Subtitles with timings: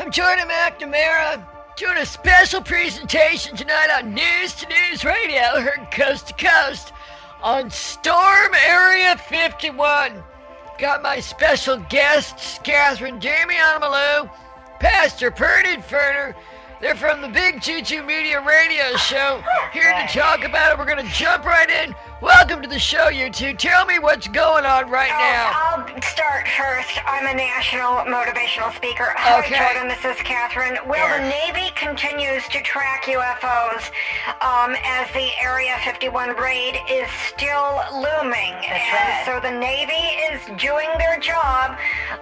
[0.00, 1.46] I'm Jordan McNamara
[1.76, 6.94] doing a special presentation tonight on News to News Radio, heard coast to coast
[7.42, 10.24] on Storm Area 51.
[10.78, 14.30] Got my special guests, Catherine Jamie Malou,
[14.80, 16.34] Pastor Purdy Ferner.
[16.80, 19.44] They're from the Big Choo Choo Media Radio Show.
[19.70, 20.78] Here to talk about it.
[20.78, 21.94] We're going to jump right in.
[22.20, 23.54] Welcome to the show, you two.
[23.54, 25.52] Tell me what's going on right now.
[25.56, 27.00] I'll start first.
[27.08, 29.14] I'm a national motivational speaker.
[29.16, 29.56] Hi, Okay.
[29.56, 29.88] Jordan.
[29.88, 30.76] This is Catherine.
[30.86, 33.88] Well, the Navy continues to track UFOs
[34.44, 38.52] um, as the Area 51 raid is still looming.
[38.68, 39.22] and right.
[39.24, 41.78] so the Navy is doing their job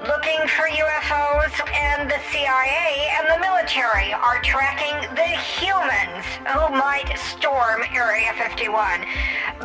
[0.06, 6.22] looking for UFOs, and the CIA and the military are tracking the humans
[6.54, 9.02] who might storm Area 51.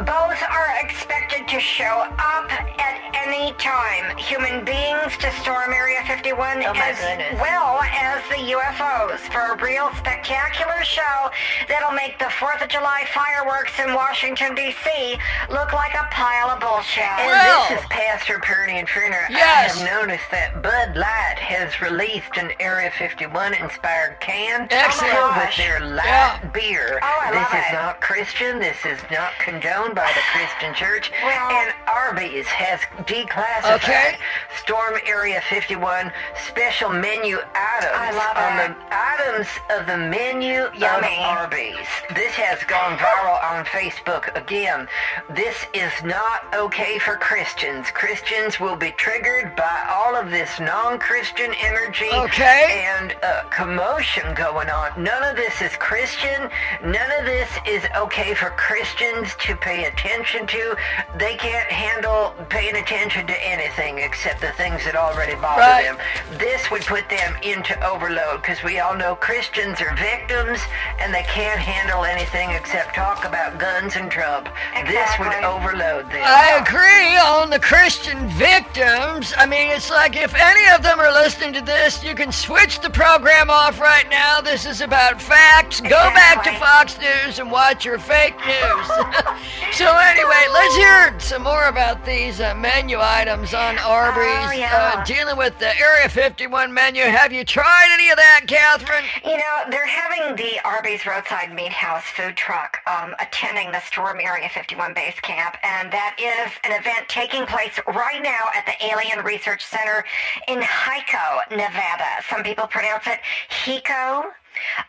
[0.10, 2.48] Both are expected to show up
[2.80, 4.16] at any time.
[4.18, 7.40] Human beings to storm Area 51 Oh, as goodness.
[7.42, 11.30] well as the UFOs for a real spectacular show
[11.68, 15.18] that'll make the 4th of July fireworks in Washington, D.C.
[15.50, 17.04] look like a pile of bullshit.
[17.04, 19.28] And Well- this is Pastor Purdy and Ferner.
[19.30, 19.76] Yes.
[19.76, 25.14] I have noticed that Bud Light has released an Area 51 inspired can Excellent.
[25.14, 26.38] filled with their light Yeah.
[26.54, 27.00] beer.
[27.02, 27.74] Oh, I this love is it.
[27.74, 28.60] not Christian.
[28.60, 31.12] This is not condoned by the Christian church.
[31.24, 34.18] Well- and Arby's has declassified Okay.
[34.58, 36.12] Storm Area 51
[36.48, 38.76] special menu items I love on it.
[38.90, 41.18] the items of the menu Yummy.
[41.18, 41.88] of Arby's.
[42.16, 44.88] This has gone viral on Facebook again.
[45.30, 47.90] This is not okay for Christians.
[47.92, 52.86] Christians will be triggered by all of this non-Christian energy Okay.
[52.98, 54.92] and uh, commotion going on.
[55.02, 56.50] None of this is Christian.
[56.84, 60.76] None of this is okay for Christians to pay attention to.
[61.18, 65.86] They can't handle paying attention to anything except the things that already bother Right.
[65.86, 65.98] them.
[66.38, 70.60] This would put them into overload because we all know Christians are victims
[71.00, 74.50] and they can't handle anything except talk about guns and Trump.
[74.86, 76.24] This would overload them.
[76.24, 79.34] I agree on the Christian victims.
[79.38, 82.82] I mean, it's like if any of them are listening to this, you can switch
[82.82, 84.42] the program off right now.
[84.42, 85.80] This is about facts.
[85.80, 88.88] Go back to Fox News and watch your fake news.
[89.74, 94.48] so anyway, let's hear some more about these uh, menu items on Arby's.
[94.48, 94.96] Oh, yeah.
[94.96, 97.04] uh, dealing with the Area 51 menu.
[97.04, 99.04] Have you tried any of that, Catherine?
[99.24, 104.20] You know, they're having the Arby's Roadside Meat House food truck um, attending the Storm
[104.22, 108.86] Area 51 base camp, and that is an event taking place right now at the
[108.86, 110.04] Alien Research Center
[110.48, 112.24] in Hiko, Nevada.
[112.30, 114.24] Some people pronounce it Hico.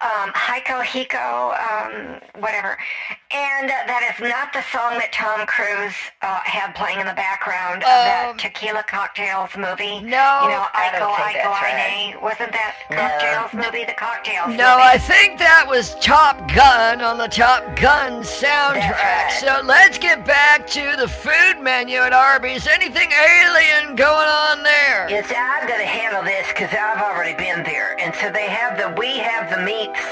[0.01, 2.77] Um, Hico, Hico, um, whatever.
[3.31, 7.15] And uh, that is not the song that Tom Cruise uh, had playing in the
[7.19, 10.01] background of Um, that Tequila Cocktails movie.
[10.03, 12.15] no, You know, I Ico, don't think Ico, that's right.
[12.15, 12.23] Ine.
[12.23, 12.97] Wasn't that No.
[12.97, 14.95] Cocktails movie, the Cocktails No, movie?
[14.95, 18.95] I think that was Top Gun on the Top Gun soundtrack.
[18.95, 22.67] That's So let's get back to the food menu at Arby's.
[22.67, 25.06] Anything alien going on there?
[25.11, 27.99] Yes, I'm going to handle this because I've already been there.
[28.01, 30.05] And so they have the We Have the Meats.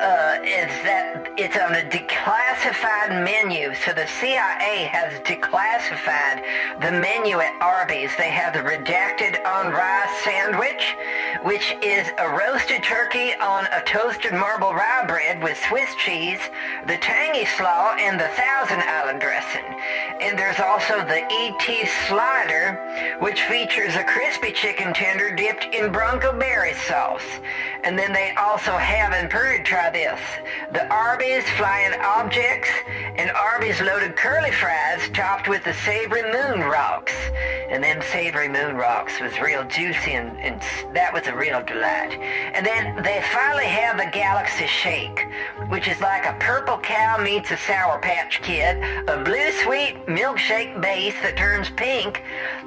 [0.00, 3.74] Uh, it's that it's on a declassified menu.
[3.74, 6.40] So the CIA has declassified
[6.80, 8.10] the menu at Arby's.
[8.16, 10.96] They have the redacted on rice sandwich,
[11.44, 16.40] which is a roasted turkey on a toasted marble rye bread with Swiss cheese,
[16.86, 19.64] the tangy slaw, and the Thousand Island dressing.
[20.20, 26.32] And there's also the ET slider, which features a crispy chicken tender dipped in bronco
[26.38, 27.26] berry sauce.
[27.84, 30.20] And then they also have, and Purdy try this,
[30.72, 32.68] the Arby's flying objects
[33.16, 37.14] and Arby's loaded curly fries topped with the savory moon rocks.
[37.70, 40.60] And them savory moon rocks was real juicy and, and
[40.94, 42.12] that was a real delight.
[42.54, 45.26] And then they finally have the Galaxy Shake,
[45.68, 50.80] which is like a purple cow meets a Sour Patch Kid, a blue sweet milkshake
[50.80, 52.22] base that turns pink,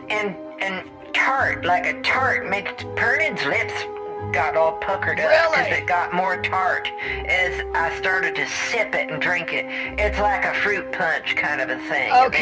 [0.09, 3.73] and and tart like a tart makes Pernod's lips
[4.31, 5.81] got all puckered up because Really?
[5.81, 6.89] it got more tart
[7.27, 9.65] as I started to sip it and drink it.
[9.99, 12.11] It's like a fruit punch kind of a thing.
[12.13, 12.41] Okay.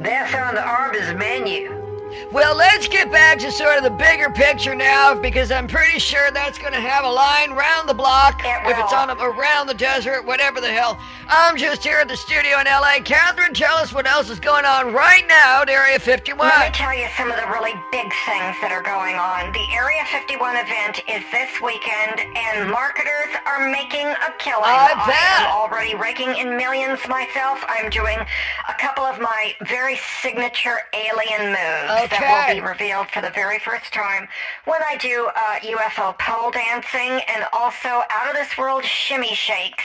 [0.00, 1.87] That's, that's on the Arby's menu.
[2.32, 6.30] Well, let's get back to sort of the bigger picture now, because I'm pretty sure
[6.30, 9.66] that's going to have a line round the block, It if it's on a, around
[9.66, 10.98] the desert, whatever the hell.
[11.28, 13.00] I'm just here at the studio in LA.
[13.04, 16.38] Catherine, tell us what else is going on right now at Area 51.
[16.48, 19.52] Let me tell you some of the really big things that are going on.
[19.52, 24.64] The Area 51 event is this weekend, and marketers are making a killing.
[24.68, 25.44] I I bet.
[25.44, 27.60] am already raking in millions myself.
[27.68, 31.97] I'm doing a couple of my very signature alien moves.
[32.06, 34.28] That will be revealed for the very first time
[34.64, 39.84] when I do uh, UFO pole dancing and also out of this world shimmy shakes.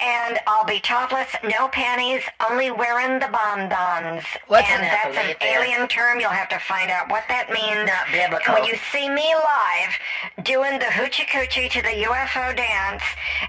[0.00, 4.24] And I'll be topless, no panties, only wearing the bonbons.
[4.48, 5.62] What's and an that's an athlete there?
[5.62, 6.20] alien term.
[6.20, 7.86] You'll have to find out what that means.
[7.86, 8.54] Not biblical.
[8.54, 13.02] And when you see me live doing the hoochie coochie to the UFO dance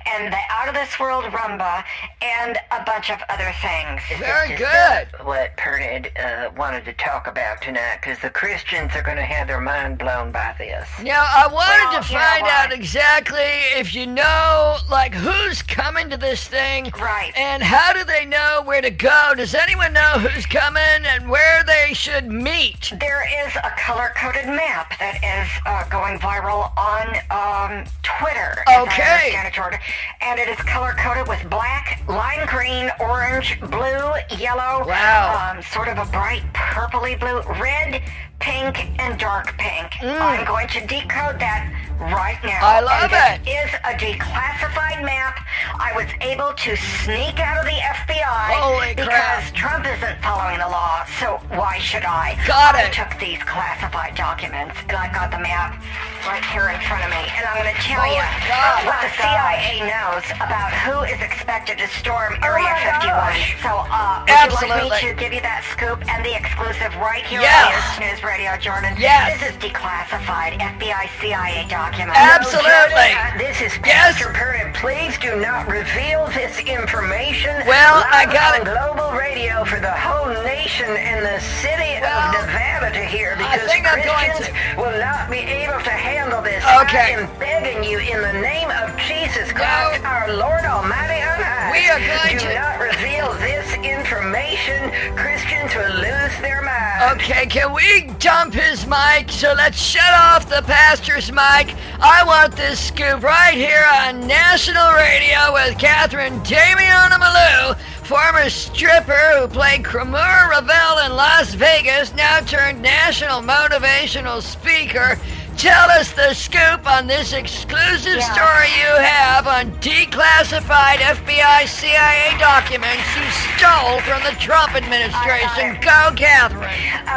[0.05, 1.83] and the out of this world rumba
[2.21, 4.01] and a bunch of other things.
[4.19, 5.07] Very good.
[5.25, 5.55] what
[5.97, 9.61] Pernod uh, wanted to talk about tonight, because the Christians are going to have their
[9.61, 10.87] mind blown by this.
[11.01, 13.39] Now, I wanted Well, to find out exactly
[13.75, 16.91] if you know, like, who's coming to this thing.
[16.99, 17.31] Right.
[17.35, 19.33] And how do they know where to go?
[19.35, 22.93] Does anyone know who's coming and where they should meet?
[22.99, 28.63] There is a color-coded map that is uh, going viral on um, Twitter.
[28.67, 29.33] Okay.
[29.33, 29.79] understand it, Jordan.
[30.21, 34.85] And it is color-coded with black, lime green, orange, blue, yellow.
[34.87, 35.53] Wow.
[35.55, 38.01] Um, sort of a bright purpley blue, red,
[38.39, 39.91] pink, and dark pink.
[40.03, 42.61] I'm going to decode that right now.
[42.61, 42.77] Mm.
[42.77, 43.45] I love and it.
[43.45, 45.39] This is a declassified map.
[45.79, 49.53] I was able to sneak out of the FBI Holy because crap.
[49.53, 52.37] Trump isn't following the law, so why should I?
[52.45, 52.93] Got I it.
[52.93, 55.81] took these classified documents and I got the map
[56.29, 57.23] right here in front of me.
[57.33, 58.85] And I'm going to tell Holy you God.
[58.85, 63.09] what the CIA knows about who is expected to storm Area my 51.
[63.09, 63.41] gosh.
[63.65, 67.25] So, uh, would you like me to give you that scoop and the exclusive right
[67.25, 67.73] here Yes.
[67.97, 68.93] on News Radio, Jordan?
[68.99, 69.39] Yes.
[69.39, 72.19] This is declassified FBI CIA documents.
[72.19, 73.15] Absolutely.
[73.15, 74.19] Uh, this is Yes.
[74.19, 74.73] Pastor Pernod.
[74.75, 77.63] Please do not reveal this information.
[77.65, 78.73] Well, I got on it.
[78.75, 83.55] global radio for the whole nation and the city Well, of Nevada to hear I
[83.55, 84.75] because think I'm going Christians to.
[84.81, 86.61] will not be able to handle this.
[86.83, 87.15] Okay.
[87.15, 90.09] I am begging you in the name of Jesus Christ, No.
[90.09, 91.71] our Lord Almighty on high.
[91.71, 94.91] We are going do to- not reveal this information.
[95.15, 97.21] Christians will lose their minds.
[97.23, 99.31] Okay, can we dump his mic?
[99.31, 101.75] So let's shut off the pastor's mic.
[101.99, 109.39] I want this scoop right here on national radio with Catherine Damiana Malou, former stripper
[109.39, 115.19] who played Cremora Ravel in Las Vegas, now turned national motivational speaker.
[115.57, 118.33] Tell us the scoop on this exclusive Yeah.
[118.33, 123.25] story you have on declassified FBI CIA documents you
[123.57, 125.79] stole from the Trump administration.
[125.81, 126.69] Go, Catherine.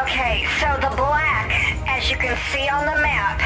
[0.02, 3.38] Okay, so the black, as you can see on the map,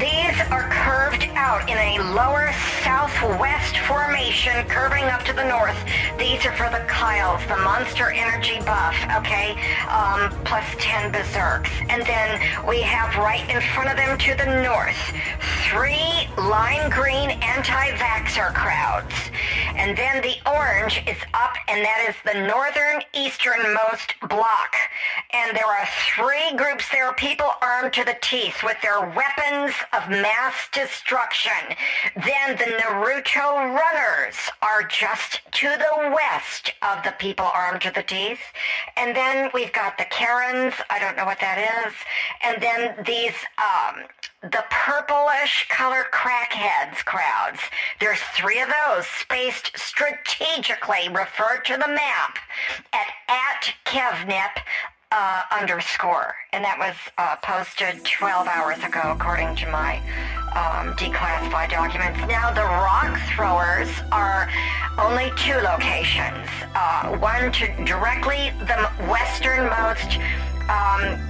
[0.00, 2.50] these are curved out in a lower
[2.82, 5.76] southwest formation, curving up to the north.
[6.18, 9.52] These are for the Kyles, the Monster Energy buff, okay?
[9.88, 11.70] Um, plus 10 berserks.
[11.88, 15.00] And then we have right in front of them to the north,
[15.68, 19.14] three lime green anti-vaxxer crowds.
[19.76, 24.76] And then the orange is up, and that is the northern easternmost block.
[25.32, 30.08] And there are three groups there, people armed to the teeth with their weapons of
[30.08, 31.76] mass destruction.
[32.14, 38.02] Then the Naruto runners are just to the west of the people armed to the
[38.02, 38.40] teeth.
[38.96, 41.94] And then we've got the Karens, I don't know what that is.
[42.42, 44.04] And then these, um,
[44.42, 47.60] the purplish color crackheads crowds.
[47.98, 52.38] There's three of those spaced strategically, referred to the map
[52.92, 54.62] at at Kevnip
[55.12, 56.34] uh, underscore.
[56.52, 59.98] And that was uh, posted 12 hours ago, according to my
[60.54, 62.20] um, declassified documents.
[62.28, 64.48] Now, the rock throwers are
[64.98, 66.46] only two locations.
[66.74, 70.18] Uh, one to directly the westernmost
[70.68, 71.29] um,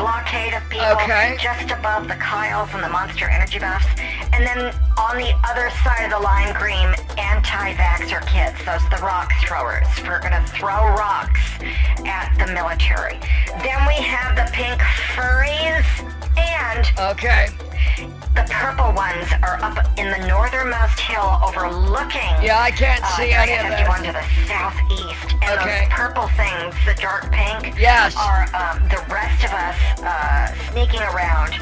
[0.00, 1.36] blockade of people Okay.
[1.40, 3.86] just above the Kyles and the Monster Energy buffs.
[4.32, 6.88] And then on the other side of the lime green,
[7.18, 8.56] anti-vaxxer kids.
[8.64, 9.86] Those are the rock throwers.
[10.06, 11.40] We're going to throw rocks
[12.06, 13.18] at the military.
[13.62, 14.80] Then we have the pink
[15.14, 15.84] furries
[16.36, 17.48] and Okay.
[18.34, 23.32] the purple ones are up in the northernmost hill overlooking Yeah, I can't uh, see
[23.32, 25.34] any of Area 51 to the southeast.
[25.42, 25.80] And Okay.
[25.86, 28.14] those purple things, the dark pink, Yes.
[28.16, 31.54] are um, the rest of us uh, sneaking around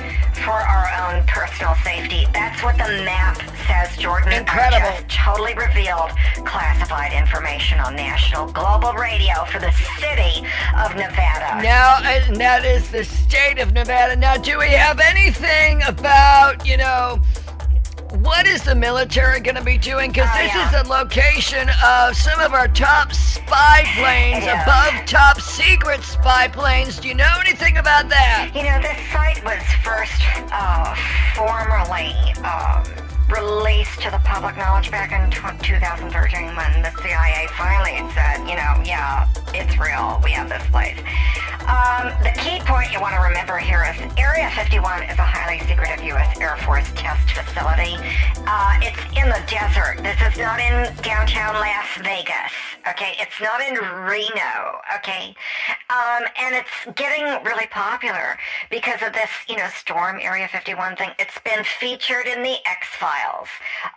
[0.44, 2.26] for our own personal safety.
[2.32, 4.32] That's what the map says, Jordan.
[4.32, 4.76] Incredible.
[4.86, 6.10] I just totally revealed
[6.44, 10.44] classified information on national global radio for the city
[10.78, 11.62] of Nevada.
[11.62, 14.16] Now, and that is the state of Nevada.
[14.16, 17.20] Now, do we have anything about, you know,
[18.20, 20.10] what is the military going to be doing?
[20.10, 20.66] Because Oh, this yeah.
[20.66, 24.62] is the location of some of our top spy planes, Yeah.
[24.62, 26.98] above top secret spy planes.
[26.98, 28.50] Do you know anything about that?
[28.54, 30.20] You know, this site was first
[30.52, 30.94] uh,
[31.34, 32.84] formally um,
[33.30, 38.56] released to the public knowledge back in tw 2013 when the CIA finally said, you
[38.56, 40.20] know, yeah, it's real.
[40.24, 40.98] We have this place.
[41.68, 45.60] Um, the key point you want to remember here is Area 51 is a highly
[45.68, 46.40] secretive U.S.
[46.40, 48.00] Air Force test facility.
[48.48, 50.00] Uh, it's in the desert.
[50.00, 52.56] This is not in downtown Las Vegas.
[52.88, 53.76] Okay, it's not in
[54.08, 54.80] Reno.
[54.96, 55.36] Okay,
[55.92, 58.38] um, and it's getting really popular
[58.70, 61.10] because of this, you know, Storm Area 51 thing.
[61.18, 63.17] It's been featured in the X Files.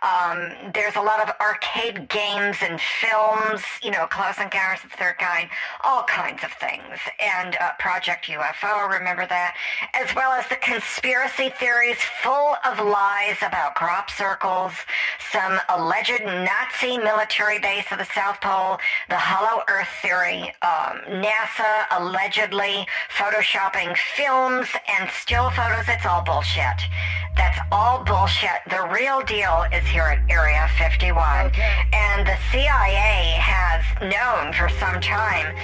[0.02, 4.96] Um, there's a lot of arcade games and films, you know, Close Encounters of the
[4.96, 5.48] Third Kind,
[5.84, 6.98] all kinds of things.
[7.20, 9.56] And uh, Project UFO, remember that?
[9.94, 14.72] As well as the conspiracy theories full of lies about crop circles,
[15.30, 21.84] some alleged Nazi military base of the South Pole, the Hollow Earth theory, um, NASA
[21.92, 22.86] allegedly
[23.16, 25.84] photoshopping films and still photos.
[25.88, 26.80] It's all bullshit.
[27.36, 28.60] That's all bullshit.
[28.68, 31.46] The real deal is here at Area 51.
[31.46, 31.76] Okay.
[31.92, 35.54] And the CIA has known for some time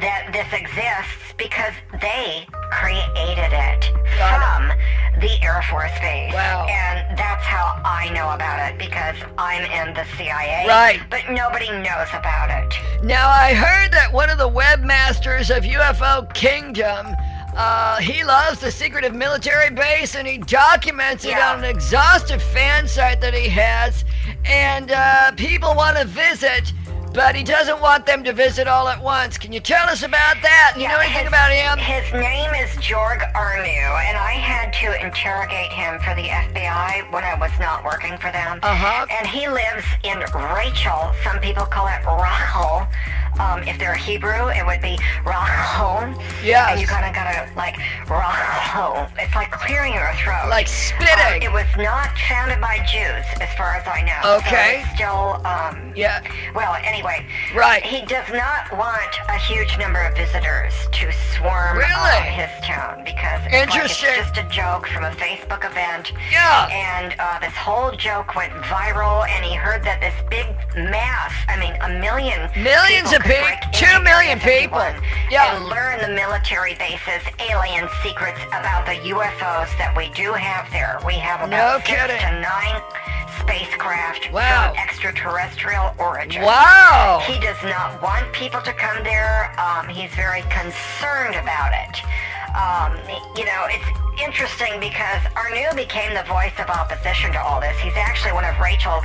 [0.00, 4.40] that this exists because they created it Got it.
[4.42, 6.32] from the Air Force Base.
[6.34, 6.66] Wow.
[6.68, 10.66] And that's how I know about it because I'm in the CIA.
[10.66, 11.00] Right.
[11.10, 12.74] But nobody knows about it.
[13.04, 17.06] Now, I heard that one of the webmasters of UFO Kingdom,
[17.56, 21.52] uh, he loves the secretive military base and he documents it Yeah.
[21.52, 24.04] on an exhaustive fan site that he has.
[24.44, 26.72] And uh, people want to visit,
[27.16, 29.38] but he doesn't want them to visit all at once.
[29.38, 30.74] Can you tell us about that?
[30.76, 31.78] You know anything his, about him?
[31.78, 37.24] His name is Jorg Arnu, and I had to interrogate him for the FBI when
[37.24, 38.60] I was not working for them.
[38.62, 39.06] Uh-huh.
[39.10, 40.18] And he lives in
[40.52, 41.10] Rachel.
[41.24, 42.86] Some people call it Rachel.
[43.40, 46.12] Um, if they're Hebrew, it would be Rachel.
[46.44, 46.72] Yes.
[46.72, 47.76] And you kind of gotta like
[48.08, 49.08] Rachel.
[49.18, 50.48] It's like clearing your throat.
[50.48, 51.40] Like spitting.
[51.40, 54.36] Um, it was not founded by Jews, as far as I know.
[54.40, 54.84] Okay.
[54.88, 55.46] So still.
[55.46, 56.20] Um, Yeah.
[56.54, 57.05] well, anyway,
[57.54, 57.82] Right.
[57.84, 62.20] He does not want a huge number of visitors to swarm Really?
[62.34, 66.12] his town because it's, like it's just a joke from a Facebook event.
[66.30, 66.66] Yeah.
[66.68, 70.46] And uh, this whole joke went viral, and he heard that this big
[70.76, 74.80] mass, I mean, a million Millions people of people, two million people.
[74.80, 75.54] 51 Yeah.
[75.56, 80.98] And learn the military bases, alien secrets about the UFOs that we do have there.
[81.06, 82.18] We have about No six kidding.
[82.20, 82.82] to nine
[83.40, 84.72] spacecraft Wow.
[84.72, 86.42] from extraterrestrial origin.
[86.42, 86.95] Wow.
[87.26, 89.52] He does not want people to come there.
[89.60, 92.02] Um, he's very concerned about it.
[92.56, 92.96] Um,
[93.36, 93.84] you know, it's
[94.20, 97.76] interesting because Arnu became the voice of opposition to all this.
[97.78, 99.04] He's actually one of Rachel's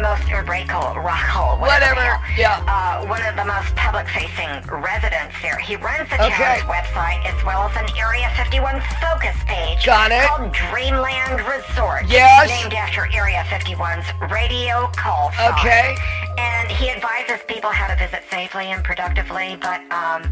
[0.00, 2.00] most, or Rachel, Rachel, whatever.
[2.00, 2.64] Whatever, yeah.
[2.64, 5.58] Uh, one of the most public-facing residents there.
[5.58, 6.34] He runs the Okay.
[6.40, 10.24] town's website as well as an Area 51 focus page Got it.
[10.28, 12.04] called Dreamland Resort.
[12.08, 12.48] Yes.
[12.48, 15.52] Named after Area 51's radio call sign.
[15.60, 15.94] Okay.
[16.38, 20.22] And he advises people how to visit safely and productively, but um,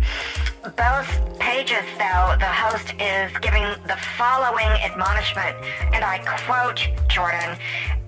[0.76, 5.56] both pages, though, the host is giving the following admonishment,
[5.92, 7.58] and I quote Jordan,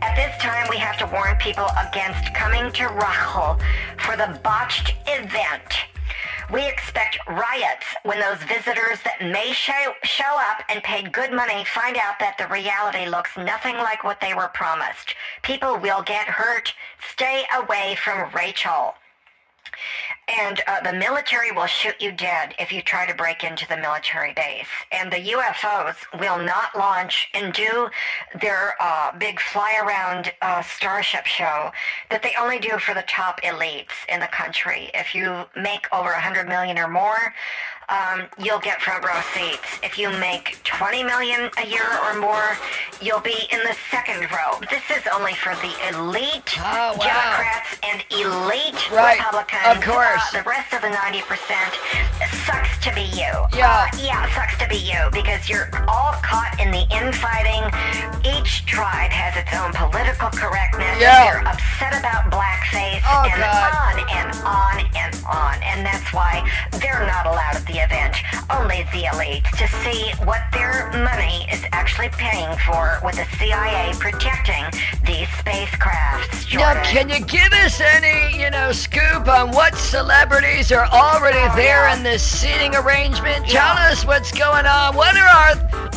[0.00, 3.59] at this time we have to warn people against coming to Rachel
[3.99, 5.87] for the botched event.
[6.53, 11.65] We expect riots when those visitors that may show, show up and paid good money
[11.65, 15.17] find out that the reality looks nothing like what they were promised.
[15.43, 16.73] People will get hurt.
[17.12, 18.95] Stay away from Rachel.
[20.28, 23.76] And uh, the military will shoot you dead if you try to break into the
[23.76, 24.66] military base.
[24.92, 27.88] And the UFOs will not launch and do
[28.40, 31.71] their uh, big fly around uh, starship show
[32.11, 34.90] that they only do for the top elites in the country.
[34.95, 37.35] If you make over a 100 million or more,
[37.88, 39.62] um, you'll get front row seats.
[39.83, 42.57] If you make 20 million a year or more,
[43.00, 44.59] you'll be in the second row.
[44.71, 47.07] This is only for the elite Oh, wow.
[47.07, 49.76] Democrats and elite Right, Republicans.
[49.76, 50.23] of course.
[50.35, 51.23] Uh, the rest of the 90%
[52.45, 53.31] sucks to be you.
[53.55, 53.87] Yeah.
[53.93, 57.62] Uh, yeah, sucks to be you because you're all caught in the infighting.
[58.26, 60.99] Each tribe has its own political correctness.
[61.00, 61.23] Yeah.
[61.31, 63.71] They're upset about blackface, Oh, and God.
[63.78, 65.55] on and on and on.
[65.62, 66.43] And that's why
[66.83, 68.16] they're not allowed at the event.
[68.50, 73.92] Only the elite to see what their money is actually paying for with the CIA
[73.99, 74.64] protecting
[75.04, 76.54] these spacecrafts.
[76.54, 81.52] Now, can you give us any, you know, scoop on what celebrities are already Oh,
[81.56, 81.97] there yeah.
[81.97, 83.47] in this seating arrangement?
[83.47, 83.61] Yeah.
[83.75, 84.95] Tell us what's going on.
[84.97, 85.54] What are our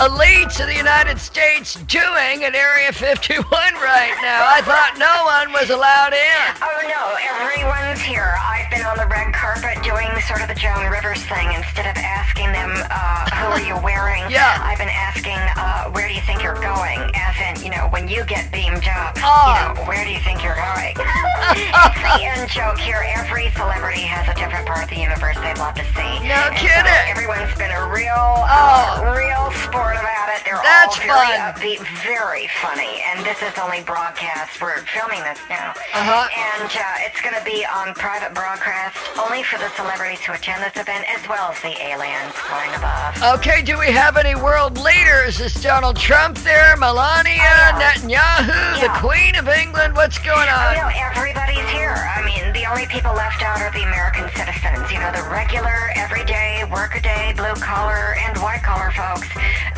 [0.08, 4.46] elites of the United States doing at Area 51 right now?
[4.48, 6.46] I thought no one was allowed in.
[6.62, 8.36] Oh no, everyone's here.
[8.40, 11.50] I've been on the red carpet doing sort of the Joan Rivers thing.
[11.70, 14.18] Instead of asking them, uh, who are you wearing?
[14.30, 14.62] Yeah.
[14.62, 17.02] I've been asking, uh, where do you think you're going?
[17.18, 19.50] As in, you know, when you get beamed up, Oh.
[19.50, 20.94] you know, where do you think you're going?
[21.58, 23.02] it's the end joke here.
[23.18, 26.14] Every celebrity has a different part of the universe they'd love to see.
[26.30, 27.04] No And so kidding.
[27.10, 29.02] everyone's been a real, Oh.
[29.02, 30.46] uh, real sport about it.
[30.46, 31.50] They're That's all very fun.
[31.58, 33.02] upbeat, very funny.
[33.10, 34.62] And this is only broadcast.
[34.62, 35.74] We're filming this now.
[35.74, 36.30] Uh-huh.
[36.30, 40.62] And uh, it's going to be on private broadcast only for the celebrities who attend
[40.62, 43.40] this event, as well as the aliens flying above.
[43.40, 45.40] Okay, do we have any world leaders?
[45.42, 46.78] Is Donald Trump there?
[46.78, 48.38] Melania, oh, Yeah.
[48.40, 49.96] Netanyahu, the Queen of England?
[49.96, 50.76] What's going on?
[50.76, 51.96] know everybody's here.
[52.16, 54.92] I mean, the only people left out are the American citizens.
[54.92, 59.28] You know, the regular, everyday, workaday, blue collar, and white collar folks.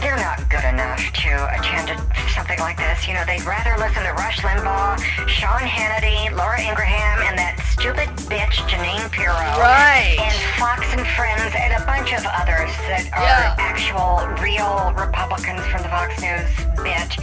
[0.02, 1.98] They're not good enough to attend a,
[2.34, 3.08] something like this.
[3.08, 8.10] You know, they'd rather listen to Rush Limbaugh, Sean Hannity, Laura Ingraham, and that stupid
[8.30, 9.34] bitch Jeanine Pirro.
[9.58, 10.18] Right.
[10.22, 13.56] And Fox and Friends, and a bunch of others that are Yeah.
[13.58, 16.50] actual, real Republicans from the Fox News
[16.84, 17.16] bit.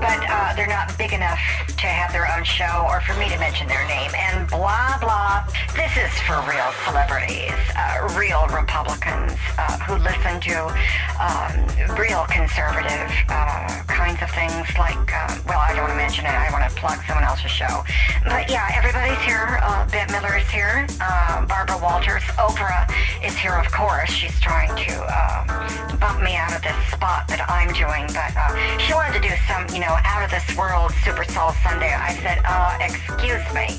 [0.00, 1.38] But uh, they're not big enough
[1.78, 4.10] to have their own show or for me to mention their name.
[4.16, 5.44] And blah, blah.
[5.76, 10.56] This is for real celebrities, uh, real Republicans uh, who listen to
[11.20, 11.52] um,
[11.98, 16.32] real conservative uh, kinds of things like, uh, well, I don't want to mention it.
[16.32, 17.84] I want to plug someone else's show.
[18.24, 19.60] But yeah, everybody's here.
[19.62, 20.86] Uh, Bette Midler is here.
[21.00, 22.22] Uh, Barbara Walters.
[22.40, 22.88] Oprah
[23.22, 23.91] is here, of course.
[24.06, 28.06] She's trying to uh, bump me out of this spot that I'm doing.
[28.12, 31.52] But uh, she wanted to do some, you know, out of this world Super Soul
[31.62, 31.92] Sunday.
[31.92, 33.78] I said, uh, excuse me.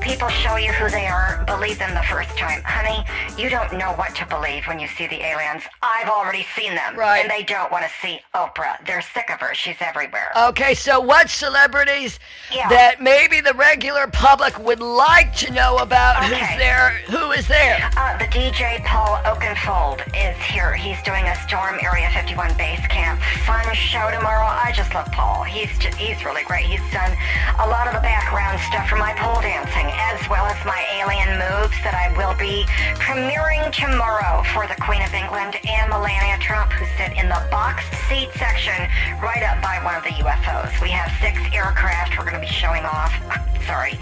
[0.00, 1.44] People show you who they are.
[1.46, 2.60] Believe them the first time.
[2.64, 3.04] Honey,
[3.40, 5.62] you don't know what to believe when you see the aliens.
[5.82, 6.96] I've already seen them.
[6.96, 7.20] Right.
[7.22, 8.84] And they don't want to see Oprah.
[8.84, 9.54] They're sick of her.
[9.54, 10.32] She's everywhere.
[10.36, 12.18] Okay, so what celebrities
[12.52, 12.68] Yeah.
[12.68, 16.90] that maybe the regular public would like to know about who's there?
[17.10, 17.88] Who is there?
[17.96, 20.74] Uh, the DJ Paul Oakenfold is here.
[20.74, 24.44] He's doing a Storm Area 51 base camp fun show tomorrow.
[24.44, 25.42] I just love Paul.
[25.42, 26.68] He's just, he's really great.
[26.68, 27.16] He's done
[27.56, 31.40] a lot of the background stuff for my pole dancing, as well as my alien
[31.40, 32.68] moves that I will be
[33.00, 37.88] premiering tomorrow for the Queen of England and Melania Trump, who sit in the boxed
[38.12, 38.76] seat section
[39.24, 40.76] right up by one of the UFOs.
[40.84, 43.16] We have six aircraft we're going to be showing off.
[43.64, 43.96] Sorry,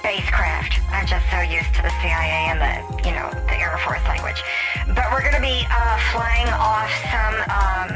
[0.00, 0.80] spacecraft.
[0.90, 2.74] I'm just so used to the CIA and the,
[3.06, 4.42] you know, the Air Force language.
[4.88, 7.90] But we're going to be uh, flying off some um,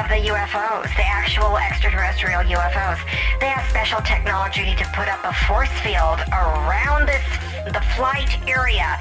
[0.00, 2.98] of the UFOs, the actual extraterrestrial UFOs.
[3.40, 7.22] They have special technology to put up a force field around this
[7.72, 8.98] the flight area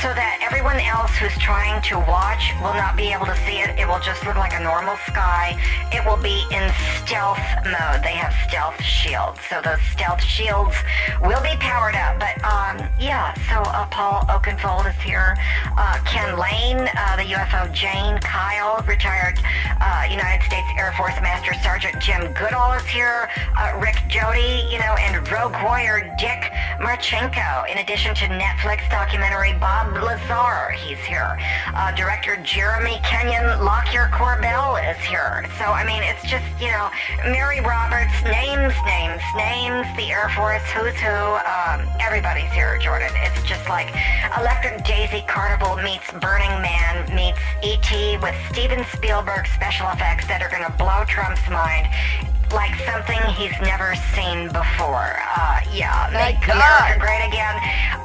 [0.00, 3.76] so that everyone else who's trying to watch will not be able to see it.
[3.78, 5.56] It will just look like a normal sky.
[5.92, 6.64] It will be in
[7.02, 8.00] stealth mode.
[8.04, 9.40] They have stealth shields.
[9.48, 10.76] So those stealth shields
[11.20, 12.20] will be powered up.
[12.20, 15.36] But um, yeah, so uh, Paul Oakenfold is here.
[15.76, 19.40] Uh, Ken Lane, uh, the UFO Jane Kyle, retired
[19.80, 23.28] uh, United States Air Force Master Sergeant Jim Goodall is here.
[23.56, 27.68] Uh, Rick Jody, you know, and Rogue Warrior Dick Marcinko.
[27.70, 31.36] In addition to Netflix documentary Bob Lazar, he's here.
[31.74, 35.44] Uh, director Jeremy Kenyon Lockyer Corbell is here.
[35.58, 36.88] So, I mean, it's just, you know,
[37.26, 43.10] Matty Roberts, names, names, names, the Air Force, who's who, um, everybody's here, Jordan.
[43.26, 43.90] It's just like
[44.38, 48.18] Electric Daisy Carnival meets Burning Man meets E.T.
[48.18, 51.88] with Steven Spielberg special effects that are going to blow Trump's mind
[52.52, 55.16] like something he's never seen before.
[55.36, 56.42] Uh, yeah, make.
[56.44, 57.56] America great again.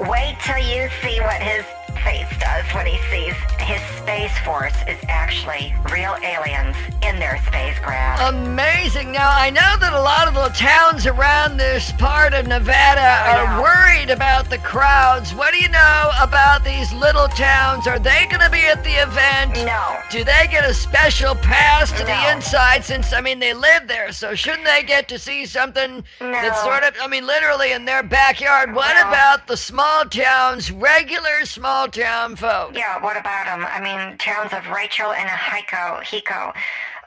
[0.10, 1.66] Wait till you see what his
[2.00, 8.34] face does when he sees his space force is actually real aliens in their spacecraft.
[8.34, 9.12] Amazing.
[9.12, 13.46] Now, I know that a lot of the towns around this part of Nevada Oh,
[13.46, 15.34] are worried about the crowds.
[15.34, 17.88] What do you know about these little towns?
[17.88, 19.56] Are they going to be at the event?
[19.66, 19.98] no.
[20.10, 24.12] Do they get a special pass to the inside since, I mean, they live there?
[24.12, 28.04] So shouldn't they get to see something that's sort of, I mean, literally in their
[28.04, 28.74] backyard?
[28.76, 29.08] What No.
[29.08, 32.76] about the small towns, regular small town folk?
[32.76, 33.66] Yeah, what about them?
[33.70, 36.54] I mean, towns of Rachel and Hiko, Hiko,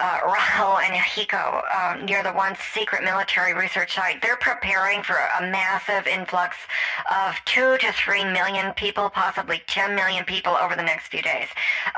[0.00, 0.20] uh,
[0.84, 4.20] and Hiko um, near the one secret military research site.
[4.22, 6.56] They're preparing for a massive influx
[7.10, 11.48] of two to three million people, possibly 10 million people over the next few days.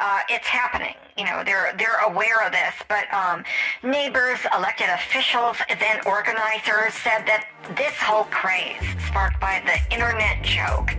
[0.00, 0.94] Uh, it's happening.
[1.16, 3.42] You know, they're they're aware of this, but um,
[3.82, 10.92] neighbors, elected officials, event organizers said that this whole craze sparked by the internet joke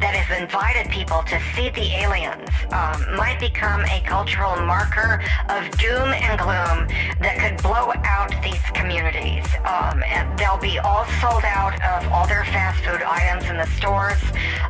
[0.00, 5.70] that has invited people to see the aliens um, might become a cultural marker of
[5.78, 6.88] doom and gloom
[7.20, 9.44] that could blow out these communities.
[9.64, 10.00] Um,
[10.36, 14.20] they'll be all sold out of all their fast food items in the stores,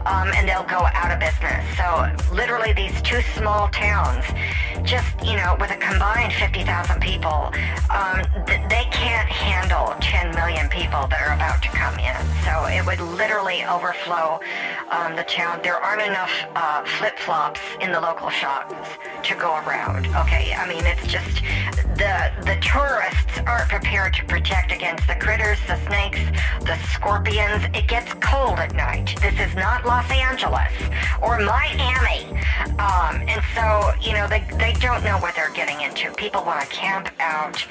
[0.04, 1.62] um, and they'll go out of business.
[1.78, 4.24] So literally, these two small towns,
[4.82, 7.52] just you know, with a combined 50,000 people,
[7.90, 12.18] um, th- they can't handle 10 million people that are about to come in.
[12.42, 14.40] So it would literally overflow
[14.90, 15.60] um, the town.
[15.62, 18.74] There aren't enough uh, flip-flops in the local shops
[19.22, 20.06] to go around.
[20.26, 21.42] Okay, I mean it's just
[21.96, 26.20] the the tourists aren't prepared to protect against the critters, the snakes,
[26.60, 27.64] the scorpions.
[27.74, 29.14] It gets cold at night.
[29.20, 30.72] This is not Los Angeles
[31.22, 32.24] or Miami,
[32.78, 36.12] um, and so you know they they don't know what they're getting into.
[36.14, 37.64] People want to camp out,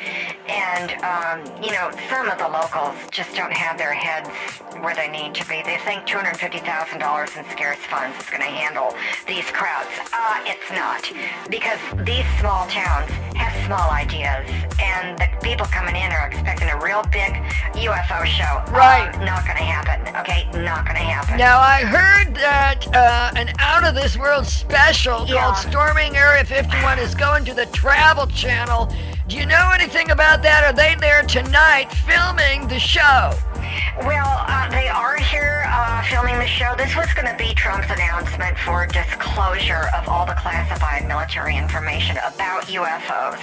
[0.48, 4.30] and um, you know some of the locals just don't have their heads
[4.84, 5.62] where they need to be.
[5.64, 8.94] They think two hundred fifty thousand dollars in scarce funds is going to handle
[9.28, 9.90] these crowds.
[10.14, 11.02] Uh, it's not
[11.50, 14.50] because these small towns have small ideas,
[14.82, 17.34] and the people coming in are expecting a real big
[17.76, 18.62] UFO show.
[18.74, 19.10] Right.
[19.16, 20.02] Um, not going to happen.
[20.18, 21.38] Okay, not going to happen.
[21.38, 25.42] Now, I heard that uh, an out of this world special Yeah.
[25.44, 28.94] called Storming Area 51 is going to the Travel Channel.
[29.28, 30.64] Do you know anything about that?
[30.64, 33.34] Are they there tonight filming the show?
[34.02, 36.74] Well, uh, they are here uh, filming the show.
[36.78, 42.18] This was going to be Trump's announcement for disclosure of all the classified military information
[42.18, 43.38] about UFOs.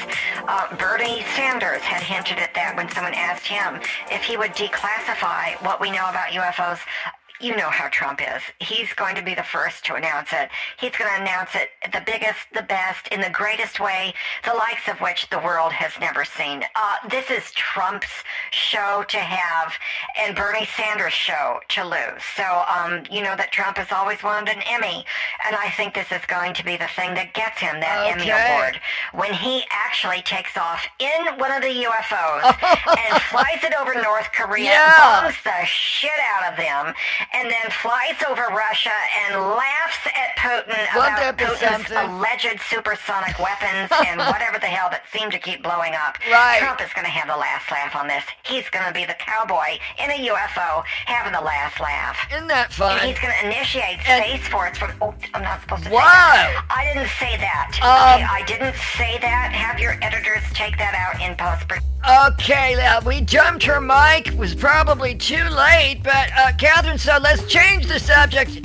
[0.49, 5.61] Uh, Bernie Sanders had hinted at that when someone asked him if he would declassify
[5.62, 6.79] what we know about UFOs.
[7.40, 8.42] You know how Trump is.
[8.61, 10.49] He's going to be the first to announce it.
[10.79, 14.88] He's going to announce it the biggest, the best, in the greatest way, the likes
[14.88, 16.62] of which the world has never seen.
[16.75, 18.09] Uh, this is Trump's
[18.51, 19.72] show to have
[20.18, 22.22] and Bernie Sanders' show to lose.
[22.37, 25.05] So, um, you know that Trump has always wanted an Emmy,
[25.46, 28.31] and I think this is going to be the thing that gets him that Emmy
[28.31, 28.81] award
[29.12, 32.44] when he actually takes off in one of the UFOs
[33.12, 35.20] and flies it over North Korea, Yeah.
[35.22, 36.94] bombs the shit out of them,
[37.33, 38.95] and then flies over Russia
[39.27, 39.86] and at
[40.47, 45.63] Putin Won't about Putin's alleged supersonic weapons and whatever the hell that seem to keep
[45.63, 46.17] blowing up.
[46.31, 46.59] Right.
[46.61, 48.25] Trump is going to have the last laugh on this.
[48.45, 52.17] He's going to be the cowboy in a UFO having the last laugh.
[52.31, 52.99] Isn't that And fun?
[53.07, 54.93] he's going to initiate And- Space Force from.
[55.01, 56.65] Oh, I'm not supposed to that.
[56.71, 57.75] I didn't say that.
[57.83, 59.53] Um, okay, I didn't say that.
[59.53, 61.67] Have your editors take that out in post.
[62.07, 64.31] Okay, uh, we jumped her mic.
[64.39, 68.65] Was probably too late, but uh, Catherine, so let's change the subject.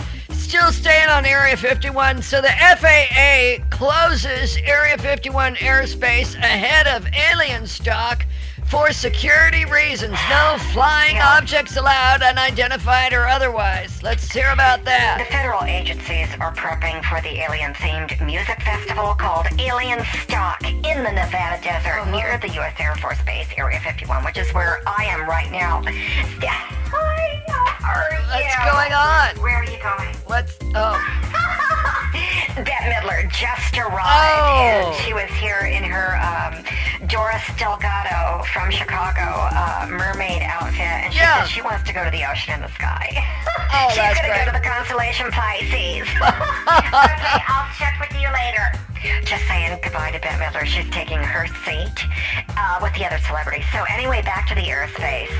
[0.51, 2.21] Still staying on Area 51.
[2.21, 8.25] So the FAA closes Area 51 airspace ahead of alien stock
[8.71, 10.17] for security reasons.
[10.29, 11.35] No flying Yeah.
[11.37, 14.01] objects allowed, unidentified or otherwise.
[14.01, 15.17] Let's hear about that.
[15.19, 21.11] The federal agencies are prepping for the alien-themed music festival called Alien Stock in the
[21.11, 22.11] Nevada desert Uh-huh.
[22.11, 22.73] near the U.S.
[22.79, 25.81] Air Force Base, Area 51, which is where I am right now.
[25.85, 28.45] Hi, how are you?
[28.45, 29.35] What's going on?
[29.43, 30.15] Where are you going?
[30.29, 30.57] Let's.
[30.75, 30.95] Oh,
[32.11, 34.91] Bette Midler just arrived, Oh.
[34.91, 36.63] and she was here in her um,
[37.07, 41.43] Doris Delgado from Chicago uh, mermaid outfit, and she Yeah.
[41.43, 43.07] said she wants to go to the ocean and the sky.
[43.73, 46.07] Oh, She's gonna go to the constellation Pisces.
[46.19, 48.67] okay, I'll check with you later.
[49.25, 50.65] Just saying goodbye to Bette Midler.
[50.65, 52.05] She's taking her seat
[52.57, 53.65] uh, with the other celebrities.
[53.71, 55.31] So anyway, back to the airspace.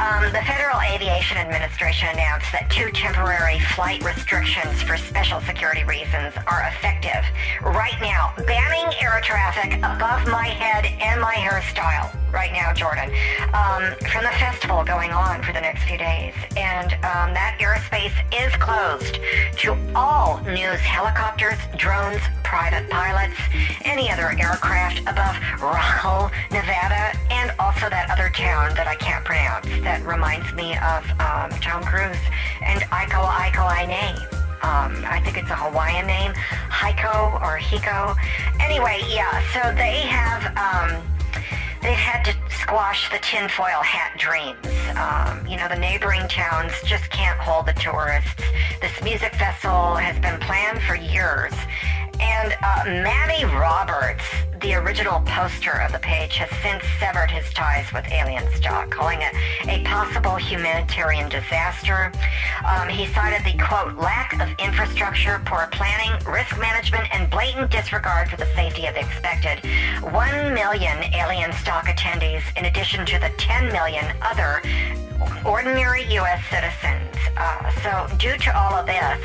[0.00, 6.34] Um, the Federal Aviation Administration announced that two temporary flight restrictions for special security reasons
[6.46, 7.24] are effective
[7.62, 13.10] right now, banning air traffic above my head and my hairstyle right now, Jordan,
[13.54, 16.34] um, from the festival going on for the next few days.
[16.56, 19.20] And um, that airspace is closed
[19.62, 23.34] to all news helicopters, drones, private pilots,
[23.84, 29.66] any other aircraft above Raleigh, Nevada, and also that other town that I can't pronounce
[29.82, 32.22] that reminds me of um, Tom Cruise
[32.62, 34.14] and Aiko Aiko Aine.
[34.62, 36.32] Um, I think it's a Hawaiian name,
[36.70, 38.14] Heiko or Hiko.
[38.60, 41.02] Anyway, yeah, so they have, um,
[41.84, 44.56] they've had to squash the tinfoil hat dreams.
[44.96, 48.42] Um, you know, the neighboring towns just can't hold the tourists.
[48.80, 51.52] This music festival has been planned for years,
[52.18, 52.84] And uh,
[53.52, 54.24] Roberts,
[54.60, 59.20] the original poster of the page, has since severed his ties with Alien Stock, calling
[59.20, 59.34] it
[59.68, 62.12] a possible humanitarian disaster.
[62.64, 68.30] Um, he cited the, quote, lack of infrastructure, poor planning, risk management, and blatant disregard
[68.30, 69.60] for the safety of the expected
[70.00, 74.62] 1 million alien stock attendees, in addition to the 10 million other
[75.44, 76.42] ordinary U.S.
[76.50, 77.14] citizens.
[77.36, 79.18] Uh, so, due to all of this,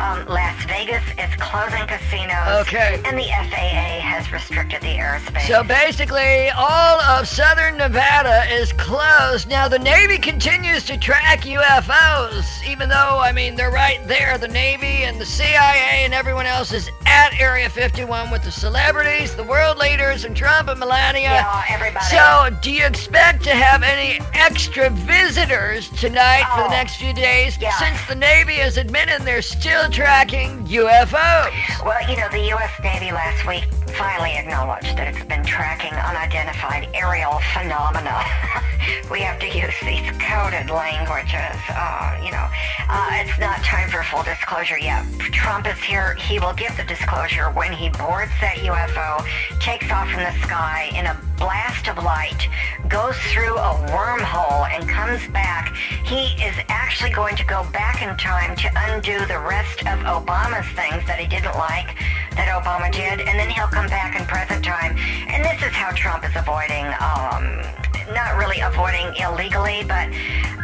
[0.00, 2.66] um, Las Vegas is closing casinos.
[2.66, 3.00] Okay.
[3.04, 5.46] And the FAA has restricted the airspace.
[5.46, 9.48] So basically, all of southern Nevada is closed.
[9.48, 14.38] Now, the Navy continues to track UFOs, even though, I mean, they're right there.
[14.38, 19.36] The Navy and the CIA and everyone else is at Area 51 with the celebrities,
[19.36, 21.22] the world leaders, and Trump and Melania.
[21.22, 22.04] Yeah, everybody.
[22.06, 27.12] So, do you expect to have any extra visitors tonight for the Oh, next few
[27.14, 27.56] days?
[27.60, 27.72] yeah.
[27.78, 31.52] Since the Navy has admitted they're still tracking UFOs.
[31.84, 32.70] Well, you know, the U.S.
[32.82, 38.24] Navy last week finally acknowledged that it's been tracking unidentified aerial phenomena.
[39.10, 41.56] we have to use these coded languages.
[41.68, 42.46] Uh, you know,
[42.88, 45.04] uh, it's not time for full disclosure yet.
[45.32, 46.14] Trump is here.
[46.14, 49.24] He will give the disclosure when he boards that UFO,
[49.60, 51.14] takes off from the sky in a
[51.62, 52.48] blast of light,
[52.88, 55.74] goes through a wormhole, and comes back.
[56.04, 60.66] He is actually going to go back in time to undo the rest of Obama's
[60.74, 61.94] things that he didn't like
[62.34, 64.96] that Obama did, and then he'll come back in present time.
[65.30, 67.62] And this is how Trump is avoiding, um,
[68.10, 70.10] not really avoiding illegally, but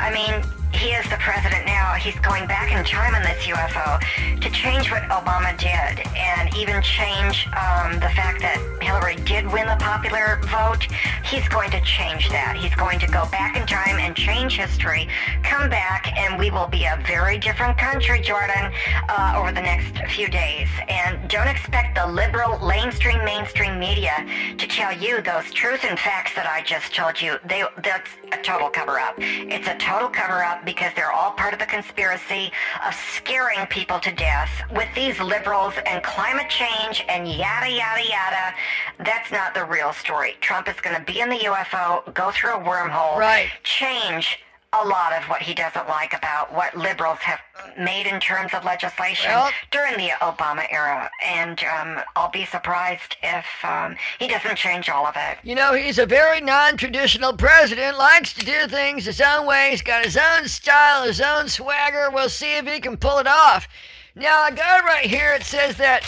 [0.02, 1.94] I mean, he is the president now.
[1.94, 4.00] He's going back in time on this UFO
[4.40, 9.66] to change what Obama did and even change um, the fact that Hillary did win
[9.66, 10.86] the popular vote.
[11.24, 12.56] He's going to change that.
[12.56, 15.08] He's going to go back in time and change history,
[15.42, 18.72] come back, and we will be a very different country, Jordan,
[19.08, 20.68] uh, over the next few days.
[20.88, 24.26] And don't expect the liberal, mainstream, mainstream media
[24.56, 27.36] to tell you those truths and facts that I just told you.
[27.44, 29.14] They, that's a total cover-up.
[29.18, 30.08] It's a total
[30.58, 32.50] cover-up because they're all part of the conspiracy
[32.86, 38.54] of scaring people to death with these liberals and climate change and yada, yada, yada.
[38.98, 40.36] That's not the real story.
[40.40, 43.48] Trump is going to be in the UFO, go through a wormhole, Right.
[43.62, 44.38] change
[44.74, 47.40] a lot of what he doesn't like about what liberals have
[47.78, 51.10] made in terms of legislation Well- during the Obama era.
[51.24, 55.38] And um, I'll be surprised if um, he doesn't change all of it.
[55.42, 59.70] You know, he's a very non traditional president, likes to do things his own way.
[59.70, 62.10] He's got his own style, his own swagger.
[62.12, 63.66] We'll see if he can pull it off.
[64.14, 65.32] Now, I got it right here.
[65.32, 66.02] It says that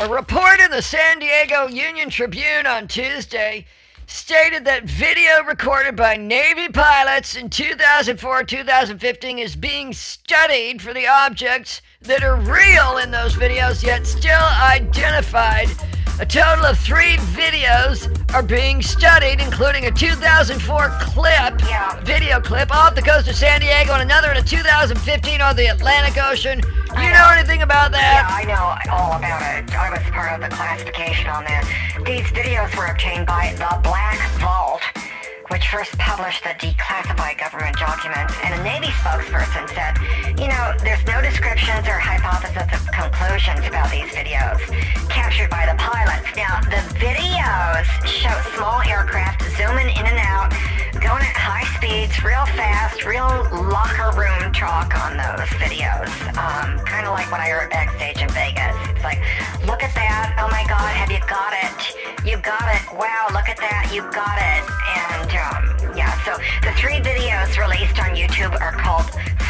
[0.00, 3.66] a report in the San Diego Union Tribune on Tuesday
[4.10, 11.06] stated that video recorded by Navy pilots in 2004 2015 is being studied for the
[11.06, 15.68] objects that are real in those videos, yet still identified.
[16.20, 21.94] A total of three videos are being studied, including a 2004 clip, Yeah.
[22.02, 25.66] video clip off the coast of San Diego, and another in a 2015 on the
[25.66, 26.60] Atlantic Ocean.
[26.96, 27.30] You know know.
[27.30, 28.26] anything about that?
[28.28, 28.36] Yeah?
[28.36, 29.72] I know all about it.
[29.76, 31.64] I was part of the classification on that.
[32.04, 34.80] These videos were obtained by the Black Vault,
[35.48, 39.96] which first published the declassified government documents, and a Navy spokesperson said,
[40.38, 44.60] you know, there's no descriptions or hypotheses of conclusions about these videos
[45.08, 46.28] captured by the pilots.
[46.36, 50.50] Now, the videos show small aircraft zooming in and out,
[51.00, 56.10] going at high speeds, real fast, real locker room talk on those videos.
[56.36, 58.76] Um, kind of like when I heard backstage in Vegas.
[58.90, 59.18] It's like,
[59.66, 60.36] look at that.
[60.38, 61.78] Oh my God, have you got it?
[62.26, 62.82] You got it.
[62.94, 63.90] Wow, look at that.
[63.94, 64.62] You got it.
[64.66, 65.30] And
[65.94, 69.06] yeah, so the three videos released on YouTube are called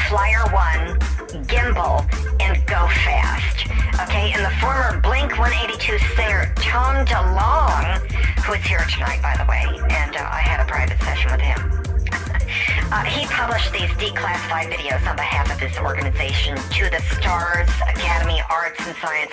[0.09, 0.99] FLIR One,
[1.47, 2.05] Gimbal,
[2.41, 3.67] and Go Fast.
[4.03, 7.99] Okay, and the former Blink 182 singer Tom DeLonge,
[8.43, 11.41] who is here tonight, by the way, and uh, I had a private session with
[11.41, 12.35] him.
[12.91, 18.41] Uh, he published these declassified videos on behalf of his organization, To the Stars Academy
[18.51, 19.33] Arts and Science,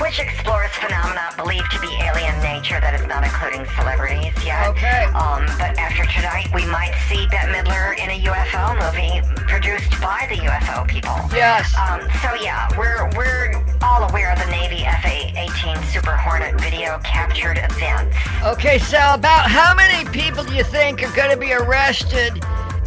[0.00, 4.68] which explores phenomena believed to be alien nature that is not including celebrities yet.
[4.68, 5.04] Okay.
[5.12, 10.26] Um, but after tonight, we might see Bette Midler in a UFO movie produced by
[10.28, 11.16] the UFO people.
[11.36, 11.74] Yes.
[11.76, 17.58] Um, so yeah, we're we're all aware of the Navy FA-18 Super Hornet video captured
[17.58, 18.16] events.
[18.44, 22.39] Okay, so about how many people do you think are going to be arrested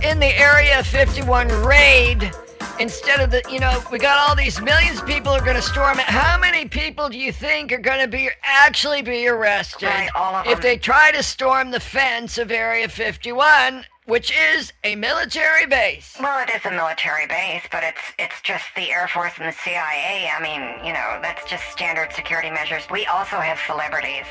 [0.04, 2.32] in the Area 51 raid.
[2.80, 5.62] Instead of the, you know, we got all these millions of people are going to
[5.62, 6.06] storm it.
[6.06, 10.36] How many people do you think are going to be actually be arrested Right, all
[10.36, 15.66] of if they try to storm the fence of Area 51 which is a military
[15.66, 16.18] base.
[16.20, 19.58] Well, it is a military base, but it's it's just the Air Force and the
[19.64, 20.30] CIA.
[20.30, 22.84] I mean, you know, that's just standard security measures.
[22.92, 24.26] We also have celebrities.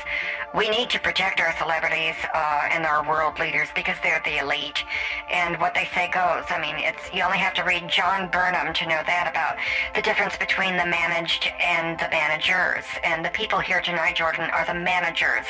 [0.53, 4.83] We need to protect our celebrities uh, and our world leaders because they're the elite,
[5.31, 6.45] and what they say goes.
[6.49, 9.57] I mean, it's you only have to read John Burnham to know that about
[9.95, 12.85] the difference between the managed and the managers.
[13.03, 15.47] And the people here tonight, Jordan, are the managers,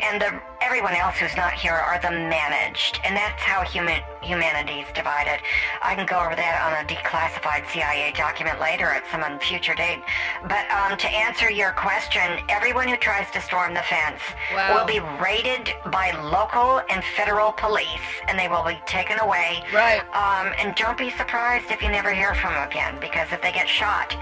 [0.00, 4.86] and the everyone else who's not here are the managed, and that's how human humanity's
[4.94, 5.40] divided.
[5.82, 10.02] I can go over that on a declassified CIA document later at some future date.
[10.42, 14.20] But um, to answer your question, everyone who tries to storm the fence
[14.54, 14.78] Wow.
[14.80, 19.62] will be raided by local and federal police, and they will be taken away.
[19.72, 20.00] Right.
[20.14, 23.52] Um, and don't be surprised if you never hear from them again, because if they
[23.52, 24.16] get shot,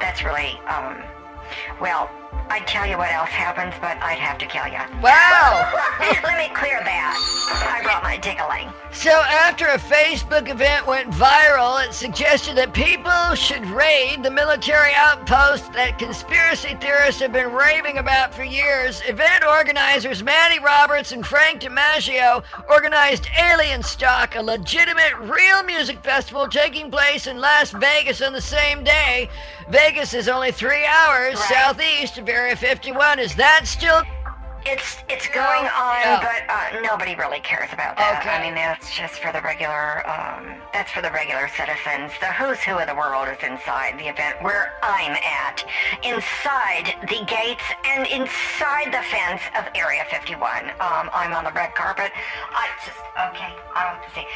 [0.00, 1.02] that's really, um,
[1.80, 2.10] well,
[2.48, 4.78] I'd tell you what else happens, but I'd have to kill you.
[5.02, 5.70] Wow!
[6.24, 7.16] Let me clear that.
[7.78, 8.68] I brought my tickling.
[8.92, 14.92] So, after a Facebook event went viral, it suggested that people should raid the military
[14.96, 19.00] outpost that conspiracy theorists have been raving about for years.
[19.06, 26.48] Event organizers Matty Roberts and Frank DiMaggio organized Alien Stock, a legitimate, real music festival
[26.48, 29.28] taking place in Las Vegas on the same day.
[29.68, 31.48] Vegas is only three hours Right.
[31.48, 33.18] southeast Area 51.
[33.18, 34.02] Is that still
[34.66, 36.20] It's it's going on, Yeah.
[36.20, 38.20] but uh, nobody really cares about that.
[38.20, 38.30] Okay.
[38.30, 40.06] I mean, that's just for the regular.
[40.08, 42.12] Um, that's for the regular citizens.
[42.20, 45.64] The who's who of the world is inside the event where I'm at,
[46.04, 50.70] inside the gates and inside the fence of Area 51.
[50.80, 52.12] Um, I'm on the red carpet.
[52.52, 53.00] I just
[53.32, 53.52] okay.
[53.74, 54.26] I don't see.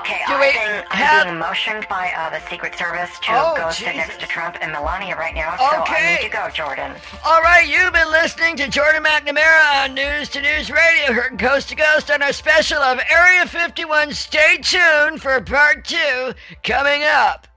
[0.00, 3.70] Okay, Do I'm, being, I'm being motioned by uh, the Secret Service to Oh, go
[3.70, 5.54] sit next to Trump and Melania right now.
[5.54, 5.60] Okay.
[5.60, 6.92] So I need to go, Jordan.
[7.24, 11.70] All right, you've been listening to Jordan McNamara on News to News Radio, heard coast
[11.70, 14.12] to coast on our special of Area 51.
[14.12, 17.48] Stay tuned for part two coming up.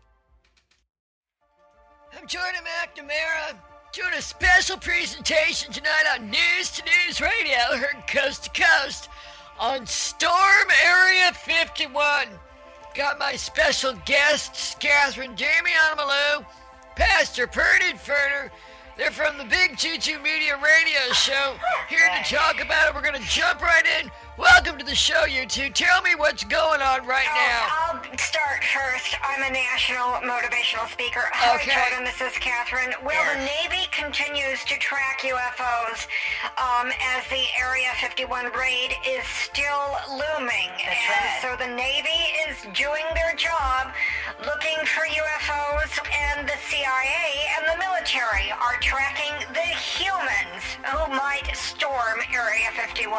[2.18, 3.56] I'm Jordan McNamara
[3.94, 9.08] doing a special presentation tonight on News to News Radio, heard coast to coast
[9.60, 12.28] on Storm Area 51.
[12.96, 16.44] Got my special guests, Catherine Damian Malou,
[16.96, 18.50] Pastor Purdy Ferner.
[19.00, 21.56] They're from the Big Choo Choo Media Radio Show.
[21.88, 22.94] Here to talk about it.
[22.94, 24.12] We're going to jump right in.
[24.40, 25.68] Welcome to the show, you two.
[25.70, 27.60] Tell me what's going on right now.
[27.68, 29.12] Oh, I'll start first.
[29.20, 31.28] I'm a national motivational speaker.
[31.36, 31.76] Hi, Okay.
[31.76, 32.08] Jordan.
[32.08, 32.96] This is Catherine.
[33.04, 36.08] Well, the Navy continues to track UFOs
[36.56, 36.88] um,
[37.20, 40.72] as the Area 51 raid is still looming.
[40.88, 41.40] That's and right.
[41.44, 43.92] so the Navy is doing their job
[44.48, 47.28] looking for UFOs, and the CIA
[47.60, 53.12] and the military are tracking the humans who might storm Area 51.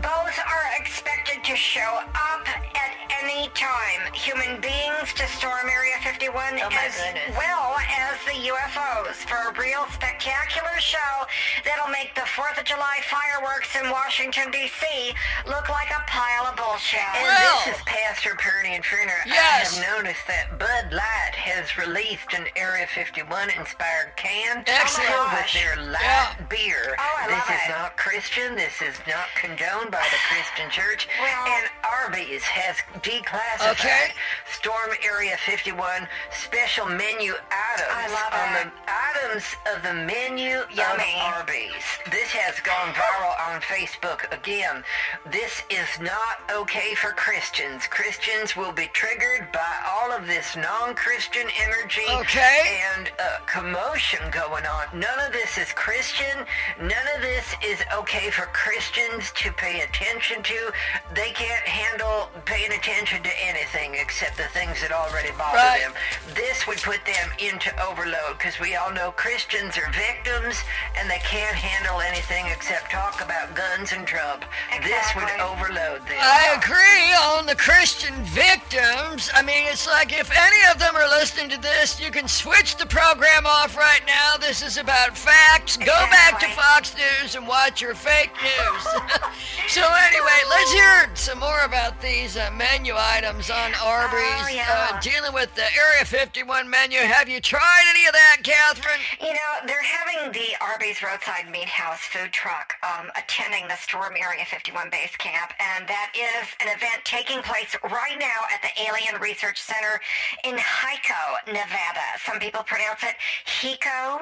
[0.00, 4.12] Both are expected to show up at any time.
[4.14, 7.36] Human beings to storm Area 51 Oh, as goodness.
[7.36, 11.26] well as the UFOs for a real spectacular show
[11.64, 15.12] that'll make the 4th of July fireworks in Washington, D.C.
[15.46, 17.00] look like a pile of bullshit.
[17.14, 19.22] And Well- this is Pastor Purdy and Ferner.
[19.26, 19.78] Yes.
[19.78, 25.32] I have noticed that Bud Light has released an Area 51 inspired can Excellent.
[25.32, 26.34] with their light Yeah.
[26.48, 26.96] beer.
[26.98, 27.70] Oh, I this love is it.
[27.70, 28.54] not Christian.
[28.56, 31.08] This is not condoned by the Christian church.
[31.20, 34.12] Well- and Arby's has declassified Okay.
[34.52, 38.72] Storm Area 51 special menu items I love on it.
[38.86, 39.44] the items
[39.74, 41.14] of the menu Yummy.
[41.16, 41.84] of Arby's.
[42.12, 44.84] This has gone viral on Facebook again.
[45.32, 47.86] This is not okay for Christians.
[47.88, 52.84] Christians will be triggered by all of this non-Christian energy Okay.
[52.92, 54.92] and uh, commotion going on.
[54.92, 56.44] None of this is Christian.
[56.84, 60.70] None of this is okay for Christians to pay attention to.
[61.16, 65.80] They can't handle paying attention to anything except the things that already bother Right.
[65.80, 65.94] them.
[66.36, 70.60] This would put them into overload because we all know Christians are victims
[71.00, 74.44] and they can't handle anything except talk about guns and Trump.
[74.82, 76.18] This would overload them.
[76.20, 79.30] I agree on the Christian victims.
[79.34, 82.76] I mean, it's like if any of them are listening to this, you can switch
[82.76, 84.36] the program off right now.
[84.38, 85.76] This is about facts.
[85.76, 88.82] Go back to Fox News and watch your fake news.
[89.68, 94.42] so anyway, let's hear some more about these uh, menu items on Arby's.
[94.44, 94.90] Oh, yeah.
[94.92, 96.98] uh, dealing with the Area 51 menu.
[96.98, 99.00] Have you tried any of that, Catherine?
[99.20, 104.14] You know, they're having the Arby's Roadside Meat House food truck um, attending the Storm
[104.16, 108.72] Area 51 base camp, and that is an event taking place right now at the
[108.82, 110.00] Alien Research Center
[110.44, 112.06] in Hico, Nevada.
[112.24, 113.14] Some people pronounce it
[113.46, 114.20] Hico.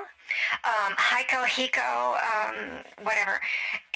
[0.65, 3.41] Um, Heiko Hiko, um, whatever.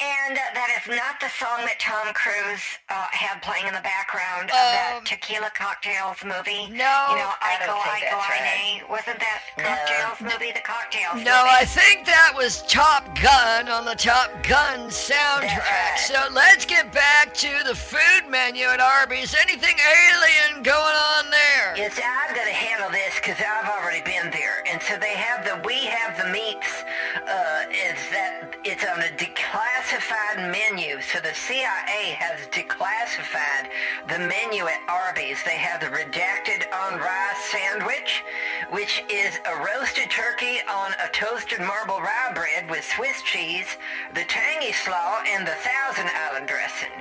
[0.01, 3.85] And uh, that is not the song that Tom Cruise uh, had playing in the
[3.87, 6.67] background of that Um, Tequila Cocktails movie.
[6.75, 8.83] no, You know, I don't Iko, Iko, Ine.
[8.91, 11.59] Wasn't that Cocktails movie, the Cocktails No, movie?
[11.61, 15.63] I think that was Top Gun on the Top Gun soundtrack.
[15.63, 15.99] right.
[16.11, 19.35] So let's get back to the food menu at Arby's.
[19.41, 21.75] Anything alien going on there?
[21.77, 25.61] Yes, I'm gonna handle this because I've already been there, and so they have the
[25.67, 26.85] we have the meats.
[27.17, 31.01] Uh, is that it's on a declassified menu?
[31.01, 33.71] So the CIA has declassified
[34.09, 35.43] the menu at Arby's.
[35.45, 38.23] They have the redacted on rice sandwich,
[38.71, 43.77] which is a roasted turkey on a toasted marble rye bread with Swiss cheese,
[44.15, 46.93] the tangy slaw, and the Thousand Island dressing.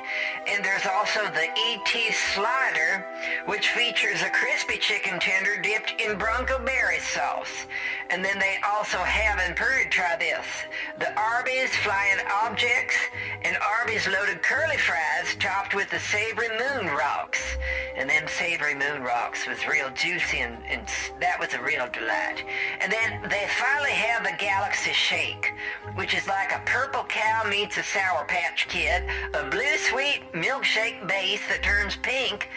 [0.48, 3.06] And there's also the ET slider,
[3.46, 7.66] which features a crispy chicken tender dipped in bronco berry sauce.
[8.10, 10.46] And then they also have, and Purdy, try this,
[10.98, 12.98] the Arby's flying objects
[13.44, 17.40] and Arby's loaded curly fries topped with the savory moon rocks.
[17.96, 20.88] And them savory moon rocks was real juicy and, and
[21.20, 22.44] that was a real delight.
[22.82, 25.54] And then they finally have the Galaxy Shake,
[25.94, 29.04] which is like a purple cow meets a Sour Patch Kid,
[29.36, 32.50] a blue sweet milkshake base that turns pink,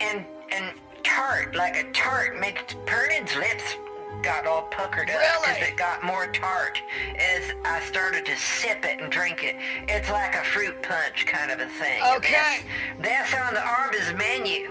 [0.00, 3.76] and and tart, like a tart, makes Pernod's lips
[4.22, 5.70] got all puckered up because Really?
[5.72, 6.80] it got more tart
[7.16, 9.56] as I started to sip it and drink it.
[9.88, 12.02] It's like a fruit punch kind of a thing.
[12.16, 12.60] Okay.
[13.00, 14.70] That's, that's on the Arby's menu.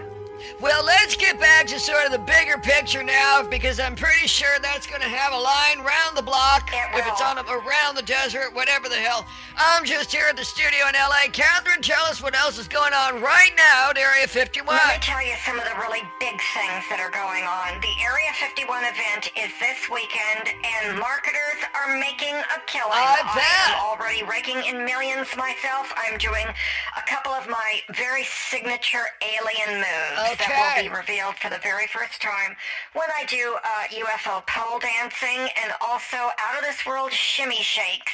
[0.61, 4.49] Well, let's get back to sort of the bigger picture now, because I'm pretty sure
[4.61, 7.95] that's going to have a line round the block It if it's on a, around
[7.95, 9.27] the desert, whatever the hell.
[9.57, 11.31] I'm just here at the studio in LA.
[11.31, 14.67] Catherine, tell us what else is going on right now at Area 51.
[14.67, 17.79] Let me tell you some of the really big things that are going on.
[17.81, 22.95] The Area 51 event is this weekend, and marketers are making a killing.
[22.95, 23.75] I bet.
[23.75, 25.91] am already raking in millions myself.
[25.95, 31.49] I'm doing a couple of my very signature alien moves that will be revealed for
[31.49, 32.55] the very first time
[32.93, 38.13] when I do uh, UFO pole dancing and also out of this world shimmy shakes.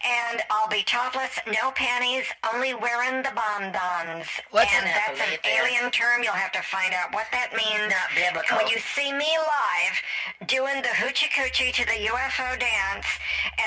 [0.00, 4.26] And I'll be topless, no panties, only wearing the bonbons.
[4.50, 5.66] What's and that's an athlete there?
[5.66, 6.22] alien term.
[6.22, 7.92] You'll have to find out what that means.
[7.92, 8.56] Not biblical.
[8.56, 13.06] When you see me live doing the hoochie coochie to the UFO dance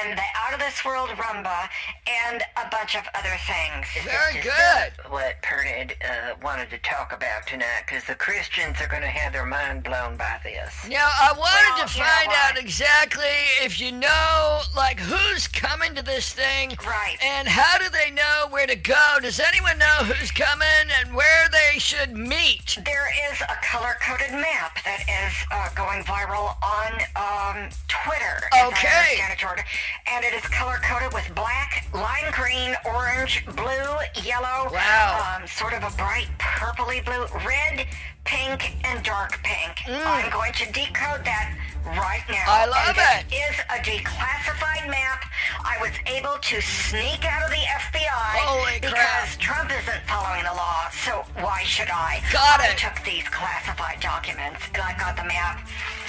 [0.02, 1.68] and the out of this world rumba
[2.08, 3.88] and a bunch of other things.
[4.04, 4.94] Very good.
[5.12, 9.34] What Pernod uh, wanted to talk about tonight, because the Christians are going to have
[9.34, 10.74] their mind blown by this.
[10.90, 16.04] Now, I wanted Well, to find out exactly if you know, like, who's coming to
[16.04, 16.78] this thing.
[16.86, 17.18] Right.
[17.24, 19.18] And how do they know where to go?
[19.22, 22.78] Does anyone know who's coming and where they should meet?
[22.86, 28.46] There is a color-coded map that is uh, going viral on um, Twitter.
[28.68, 29.20] Okay.
[29.58, 29.66] it.
[30.08, 34.70] And it is color-coded with black, lime green, orange, blue, yellow.
[34.72, 35.38] Wow.
[35.42, 37.88] Um, sort of a bright purpley blue, red, said
[38.26, 39.78] pink, and dark pink.
[39.88, 41.54] I'm going to decode that
[41.86, 42.42] right now.
[42.46, 42.60] Mm.
[42.60, 43.30] I love and it.
[43.30, 45.26] This is a declassified map.
[45.64, 49.30] I was able to sneak out of the FBI Holy because crap.
[49.38, 52.22] Trump isn't following the law, so why should I?
[52.34, 52.78] Got I it.
[52.82, 55.62] took these classified documents and I got the map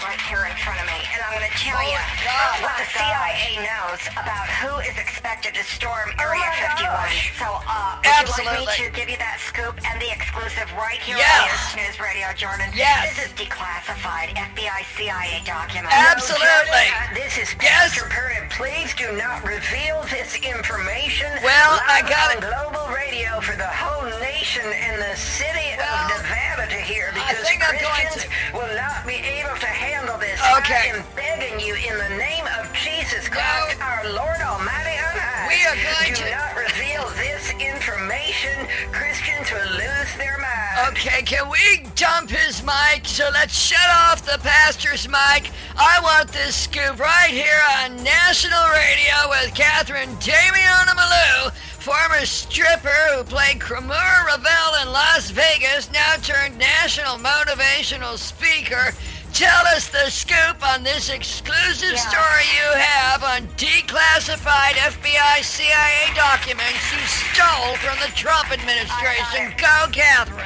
[0.05, 0.97] right here in front of me.
[1.13, 2.65] And I'm going to tell you God.
[2.65, 6.89] what the Oh CIA knows about who is expected to storm Oh Area my 51.
[6.89, 7.17] gosh.
[7.37, 11.01] So, uh, would you like me to give you that scoop and the exclusive right
[11.01, 11.77] here Yes.
[11.77, 12.71] on News Radio, Jordan?
[12.75, 13.17] Yes.
[13.19, 15.91] This is declassified FBI CIA document.
[15.91, 16.87] Absolutely.
[17.19, 17.99] This is Yes.
[17.99, 18.47] Pastor Pernod.
[18.55, 21.27] Please do not reveal this information.
[21.43, 22.47] Well, I got on it.
[22.47, 27.19] global radio for the whole nation and the city Well, of Nevada to hear I
[27.19, 28.57] because think I'm going Christians to.
[28.57, 30.39] will not be able to handle this.
[30.63, 30.95] Okay.
[30.95, 35.49] I am begging you in the name of Jesus Christ, our Lord Almighty on high.
[35.51, 38.69] We are going do to- not reveal this information.
[38.93, 40.55] Christians will lose their minds.
[40.93, 43.07] Okay, can we dump his mic?
[43.07, 45.51] So let's shut off the pastor's mic.
[45.77, 52.89] I want this scoop right here on national radio with Catherine Damiana Malou, former stripper
[53.15, 58.93] who played Cremora Ravel in Las Vegas, now turned national motivational speaker.
[59.37, 62.09] Tell us the scoop on this exclusive Yeah.
[62.09, 69.53] story you have on declassified FBI CIA documents you stole from the Trump administration.
[69.59, 70.41] Go, Catherine.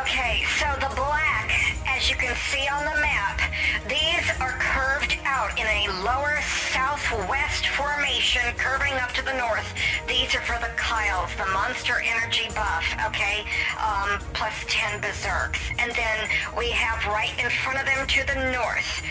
[0.00, 1.54] Okay, so the black,
[1.86, 3.40] as you can see on the map,
[3.86, 4.01] these
[4.40, 6.40] are curved out in a lower
[6.72, 9.74] southwest formation curving up to the north.
[10.08, 13.44] These are for the Kyles, the Monster Energy buff, okay?
[13.78, 15.60] Um, plus 10 berserks.
[15.78, 19.02] And then we have right in front of them to the north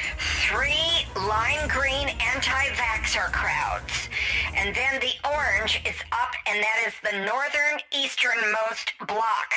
[0.51, 4.09] three lime green anti-vaxxer crowds.
[4.55, 9.51] And then the orange is up, and that is the northern easternmost block.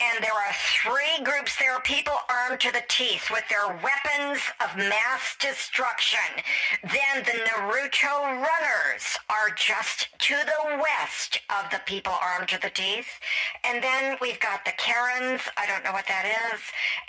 [0.00, 4.76] And there are three groups there, people armed to the teeth with their weapons of
[4.76, 4.99] mass
[5.40, 6.44] destruction.
[6.82, 12.70] Then the Naruto runners are just to the west of the people armed to the
[12.70, 13.08] teeth.
[13.64, 16.60] And then we've got the Karens, I don't know what that is.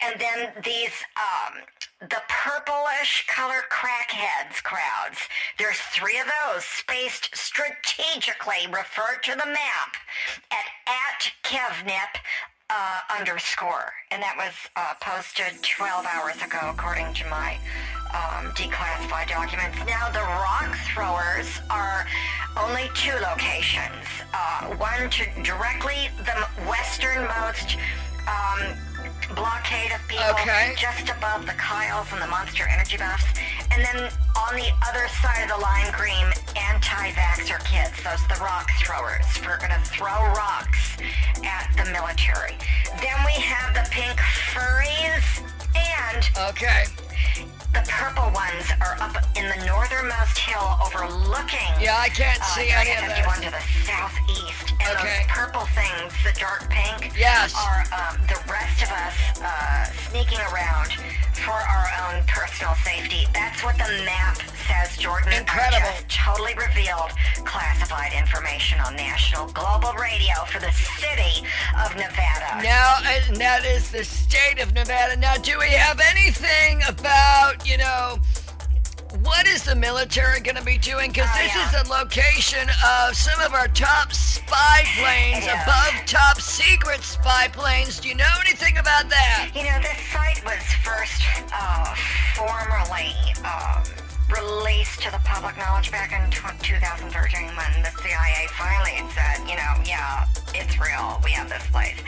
[0.02, 1.62] And then these, um,
[2.02, 5.20] the purplish color crackheads crowds.
[5.60, 9.96] There's three of those spaced strategically, referred to the map
[10.52, 12.18] at, at Kevnip
[12.72, 13.92] uh, underscore.
[14.12, 17.58] And that was uh, posted 12 hours ago, according to my
[18.16, 19.78] um, declassified documents.
[19.86, 22.06] Now, the rock throwers are
[22.58, 24.08] only two locations.
[24.34, 27.78] Uh, one to directly the westernmost
[28.28, 28.78] um,
[29.34, 30.74] blockade of people Okay.
[30.78, 33.26] just above the Kyles and the Monster Energy buffs.
[33.72, 38.70] And then on the other side of the line, green, anti-vaxxer kids, those the rock
[38.84, 39.26] throwers.
[39.46, 40.98] We're going to throw rocks
[41.44, 42.58] at the military.
[43.00, 44.20] Then we have the pink
[44.52, 45.24] furries
[45.76, 46.86] and Okay.
[47.74, 52.70] The purple ones are up in the northernmost hill overlooking Yeah, I can't uh, see
[52.70, 53.46] any of Area 51 this.
[53.46, 54.74] to the southeast.
[54.82, 55.24] And Okay.
[55.24, 57.54] those purple things, the dark pink, Yes.
[57.56, 60.92] are um, the rest of us uh, sneaking around
[61.46, 63.26] for our own personal safety.
[63.34, 65.34] That's what the map says, Jordan.
[65.34, 65.78] Incredible.
[65.88, 67.12] I just totally revealed
[67.46, 71.46] classified information on national global radio for the city
[71.84, 72.62] of Nevada.
[72.62, 75.16] Now, and that is the state of Nevada.
[75.16, 77.11] Now, do we have anything about,
[77.66, 78.20] you know,
[79.24, 81.12] what is the military going to be doing?
[81.12, 81.66] Because Oh, this yeah.
[81.82, 85.64] is the location of some of our top spy planes, Yeah.
[85.64, 88.00] above top secret spy planes.
[88.00, 89.50] Do you know anything about that?
[89.54, 91.22] You know, this site was first
[91.54, 91.94] uh,
[92.36, 93.84] formerly um,
[94.32, 99.56] released to the public knowledge back in tw 2013 when the CIA finally said, you
[99.56, 100.26] know, yeah,
[100.56, 101.20] it's real.
[101.24, 102.00] We have this place.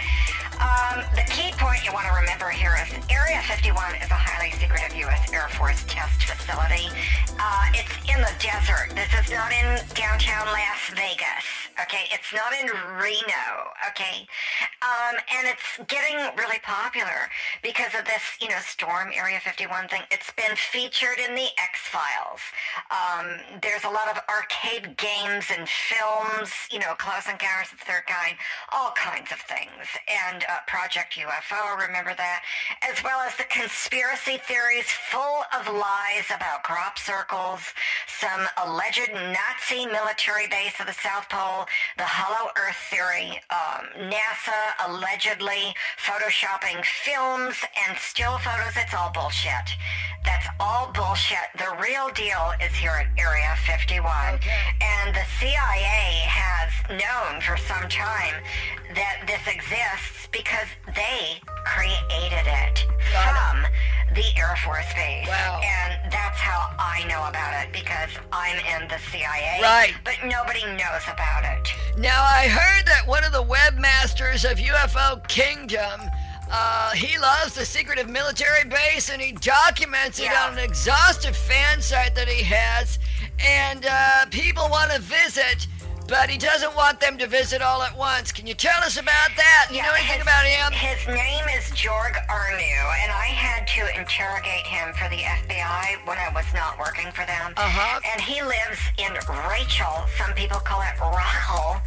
[0.64, 4.52] Um, the key point you want to remember here is Area 51 is a highly
[4.56, 5.32] secretive U.S.
[5.34, 6.88] Air Force test facility.
[7.36, 8.94] Uh, it's in the desert.
[8.96, 11.46] This is not in downtown Las Vegas.
[11.82, 12.70] Okay, it's not in
[13.02, 13.74] Reno.
[13.90, 14.30] Okay,
[14.86, 17.28] um, and it's getting really popular
[17.66, 20.06] because of this, you know, Storm Area 51 thing.
[20.12, 22.13] It's been featured in the X Files.
[22.92, 27.86] Um, there's a lot of arcade games and films, you know, Close Encounters of the
[27.86, 28.36] Third Kind,
[28.72, 29.88] all kinds of things.
[30.08, 32.44] And uh, Project UFO, remember that?
[32.82, 37.62] As well as the conspiracy theories full of lies about crop circles,
[38.08, 41.66] some alleged Nazi military base of the South Pole,
[41.98, 47.56] the Hollow Earth theory, um, NASA allegedly photoshopping films
[47.88, 48.74] and still photos.
[48.76, 49.78] It's all bullshit.
[50.26, 51.52] That's all bullshit.
[51.58, 54.36] The real deal is here at Area 51.
[54.36, 54.50] Okay.
[54.82, 58.36] And the CIA has known for some time
[58.96, 63.34] that this exists because they created it Got it.
[63.34, 63.56] from
[64.16, 65.28] the Air Force Base.
[65.28, 65.62] Wow.
[65.64, 69.60] And that's how I know about it because I'm in the CIA.
[69.62, 69.94] Right.
[70.04, 71.70] But nobody knows about it.
[71.98, 76.02] Now, I heard that one of the webmasters of UFO Kingdom,
[76.54, 80.46] uh, he loves the secretive military base and he documents it Yeah.
[80.48, 83.00] on an exhaustive fan site that he has.
[83.44, 85.68] And uh, people want to visit,
[86.08, 88.32] but he doesn't want them to visit all at once.
[88.32, 89.68] Can you tell us about that?
[89.72, 90.72] You Yeah, know anything his- about him?
[90.74, 96.18] His name is Jorg Arnu, and I had to interrogate him for the FBI when
[96.20, 97.54] I was not working for them.
[97.58, 98.00] Uh-huh.
[98.14, 99.12] And he lives in
[99.50, 100.06] Rachel.
[100.18, 101.82] Some people call it Rachel.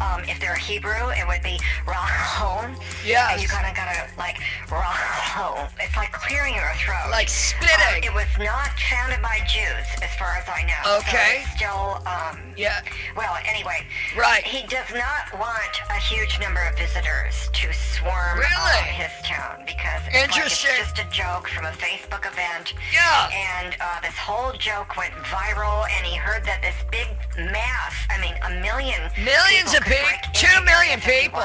[0.00, 2.64] Um, if they're Hebrew, it would be Rachel.
[3.04, 3.32] Yes.
[3.34, 4.38] And you kind of gotta like
[4.70, 5.68] Rachel.
[5.80, 7.10] It's like clearing your throat.
[7.10, 8.04] Like Um, spitting.
[8.04, 10.98] it was not founded by Jews, as far as I know.
[11.04, 11.44] Okay.
[11.44, 12.80] So still, um, yeah.
[13.16, 13.84] well, anyway.
[14.16, 14.42] Right.
[14.44, 18.80] He does not want a huge number of visitors to swarm Really?
[18.80, 22.72] uh, his town because it's, like it's just a joke from a Facebook event.
[22.92, 23.28] Yeah.
[23.62, 27.08] And uh, this whole joke went viral, and he heard that this big
[27.52, 31.42] mass, I mean, a million Millions of could peop- break two million people.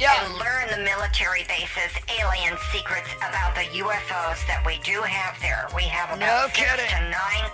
[0.00, 0.14] Yeah.
[0.24, 5.66] And learn the military bases, alien secrets about the UFOs that we do have there.
[5.74, 6.86] We have about No six kidding.
[6.90, 7.46] to nine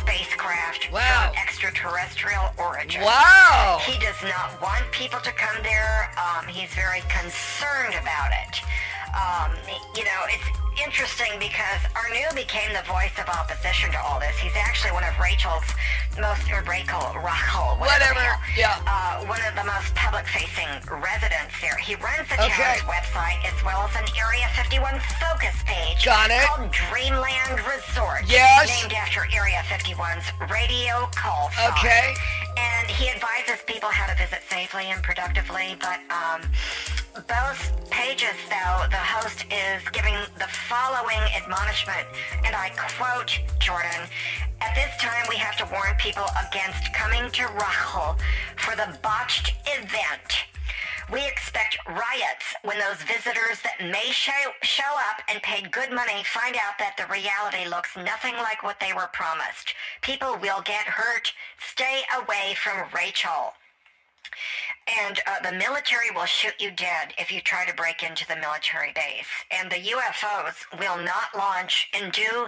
[0.00, 1.32] spacecraft Wow.
[1.32, 3.02] from extraterrestrial origin.
[3.02, 3.80] Wow.
[3.82, 6.10] He does not want people to come there.
[6.16, 8.60] Um, he's very concerned about it.
[9.16, 9.52] Um,
[9.96, 10.48] you know, it's
[10.84, 14.36] interesting because Arnu became the voice of opposition to all this.
[14.38, 15.64] He's actually one of Rachel's
[16.18, 18.18] most, or Rachel, Rachel, whatever.
[18.18, 18.26] Whatever,
[18.58, 18.74] yeah.
[18.86, 21.76] Uh, one of the most public-facing residents there.
[21.78, 22.78] He runs the Okay.
[22.90, 26.42] website as well as an Area 51 focus page Got it.
[26.48, 28.26] called Dreamland Resort.
[28.26, 28.66] Yes.
[28.82, 31.70] Named after Area 51's radio call sign.
[31.78, 32.14] Okay.
[32.58, 36.42] And he advises people how to visit safely and productively, but um,
[37.26, 42.06] both pages, though, the host is giving the following admonishment,
[42.44, 44.06] and I quote Jordan.
[44.60, 48.16] At this time, we have to warn people against coming to Rachel
[48.56, 50.46] for the botched event.
[51.10, 56.22] We expect riots when those visitors that may show, show up and paid good money
[56.24, 59.74] find out that the reality looks nothing like what they were promised.
[60.02, 61.32] People will get hurt.
[61.58, 63.54] Stay away from Rachel.
[64.88, 68.36] And uh, the military will shoot you dead if you try to break into the
[68.36, 69.26] military base.
[69.50, 72.46] And the UFOs will not launch and do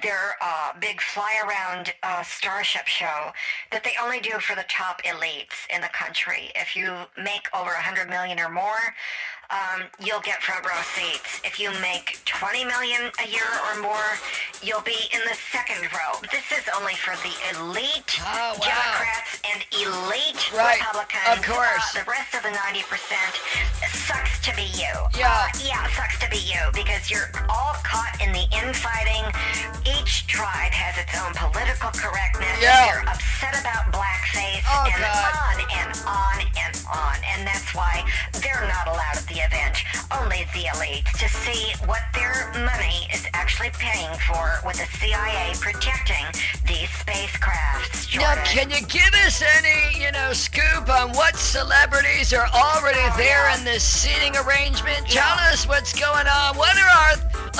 [0.00, 3.32] their uh, big fly around uh, starship show
[3.72, 6.52] that they only do for the top elites in the country.
[6.54, 8.94] If you make over 100 million or more,
[9.50, 11.40] um, you'll get front row seats.
[11.44, 14.08] If you make 20 million a year or more,
[14.62, 16.22] you'll be in the second row.
[16.30, 18.62] This is only for the elite Oh, wow.
[18.62, 21.26] Democrats and elite Right, Republicans.
[21.34, 21.82] of course.
[21.96, 22.86] Uh, the rest of the 90%
[24.06, 24.92] sucks to be you.
[25.18, 25.26] Yeah.
[25.30, 29.26] Uh, yeah, sucks to be you because you're all caught in the infighting.
[29.82, 32.54] Each tribe has its own political correctness.
[32.62, 32.86] Yeah.
[32.86, 35.34] They're upset about blackface Oh, and God.
[35.34, 37.16] on and on and on.
[37.34, 38.04] And that's why
[38.44, 39.76] they're not allowed at the event.
[40.10, 45.52] Only the elites to see what their money is actually paying for with the CIA
[45.60, 46.26] protecting
[46.66, 48.16] these spacecrafts.
[48.18, 53.14] Now, can you give us any, you know, scoop on what celebrities are already Oh,
[53.16, 53.58] there yeah.
[53.58, 55.06] in this seating arrangement?
[55.08, 56.56] Tell us what's going on.
[56.56, 57.14] What are our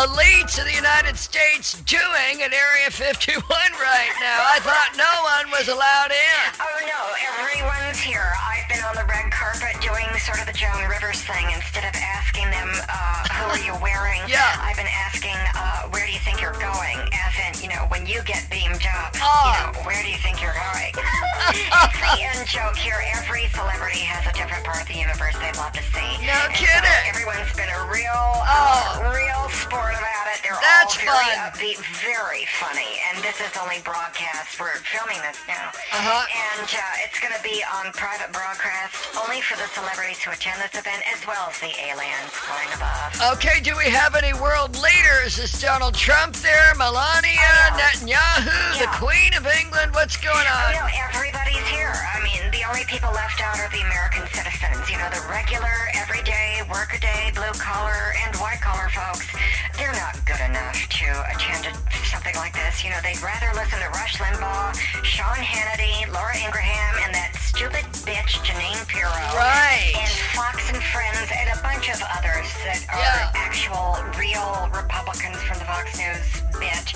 [0.07, 4.39] elites of the United States doing at Area 51 right now?
[4.43, 6.43] I thought no one was allowed in.
[6.61, 7.03] Oh no,
[7.41, 8.27] everyone's here.
[8.43, 11.47] I've been on the red carpet doing sort of the Joan Rivers thing.
[11.71, 14.19] Instead of asking them, uh, who are you wearing?
[14.27, 14.59] Yeah.
[14.59, 16.99] I've been asking, uh, where do you think you're going?
[17.15, 19.31] As in, you know, when you get beamed up, Oh.
[19.47, 20.91] you know, where do you think you're going?
[21.55, 22.99] it's the in joke here.
[23.15, 26.11] Every celebrity has a different part of the universe they'd love to see.
[26.27, 27.07] No And so kidding.
[27.07, 29.07] everyone's been a real, Oh.
[29.07, 30.43] uh, real sport about it.
[30.43, 31.55] They're That's all very fun.
[31.55, 32.99] upbeat, very funny.
[33.15, 34.59] And this is only broadcast.
[34.59, 35.71] We're filming this now.
[35.71, 36.27] Uh-huh.
[36.35, 40.59] And uh, it's going to be on private broadcast only for the celebrities who attend
[40.59, 43.37] this event, as well as the aliens flying above.
[43.37, 45.37] Okay, do we have any world leaders?
[45.39, 46.73] Is Donald Trump there?
[46.77, 47.77] Melania, Oh, yeah.
[47.77, 49.93] Netanyahu, the Queen of England?
[49.93, 50.73] What's going on?
[50.73, 51.93] no, everybody's here.
[51.93, 54.89] I mean, the only people left out are the American citizens.
[54.89, 59.29] You know, the regular, everyday, work-a-day, blue-collar, and white-collar folks.
[59.77, 61.73] They're not good enough to attend a,
[62.09, 62.81] something like this.
[62.85, 67.85] You know, they'd rather listen to Rush Limbaugh, Sean Hannity, Laura Ingraham, and that stupid
[68.09, 69.13] bitch Jeanine Pirro.
[69.37, 69.93] Right.
[69.97, 73.33] And Fox and Friends, and a bunch of others that are Yeah.
[73.35, 76.21] actual, real Republicans from the Fox News
[76.61, 76.93] bit.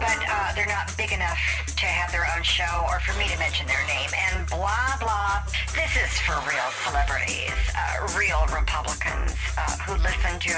[0.00, 1.38] But uh, they're not big enough
[1.78, 4.10] to have their own show or for me to mention their name.
[4.10, 5.42] And blah, blah.
[5.74, 10.56] This is for real celebrities, uh, real Republicans uh, who listen to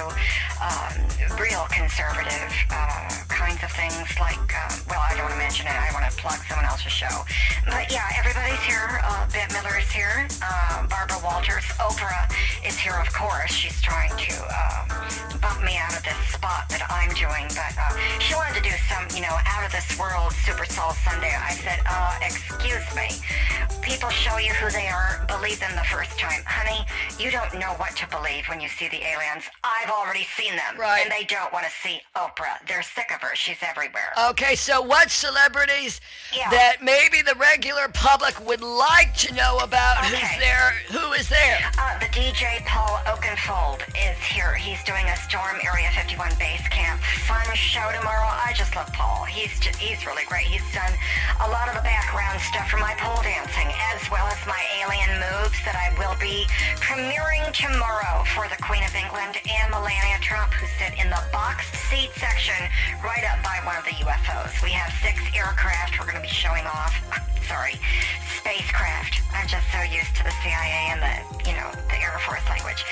[0.65, 0.95] um,
[1.37, 5.77] real conservative uh, kinds of things like, uh, well, I don't want to mention it.
[5.77, 7.13] I want to plug someone else's show.
[7.69, 9.01] But yeah, everybody's here.
[9.05, 10.27] Uh, Bette Midler is here.
[10.41, 11.65] Uh, Barbara Walters.
[11.77, 12.25] Oprah
[12.65, 13.26] is here, of course.
[13.49, 14.87] She's trying to uh,
[15.41, 17.47] bump me out of this spot that I'm doing.
[17.55, 20.93] But uh, she wanted to do some, you know, out of this world Super Soul
[21.05, 21.35] Sunday.
[21.35, 23.09] I said, uh, excuse me.
[23.83, 25.25] People show you who they are.
[25.29, 26.43] Believe them the first time.
[26.45, 26.85] Honey,
[27.23, 29.45] you don't know what to believe when you see the aliens.
[29.63, 30.75] I've already seen them.
[30.79, 31.03] Right.
[31.03, 32.59] And they don't want to see Oprah.
[32.67, 33.35] They're sick of her.
[33.37, 34.11] She's everywhere.
[34.31, 36.01] Okay, so what celebrities
[36.35, 36.51] Yeah.
[36.51, 40.75] that maybe the regular public would like to know about who's there?
[40.91, 41.71] Who is there?
[41.79, 44.53] Uh, the DJ Paul Oakenfold is here.
[44.55, 48.29] He's doing a Storm Area 51 base camp fun show tomorrow.
[48.29, 49.25] I just love Paul.
[49.25, 50.45] He's just, he's really great.
[50.45, 50.93] He's done
[51.41, 55.17] a lot of the background stuff for my pole dancing, as well as my alien
[55.17, 56.45] moves that I will be
[56.77, 61.73] premiering tomorrow for the Queen of England and Melania Trump, who sit in the boxed
[61.89, 62.59] seat section
[63.01, 64.53] right up by one of the UFOs.
[64.61, 66.93] We have six aircraft we're going to be showing off.
[67.49, 67.81] Sorry,
[68.39, 69.25] spacecraft.
[69.33, 71.15] I'm just so used to the CIA and the,
[71.49, 72.85] you know, the Air Force language.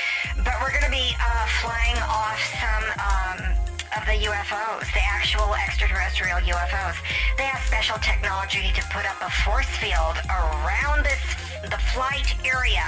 [0.45, 5.55] But we're going to be uh, flying off some um, of the UFOs, the actual
[5.55, 6.97] extraterrestrial UFOs.
[7.39, 11.23] They have special technology to put up a force field around this
[11.71, 12.85] the flight area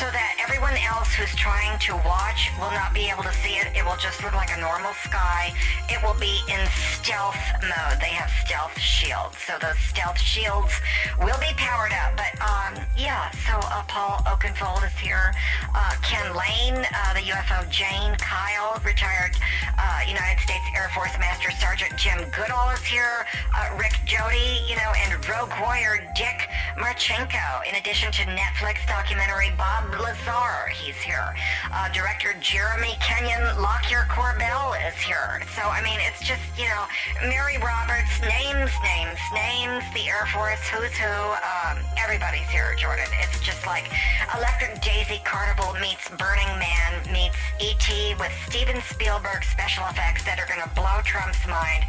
[0.00, 3.68] so that everyone else who's trying to watch will not be able to see it.
[3.76, 5.52] It will just look like a normal sky.
[5.88, 6.60] It will be in
[7.00, 8.00] stealth mode.
[8.00, 9.36] They have stealth shields.
[9.44, 10.72] So those stealth shields
[11.20, 12.16] will be powered up.
[12.16, 15.32] But um, yeah, so uh, Paul Oakenfold is here.
[15.74, 19.36] Uh, Ken Lane, uh, the UFO Jane Kyle, retired
[19.78, 20.00] uh,
[20.36, 24.92] United States Air Force Master Sergeant Jim Goodall is here, uh, Rick Jody, you know,
[24.96, 26.45] and Rogue Warrior Dick
[26.76, 27.66] Marcinko.
[27.68, 31.34] In addition to Netflix documentary Bob Lazar, he's here.
[31.72, 35.40] Uh, director Jeremy Kenyon Lockyer Corbell is here.
[35.56, 36.84] So, I mean, it's just, you know,
[37.24, 43.08] Matty Roberts, names, names, names, the Air Force, who's who, um, everybody's here, Jordan.
[43.24, 43.88] It's just like
[44.36, 48.14] Electric Daisy Carnival meets Burning Man meets E.T.
[48.20, 51.84] with Steven Spielberg special effects that are going to blow Trump's mind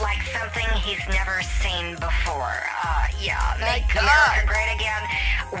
[0.00, 2.58] like something he's never seen before.
[2.84, 3.84] Uh, yeah, make.
[3.92, 5.02] America great again.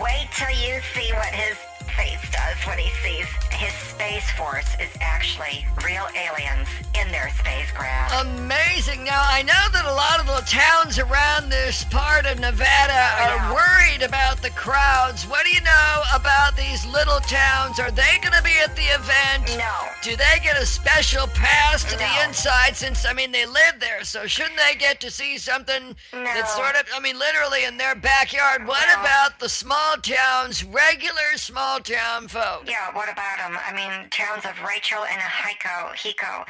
[0.02, 1.56] Wait till you see what his
[1.96, 3.26] face does when he sees
[3.56, 6.68] his space force is actually real aliens
[7.00, 8.12] in their spacecraft.
[8.26, 9.04] Amazing.
[9.04, 13.24] Now, I know that a lot of the towns around this part of Nevada oh,
[13.24, 15.24] are worried about the crowds.
[15.24, 17.80] What do you know about these little towns?
[17.80, 19.56] Are they going to be at the event?
[19.56, 19.72] no.
[20.02, 24.04] Do they get a special pass to the inside since, I mean, they live there,
[24.04, 27.94] so shouldn't they get to see something that's sort of, I mean, literally in their
[27.94, 28.66] backyard?
[28.66, 29.00] What No.
[29.00, 32.64] about the small towns, regular small town folk?
[32.66, 33.56] Yeah, what about them?
[33.62, 36.44] I mean, towns of Rachel and Hiko, Hiko,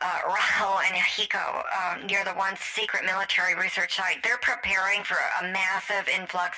[0.00, 5.52] uh, and Hiko, um, near the one secret military research site, they're preparing for a
[5.52, 6.56] massive influx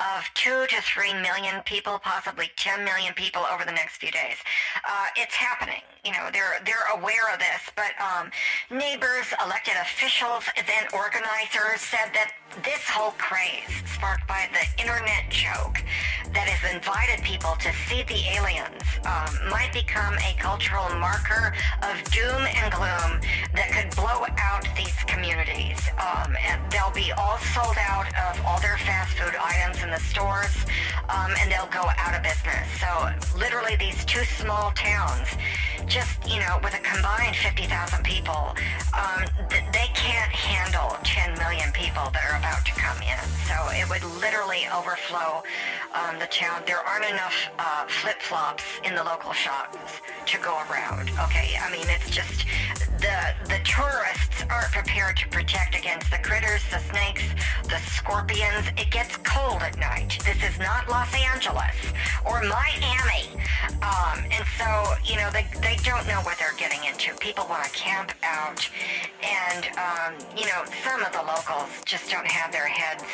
[0.00, 4.36] of two to three million people, possibly 10 million people over the next few days.
[4.88, 5.82] Uh, it's happening.
[6.04, 8.30] You know, they're they're aware of this, but um,
[8.70, 12.30] neighbors, elected officials, event organizers said that
[12.64, 15.82] this whole craze sparked by the internet joke
[16.32, 21.52] that has invited people to see the aliens um, might become a cultural marker
[21.84, 23.20] of doom and gloom
[23.52, 25.78] that could blow out these communities.
[25.96, 30.00] Um, and they'll be all sold out of all their fast food items in the
[30.00, 30.54] stores,
[31.08, 32.66] um, and they'll go out of business.
[32.80, 32.90] So
[33.38, 35.28] literally, these two small towns,
[35.86, 38.54] just you know, with a combined 50,000 people,
[38.92, 43.18] um, th- they can't handle 10 million people that are about to come in.
[43.46, 45.42] So it would literally overflow
[45.94, 46.62] um, the town.
[46.66, 49.78] There aren't enough uh, flip-flops in the local shops
[50.26, 51.10] to go around.
[51.30, 52.44] Okay, I mean it's just
[52.98, 53.18] the
[53.48, 57.22] the tourists aren't prepared to protect against the critters, the snakes,
[57.64, 58.66] the scorpions.
[58.76, 60.18] It gets cold at night.
[60.24, 61.76] This is not Los Angeles
[62.24, 63.30] or Miami,
[63.82, 64.68] um, and so
[65.04, 67.14] you know they they don't know what they're getting into.
[67.18, 68.68] People want to camp out,
[69.22, 73.04] and um, you know some of the locals just don't have their heads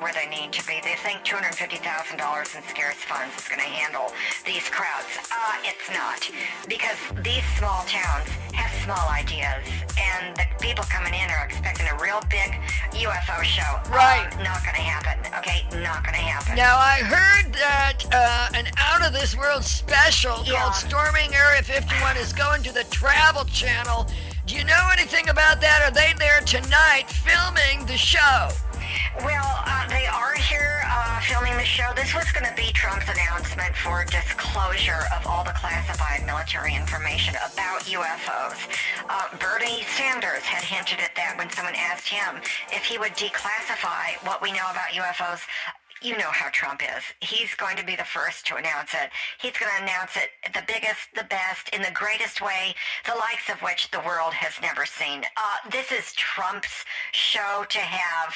[0.00, 0.80] where they need to be.
[0.82, 4.12] They think two hundred fifty thousand dollars in scarce funds is going to handle
[4.46, 5.06] these crowds.
[5.30, 6.20] Uh, it's not
[6.68, 9.64] because these small towns have small ideas,
[9.98, 12.52] and the people coming in are expecting a real big
[12.92, 13.80] UFO show.
[13.90, 14.28] Right.
[14.36, 15.16] Uh, not going to happen.
[15.38, 16.56] Okay, not going to happen.
[16.56, 20.60] Now I heard that uh, an out of this world special Yeah.
[20.60, 21.62] called Storming Area
[22.10, 24.06] 51 is going to the Travel Channel.
[24.46, 25.82] Do you know anything about that?
[25.86, 28.48] Are they there tonight filming the show?
[29.22, 31.92] Well, uh, they are here uh, filming the show.
[31.94, 37.34] This was going to be Trump's announcement for disclosure of all the classified military information
[37.36, 38.58] about UFOs.
[39.08, 42.42] Uh, Bernie Sanders had hinted at that when someone asked him
[42.72, 45.42] if he would declassify what we know about UFOs.
[46.02, 47.02] You know how Trump is.
[47.20, 49.10] He's going to be the first to announce it.
[49.38, 52.74] He's going to announce it the biggest, the best, in the greatest way,
[53.04, 55.22] the likes of which the world has never seen.
[55.36, 58.32] Uh, this is Trump's show to have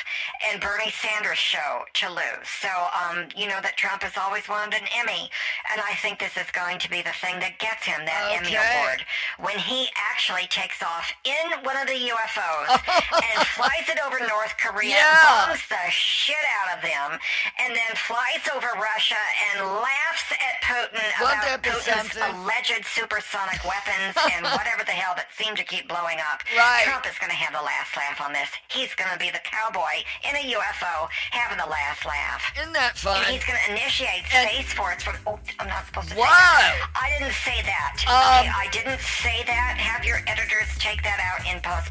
[0.51, 2.49] and Bernie Sanders' show to lose.
[2.61, 5.31] So, um, you know that Trump has always wanted an Emmy,
[5.73, 8.55] and I think this is going to be the thing that gets him that Emmy
[8.61, 9.01] award
[9.41, 12.77] when he actually takes off in one of the UFOs
[13.25, 15.49] and flies it over North Korea, Yeah.
[15.49, 17.17] bombs the shit out of them,
[17.63, 19.21] and then flies over Russia
[19.55, 22.23] and laughs at Putin Won't about Putin's something?
[22.43, 26.43] alleged supersonic weapons and whatever the hell that seem to keep blowing up.
[26.57, 26.83] Right.
[26.85, 28.51] Trump is going to have the last laugh on this.
[28.69, 32.43] He's going to be the cowboy in a UFO having the last laugh.
[32.59, 33.23] Isn't that fun?
[33.23, 35.17] And he's going to initiate And- Space Force from.
[35.27, 36.91] Oh, I'm not supposed to that.
[36.95, 37.97] I didn't say that.
[38.11, 39.77] Um, okay, I didn't say that.
[39.79, 41.91] Have your editors take that out in post.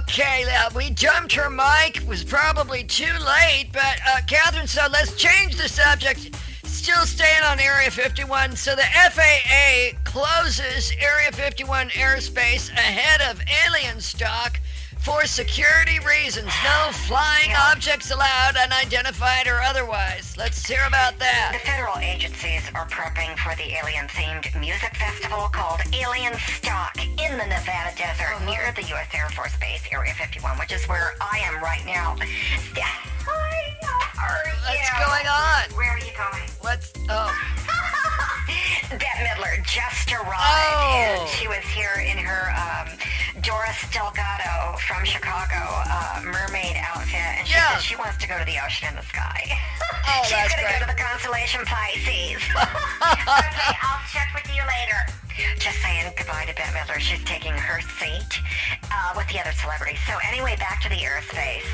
[0.00, 1.98] Okay, uh, we jumped her mic.
[1.98, 6.34] It Was probably too late, but uh, Catherine, let's change the subject.
[6.64, 8.56] Still staying on Area 51.
[8.56, 14.60] So the FAA closes Area 51 airspace ahead of alien stock
[15.00, 16.46] for security reasons.
[16.64, 20.36] No flying objects allowed, unidentified or otherwise.
[20.36, 21.52] Let's hear about that.
[21.52, 27.46] The federal agencies are prepping for the alien-themed music festival called Alien Stock in the
[27.46, 28.44] Nevada desert Uh-huh.
[28.50, 29.08] near the U.S.
[29.14, 32.16] Air Force Base, Area 51, which is where I am right now.
[32.18, 34.78] Hi, how are you?
[34.78, 35.62] What's going on?
[35.76, 36.48] Where are you going?
[36.60, 37.32] What's oh
[38.90, 41.20] Bette Midler just arrived, Oh.
[41.20, 42.88] and she was here in her um,
[43.42, 47.74] Doris Delgado from Chicago, uh, mermaid outfit, and she Yeah.
[47.76, 49.44] said she wants to go to the ocean in the sky.
[49.82, 50.80] Oh, She's that's gonna great.
[50.80, 52.42] go to the constellation Pisces.
[52.56, 55.00] okay, I'll check with you later.
[55.58, 56.98] Just saying goodbye to Bette Midler.
[56.98, 58.40] She's taking her seat
[58.90, 59.98] uh, with the other celebrities.
[60.06, 61.66] So anyway, back to the airspace.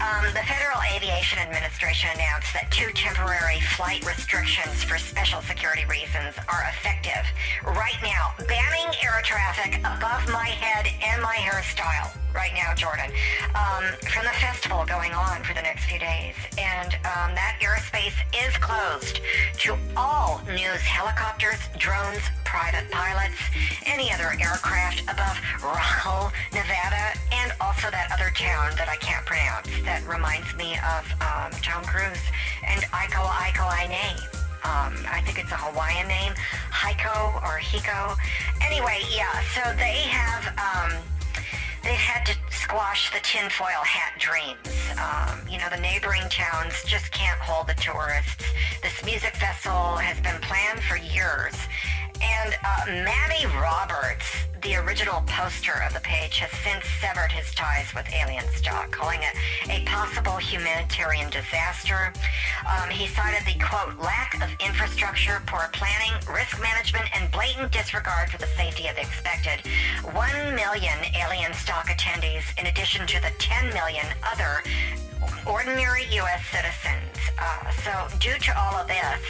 [0.00, 6.07] Um, the Federal Aviation Administration announced that two temporary flight restrictions for special security reasons
[6.16, 7.26] are effective
[7.64, 13.10] right now, banning air traffic above my head and my hairstyle right now, Jordan,
[13.54, 16.34] um, from the festival going on for the next few days.
[16.56, 19.20] And um, that airspace is closed
[19.64, 23.36] to all news helicopters, drones, private pilots,
[23.84, 29.68] any other aircraft above Rockwell, Nevada, and also that other town that I can't pronounce
[29.84, 32.24] that reminds me of um, Tom Cruise
[32.66, 34.37] and Iko Iko Ine.
[34.64, 36.34] Um, I think it's a Hawaiian name,
[36.72, 38.16] Heiko or Hiko.
[38.64, 40.92] Anyway, yeah, so they have, um,
[41.82, 44.58] they've had to squash the tinfoil hat dreams.
[44.98, 48.44] Um, you know, the neighboring towns just can't hold the tourists.
[48.82, 51.54] This music festival has been planned for years.
[52.20, 54.24] And uh, Matty Roberts,
[54.62, 59.20] the original poster of the page, has since severed his ties with Alien Stock, calling
[59.22, 59.34] it
[59.70, 62.12] a possible humanitarian disaster.
[62.66, 68.30] Um, he cited the, quote, lack of infrastructure, poor planning, risk management, and blatant disregard
[68.30, 69.64] for the safety of the expected
[70.12, 74.62] 1 million Alien Stock attendees, in addition to the 10 million other
[75.46, 76.42] ordinary U.S.
[76.50, 77.04] citizens.
[77.38, 79.22] Uh, so due to all of this,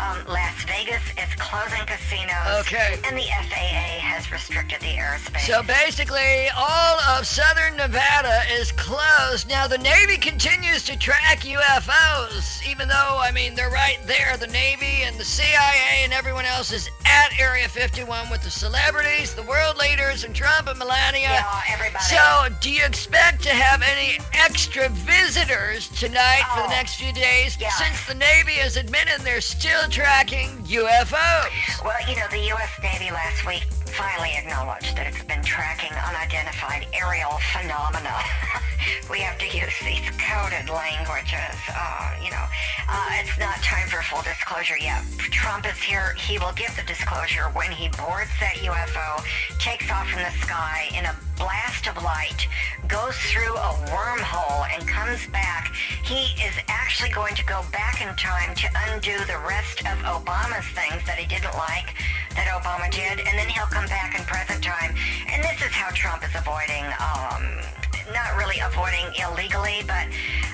[0.00, 2.66] um, Las Vegas is closing casinos.
[2.66, 2.98] Okay.
[3.04, 5.46] And the FAA has restricted the airspace.
[5.46, 9.48] So basically, all of southern Nevada is closed.
[9.48, 14.36] Now, the Navy continues to track UFOs, even though, I mean, they're right there.
[14.36, 19.34] The Navy and the CIA and everyone else is at Area 51 with the celebrities,
[19.34, 21.28] the world leaders, and Trump and Melania.
[21.28, 22.04] yeah, everybody.
[22.04, 27.12] So, do you expect to have any extra visitors tonight for the Oh, next few
[27.12, 27.56] days?
[27.60, 27.70] yeah.
[27.70, 31.50] Since the Navy has admitted they're still tracking UFOs.
[31.82, 32.70] Well, you know, the U.S.
[32.82, 38.14] Navy last week finally acknowledged that it's been tracking unidentified aerial phenomena.
[39.10, 41.56] we have to use these coded languages.
[41.66, 42.46] Uh, you know,
[42.88, 45.02] uh, it's not time for full disclosure yet.
[45.18, 46.14] Trump is here.
[46.14, 49.18] He will give the disclosure when he boards that UFO,
[49.58, 52.46] takes off from the sky in a blast of light,
[52.88, 55.74] goes through a wormhole, and comes back.
[56.02, 60.66] He is actually going to go back in time to undo the rest of Obama's
[60.74, 61.94] things that he didn't like
[62.34, 64.94] that Obama did, and then he'll come back in present time.
[65.30, 67.42] And this is how Trump is avoiding, um,
[68.12, 70.06] not really avoiding illegally, but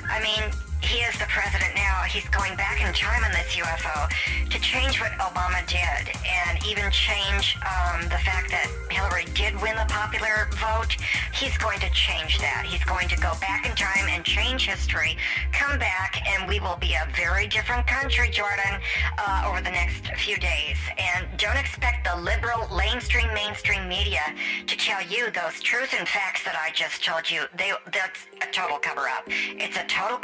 [0.08, 0.52] I mean,
[0.82, 2.02] he is the president now.
[2.08, 4.08] He's going back in time on this UFO
[4.50, 9.76] to change what Obama did and even change um, the fact that Hillary did win
[9.76, 10.96] the popular vote.
[11.32, 12.66] He's going to change that.
[12.66, 15.16] He's going to go back in time and change history,
[15.52, 18.80] come back, and we will be a very different country, Jordan,
[19.18, 20.76] uh, over the next few days.
[20.98, 24.22] And don't expect the liberal, mainstream, mainstream media
[24.66, 27.44] to tell you those truth and facts that I just told you.
[27.56, 29.24] They, that's a total cover-up.
[29.28, 30.18] It's a total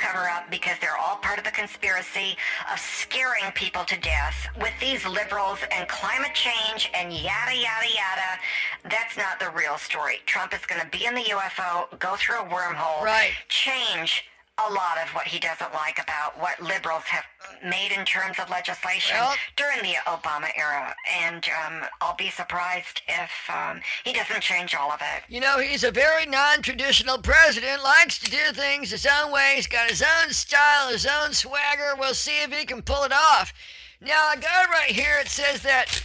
[0.51, 2.37] because they're all part of the conspiracy
[2.73, 8.41] of scaring people to death with these liberals and climate change and yada, yada, yada.
[8.85, 10.17] That's not the real story.
[10.27, 13.33] Trump is going to be in the UFO, go through a wormhole, Right.
[13.49, 14.25] change
[14.59, 17.25] a lot of what he doesn't like about what liberals have
[17.63, 20.95] made in terms of legislation Well- during the Obama era.
[21.21, 25.25] And um, I'll be surprised if um, he doesn't change all of it.
[25.29, 29.53] You know, he's a very non-traditional president, likes to do things his own way.
[29.57, 31.95] He's got his own style, his own swagger.
[31.99, 33.53] We'll see if he can pull it off.
[34.01, 35.19] Now, I got it right here.
[35.21, 36.03] It says that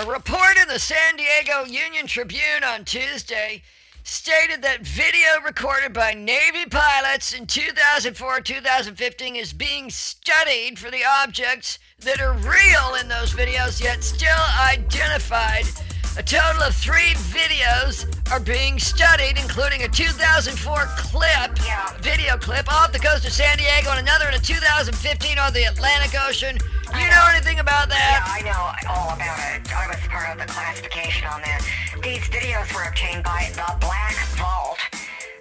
[0.00, 3.62] a report in the San Diego Union Tribune on Tuesday
[4.08, 11.78] stated that video recorded by Navy pilots in 2004-2015 is being studied for the objects
[12.00, 15.66] that are real in those videos, yet still identified.
[16.16, 21.58] A total of three videos are being studied, including a 2004 clip,
[22.00, 25.64] video clip off the coast of San Diego, and another in a 2015 on the
[25.64, 26.56] Atlantic Ocean.
[26.92, 27.16] I You know.
[27.16, 28.24] know anything about that?
[28.24, 28.38] Yeah.
[28.38, 29.64] I know all about it.
[29.72, 31.60] I was part of the classification on that.
[32.02, 34.78] These videos were obtained by the Black Vault,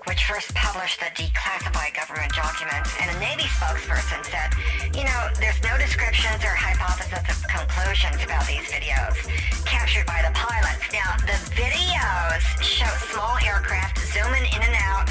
[0.06, 4.50] which first published the declassified government documents, and a Navy spokesperson said,
[4.96, 9.16] you know, there's no descriptions or hypotheses of conclusions about these videos
[9.66, 10.84] captured by the pilots.
[10.92, 15.08] Now, the videos show small aircraft zooming in and out,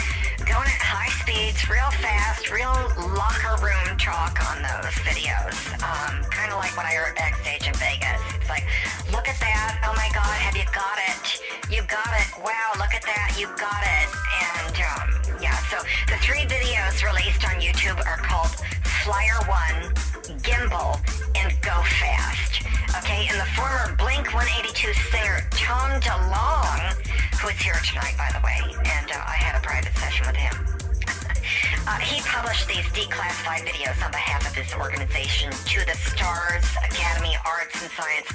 [0.46, 2.72] going at high speeds, real fast, real
[3.18, 5.54] locker room talk on those videos.
[5.82, 8.22] Um, kind of like what I heard backstage in Vegas.
[8.38, 8.64] It's like,
[9.10, 9.82] look at that.
[9.82, 11.42] Oh my God, have you got it?
[11.70, 12.28] You got it.
[12.38, 13.34] Wow, look at that.
[13.34, 14.08] you got it.
[14.46, 15.06] And um,
[15.42, 18.54] yeah, so the three videos released on YouTube are called
[19.02, 19.90] FLIR One,
[20.46, 21.02] Gimbal,
[21.34, 22.62] and Go Fast.
[23.02, 26.94] Okay, and the former Blink 182 singer Tom DeLonge,
[27.42, 30.35] who is here tonight, by the way, and uh, I had a private session with
[30.36, 30.85] him.
[31.86, 37.36] Uh, he published these declassified videos on behalf of his organization, To the Stars Academy
[37.46, 38.28] Arts and Science,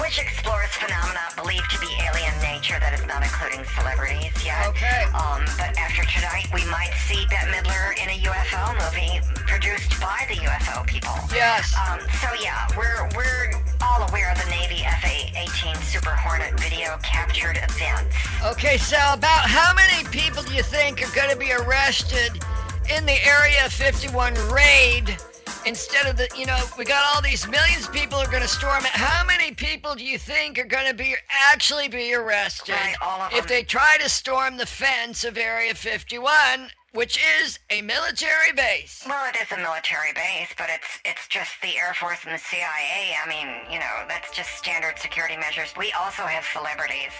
[0.00, 4.68] which explores phenomena believed to be alien nature that is not including celebrities yet.
[4.68, 5.08] Okay.
[5.14, 10.24] Um, but after tonight, we might see Bette Midler in a UFO movie produced by
[10.28, 11.14] the UFO people.
[11.32, 11.74] Yes.
[11.76, 17.58] Um, so yeah, we're we're all aware of the Navy FA-18 Super Hornet video captured
[17.58, 18.16] events.
[18.44, 22.41] Okay, so about how many people do you think are going to be arrested
[22.90, 25.16] in the Area 51 raid?
[25.64, 28.48] Instead of the, you know, we got all these millions of people are going to
[28.48, 28.90] storm it.
[28.90, 33.46] How many people do you think are going to be actually be arrested Right, if
[33.46, 39.02] they try to storm the fence of Area 51, which is a military base?
[39.08, 42.38] Well, it is a military base, but it's it's just the Air Force and the
[42.38, 43.16] CIA.
[43.16, 45.72] I mean, you know, that's just standard security measures.
[45.76, 47.16] We also have celebrities.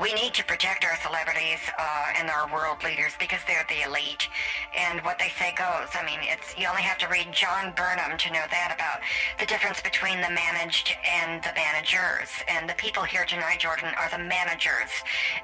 [0.00, 4.28] We need to protect our celebrities uh, and our world leaders because they're the elite.
[4.72, 5.92] And what they say goes.
[5.92, 9.04] I mean, it's you only have to read John Burnham to know that about
[9.38, 12.32] the difference between the managed and the managers.
[12.48, 14.88] And the people here tonight, Jordan, are the managers,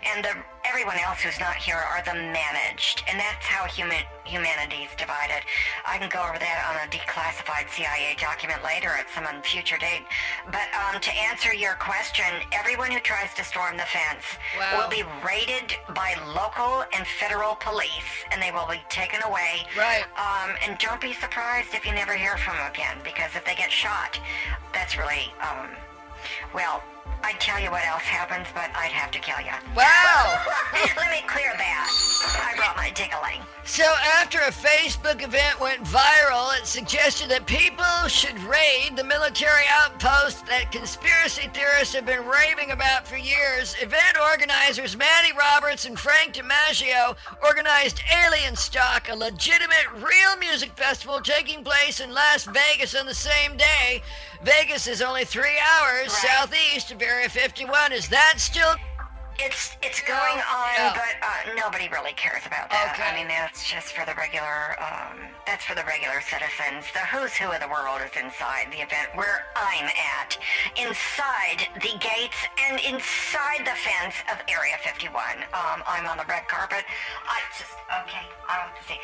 [0.01, 0.33] and the
[0.65, 3.05] everyone else who's not here are the managed.
[3.07, 5.43] And that's how human humanity's divided.
[5.87, 10.03] I can go over that on a declassified CIA document later at some future date.
[10.51, 14.25] But um, to answer your question, everyone who tries to storm the fence
[14.59, 14.83] Wow.
[14.83, 19.63] will be raided by local and federal police, and they will be taken away.
[19.77, 20.05] Right.
[20.19, 23.55] Um, and don't be surprised if you never hear from them again, because if they
[23.55, 24.19] get shot,
[24.73, 25.69] that's really, um,
[26.55, 26.83] well,
[27.23, 29.53] I'd tell you what else happens, but I'd have to kill you.
[29.75, 30.45] Wow.
[30.97, 31.91] Let me clear that.
[32.53, 33.41] I brought my diggling.
[33.65, 33.83] So
[34.21, 40.47] after a Facebook event went viral, it suggested that people should raid the military outpost
[40.47, 43.75] that conspiracy theorists have been raving about for years.
[43.83, 51.65] Event organizers Matty Roberts and Frank DiMaggio organized Alienstock, a legitimate real music festival taking
[51.65, 54.01] place in Las Vegas on the same day.
[54.45, 56.29] Vegas is only three hours Right.
[56.37, 57.93] southeast Area 51.
[57.93, 58.75] Is that still
[59.39, 60.93] It's it's going on, Yeah.
[60.97, 62.97] but uh, nobody really cares about that.
[62.97, 63.05] Okay.
[63.05, 64.77] I mean, that's just for the regular.
[64.81, 66.89] Um, that's for the regular citizens.
[66.93, 69.87] The who's who of the world is inside the event where I'm
[70.19, 70.37] at,
[70.75, 75.15] inside the gates and inside the fence of Area 51.
[75.55, 76.83] Um, I'm on the red carpet.
[77.29, 78.25] I just okay.
[78.49, 78.99] I don't see.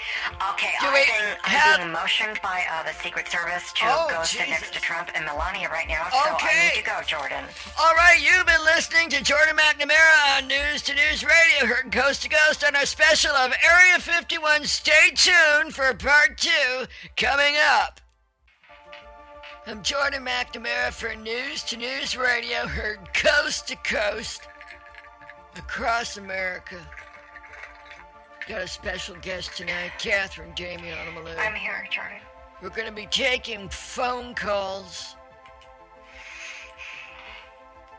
[0.55, 4.07] Okay, Do I'm we being, I'm being motioned by uh, the Secret Service to Oh,
[4.11, 6.09] go sit next to Trump and Melania right now.
[6.11, 6.59] So I Okay.
[6.73, 7.45] need to go, Jordan.
[7.79, 12.23] All right, you've been listening to Jordan McNamara on News to News Radio, heard coast
[12.23, 14.65] to coast on our special of Area 51.
[14.65, 18.01] Stay tuned for part two coming up.
[19.67, 24.43] I'm Jordan McNamara for News to News Radio, heard coast to coast
[25.57, 26.77] across America.
[28.49, 31.37] Got a special guest tonight, Catherine Jamie Onomalou.
[31.39, 32.19] I'm here, Jordan.
[32.63, 35.17] We're going to be taking phone calls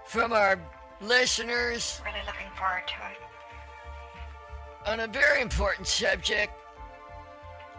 [0.05, 0.59] from our
[1.07, 4.89] listeners Really looking forward to it.
[4.89, 6.53] on a very important subject.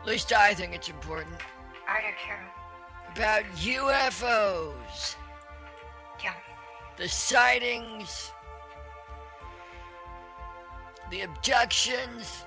[0.01, 1.37] At least I think it's important.
[1.89, 3.21] I do too.
[3.21, 5.17] About UFOs,
[6.23, 6.35] Yeah.
[6.97, 8.31] the sightings,
[11.11, 12.44] the abductions,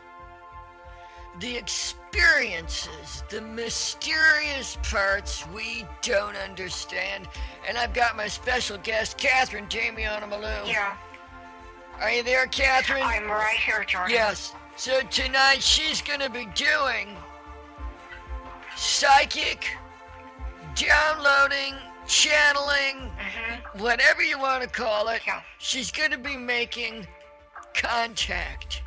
[1.39, 7.27] the experiences, the mysterious parts we don't understand.
[7.67, 10.67] And I've got my special guest, Catherine Jamie Onomalou.
[10.67, 10.95] Yeah.
[12.01, 13.03] Are you there, Catherine?
[13.03, 14.13] I'm right here, Jordan.
[14.15, 14.53] Yes.
[14.75, 17.09] So tonight she's going to be doing
[18.75, 19.67] psychic,
[20.75, 21.75] downloading,
[22.07, 23.79] channeling, Mm-hmm.
[23.83, 25.21] whatever you want to call it.
[25.27, 25.41] Yeah.
[25.57, 27.05] She's going to be making
[27.73, 28.81] contact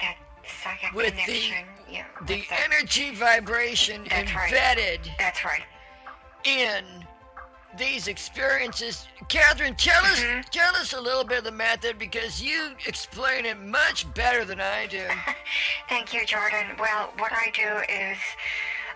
[0.00, 0.16] That
[0.62, 1.64] psychic With the- connection.
[1.90, 2.04] Yeah.
[2.26, 4.48] the that- energy vibration That's right.
[4.52, 5.62] embedded That's right.
[6.44, 6.84] in
[7.76, 9.06] these experiences.
[9.28, 10.40] Catherine, tell us Mm-hmm.
[10.50, 14.60] tell us a little bit of the method because you explain it much better than
[14.60, 15.04] I do.
[15.88, 16.68] Thank you, Jordan.
[16.78, 18.16] Well, what I do is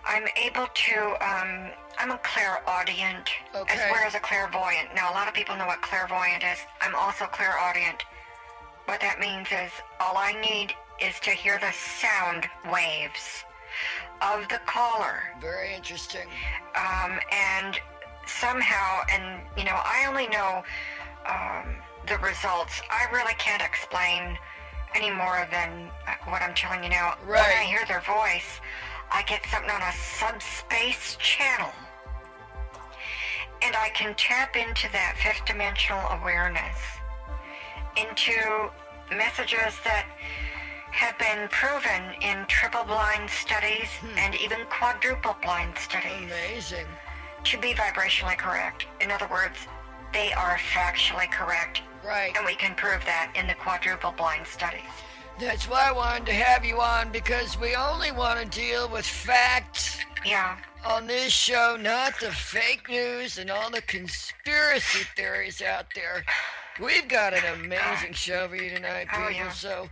[0.07, 3.89] I'm able to, um, I'm a clairaudient as Okay.
[3.93, 4.95] well as a clairvoyant.
[4.95, 6.59] Now, a lot of people know what clairvoyant is.
[6.81, 8.03] I'm also clairaudient.
[8.87, 9.71] What that means is
[10.01, 13.45] all I need is to hear the sound waves
[14.21, 15.23] of the caller.
[15.41, 16.29] Very interesting.
[16.77, 17.81] um, and
[18.27, 20.63] somehow, and you know, I only know
[21.29, 21.77] um,
[22.07, 22.81] the results.
[22.91, 24.39] I really can't explain
[24.95, 27.17] any more than uh, what I'm telling you now.
[27.27, 28.61] When I hear their voice,
[29.13, 31.73] I get something on a subspace channel.
[33.63, 36.79] And I can tap into that fifth dimensional awareness,
[37.97, 38.71] into
[39.11, 40.07] messages that
[40.93, 44.19] have been proven in triple blind studies hmm.
[44.19, 46.87] and even quadruple blind studies Amazing.
[47.45, 48.87] to be vibrationally correct.
[49.01, 49.57] In other words,
[50.13, 52.37] they are factually correct, Right.
[52.37, 54.81] and we can prove that in the quadruple blind studies.
[55.39, 59.07] That's why I wanted to have you on because we only want to deal with
[59.07, 65.87] facts Yeah, on this show, not the fake news and all the conspiracy theories out
[65.95, 66.25] there.
[66.79, 69.25] We've got an amazing show for you tonight, oh, people.
[69.27, 69.51] Oh, yeah.
[69.51, 69.89] So,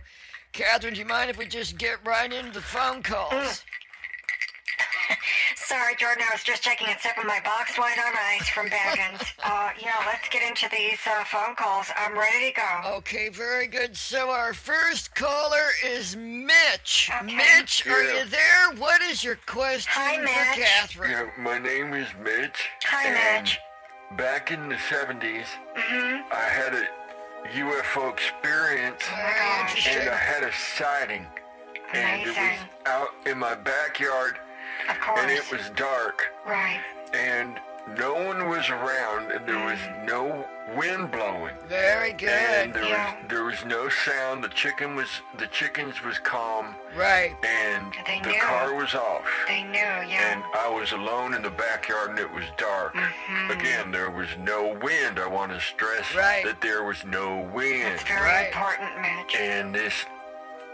[0.51, 3.63] Catherine, do you mind if we just get right into the phone calls?
[5.55, 8.67] Sorry, Jordan, I was just taking a sip of my box wine on ice from
[8.69, 9.21] Baggins.
[9.43, 11.87] uh, yeah, let's get into these uh, phone calls.
[11.95, 12.95] I'm ready to go.
[12.97, 13.95] Okay, very good.
[13.95, 17.11] So our first caller is Mitch.
[17.21, 17.35] Okay.
[17.35, 18.71] Mitch, are you there?
[18.77, 20.65] What is your question Hi, for Mitch.
[20.67, 21.11] Catherine?
[21.11, 22.67] Yeah, my name is Mitch.
[22.85, 23.59] Hi, Mitch.
[24.17, 25.45] Back in the 70s,
[25.77, 26.33] Mm-hmm.
[26.33, 26.85] I had a
[27.47, 29.01] UFO experience
[29.61, 30.01] interesting.
[30.01, 31.25] and I had a sighting.
[31.93, 34.37] And it was out in my backyard
[34.89, 35.19] Of course.
[35.21, 36.79] and it was dark Right.
[37.13, 37.59] and
[37.97, 41.55] no one was around and there was no wind blowing.
[41.67, 42.29] Very good.
[42.29, 43.15] And there Yeah.
[43.15, 44.43] was there was no sound.
[44.43, 47.35] The chicken was the chickens was calm Right.
[47.43, 48.39] and They the knew.
[48.41, 49.25] car was off.
[49.47, 50.31] They knew, yeah.
[50.33, 52.93] and I was alone in the backyard and it was dark.
[52.95, 53.51] Mm-hmm.
[53.51, 55.19] Again, there was no wind.
[55.19, 56.43] I want to stress Right.
[56.45, 57.93] that there was no wind.
[57.93, 58.47] It's very Right.
[58.47, 59.35] important, Mitch.
[59.35, 60.05] And this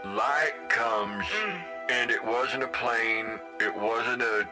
[0.04, 1.60] light comes Mm.
[1.88, 4.46] and it wasn't a plane, it wasn't a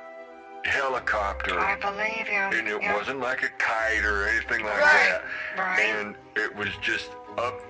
[0.64, 2.58] helicopter, I believe you.
[2.58, 2.94] and it yeah.
[2.96, 5.20] wasn't like a kite or anything like Right.
[5.56, 5.58] that.
[5.58, 5.80] Right.
[5.80, 7.60] And it was just up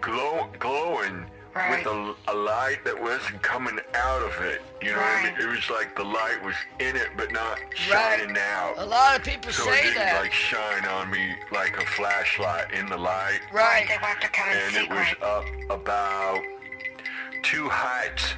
[0.00, 1.84] glow, glowing Right.
[1.84, 4.62] with a, a light that wasn't coming out of it.
[4.80, 5.40] You know what I mean?
[5.40, 8.74] It was like the light was in it but not shining out.
[8.78, 10.20] A lot of people So it say didn't that.
[10.22, 13.40] like shine on me like a flashlight in the light.
[13.52, 13.84] right.
[13.88, 15.22] They want to come in And it was secret.
[15.24, 16.40] up about
[17.42, 18.34] two heights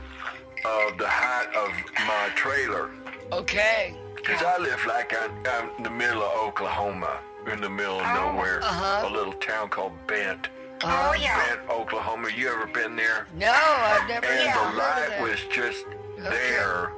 [0.65, 1.69] of the height of
[2.07, 2.89] my trailer.
[3.33, 3.95] Okay.
[4.15, 7.19] Because I live like I'm, I'm in the middle of Oklahoma,
[7.51, 8.33] in the middle of Oh.
[8.33, 8.61] nowhere.
[8.63, 9.09] Uh-huh.
[9.09, 10.49] A little town called Bent.
[10.85, 11.37] Oh, yeah.
[11.57, 12.29] Bent, Oklahoma.
[12.37, 13.27] You ever been there?
[13.35, 14.31] No, I've never been.
[14.39, 15.85] And even the light was just
[16.19, 16.93] there.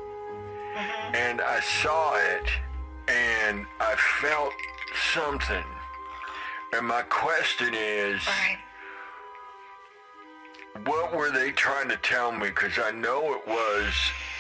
[1.15, 2.51] And I saw it,
[3.09, 4.53] and I felt
[5.15, 5.65] something.
[6.73, 8.59] And my question is, Right.
[10.87, 12.49] What were they trying to tell me?
[12.49, 13.95] Because I know it was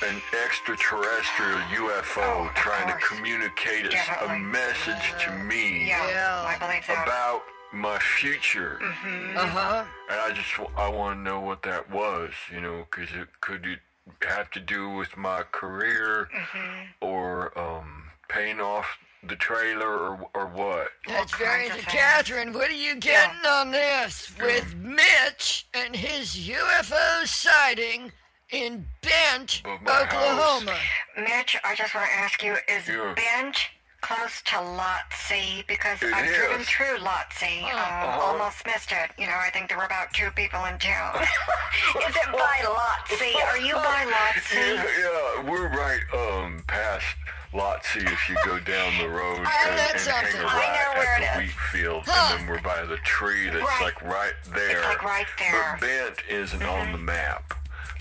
[0.06, 4.38] an extraterrestrial UFO Oh, of trying to communicate a, a Definitely.
[4.40, 6.44] message to me Yeah, Yeah.
[6.46, 7.06] I believe that.
[7.06, 8.78] about my future.
[8.82, 9.36] Mhm.
[9.36, 9.84] Uh huh.
[10.10, 13.28] And I just w- I want to know what that was, you know, because it
[13.40, 13.80] could it
[14.28, 16.82] have to do with my career Mm-hmm.
[17.00, 18.86] or um, paying off
[19.28, 20.88] the trailer or or what?
[21.06, 21.84] That's All very kinds of good.
[21.92, 22.00] things.
[22.02, 28.12] Catherine, what are you getting on this with Mitch and his UFO sighting
[28.50, 30.76] in Bent, Of my Oklahoma?
[31.16, 33.14] Mitch, I just want to ask you, is Yeah.
[33.14, 33.58] Bent
[34.00, 35.64] close to Lot C?
[35.66, 37.60] Because It I've driven through Lot C.
[37.62, 38.20] Um, Uh-huh.
[38.20, 39.10] Almost missed it.
[39.18, 41.16] You know, I think there were about two people in town.
[42.08, 43.34] is it by Lot C?
[43.48, 44.56] Are you by Lot C?
[44.74, 47.06] Yeah, yeah, we're right um past
[47.54, 49.46] Lot C if you go down the road and,
[49.78, 50.40] that's and hang something.
[50.42, 51.46] a I right know where at the is.
[51.48, 52.32] wheat field, Huh.
[52.34, 53.80] and then we're by the tree that's Right.
[53.82, 54.80] like right there.
[54.82, 55.76] like right there.
[55.78, 57.54] But Bent isn't on the map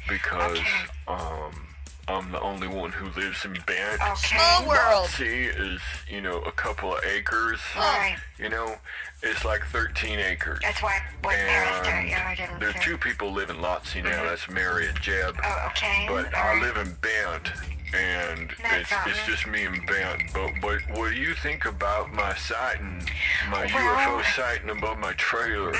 [0.10, 0.68] because Okay.
[1.08, 1.68] um
[2.06, 4.02] I'm the only one who lives in Bent.
[4.02, 4.14] Okay.
[4.16, 5.04] Small world.
[5.04, 5.80] Lot C is,
[6.10, 7.62] you know, a couple of acres.
[7.78, 8.18] Right.
[8.38, 8.76] You know,
[9.22, 10.60] it's like 13 acres.
[10.62, 11.94] That's why I went past it.
[11.94, 12.82] And Yeah, I didn't there's see.
[12.82, 14.22] two people live in Lot C now.
[14.26, 15.40] That's Mary and Jeb.
[15.46, 16.06] Oh, okay.
[16.10, 16.62] But All I right.
[16.62, 17.54] live in Bent,
[17.94, 20.20] and That's it's, it's just me and Ben.
[20.34, 23.04] But what what do you think about my sighting,
[23.50, 25.74] my Well- UFO sighting above my trailer?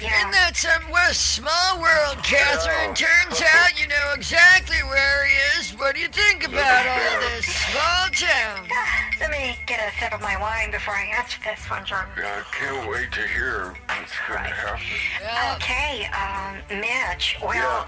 [0.00, 0.18] Yeah.
[0.18, 0.90] Isn't that something?
[0.90, 2.94] What a small world, Catherine.
[2.96, 3.06] Yeah.
[3.06, 5.70] Turns out you know exactly where he is.
[5.78, 8.66] What do you think about all this small town?
[9.20, 12.08] Let me get a sip of my wine before I answer this one, Jordan.
[12.16, 14.82] I can't wait to hear what's going to happen.
[15.20, 15.56] Yeah.
[15.56, 17.36] Okay, um, Mitch.
[17.42, 17.84] Well, Yeah.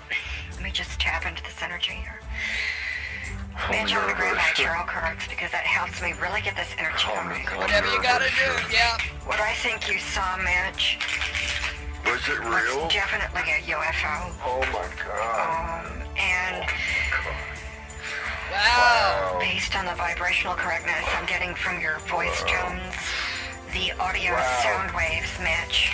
[0.52, 2.20] let me just tap into this energy here.
[3.56, 4.58] I'm Mitch, I'm gonna grab my nervous.
[4.58, 7.44] tarot cards because that helps me really get this energy Oh, going.
[7.44, 7.58] God.
[7.58, 8.96] Whatever you gotta do, yeah.
[9.24, 10.98] What I think you saw, Mitch,
[12.04, 12.84] Was it real?
[12.84, 14.32] was definitely a UFO.
[14.44, 15.86] Oh my God.
[15.86, 16.66] Um, and
[18.50, 19.38] Wow.
[19.40, 22.94] based on the vibrational correctness I'm getting from your voice tones,
[23.72, 24.60] the audio Wow.
[24.62, 25.92] sound waves, Mitch,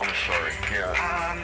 [0.00, 0.52] I'm sorry.
[0.72, 0.92] Yeah.
[0.98, 1.40] um,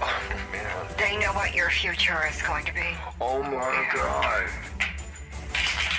[0.00, 0.22] Oh,
[0.52, 0.86] man.
[0.98, 2.94] They know what your future is going to be.
[3.20, 4.48] Oh my god.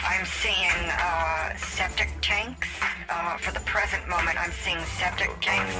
[0.08, 2.68] I'm seeing uh, septic tanks.
[3.10, 5.76] Uh, for the present moment, I'm seeing septic tanks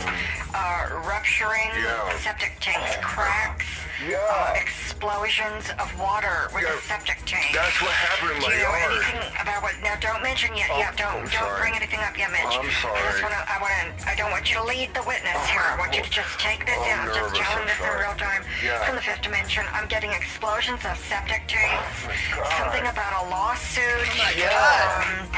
[0.54, 2.18] uh, rupturing, Yeah.
[2.20, 3.66] septic tanks cracks,
[4.08, 4.18] Yeah.
[4.30, 6.74] uh, explosions of water with Yeah.
[6.78, 7.50] a septic tank.
[7.54, 8.92] That's what happened in Do you know yard.
[8.92, 9.74] anything about what?
[9.82, 10.70] Now, don't mention yet.
[10.72, 11.62] Oh, yeah, don't I'm don't sorry.
[11.62, 12.42] bring anything up yet, Mitch.
[12.46, 13.42] I'm I just wanna.
[13.50, 13.94] I wanna.
[14.06, 15.62] I don't want you to lead the witness Oh, here.
[15.66, 17.00] I want you to just take this I'm in.
[17.00, 18.86] I'm just telling I'm this in real time Yeah.
[18.86, 19.66] from the fifth dimension.
[19.74, 22.06] I'm getting explosions of septic tanks.
[22.38, 22.46] Oh.
[22.62, 23.85] Something about a lawsuit.
[23.88, 25.06] Oh, my God.
[25.06, 25.30] Um,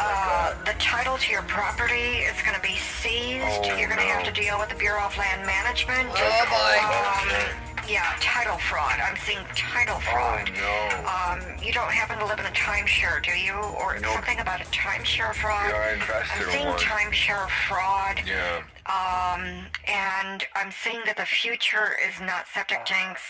[0.00, 3.44] uh, the title to your property is going to be seized.
[3.68, 6.08] Oh, You're going to have to deal with the Bureau of Land Management.
[6.10, 6.76] Oh, boy.
[6.82, 8.98] Um, yeah, title fraud.
[9.02, 10.50] I'm seeing title Oh fraud.
[10.54, 10.74] no.
[11.04, 13.52] Um, you don't happen to live in a timeshare, do you?
[13.54, 14.12] Or Nope.
[14.14, 15.68] something about a timeshare fraud?
[15.70, 16.78] Yeah, I invested I'm seeing one.
[16.78, 18.22] timeshare fraud.
[18.26, 18.62] Yeah.
[18.86, 23.22] Um, and I'm seeing that the future is not septic tanks.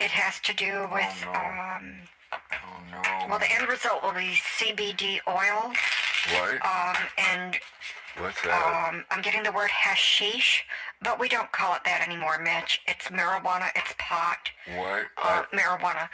[0.00, 1.38] It has to do with, Oh, no.
[1.76, 1.94] um,
[2.32, 2.38] Oh
[2.90, 3.26] no.
[3.28, 5.72] well, the end result will be CBD oil.
[6.34, 6.54] What?
[6.64, 7.56] Um, and
[8.18, 8.88] What's that?
[8.90, 10.64] um, I'm getting the word hashish,
[11.02, 12.80] but we don't call it that anymore, Mitch.
[12.86, 13.68] It's marijuana.
[13.74, 14.50] It's pot.
[14.76, 15.06] what?
[15.22, 16.08] uh, I, marijuana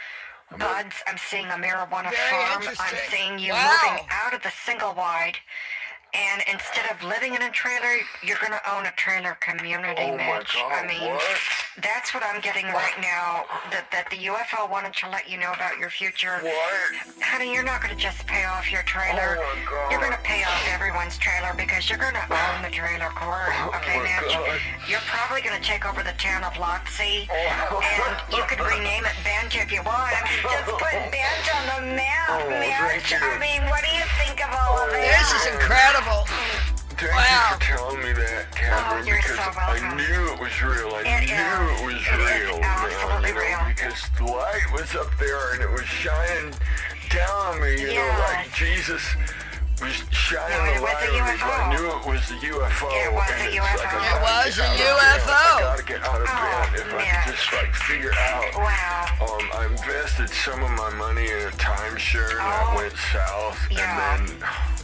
[0.59, 0.95] buds.
[1.07, 2.63] I'm seeing a marijuana farm.
[2.81, 3.77] I'm seeing you Wow.
[3.91, 5.37] moving out of the single wide.
[6.19, 7.95] And instead of living in a trailer,
[8.27, 10.51] you're going to own a trailer community, oh my Mitch.
[10.59, 10.73] god.
[10.75, 11.23] I mean, what?
[11.79, 13.47] that's what I'm getting right now.
[13.71, 16.43] That that the UFO wanted to let you know about your future.
[16.43, 17.23] What?
[17.23, 19.39] Honey, you're not going to just pay off your trailer.
[19.39, 19.91] Oh, my God.
[19.95, 23.55] You're going to pay off everyone's trailer because you're going to own the trailer court.
[23.63, 24.35] Oh okay, my Mitch?
[24.35, 24.59] God.
[24.91, 27.31] You're probably going to take over the town of Lotsie.
[27.31, 27.79] Oh.
[27.79, 30.11] And you could rename it Bent if you want.
[30.19, 33.15] I mean, just put Bent on the map, Oh, Mitch.
[33.15, 35.05] I mean, what do you think of all of Oh, that?
[35.21, 36.08] This is incredible.
[36.09, 37.21] Thank Wow.
[37.21, 40.91] you for telling me that, Catherine, you're because so I knew it was real.
[40.97, 41.81] I It knew is.
[41.81, 42.59] it was It is real.
[42.59, 43.59] now, you know, real.
[43.69, 46.55] Because the light was up there and it was shining
[47.11, 49.03] down on me, you know, like Jesus
[49.81, 51.37] was shining No, the light a on me.
[51.39, 52.89] but I knew it was the UFO.
[52.91, 53.79] It was and a UFO.
[53.79, 55.29] Like, I It gotta was get a out of UFO.
[55.29, 55.39] bed.
[55.39, 56.81] I gotta get out of Oh, bed.
[56.83, 57.23] If I man.
[57.23, 58.55] could just like figure out.
[58.57, 59.39] Wow.
[59.39, 62.77] Um, I invested some of my money in a timeshare and that Oh.
[62.77, 63.59] went south.
[63.71, 64.17] Yeah.
[64.19, 64.78] And then Right.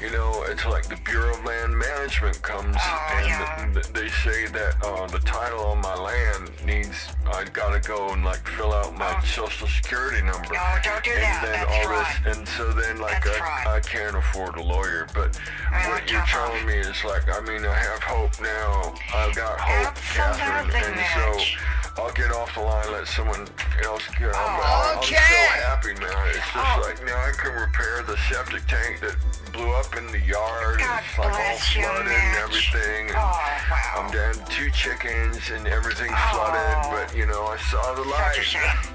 [0.00, 3.70] You know, it's like the Bureau of Land Management comes Oh, and yeah.
[3.72, 8.24] th- they say that uh, the title on my land needs, I gotta go and
[8.24, 10.52] like fill out my social security number.
[10.52, 11.42] No, don't do and that.
[11.42, 12.06] then That's all fraud.
[12.24, 13.66] this, and so then like I, fraud.
[13.76, 15.06] I can't afford a lawyer.
[15.14, 15.38] But
[15.72, 18.94] I what you're tell telling me is like, I mean, I have hope now.
[19.14, 20.96] I've got hope, Catherine, Absolutely, and
[21.36, 21.56] Mitch.
[21.56, 21.83] so.
[21.96, 23.46] I'll get off the line, let someone
[23.84, 24.34] else get on.
[24.34, 25.62] Oh, I'm so okay.
[25.62, 26.24] happy now.
[26.26, 26.82] It's just Oh.
[26.82, 29.14] like now I can repair the septic tank that
[29.52, 30.80] blew up in the yard.
[30.80, 33.06] God it's like all bless you, flooded and everything.
[33.10, 33.38] And Oh,
[33.70, 33.94] wow.
[34.02, 36.34] I'm down to two chickens and everything's Oh.
[36.34, 38.34] flooded, but you know, I saw the light.
[38.34, 38.94] Such a shame.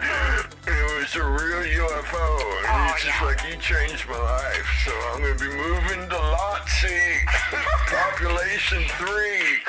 [0.68, 2.26] And it was a real UFO.
[2.60, 3.26] And Oh, it's just yeah.
[3.28, 4.68] like you changed my life.
[4.84, 7.24] So I'm gonna be moving to Lotsie.
[7.88, 9.64] Population three.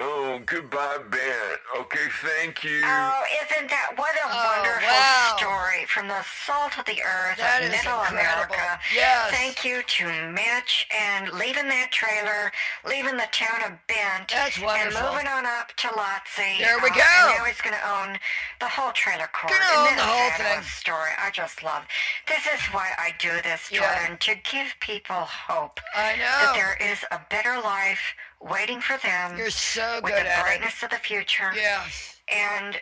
[0.00, 1.58] Oh, goodbye, Ben.
[1.80, 2.82] Okay, thank you.
[2.84, 5.34] Oh, isn't that what a Oh, wonderful wow.
[5.36, 8.54] story from the salt of the earth That of is Middle incredible.
[8.54, 8.78] America?
[8.94, 9.30] Yes.
[9.34, 12.52] Thank you to Mitch and leaving that trailer,
[12.86, 16.58] leaving the town of Bent, That's and moving on up to Lotsie.
[16.62, 17.02] There we Uh, go.
[17.02, 18.20] And now he's going to own
[18.60, 19.50] the whole trailer court.
[19.52, 20.62] Gonna own the whole thing.
[20.62, 21.10] story?
[21.18, 21.82] I just love.
[22.28, 24.14] This is why I do this, Yeah.
[24.14, 29.50] To give people hope I that there is a better life waiting for them You're
[29.50, 30.42] so with good the at it.
[30.44, 31.50] brightness of the future.
[31.54, 32.16] Yes.
[32.32, 32.76] And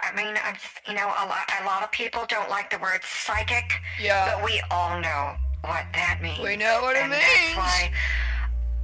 [0.00, 2.78] I mean, I'm just, you know, a lot, a lot of people don't like the
[2.78, 3.64] word psychic,
[4.00, 4.34] Yeah.
[4.36, 5.34] but we all know
[5.64, 6.38] what that means.
[6.38, 7.12] We know what it means.
[7.22, 7.90] That's why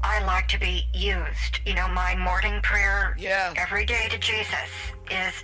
[0.03, 1.61] I like to be used.
[1.65, 3.55] You know, my morning prayer Yeah.
[3.57, 4.71] every day to Jesus
[5.11, 5.35] is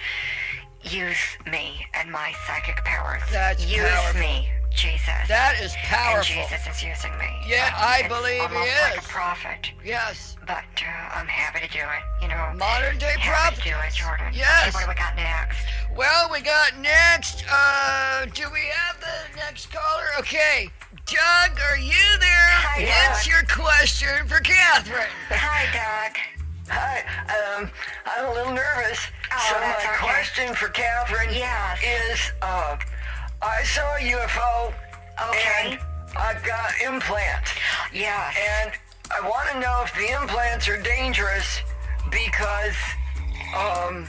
[0.83, 1.17] use
[1.51, 3.23] me and my psychic powers.
[3.33, 4.21] That's use powerful.
[4.21, 5.29] me, Jesus.
[5.29, 6.35] That is and powerful.
[6.35, 7.31] Jesus is using me.
[7.47, 9.05] Yeah, Um, I believe he almost like is.
[9.05, 10.37] a prophet, Yes.
[10.47, 12.03] but uh, I'm happy to do it.
[12.23, 13.95] You know, Modern day happy to do it, prophet.
[13.95, 14.27] Jordan.
[14.29, 14.75] Okay, Yes.
[14.75, 15.59] what do we got next?
[15.97, 17.45] Well, we got next.
[17.51, 20.07] Uh, do we have the next caller?
[20.19, 20.69] Okay.
[21.07, 22.51] Doug, are you there?
[22.51, 23.33] Hi, What's Doug.
[23.33, 25.07] your question for Catherine?
[25.31, 26.17] Hi, Doug.
[26.69, 27.05] Hi,
[27.61, 27.71] um,
[28.07, 28.99] I'm a little nervous.
[29.31, 29.97] Oh, so my okay.
[30.01, 31.79] question for Catherine Yes.
[31.83, 32.77] is, uh,
[33.45, 34.73] I saw a UFO
[35.29, 35.73] Okay.
[35.73, 35.79] and
[36.17, 37.51] I got implants.
[37.93, 38.33] Yeah.
[38.63, 38.73] And
[39.11, 41.61] I want to know if the implants are dangerous
[42.11, 42.77] because,
[43.55, 44.09] um,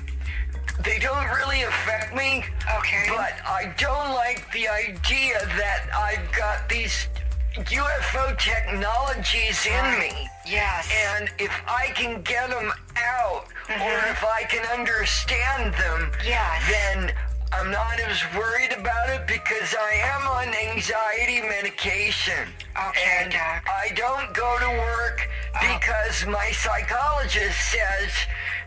[0.84, 2.46] they don't really affect me.
[2.78, 3.06] Okay.
[3.10, 7.08] But I don't like the idea that I've got these
[7.56, 10.30] UFO technologies in me.
[10.46, 10.90] Yes.
[11.12, 16.64] And if I can get them out or if I can understand them, Yes.
[16.70, 17.14] then
[17.58, 22.50] I'm not as worried about it because I am on anxiety medication.
[22.90, 23.66] Okay, and Doc.
[23.66, 25.78] I don't go to work oh.
[25.78, 28.12] because my psychologist says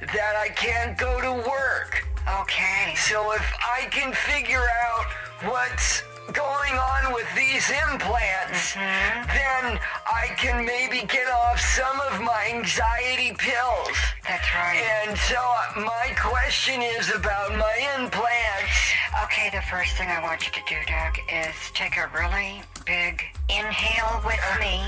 [0.01, 2.07] that I can't go to work.
[2.41, 2.95] Okay.
[2.97, 5.07] So if I can figure out
[5.51, 6.03] what's
[6.33, 9.27] going on with these implants, mm-hmm.
[9.29, 13.97] then I can maybe get off some of my anxiety pills.
[14.27, 14.83] That's right.
[15.07, 18.77] And so uh, my question is about my implants.
[19.25, 23.23] Okay, the first thing I want you to do, Doug, is take a really big
[23.49, 24.85] inhale with uh, me.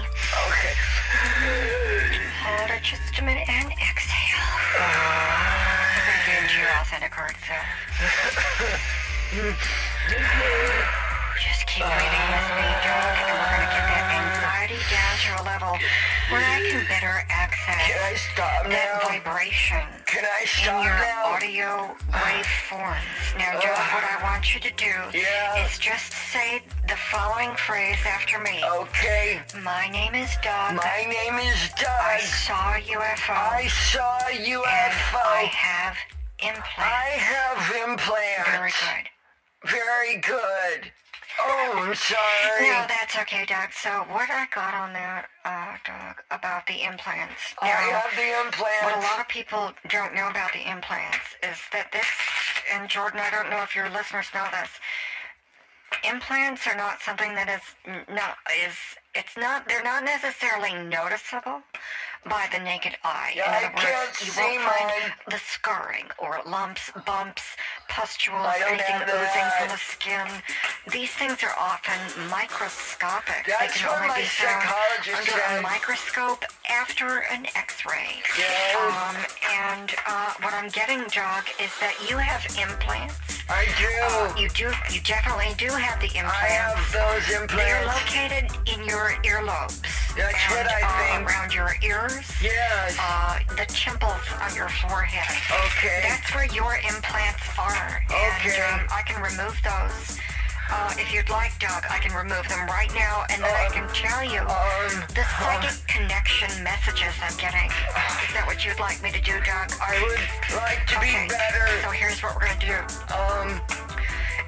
[0.49, 0.75] Okay.
[2.45, 4.47] Hold it just a minute and exhale.
[4.79, 5.61] Uh.
[6.27, 7.67] Get into your authentic heart cells.
[11.71, 15.73] Keep breathing with me, Doug, and we're gonna get that anxiety down to a level
[16.31, 19.07] where I can better access Can I stop that now?
[19.07, 21.31] vibration Can I in your now?
[21.31, 21.71] audio
[22.11, 23.07] waveforms.
[23.39, 25.65] Now, Doug, uh, what I want you to do Yeah.
[25.65, 28.63] is just say the following phrase after me.
[28.67, 29.41] Okay.
[29.63, 30.75] My name is Doug.
[30.75, 31.87] My name is Doug.
[32.03, 33.33] I saw a UFO.
[33.33, 35.23] I saw UFO.
[35.23, 35.97] I have
[36.43, 36.67] implants.
[36.79, 38.51] I have implants.
[38.51, 39.07] Very good.
[39.71, 40.91] Very good.
[41.43, 42.69] Oh, I'm sorry.
[42.69, 43.73] No, that's okay, Doug.
[43.73, 47.55] So what I got on that, uh, Doug, about the implants.
[47.63, 48.85] I have the implants.
[48.85, 52.07] what a lot of people don't know about the implants is that this,
[52.73, 54.71] and Jordan, I don't know if your listeners know this.
[56.05, 57.63] Implants are not something that is
[58.09, 58.77] not is
[59.15, 61.63] it's not they're not necessarily noticeable
[62.29, 63.33] by the naked eye.
[63.35, 65.13] Yeah, In I words, you see won't find mine.
[65.31, 67.43] the scarring or lumps, bumps,
[67.89, 70.27] pustules, anything oozing from the skin.
[70.93, 71.97] These things are often
[72.31, 73.47] microscopic.
[73.47, 74.69] they can only be found
[75.17, 75.59] under said.
[75.59, 78.21] a microscope after an X-ray.
[78.39, 78.77] Yes.
[78.77, 79.17] Um,
[79.73, 83.17] and uh, what I'm getting, Doug, is that you have implants.
[83.49, 83.89] I do.
[84.03, 84.71] Uh, you do.
[84.93, 86.37] You definitely do have the implants.
[86.43, 87.55] I have those implants.
[87.57, 89.81] They're located in your earlobes.
[90.17, 91.29] That's and, what I uh, think.
[91.29, 92.25] Around your ears.
[92.43, 92.97] Yes.
[93.01, 95.29] Uh, the temples on your forehead.
[95.77, 96.01] Okay.
[96.09, 98.03] That's where your implants are.
[98.11, 98.57] Okay.
[98.57, 100.19] And um, I can remove those.
[100.73, 103.73] Uh, if you'd like, Doug, I can remove them right now, and then I Um,
[103.73, 107.67] can tell you um, the psychic connection messages I'm getting.
[107.67, 109.75] Is that what you'd like me to do, Doug?
[109.83, 110.23] I would
[110.55, 111.27] like to okay.
[111.27, 111.67] be better.
[111.83, 112.79] So here's what we're gonna do.
[113.11, 113.61] Um,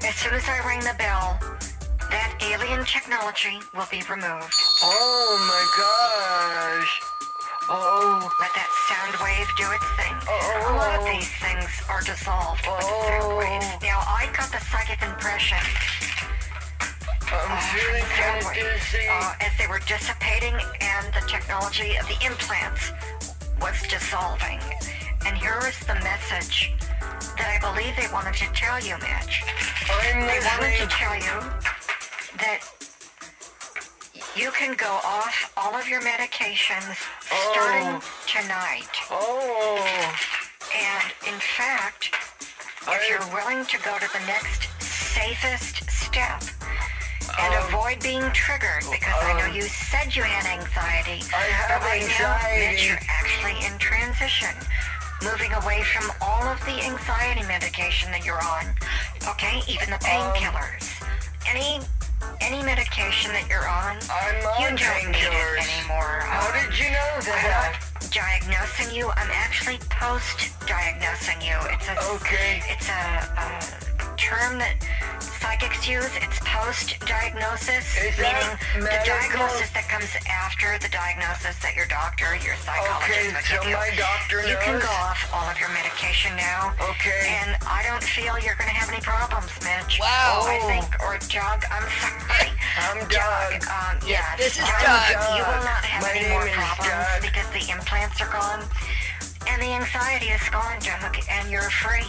[0.07, 1.39] As soon as I ring the bell,
[2.13, 4.53] that alien technology will be removed.
[4.85, 7.01] oh my gosh.
[7.71, 10.15] Oh, Let that sound wave do its thing.
[10.29, 10.75] Oh.
[10.75, 13.39] A lot of these things are dissolved with the sound Oh.
[13.39, 13.67] waves.
[13.81, 15.63] Now, I got the psychic impression
[17.33, 19.09] I'm feeling kind of dizzy.
[19.09, 20.53] uh, as they were dissipating
[20.85, 22.93] and the technology of the implants
[23.61, 24.61] was dissolving.
[25.25, 26.75] And here is the message
[27.39, 29.45] that I believe they wanted to tell you, Mitch.
[29.89, 31.41] I'm They wanted to tell you
[32.39, 32.61] that
[34.37, 36.97] you can go off all of your medications
[37.53, 38.03] starting Oh.
[38.27, 38.89] tonight.
[39.11, 40.17] Oh,
[40.75, 42.15] And in fact,
[42.89, 46.43] if you're willing to go to the next safest step
[47.39, 51.41] and Um, avoid being triggered, because I know um, you said you had anxiety, I
[51.53, 52.67] have but right now, anxiety.
[52.73, 54.55] Mitch, you're actually in transition,
[55.23, 58.65] moving away from all of the anxiety medication that you're on.
[59.29, 60.89] Okay, even the Um, painkillers.
[61.47, 61.81] Any
[62.41, 66.21] any medication that you're on, I'm you on don't need it anymore.
[66.25, 67.41] How Um, did you know that?
[67.45, 69.11] I'm not diagnosing you.
[69.17, 71.57] I'm actually post-diagnosing you.
[71.71, 72.63] It's a Okay.
[72.69, 72.93] it's a,
[73.37, 74.81] a term that
[75.21, 76.09] psychics use.
[76.17, 82.33] It's post-diagnosis, Is that meaning the diagnosis that comes after the diagnosis that your doctor,
[82.41, 83.77] your psychologist Okay, would so give you.
[83.77, 86.73] my doctor You can go off all of your medication now.
[86.97, 87.29] Okay.
[87.45, 90.01] And I don't feel you're going to have any problems, Mitch.
[90.01, 90.49] Wow.
[90.49, 90.69] I Oh.
[90.69, 92.49] think, or Doug, I'm sorry.
[92.89, 93.69] I'm Doug, Doug.
[93.69, 94.25] um, yes.
[94.41, 95.37] this is Doug, Doug.
[95.37, 97.21] You will not have My any more problems Doug.
[97.21, 98.65] because the implants are gone
[99.51, 102.09] and the anxiety is gone, Doug, and you're free.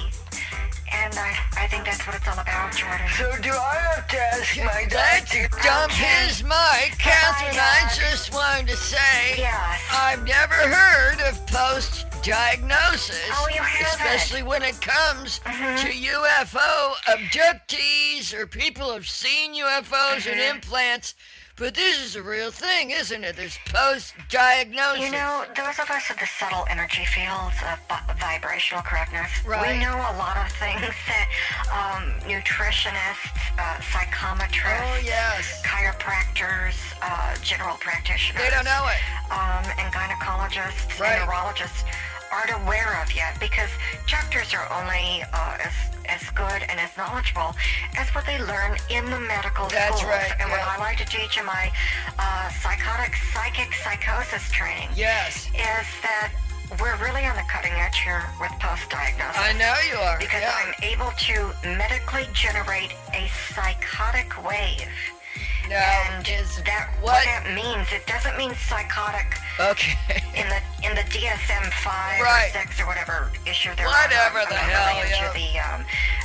[0.96, 3.08] And I, I think that's what it's all about, Jordan.
[3.18, 5.50] So do I have to ask my Let's doctor?
[5.64, 6.28] dump Okay.
[6.28, 6.98] his mic.
[7.00, 8.12] Catherine, I Doug.
[8.12, 9.82] just wanted to say Yes.
[9.92, 13.20] I've never heard of post diagnosis.
[13.34, 13.88] Oh, you haven't?
[14.06, 15.76] Especially when it comes mm-hmm.
[15.86, 20.56] to UFO abductees or people who've seen UFOs and mm-hmm.
[20.56, 21.16] implants.
[21.56, 23.36] But this is a real thing, isn't it?
[23.36, 25.06] There's post diagnosis.
[25.06, 29.78] You know, those of us in the subtle energy fields of vi- vibrational correctness, Right.
[29.78, 31.28] we know a lot of things that
[31.70, 35.62] um, nutritionists, uh, psychometrists, oh, yes.
[35.64, 36.74] chiropractors,
[37.04, 38.98] uh, general practitioners, They don't know it.
[39.32, 41.14] um, and gynecologists Right.
[41.22, 41.84] and neurologists
[42.34, 43.70] aren't aware of yet because
[44.10, 45.74] doctors are only uh, as
[46.10, 47.56] as good and as knowledgeable
[47.98, 50.12] as what they learn in the medical That's schools.
[50.12, 50.60] right, And what.
[50.60, 51.72] I like to teach in my
[52.20, 55.48] uh, psychotic psychic psychosis training Yes.
[55.56, 56.34] is that
[56.82, 59.40] we're really on the cutting edge here with post-diagnosis.
[59.40, 60.18] I know you are.
[60.20, 60.52] Because yeah.
[60.60, 64.90] I'm able to medically generate a psychotic wave.
[65.70, 67.14] Now, and is that what?
[67.20, 69.94] what that means, it doesn't mean psychotic Okay.
[70.36, 72.50] in the in the DSM five Right.
[72.50, 74.48] or six or whatever issue they're Whatever on.
[74.48, 75.38] I'm the hell, really into yeah.
[75.38, 75.82] the um,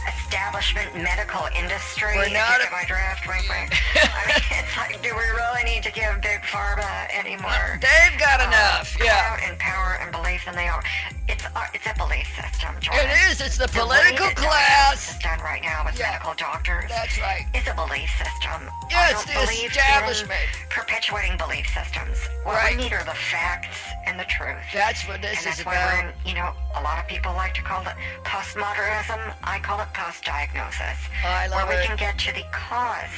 [0.08, 2.16] establishment medical industry.
[2.16, 3.70] We're not a- my draft, wink, wink.
[3.94, 7.78] I mean, it's like, do we really need to give big pharma anymore?
[7.80, 8.96] They've got uh, enough.
[9.02, 9.38] Yeah.
[9.46, 10.82] and power and belief than they are.
[11.28, 13.10] It's a, it's a belief system, Jordan.
[13.10, 13.40] It is.
[13.40, 15.12] It's the The political way that diagnosis class.
[15.12, 16.12] is done right now with Yeah.
[16.16, 16.88] medical doctors.
[16.88, 17.44] That's right.
[17.54, 18.68] It's a belief system.
[18.90, 20.32] Yeah, it's don't the believe establishment.
[20.62, 22.18] in perpetuating belief systems.
[22.44, 22.76] What Right.
[22.76, 24.56] we need are the facts and the truth.
[24.72, 26.14] That's what this and is that's why we're about.
[26.24, 27.94] in, you know, a lot of people like to call it
[28.24, 29.34] postmodernism.
[29.44, 30.98] I call it post-diagnosis.
[31.24, 33.10] I love where we can get to the cause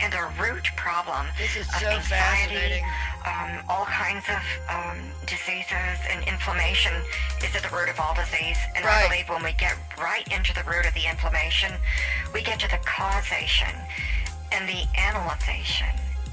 [0.00, 2.84] and the root problem This is of so anxiety, fascinating.
[3.26, 4.38] um, all kinds of
[4.70, 6.92] um, diseases and inflammation
[7.42, 8.58] is at the root of all disease.
[8.76, 9.06] And Right.
[9.06, 11.72] I believe when we get right into the root of the inflammation,
[12.32, 13.74] we get to the causation
[14.52, 15.88] and the analyzation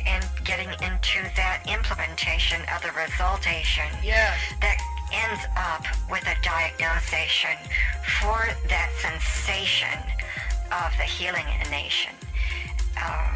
[0.05, 4.37] and getting into that implementation of the resultation Yes.
[4.61, 4.77] that
[5.13, 7.57] ends up with a diagnosation
[8.21, 9.97] for that sensation
[10.71, 12.11] of the healing in a nation.
[13.01, 13.35] Um,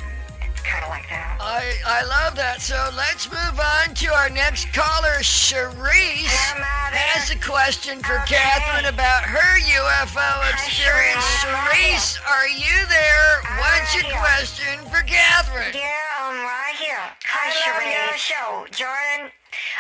[0.64, 1.38] kind of like that.
[1.40, 2.62] I I love that.
[2.62, 6.28] So let's move on to our next caller, Cherise.
[6.30, 8.36] Has a question for Okay.
[8.36, 11.24] Catherine about her UFO experience.
[11.42, 11.54] Cherise.
[11.54, 13.30] Right Cherise, are you there?
[13.46, 14.22] I'm What's right your here.
[14.22, 15.74] question for Catherine?
[15.74, 17.06] Yeah, I'm right here.
[17.26, 18.18] Hi, I Cherise.
[18.18, 19.32] show, Jordan.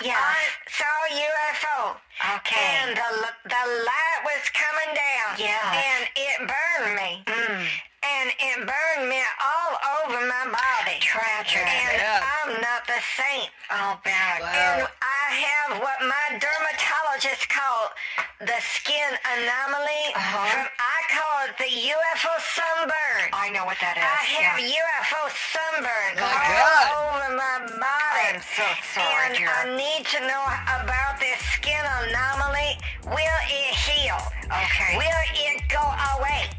[0.04, 0.18] Yes.
[0.18, 0.40] I
[0.70, 1.96] saw UFO.
[2.38, 2.68] Okay.
[2.84, 3.10] And the,
[3.48, 5.30] the light was coming down.
[5.40, 5.60] Yeah.
[5.74, 7.12] And it burned me.
[7.26, 7.66] Mm.
[8.00, 9.74] And it burned me all
[10.04, 10.98] over my body.
[11.00, 11.64] Tragic.
[11.68, 12.24] And Yeah.
[12.24, 13.52] I'm not the saint.
[13.72, 14.42] Oh, bad.
[14.42, 14.48] Wow.
[14.52, 17.92] And I have what my dermatologist called
[18.40, 20.04] the skin anomaly.
[20.16, 20.48] Uh-huh.
[20.48, 23.28] From, I call it the UFO sunburn.
[23.36, 24.04] I know what that is.
[24.04, 24.80] I have yeah.
[24.80, 26.88] UFO sunburn My all God.
[27.04, 28.40] over my body.
[28.40, 28.64] I'm so
[28.96, 29.52] sorry, and dear.
[29.52, 30.44] I need to know
[30.82, 32.78] about this skin anomaly.
[33.06, 34.18] Will it heal?
[34.50, 34.98] Okay.
[34.98, 35.84] Will it go
[36.18, 36.50] away?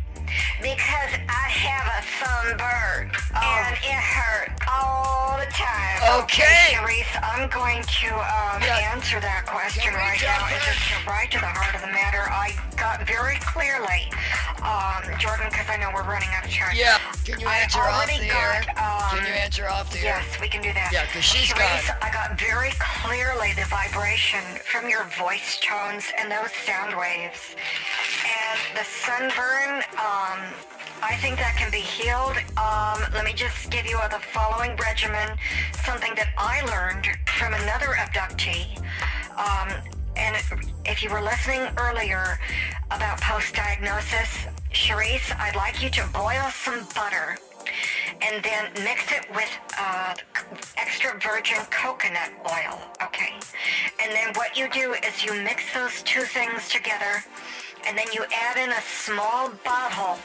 [0.62, 3.40] Because I have a sunburn Oh.
[3.40, 6.22] and it hurt all the time.
[6.22, 6.76] Okay.
[6.76, 8.92] Sharice, I'm going to um, Yeah.
[8.92, 12.28] answer that question we right now just get right to the heart of the matter.
[12.30, 14.06] I got very clearly,
[14.62, 16.76] um, Jordan, because I know we're running out of time.
[16.76, 16.98] Yeah.
[17.24, 18.62] Can you I answer off the air?
[18.74, 20.22] got, um, Can you answer off the air?
[20.24, 20.90] Yes, we can do that.
[20.92, 21.96] Yeah, 'cause she's Sharice, gone.
[22.02, 27.54] I got very clearly the vibration from your voice tones and those sound waves.
[28.24, 30.40] And the sunburn, um,
[31.02, 32.36] I think that can be healed.
[32.56, 35.36] Um, let me just give you the following regimen,
[35.84, 37.06] something that I learned
[37.38, 38.76] from another abductee.
[39.36, 39.68] Um,
[40.20, 40.36] and
[40.84, 42.38] if you were listening earlier
[42.90, 47.38] about post-diagnosis, Sharice, I'd like you to boil some butter
[48.20, 50.14] and then mix it with uh,
[50.76, 53.32] extra virgin coconut oil, okay?
[54.02, 57.24] And then what you do is you mix those two things together,
[57.86, 60.18] and then you add in a small bottle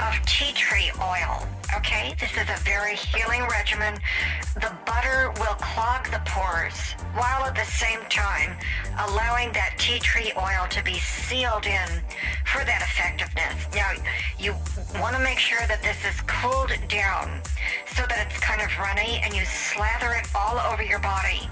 [0.00, 1.46] of tea tree oil,
[1.76, 2.14] okay?
[2.18, 3.94] This is a very healing regimen.
[4.54, 8.56] The butter will clog the pores while at the same time
[9.08, 11.88] allowing that tea tree oil to be sealed in
[12.44, 13.66] for that effectiveness.
[13.74, 13.92] Now,
[14.38, 14.54] you
[15.00, 17.40] want to make sure that this is cooled down
[17.86, 21.48] so that it's kind of runny and you slather it all over your body.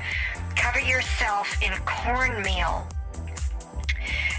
[0.57, 2.87] Cover yourself in cornmeal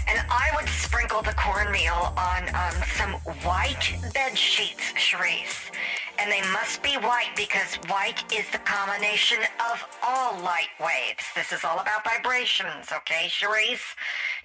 [0.08, 3.12] and I would sprinkle the cornmeal on um, some
[3.44, 5.70] white bed sheets, Sharice.
[6.18, 9.38] And they must be white because white is the combination
[9.72, 11.24] of all light waves.
[11.34, 13.96] This is all about vibrations, okay, Sharice?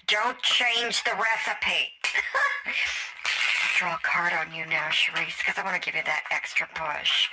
[0.07, 1.91] Don't change the recipe.
[3.78, 6.68] Draw a card on you now, Sharice, because I want to give you that extra
[6.74, 7.30] push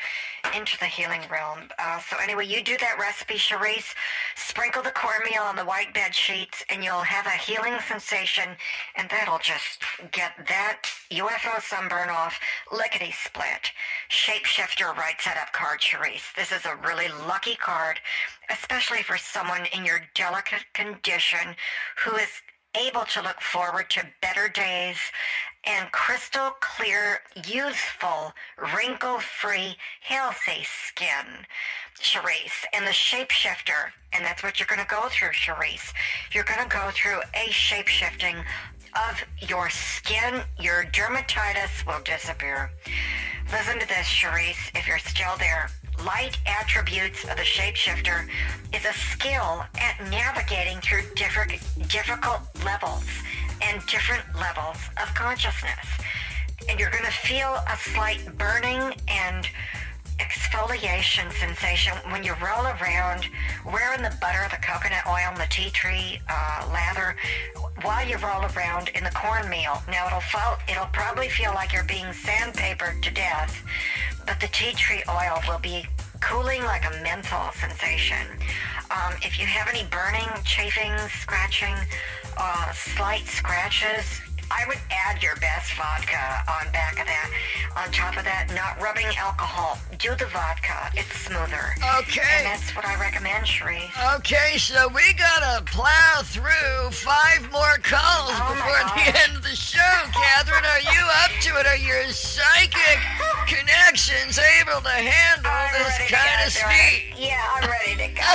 [0.55, 1.71] into the healing realm.
[1.79, 3.95] Uh, so anyway, you do that recipe, Sharice.
[4.37, 8.51] Sprinkle the cornmeal on the white bed sheets, and you'll have a healing sensation,
[8.97, 12.39] and that'll just get that UFO sunburn off
[12.71, 13.73] lickety split.
[14.11, 16.35] Shapeshifter writes that up card, Sharice.
[16.37, 17.99] This is a really lucky card,
[18.51, 21.57] especially for someone in your delicate condition
[22.05, 22.29] who is
[22.77, 24.99] able to look forward to better days
[25.67, 28.33] and crystal clear, youthful,
[28.77, 31.47] wrinkle-free, healthy skin.
[32.01, 35.93] Charisse, and the shapeshifter, and that's what you're going to go through, Charisse.
[36.33, 38.45] You're going to go through a shapeshifting
[39.09, 40.43] of your skin.
[40.61, 42.71] Your dermatitis will disappear.
[43.51, 45.71] Listen to this, Charisse, if you're still there.
[46.05, 48.29] Light attributes of the shapeshifter
[48.75, 51.53] is a skill at navigating through different,
[51.89, 53.05] difficult levels
[53.67, 55.87] and different levels of consciousness.
[56.69, 59.47] And you're going to feel a slight burning and
[60.19, 63.27] exfoliation sensation when you roll around
[63.67, 67.17] wearing the butter, the coconut oil, and the tea tree uh, lather
[67.83, 69.83] while you roll around in the cornmeal.
[69.91, 73.65] Now it'll feel, it'll probably feel like you're being sandpapered to death,
[74.27, 75.87] but the tea tree oil will be
[76.21, 78.27] cooling like a menthol sensation.
[78.91, 81.75] Um, if you have any burning, chafing, scratching,
[82.37, 84.21] uh, slight scratches,
[84.51, 87.31] I would add your best vodka on back of that.
[87.77, 89.79] On top of that, not rubbing alcohol.
[89.99, 90.91] Do the vodka.
[90.95, 91.75] It's smoother.
[92.03, 92.23] Okay.
[92.39, 93.91] And that's what I recommend, Sheree.
[94.17, 99.57] Okay, so we gotta plow through five more calls Oh, before the end of the
[99.57, 99.81] show.
[100.13, 101.67] Catherine, are you up to it?
[101.67, 103.01] Are your psychic
[103.51, 107.15] connections able to handle I'm this kind of speed?
[107.19, 108.23] Yeah, I'm ready to go.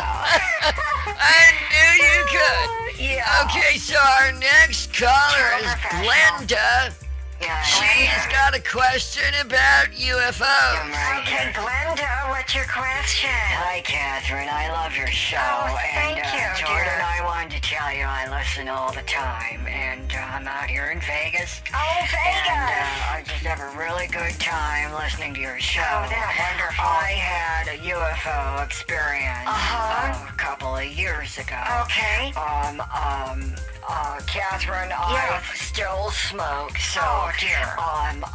[1.22, 3.00] I knew you could.
[3.00, 3.46] yeah.
[3.48, 7.09] Okay, so our next caller is professional.
[7.40, 8.04] Glenda.
[8.04, 11.20] Yeah, got a question about UFOs.
[11.22, 13.30] Okay, Glenda, what's your question?
[13.32, 14.50] Hi, Catherine.
[14.50, 15.38] I love your show.
[15.40, 17.02] Oh, thank and, uh, you, Jordan, dear.
[17.06, 19.66] I wanted to tell you I listen all the time.
[19.68, 21.62] And uh, I'm out here in Vegas.
[21.74, 22.52] Oh, And Vegas.
[22.52, 25.82] uh, I just have a really good time listening to your show.
[25.82, 26.84] Oh, that's wonderful.
[26.86, 30.12] I had a UFO experience Uh-huh.
[30.12, 31.60] uh, a couple of years ago.
[31.88, 32.34] Okay.
[32.36, 33.56] Um, um,
[33.88, 35.44] uh, Catherine, Yes.
[35.52, 37.62] I still smoke, so Oh, dear.
[37.78, 38.30] um, uh,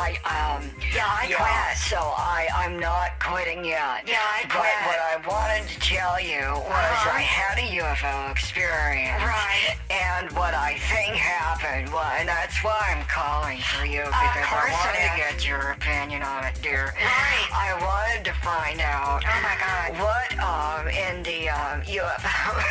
[0.00, 1.78] I um, Yeah, I quit.
[1.78, 4.04] So I I'm not quitting yet.
[4.06, 4.78] Yeah, I But quit.
[4.86, 7.10] what I wanted to tell you was Uh-huh.
[7.16, 9.22] I had a UFO experience.
[9.22, 9.76] Right.
[9.90, 14.68] And what I think happened, well, and that's why I'm calling for you because I
[14.72, 16.94] wanted to get your opinion on it, dear.
[16.96, 17.48] Right.
[17.52, 19.88] I wanted to find out Oh, my God.
[20.02, 22.62] what um in the um UFO.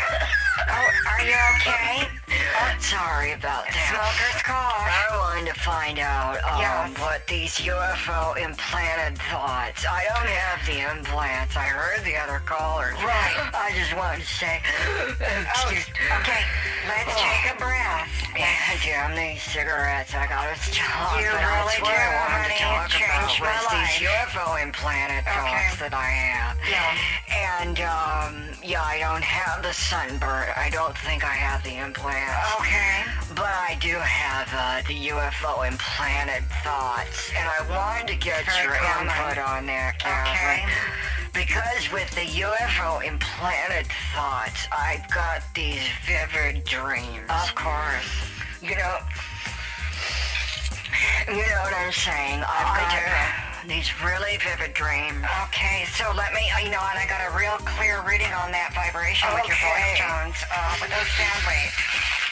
[0.69, 2.07] Oh, are you okay?
[2.29, 3.87] I'm sorry about that.
[3.87, 4.83] Smoker's cough.
[4.83, 6.99] I wanted to find out um, Yes.
[6.99, 9.85] what these UFO implanted thoughts.
[9.87, 11.55] I don't have the implants.
[11.55, 12.99] I heard the other callers.
[12.99, 13.35] Right.
[13.55, 14.59] I just wanted to say,
[14.99, 15.71] Oh,
[16.19, 16.43] okay.
[16.87, 17.15] Let's Oh.
[17.15, 18.11] take a breath.
[18.35, 21.19] yeah, Jim, these cigarettes, I gotta stop.
[21.19, 22.59] You but that's really what I do, wanted honey.
[22.59, 24.07] to talk It changed about my was these.
[24.07, 25.39] UFO implanted Okay.
[25.39, 26.55] thoughts that I have.
[26.67, 26.91] Yeah.
[27.27, 28.33] And, um,
[28.63, 30.49] yeah, I don't have the sunburn.
[30.55, 31.75] I don't think I have the
[32.59, 33.03] Okay.
[33.35, 38.65] But I do have uh, the UFO implanted thoughts, and I wanted to get Very
[38.65, 39.07] your common.
[39.13, 40.65] input on that, Catherine.
[40.65, 41.45] Okay.
[41.45, 43.85] Because with the UFO implanted
[44.15, 47.29] thoughts, I've got these vivid dreams.
[47.29, 48.09] Of course.
[48.61, 48.97] You know,
[51.29, 52.41] you know what I'm saying?
[52.41, 55.21] I've I got these really vivid dreams.
[55.51, 58.73] Okay, so let me, you know, and I got a real clear reading on that
[58.73, 60.01] vibration with your voice Okay.
[60.01, 61.75] tones, uh, with those sound waves.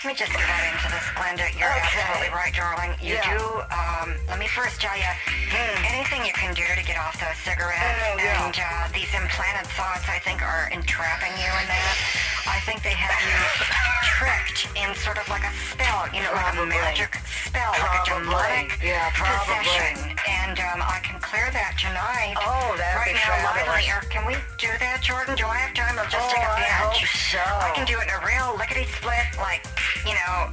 [0.05, 1.49] Let me just get right into this, Glenda.
[1.57, 1.81] You're Okay.
[1.81, 2.93] absolutely right, darling.
[3.01, 3.25] You Yeah.
[3.25, 3.41] do,
[3.73, 5.09] um, let me first tell you,
[5.49, 5.83] Hmm.
[5.83, 8.45] anything you can do to get off those cigarettes Oh, yeah.
[8.45, 11.97] and uh, these implanted thoughts, I think, are entrapping you in that.
[12.45, 13.33] I think they have you
[14.15, 18.07] tricked in sort of like a spell, you know, like a magic spell, like a
[18.07, 18.23] Probably.
[18.23, 19.59] demonic Yeah, probably.
[19.59, 20.15] possession.
[20.23, 22.39] And um, I can clear that tonight.
[22.39, 23.83] Oh, that'd right be now, live fabulous.
[23.83, 24.01] the air.
[24.07, 25.35] Can we do that, Jordan?
[25.35, 25.99] Do I have time?
[25.99, 27.43] I'll just take a Oh, I hope so.
[27.43, 29.67] I can do it in a real lickety split, like,
[30.07, 30.47] you know,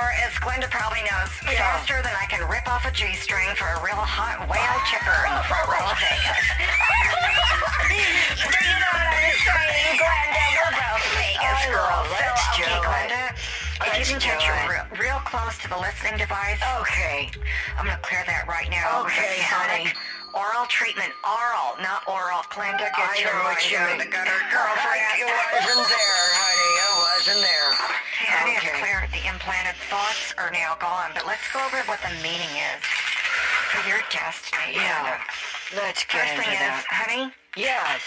[0.00, 1.60] or as Glenda probably knows, Yeah.
[1.60, 5.20] faster than I can rip off a G string for a real hot whale chipper
[5.28, 6.46] in the front row of Vegas.
[8.40, 10.48] do you know what I'm saying, Glenda?
[11.40, 11.88] We're both Vegas I oh, girls.
[11.90, 12.84] love- let's do okay, it.
[12.84, 13.24] Glenda,
[13.80, 17.30] if you can touch your real, real close to the listening device, Okay.
[17.78, 19.02] I'm gonna clear that right now.
[19.08, 19.88] Okay, honey.
[20.36, 21.10] Oral treatment.
[21.26, 22.44] Oral, not oral.
[22.54, 23.98] Glenda, get I your know what you mean.
[23.98, 25.02] the gutter, girlfriend.
[25.18, 26.72] It wasn't there, honey.
[26.78, 27.70] It wasn't there.
[27.74, 28.78] Okay, I Okay.
[28.78, 32.80] clear the implanted thoughts are now gone, but let's go over what the meaning is
[33.74, 34.76] for your destiny.
[34.78, 35.18] Yeah.
[35.74, 38.00] Let's get First into thing is, honey, Yes.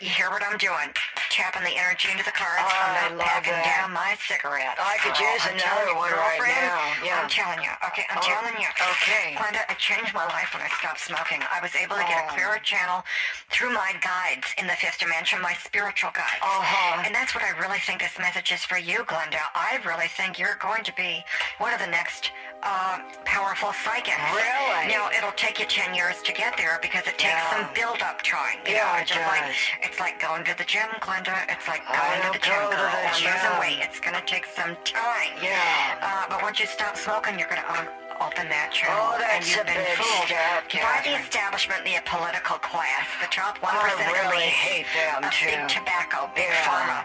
[0.00, 0.90] you hear what I'm doing.
[1.34, 2.62] Tapping the energy into the cards.
[2.62, 3.66] Oh, I I'm not packing that.
[3.66, 4.78] down my cigarettes.
[4.78, 6.78] I could use I'm another one right now.
[7.02, 7.18] Yeah.
[7.18, 7.74] I'm telling you.
[7.90, 8.70] Okay, I'm Oh, telling you.
[8.70, 9.34] okay.
[9.34, 11.42] Glenda, I changed my life when I stopped smoking.
[11.50, 12.38] I was able to get a Oh.
[12.38, 13.02] clearer channel
[13.50, 16.38] through my guides in the fifth dimension, my spiritual guides.
[16.38, 17.02] Uh-huh.
[17.02, 19.42] And that's what I really think this message is for you, Glenda.
[19.58, 21.18] I really think you're going to be
[21.58, 22.30] one of the next
[22.64, 24.16] uh, powerful psychics.
[24.32, 24.88] Really?
[24.88, 27.50] Now it'll take you ten years to get there because it takes Yeah.
[27.52, 28.58] some build-up time.
[28.66, 29.46] You Yeah, know, it it's just like
[29.82, 31.36] it's like going to the gym, Glenda.
[31.48, 33.60] It's like going to the gym, go to the losing gym.
[33.60, 33.78] weight.
[33.84, 35.32] It's gonna take some time.
[35.42, 36.00] Yeah.
[36.00, 37.86] Uh, but once you stop smoking, you're gonna um,
[38.20, 39.14] open that channel.
[39.14, 43.74] Oh, and you've been fooled step, by the establishment, the political class, the top one
[43.74, 45.46] I really elites hate them, of too.
[45.50, 46.64] big tobacco, big Yeah.
[46.66, 46.98] pharma,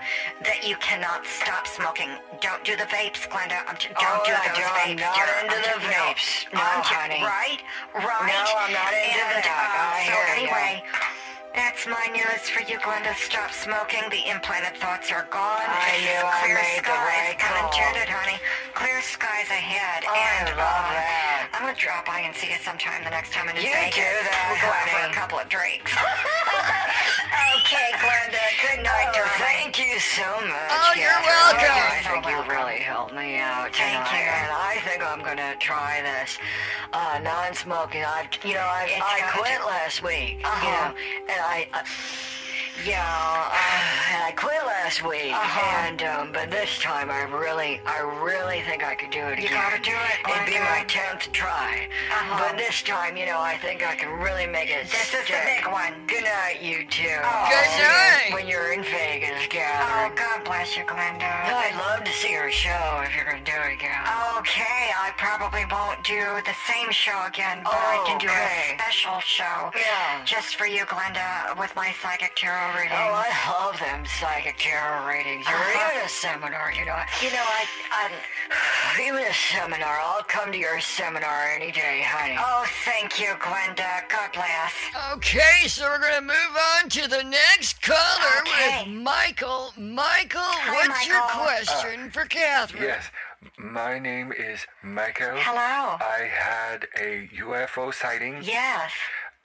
[0.46, 2.10] that you cannot stop smoking.
[2.42, 3.62] Don't do the vapes, Glenda.
[3.68, 5.02] I'm t- don't Oh, do those don't- I'm vapes.
[5.02, 5.26] not dear.
[5.26, 6.04] into I'm the t- no.
[6.10, 6.28] vapes.
[6.54, 7.22] No, I'm t- honey.
[7.24, 7.60] Right,
[7.94, 8.34] right.
[8.34, 9.50] No, I'm not into and, that.
[9.50, 10.84] Uh, so hear anyway.
[11.56, 13.14] That's my news for you, Glenda.
[13.18, 14.06] Stop smoking.
[14.12, 15.66] The implanted thoughts are gone.
[15.66, 17.74] I knew I Clear made the skies, right call.
[17.74, 18.38] honey.
[18.78, 20.06] Clear skies ahead.
[20.08, 21.50] I and love uh, that.
[21.58, 23.98] I'm gonna drop by and see you sometime the next time in New You Vegas.
[23.98, 25.90] do that, We'll go out for a couple of drinks.
[27.60, 28.46] okay, Glenda.
[28.62, 29.42] Good night, Oh, darling.
[29.42, 30.70] thank you so much.
[30.70, 31.66] Oh, you're Catherine.
[31.66, 31.76] welcome.
[31.76, 34.30] I think You're you really helped me out Thank tonight, you.
[34.32, 36.38] and I think I'm gonna try this
[36.94, 38.06] uh, non-smoking.
[38.06, 40.40] I've, you know, I, It's I quit to- last week.
[40.46, 40.94] Uh-huh.
[40.94, 40.94] know,
[41.40, 41.68] I.
[41.74, 41.84] Uh,
[42.86, 45.88] yeah, uh, I quit last week, Uh-huh.
[45.88, 49.46] and um, but this time I really, I really think I could do it You
[49.46, 49.60] again.
[49.62, 52.38] gotta do it, It'd be my tenth try, Uh-huh.
[52.40, 55.38] but this time, you know, I think I can really make it This is the
[55.46, 55.94] big one.
[56.08, 57.10] Good night, you two.
[57.24, 57.48] Oh.
[57.50, 58.30] Good you night.
[58.34, 61.28] When you're in Vegas, Oh, God bless you, Glenda.
[61.28, 64.00] I'd love to see your show if you're gonna do it again.
[64.38, 68.76] Okay, I probably won't do the same show again, but I can do Okay.
[68.78, 70.24] a special show Yeah.
[70.24, 72.92] just for you, Glenda, with my psychic tarot reading.
[72.94, 75.46] Oh, I love them psychic tarot readings.
[75.48, 75.92] Or Uh-huh.
[75.94, 76.98] even a seminar, you know.
[77.22, 78.12] you know, I, I,
[79.02, 80.00] Even a seminar.
[80.02, 82.36] I'll come to your seminar any day, honey.
[82.40, 84.08] oh, thank you, Glenda.
[84.10, 84.74] God bless.
[85.14, 88.84] Okay, so we're gonna move on to the next caller Okay.
[88.86, 89.74] with Michael.
[89.78, 91.40] Michael, Hi, what's your Michael.
[91.42, 92.84] question for Catherine?
[92.84, 93.06] Yes,
[93.58, 95.38] my name is Michael.
[95.38, 95.98] Hello.
[96.02, 98.92] I had a UFO sighting Yes.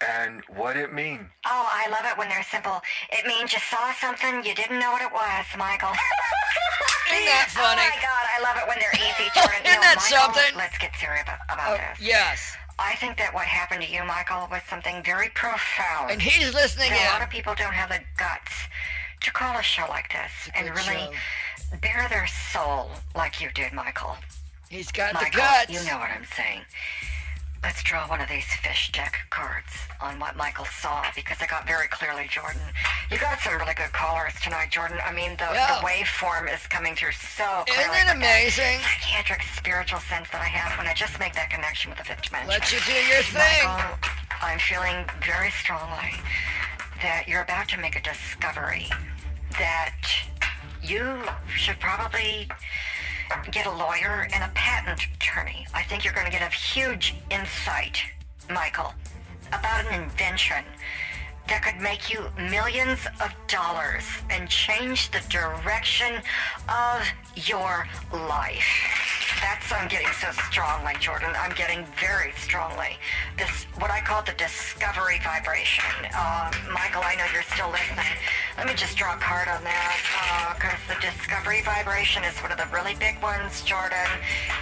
[0.02, 1.26] And what it mean.
[1.46, 2.80] Oh, I love it when they're simple.
[3.12, 5.92] It means you saw something, you didn't know what it was, Michael.
[7.14, 7.82] Isn't that funny?
[7.84, 9.60] Oh my God, I love it when they're easy, Jordan.
[9.64, 10.56] Isn't No, that Michael, something?
[10.56, 12.00] Let's get serious about, about Oh, this.
[12.06, 12.56] yes.
[12.78, 16.10] I think that what happened to you, Michael, was something very profound.
[16.10, 18.50] And he's listening a lot of people don't have the guts
[19.20, 21.08] to call a show like this and good really
[21.80, 24.16] bare their soul like you did, Michael.
[24.68, 25.70] He's got the guts.
[25.70, 26.62] you know what I'm saying.
[27.64, 31.66] Let's draw one of these fish deck cards on what Michael saw because I got
[31.66, 32.60] very clearly, Jordan.
[33.10, 34.98] You got some really good callers tonight, Jordan.
[35.02, 35.80] I mean, the, Yeah.
[35.80, 37.96] the waveform is coming through so clearly.
[37.96, 38.80] Isn't it amazing?
[38.80, 42.22] Psychiatric spiritual sense that I have when I just make that connection with the fifth
[42.22, 42.50] dimension.
[42.50, 43.64] Let you do your thing.
[43.64, 43.98] Michael,
[44.42, 46.20] I'm feeling very strongly
[47.02, 48.88] that you're about to make a discovery
[49.58, 49.96] that
[50.82, 51.22] you
[51.56, 52.46] should probably
[53.50, 55.66] get a lawyer and a patent attorney.
[55.74, 57.98] I think you're going to get a huge insight,
[58.50, 58.92] Michael,
[59.48, 60.64] about an invention
[61.48, 66.22] that could make you millions of dollars and change the direction
[66.68, 67.06] of
[67.46, 69.04] your life.
[69.40, 71.34] That's I'm getting so strongly, Jordan.
[71.36, 72.96] I'm getting very strongly.
[73.36, 75.84] This what I call the discovery vibration.
[76.16, 78.16] Uh, Michael, I know you're still listening.
[78.56, 82.58] Let me just draw a card on that because the discovery vibration is one of
[82.58, 84.08] the really big ones, Jordan.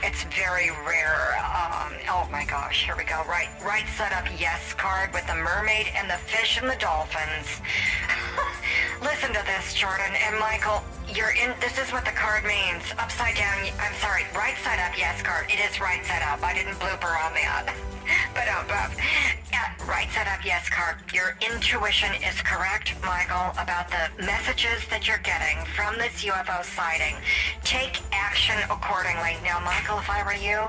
[0.03, 1.39] It's very rare.
[1.39, 3.23] Um, oh my gosh, here we go.
[3.29, 7.61] Right, right side up, yes card with the mermaid and the fish and the dolphins.
[9.03, 10.83] Listen to this, Jordan and Michael.
[11.09, 11.53] You're in.
[11.61, 12.83] This is what the card means.
[12.99, 13.67] Upside down.
[13.81, 14.25] I'm sorry.
[14.35, 14.97] Right side up.
[14.97, 15.47] Yes, card.
[15.51, 16.43] It is right side up.
[16.43, 17.75] I didn't blooper on that.
[18.35, 18.91] but um, but,
[19.53, 20.45] yeah, right side up.
[20.45, 20.97] Yes, card.
[21.13, 27.15] Your intuition is correct, Michael, about the messages that you're getting from this UFO sighting.
[27.63, 29.37] Take action accordingly.
[29.45, 30.65] Now, Michael, if I were you,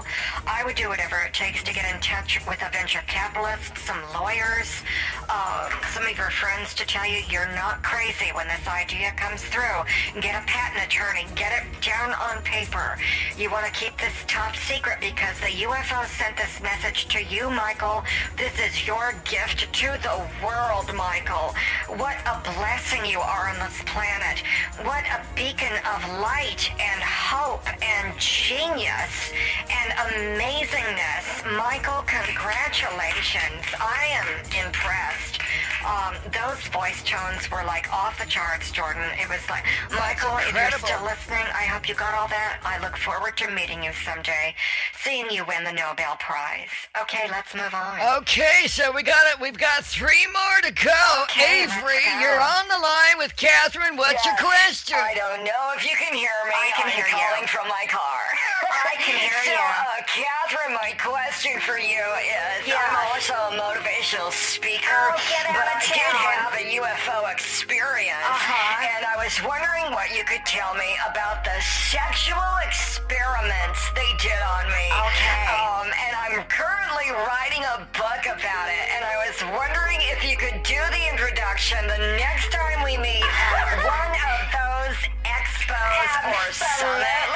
[0.46, 4.00] I would do whatever it takes to get in touch with a venture capitalist, some
[4.14, 4.84] lawyers,
[5.30, 9.42] uh, some of your friends to tell you you're not crazy when this idea comes
[9.48, 9.88] through.
[10.20, 11.26] Get a patent attorney.
[11.36, 12.98] Get it down on paper.
[13.38, 17.50] You want to keep this top secret because the UFO sent this message to you,
[17.50, 18.04] Michael.
[18.36, 21.54] This is your gift to the world, Michael.
[21.96, 24.42] What a blessing you are on this planet.
[24.84, 29.32] What a beacon of light and hope and genius
[29.70, 31.58] and amazingness.
[31.58, 33.64] Michael, congratulations.
[33.80, 35.40] I am impressed.
[35.86, 39.04] Um, those voice tones were like off the charts, Jordan.
[39.20, 42.60] It was like, Michael, if you're still listening, I hope you got all that.
[42.64, 44.56] I look forward to meeting you someday,
[45.04, 46.72] seeing you win the Nobel Prize.
[47.02, 48.00] Okay, let's move on.
[48.22, 49.40] Okay, so we got it.
[49.42, 51.04] We've got three more to go.
[51.28, 53.98] Okay, Avery, you're on the line with Catherine.
[53.98, 54.96] What's your question?
[55.00, 56.56] I don't know if you can hear me.
[56.56, 57.12] I can hear you.
[57.18, 58.24] calling from my car.
[58.88, 59.60] I can hear so, you.
[59.60, 62.80] uh, Catherine, my question for you is Yeah.
[62.80, 65.20] I'm also a motivational speaker, Oh,
[65.52, 68.24] but I did have a UFO experience.
[68.24, 68.88] Uh-huh.
[68.96, 71.56] And I was wondering what you could tell me about the
[71.92, 74.88] sexual experiments they did on me.
[75.12, 75.48] Okay.
[75.52, 80.38] Um, and I'm currently writing a book about it, and I was wondering if you
[80.38, 86.46] could do the introduction the next time we meet at one of those expos or
[86.54, 87.34] summits.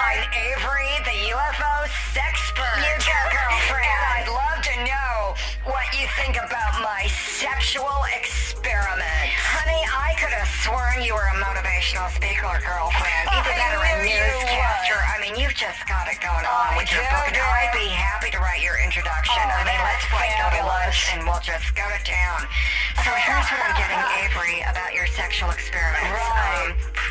[0.00, 1.74] I'm Avery, the UFO
[2.16, 2.80] sexpert.
[2.80, 3.84] You go, girlfriend.
[3.84, 5.36] And I'd love to know
[5.68, 7.04] what you think about my
[7.36, 9.45] sexual experiment.
[10.16, 13.24] Could have sworn you were a motivational speaker, girlfriend.
[13.28, 14.96] Either I that or a newscaster.
[14.96, 17.28] I mean, you've just got it going on I with your book.
[17.28, 17.36] And.
[17.36, 19.36] I'd be happy to write your introduction.
[19.36, 22.48] Oh, I mean, let's like go to lunch and we'll just go to town.
[23.04, 26.08] So here's what I'm getting, Avery, about your sexual experiments.
[26.08, 26.72] Right.
[26.72, 27.06] Um,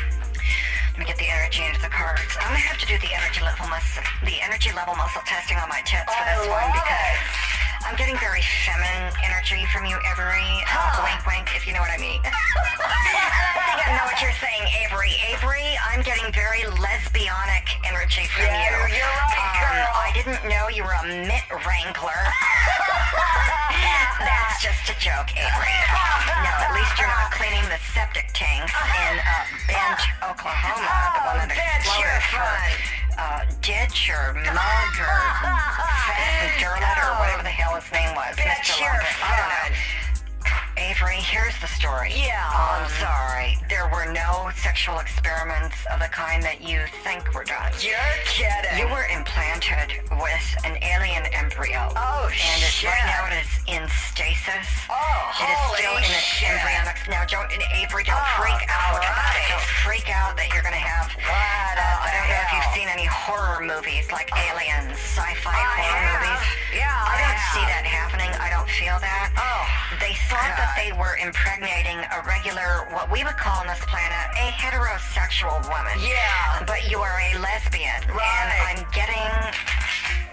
[0.98, 2.34] let me get the energy into the cards.
[2.42, 5.70] I'm gonna have to do the energy level muscle, the energy level muscle testing on
[5.70, 7.46] my tits for this one because.
[7.84, 10.46] I'm getting very feminine energy from you, Avery.
[10.66, 12.20] Uh, wink, wink, if you know what I mean.
[12.24, 12.30] I
[13.66, 15.14] think I know what you're saying, Avery.
[15.30, 18.58] Avery, I'm getting very lesbianic energy from Yeah,
[18.88, 18.96] you.
[18.98, 19.86] you're right, Um, girl.
[19.94, 22.18] I didn't know you were a mitt wrangler.
[24.26, 25.76] That's just a joke, Avery.
[25.92, 31.22] Um, no, at least you're not cleaning the septic tank in uh, Bent, Oklahoma, the
[31.30, 32.70] one that That's exploded your for fun.
[33.18, 35.18] Uh, ditch or mug or
[36.06, 38.36] fat dermot or whatever the hell his name was.
[38.36, 38.80] Mr.
[38.80, 39.96] your I don't know.
[40.76, 42.12] Avery, here's the story.
[42.14, 42.44] Yeah.
[42.52, 43.56] I'm sorry.
[43.68, 47.72] There were no sexual experiments of the kind that you think were done.
[47.80, 47.96] You're
[48.28, 48.76] kidding.
[48.76, 51.88] You were implanted with an alien embryo.
[51.96, 52.92] Oh, and it's shit.
[52.92, 53.82] right now it is in
[54.12, 54.68] stasis.
[54.92, 54.96] Oh,
[55.40, 56.52] It is still in its shit.
[56.52, 56.96] embryonic.
[57.08, 59.48] Now, don't Avery, don't Oh, freak out about it.
[59.48, 61.08] Don't freak out that you're going to have.
[61.24, 66.20] What Uh, I don't know if you've seen any horror movies like Aliens, sci-fi horror
[66.20, 66.42] movies.
[66.72, 67.52] Yeah, I I don't have.
[67.56, 68.30] see that happening.
[68.40, 69.32] I don't feel that.
[69.40, 69.64] Oh,
[70.00, 74.26] They thought that They were impregnating a regular, what we would call on this planet,
[74.34, 75.96] a heterosexual woman.
[76.02, 76.64] Yeah.
[76.66, 78.02] But you are a lesbian.
[78.10, 79.30] And I'm getting,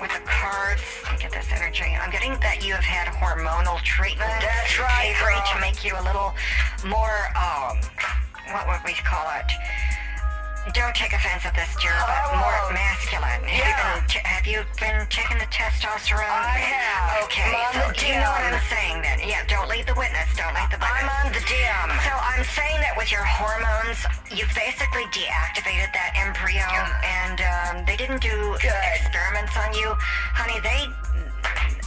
[0.01, 3.81] with the cards, let me get this energy, I'm getting that you have had hormonal
[3.83, 4.31] treatment.
[4.41, 5.41] That's right, girl.
[5.53, 6.33] to make you a little
[6.85, 7.77] more, um,
[8.51, 9.51] what would we call it?
[10.71, 13.43] Don't take offense at this, dear, I but more masculine.
[13.43, 16.23] Have, you been t- have you been taking the testosterone?
[16.23, 17.27] I have.
[17.27, 19.19] Okay, I'm so on the do you know what I'm saying then?
[19.27, 20.31] Yeah, don't lead the witness.
[20.39, 21.03] Don't lead the witness.
[21.03, 21.87] I'm on the DM.
[22.07, 27.99] So I'm saying that with your hormones, you've basically deactivated that embryo, and um, they
[27.99, 28.71] didn't do Good.
[28.95, 29.91] experiments on you,
[30.31, 30.63] honey.
[30.63, 30.87] They,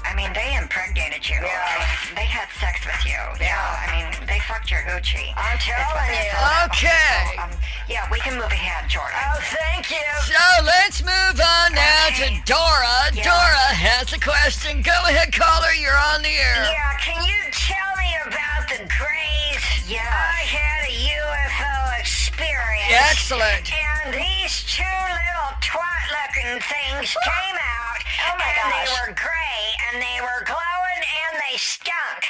[0.06, 1.36] I mean, they impregnated you.
[1.42, 1.82] Yeah.
[2.14, 3.18] They had sex with you.
[3.42, 3.58] Yeah.
[3.58, 5.34] I mean, they fucked your hoochie.
[5.34, 6.30] I'm telling you.
[6.70, 7.34] Okay.
[7.34, 7.50] So, um,
[7.90, 9.18] yeah, we can move ahead, Jordan.
[9.18, 10.06] Oh, thank you.
[10.30, 13.10] So let's move on now to Dora.
[13.12, 13.26] Yeah.
[13.26, 14.80] Dora has a question.
[14.82, 15.74] Go ahead, caller.
[15.74, 16.62] You're on the air.
[16.70, 19.64] Yeah, can you tell me about the Greys?
[19.90, 20.06] Yes.
[20.06, 22.94] I had a UFO experience.
[22.94, 23.66] Excellent.
[23.74, 27.95] And these two little twat-looking things came out.
[28.26, 32.20] Oh, my and they were gray, and they were glowing, and they stunk.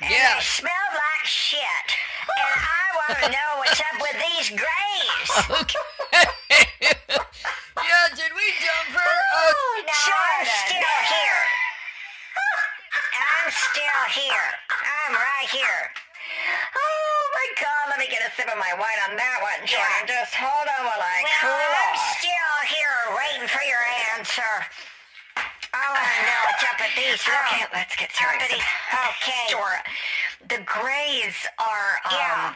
[0.00, 0.36] And Yeah.
[0.36, 1.86] they smelled like shit.
[2.28, 5.30] And I want to know what's up with these Greys.
[5.50, 5.86] Okay.
[7.76, 9.12] yeah, did we dump her?
[9.34, 11.42] Oh, oh no, So I I'm still here.
[13.14, 14.48] I'm still here.
[14.72, 15.82] I'm right here.
[16.74, 17.84] Oh my God!
[17.90, 20.04] Let me get a sip of my wine on that one, Jordan.
[20.04, 20.20] Yeah.
[20.20, 23.82] Just hold on while I Well, cool I'm still here waiting for your
[24.16, 24.52] answer.
[25.76, 28.42] I want to know what's up these Okay, let's get serious.
[28.48, 29.46] Okay.
[29.50, 29.82] Dora,
[30.48, 32.54] the Greys are um, Yeah.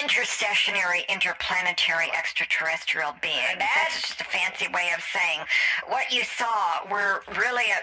[0.00, 3.58] interstationary, interplanetary, extraterrestrial beings.
[3.58, 5.40] That's just a fancy way of saying
[5.88, 7.80] what you saw were really a.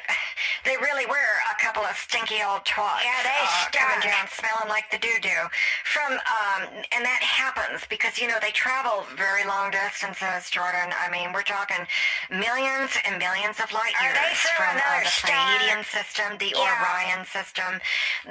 [0.65, 3.03] They really were a couple of stinky old twats.
[3.03, 5.43] Yeah, they uh, coming down smelling like the doo doo.
[5.85, 6.61] From um,
[6.91, 10.91] and that happens because you know they travel very long distances, Jordan.
[10.95, 11.85] I mean, we're talking
[12.29, 14.17] millions and millions of light years
[14.57, 15.09] from uh, the?
[15.29, 16.75] Pleiadian system, the Yeah.
[16.79, 17.79] Orion system,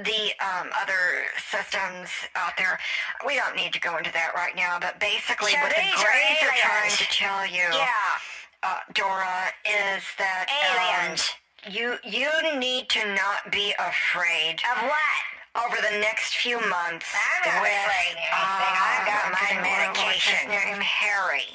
[0.04, 2.78] the um, other systems out there.
[3.26, 5.94] We don't need to go into that right now, but basically, So what the these
[5.94, 8.62] are Greys are trying to tell you, Yeah.
[8.62, 11.30] uh, Dora, is that um, Aliens.
[11.70, 15.20] You you need to not be afraid Of what?
[15.66, 17.06] over the next few months.
[17.10, 18.30] I'm not with, afraid anything.
[18.30, 20.50] I've got uh, my medication.
[20.50, 20.78] name?
[20.80, 21.46] Harry.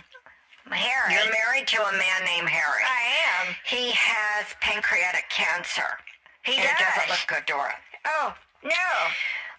[0.71, 1.13] Harry.
[1.13, 2.83] You're married to a man named Harry.
[2.83, 3.55] I am.
[3.65, 5.87] He has pancreatic cancer.
[6.43, 6.87] He and it does.
[6.95, 7.73] doesn't look good, Dora.
[8.07, 8.89] Oh, no.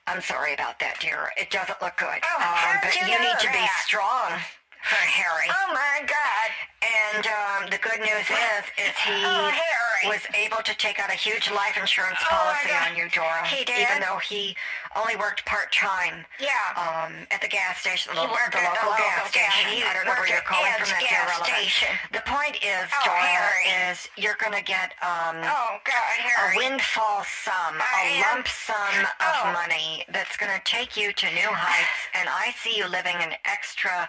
[0.06, 1.30] I'm sorry about that, dear.
[1.38, 2.20] It doesn't look good.
[2.20, 4.36] Um, Oh, how'd but you you need to be strong
[4.84, 5.48] for Harry.
[5.48, 6.48] Oh my God.
[6.84, 9.83] And um, the good news is, is he Oh, Harry.
[10.08, 12.90] Was able to take out a huge life insurance Oh, policy God.
[12.90, 13.44] on you, Dora.
[13.46, 13.78] He did?
[13.80, 14.56] Even though he
[14.96, 16.24] only worked part time.
[16.38, 16.50] Yeah.
[16.76, 19.30] Um, at the gas station, the, He lo- worked the at the local local gas
[19.34, 19.70] gas- station.
[19.74, 20.86] he I don't know where you're calling from.
[20.88, 21.56] That's gas irrelevant.
[21.58, 21.92] station.
[22.12, 23.90] The point is, Oh, Dora, Harry.
[23.90, 25.42] is you're gonna get um.
[25.42, 29.52] Oh God, A windfall sum, I a am- lump sum of Oh.
[29.52, 33.34] money that's going to take you to new heights, and I see you living an
[33.44, 34.08] extra,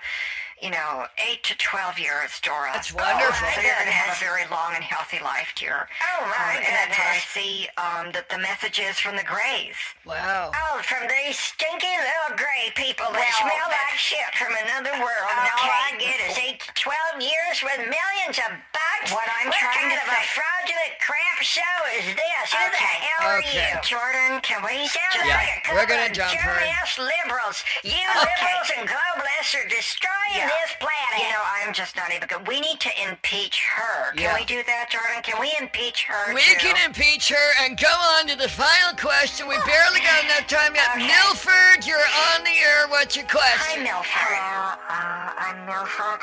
[0.62, 2.72] you know, eight to twelve years, Dora.
[2.74, 3.48] That's wonderful.
[3.54, 5.88] So you're going to have a very long and healthy life, dear.
[6.00, 7.68] Oh, my Um, and that's what I see.
[7.76, 9.76] Um, that the message is from the Greys.
[10.08, 10.52] Wow.
[10.56, 15.36] Oh, from these stinky little gray people that Well, smell like shit from another world.
[15.44, 15.60] Okay.
[15.60, 18.85] all I get is eight to twelve years with millions of bucks.
[19.12, 22.46] What I'm what trying kind to of a fraudulent crap show is this?
[22.54, 22.98] Who the Okay.
[23.06, 23.70] hell are Okay.
[23.74, 23.82] you?
[23.86, 26.60] Jordan, can we Sounds just Yeah, like a we're gonna of jump her.
[26.60, 27.64] germ-ass liberals.
[27.84, 28.26] You Okay.
[28.26, 30.48] liberals and globalists are destroying Yeah.
[30.50, 31.20] this planet.
[31.22, 32.48] You know, I'm just not even good.
[32.48, 34.12] We need to impeach her.
[34.14, 34.34] Can Yeah.
[34.34, 35.22] we do that, Jordan?
[35.22, 36.34] Can we impeach her?
[36.34, 36.56] We too?
[36.60, 39.48] can impeach her and go on to the final question.
[39.48, 40.90] We barely got enough time yet.
[40.98, 41.06] Okay.
[41.08, 42.88] Milford, you're on the air.
[42.88, 43.52] What's your question?
[43.60, 43.84] Hi, question?
[43.84, 44.38] Milford.
[44.38, 46.22] Hello, uh, I'm Milford.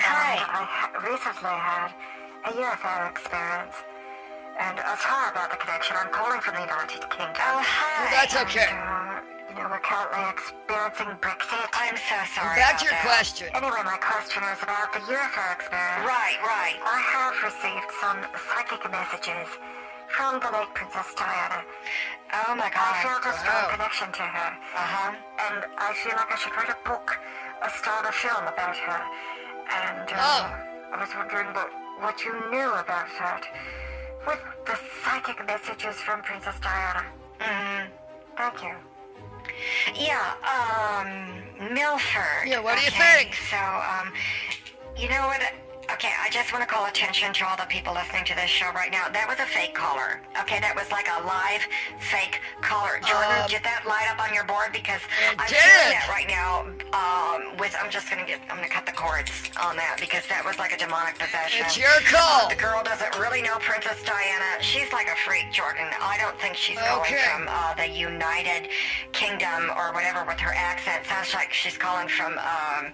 [0.00, 0.34] Hi.
[0.38, 1.90] And I ha- recently had
[2.46, 3.76] a UFO experience.
[4.58, 5.96] And uh, sorry about the connection.
[5.98, 7.42] I'm calling from the United Kingdom.
[7.42, 8.06] Oh, hi.
[8.14, 8.70] That's And, okay.
[8.70, 9.18] uh,
[9.50, 11.66] you know, we're currently experiencing Brexit.
[11.74, 12.58] I'm so sorry.
[12.62, 13.02] To your that.
[13.02, 13.50] question.
[13.54, 16.06] Anyway, my question is about the UFO experience.
[16.06, 16.78] Right, right.
[16.82, 19.50] I have received some psychic messages
[20.14, 21.66] from the late Princess Diana.
[22.46, 22.94] Oh my god.
[22.94, 23.74] I feel a strong wow.
[23.74, 24.50] connection to her.
[24.74, 25.10] Uh huh.
[25.50, 27.18] and I feel like I should write a book,
[27.62, 29.00] or start a film about her.
[29.70, 30.44] And uh, Oh.
[30.92, 31.70] I was wondering what,
[32.00, 33.42] what you knew about that
[34.26, 37.04] with the psychic messages from Princess Diana.
[37.40, 37.90] Mm-hmm.
[38.36, 38.74] Thank you.
[39.94, 42.46] Yeah, um, Milford.
[42.46, 43.34] Yeah, what do you think?
[43.34, 44.12] So, um,
[44.96, 45.42] you know what?
[45.92, 48.72] Okay, I just want to call attention to all the people listening to this show
[48.72, 49.08] right now.
[49.12, 50.20] That was a fake caller.
[50.40, 51.60] Okay, that was like a live
[52.00, 52.96] fake caller.
[53.04, 55.00] Jordan, Um, get that light up on your board because
[55.38, 55.60] I'm did.
[55.60, 56.64] feeling that right now.
[56.96, 59.30] Um, with I'm just gonna get I'm gonna cut the cords
[59.60, 61.66] on that because that was like a demonic possession.
[61.68, 62.46] It's your call.
[62.46, 64.58] Uh, the girl doesn't really know Princess Diana.
[64.64, 65.86] She's like a freak, Jordan.
[66.00, 67.20] I don't think she's calling Okay.
[67.28, 68.72] from uh, the United
[69.12, 71.04] Kingdom or whatever with her accent.
[71.06, 72.92] Sounds like she's calling from, um,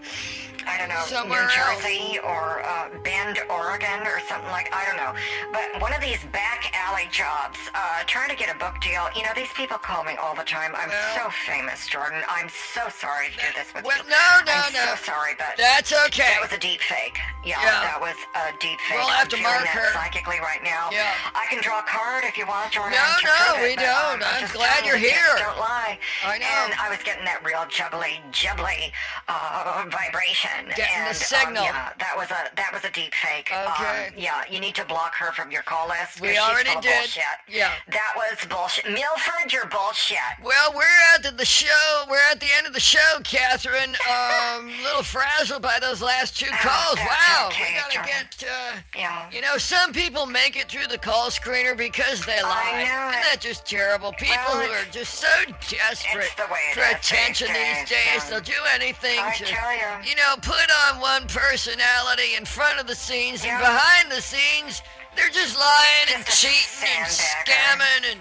[0.66, 1.82] I don't know, Somewhere New else.
[1.82, 5.12] Jersey or uh, Bend, Oregon or something like, I don't know.
[5.52, 9.04] But one of these back alley jobs, uh, trying to get a book deal.
[9.14, 10.72] You know, these people call me all the time.
[10.76, 12.22] I'm so famous, Jordan.
[12.28, 14.08] I'm so sorry to do this with Well, you.
[14.10, 14.96] no, no, I'm no.
[14.96, 16.32] so sorry, but That's okay.
[16.32, 17.18] that was a deep fake.
[17.44, 17.80] Yeah, Yeah.
[17.84, 18.98] that was a deep fake.
[19.00, 19.92] We'll have I'm to mark that her.
[19.92, 20.88] psychically right now.
[20.92, 21.12] Yeah.
[21.36, 22.96] I can draw a card if you want, Jordan.
[22.96, 24.20] No, no, prove it, we don't.
[24.20, 25.36] um, I'm just glad you're you, here.
[25.40, 25.98] Don't lie.
[26.24, 26.46] I know.
[26.64, 28.92] And I was getting that real jubbly, jubbly
[29.28, 30.68] uh, vibration.
[30.76, 31.64] Getting the signal.
[31.64, 33.50] Um, yeah, that was a that was a deep fake.
[33.52, 34.06] Okay.
[34.08, 36.20] Um, yeah, you need to block her from your call list.
[36.20, 36.92] We already did.
[37.00, 37.22] Bullshit.
[37.48, 37.72] Yeah.
[37.88, 38.86] That was bullshit.
[38.86, 40.18] Milford, you're bullshit.
[40.42, 40.84] Well, we're
[41.14, 42.04] at the, show.
[42.08, 43.94] We're at the end of the show, Catherine.
[44.10, 46.96] Um, a little frazzled by those last two calls.
[46.96, 48.12] that's Wow, okay, we gotta Jordan.
[48.38, 48.44] get.
[48.48, 49.30] Uh, Yeah.
[49.30, 52.72] you know, some people make it through the call screener because they lie.
[52.84, 54.12] know Isn't that just terrible?
[54.12, 55.28] People Well, who are just so
[55.68, 60.02] desperate it's the way it for attention these days, they'll do anything I to, ya.
[60.04, 64.82] you know, put on one personality in front of the scenes and behind the scenes.
[65.16, 68.20] They're just lying and cheating and scamming and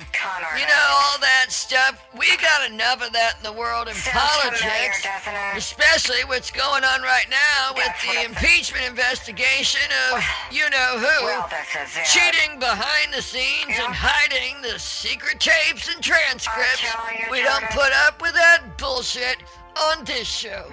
[0.55, 2.01] you know all that stuff.
[2.17, 5.05] We got enough of that in the world in politics,
[5.55, 11.25] especially what's going on right now with the I'm impeachment investigation of you know who
[11.27, 16.87] Well, this is cheating behind the scenes and hiding the secret tapes and transcripts.
[17.29, 19.43] we don't put up with that bullshit
[19.75, 20.63] on this show.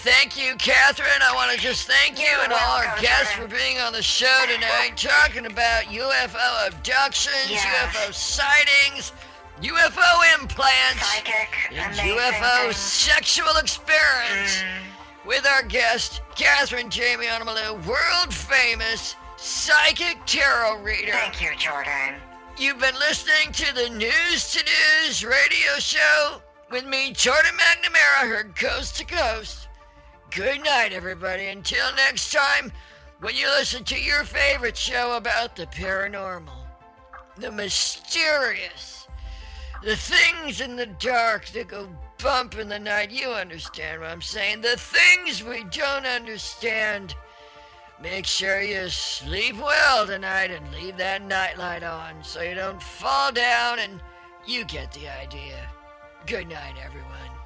[0.00, 1.08] Thank you, Catherine.
[1.22, 3.50] I want to just thank you You're and all our guests Jordan.
[3.50, 7.64] for being on the show tonight, talking about UFO abductions, Yes.
[7.96, 9.12] UFO sightings,
[9.60, 11.72] UFO implants, Psychic.
[11.72, 12.76] and UFO things.
[12.76, 15.26] sexual experience Mm.
[15.26, 21.10] with our guest, Catherine Jamie Onomalu, world famous psychic tarot reader.
[21.12, 22.20] Thank you, Jordan.
[22.56, 28.54] You've been listening to the News to News radio show with me, Jordan McNamara, heard
[28.56, 29.67] coast to coast.
[30.30, 31.46] Good night, everybody.
[31.46, 32.72] Until next time,
[33.20, 36.66] when you listen to your favorite show about the paranormal,
[37.36, 39.08] the mysterious,
[39.82, 41.88] the things in the dark that go
[42.18, 43.10] bump in the night.
[43.10, 44.60] You understand what I'm saying?
[44.60, 47.14] The things we don't understand.
[48.00, 53.32] Make sure you sleep well tonight and leave that nightlight on so you don't fall
[53.32, 54.00] down and
[54.46, 55.68] you get the idea.
[56.26, 57.37] Good night, everyone.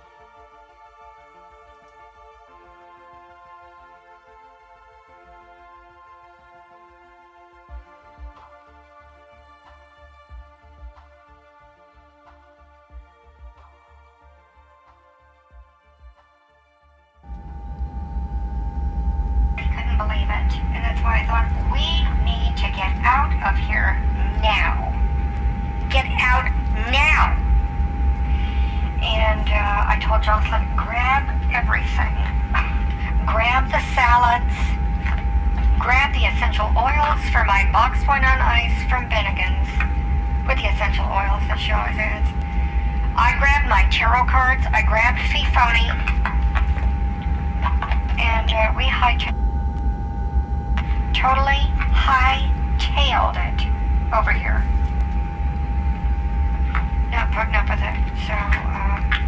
[30.12, 31.24] Told Jocelyn, grab
[31.54, 32.12] everything.
[33.24, 34.52] Grab the salads.
[35.80, 39.68] Grab the essential oils for my box point on ice from Bennigan's
[40.46, 42.28] with the essential oils that she always adds.
[43.16, 44.66] I grabbed my tarot cards.
[44.72, 45.88] I grabbed Fifoni.
[48.20, 49.32] And uh, we hightailed
[51.14, 53.64] totally high-tailed it
[54.12, 54.60] over here.
[57.10, 57.96] Not putting up with it.
[58.26, 59.22] So, um,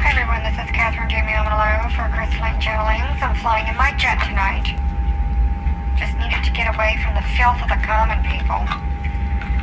[0.00, 3.18] hi everyone, this is Catherine Jamie Amalaro for Crystalline Channelings.
[3.18, 4.62] I'm flying in my jet tonight.
[5.98, 8.62] Just needed to get away from the filth of the common people.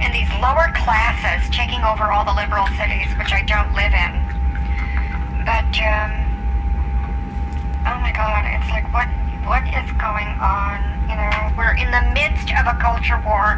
[0.03, 4.11] And these lower classes taking over all the liberal cities, which I don't live in.
[5.48, 6.11] But, um,
[7.88, 9.07] oh my god, it's like, what,
[9.48, 10.84] what is going on?
[11.07, 13.56] You know, we're in the midst of a culture war,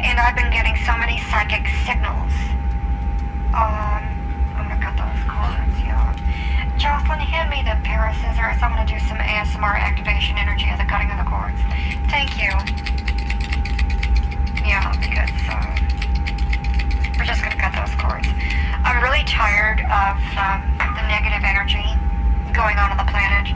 [0.00, 2.32] and I've been getting so many psychic signals.
[3.52, 4.07] Um,
[6.78, 8.62] Jocelyn, hand me the pair of scissors.
[8.62, 11.58] I'm gonna do some ASMR activation energy of the cutting of the cords.
[12.06, 12.54] Thank you.
[14.62, 15.74] Yeah, because, uh,
[17.18, 18.30] we're just gonna cut those cords.
[18.86, 21.82] I'm really tired of um, the negative energy
[22.54, 23.50] going on on the planet.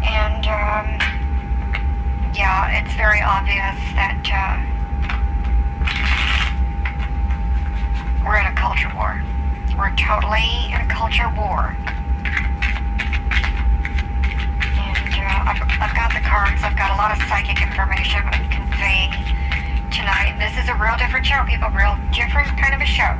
[0.00, 0.96] And, um,
[2.32, 4.64] yeah, it's very obvious that uh,
[8.24, 9.20] we're in a culture war.
[9.76, 11.76] We're totally in a culture war.
[14.76, 18.36] And uh, I've, I've got the cards, I've got a lot of psychic information I
[18.36, 19.08] can convey
[19.90, 20.36] tonight.
[20.38, 21.68] This is a real different show, people.
[21.70, 23.16] Real different kind of a show.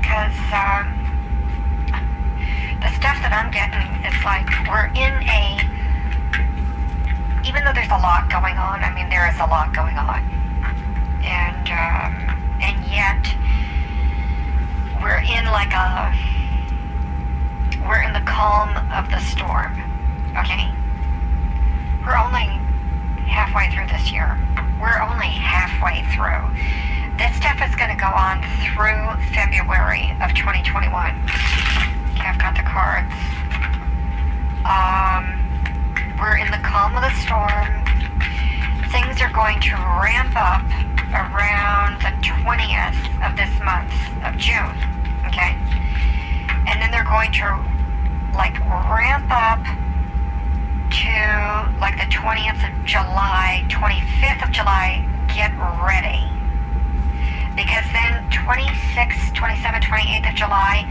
[0.00, 0.96] Because um,
[2.80, 5.60] the stuff that I'm getting is like we're in a.
[7.44, 10.22] Even though there's a lot going on, I mean there is a lot going on,
[11.26, 12.12] and um,
[12.62, 13.22] and yet
[15.02, 16.14] we're in like a.
[17.82, 19.74] We're in the calm of the storm.
[20.38, 20.70] Okay.
[22.06, 22.46] We're only
[23.26, 24.38] halfway through this year.
[24.80, 26.46] We're only halfway through.
[27.18, 30.86] This stuff is going to go on through February of 2021.
[32.14, 33.10] Okay, I've got the cards.
[34.62, 35.42] Um,
[36.18, 37.82] we're in the calm of the storm.
[38.94, 40.62] Things are going to ramp up
[41.12, 43.92] around the 20th of this month
[44.24, 44.76] of June.
[45.28, 45.56] Okay?
[46.66, 47.48] And then they're going to
[48.34, 49.60] like ramp up
[50.92, 55.52] to like the 20th of July, 25th of July, get
[55.84, 56.24] ready.
[57.56, 60.88] Because then 26th, 27th, 28th of July,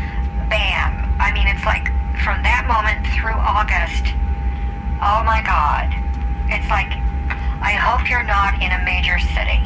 [0.50, 1.16] bam.
[1.20, 1.90] I mean, it's like
[2.22, 4.14] from that moment through August,
[5.02, 5.90] oh my God.
[6.50, 6.94] It's like,
[7.62, 9.62] I hope you're not in a major city.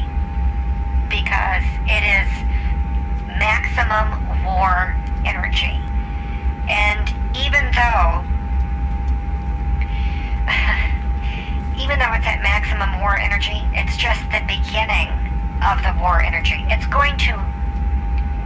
[1.08, 2.28] Because it is
[3.38, 5.80] maximum war energy.
[6.68, 8.24] And even though
[11.78, 15.10] even though it's at maximum war energy, it's just the beginning
[15.62, 16.64] of the war energy.
[16.68, 17.34] It's going to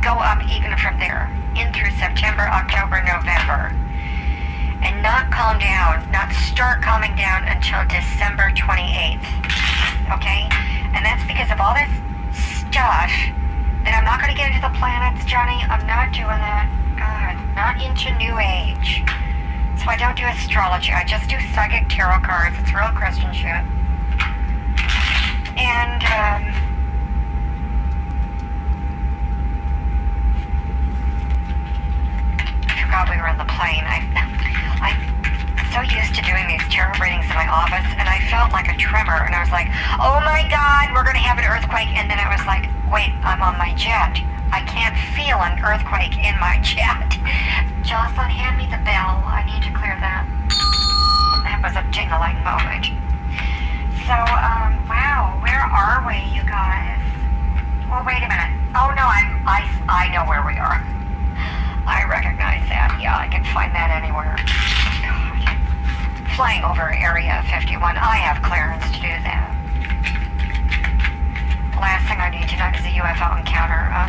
[0.03, 3.77] go up even from there, in through September, October, November,
[4.83, 9.29] and not calm down, not start calming down until December 28th.
[10.17, 10.49] Okay?
[10.97, 11.93] And that's because of all this
[12.71, 13.11] stuff
[13.85, 15.57] then I'm not going to get into the planets, Johnny.
[15.65, 16.69] I'm not doing that.
[17.01, 19.03] God, not into New Age.
[19.81, 20.93] So I don't do astrology.
[20.93, 22.57] I just do psychic tarot cards.
[22.61, 23.65] It's real Christian shit.
[25.57, 26.43] And, um...
[32.69, 33.85] I forgot we were on the plane.
[33.89, 34.05] I,
[34.93, 35.20] I'm
[35.71, 38.77] so used to doing these tarot readings in my office, and I felt like a
[38.77, 39.71] tremor, and I was like,
[40.03, 43.39] oh my god, we're gonna have an earthquake, and then I was like, wait, I'm
[43.43, 44.19] on my jet.
[44.51, 47.15] I can't feel an earthquake in my jet.
[47.87, 49.23] Jocelyn, hand me the bell.
[49.23, 50.27] I need to clear that.
[51.47, 52.91] That was a tingling moment.
[54.11, 56.99] So, um, wow, where are we, you guys?
[57.87, 58.53] Well, wait a minute.
[58.75, 60.83] Oh no, I'm, I, I know where we are.
[61.87, 62.99] I recognize that.
[62.99, 64.35] Yeah, I can find that anywhere.
[66.37, 67.97] Flying over Area 51.
[67.97, 69.51] I have clearance to do that.
[71.77, 73.91] Last thing I need tonight is a UFO encounter.
[73.91, 74.09] Uh,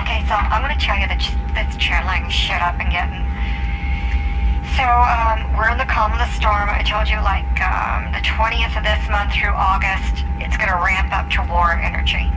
[0.00, 1.20] okay, so I'm going to tell you that
[1.52, 3.24] that's channeling shit up and getting.
[4.76, 6.68] So um, we're in the calm of the storm.
[6.68, 10.80] I told you like um, the 20th of this month through August, it's going to
[10.80, 12.28] ramp up to war energy.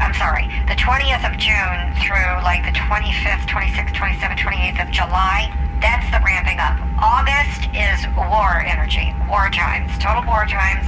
[0.00, 5.52] I'm sorry, the 20th of June through like the 25th, 26th, 27th, 28th of July,
[5.80, 6.76] That's the ramping up.
[7.00, 10.84] August is war energy, war times, total war times.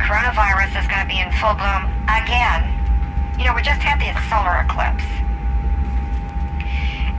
[0.00, 2.72] Coronavirus is going to be in full bloom again.
[3.38, 5.04] You know, we just had the solar eclipse.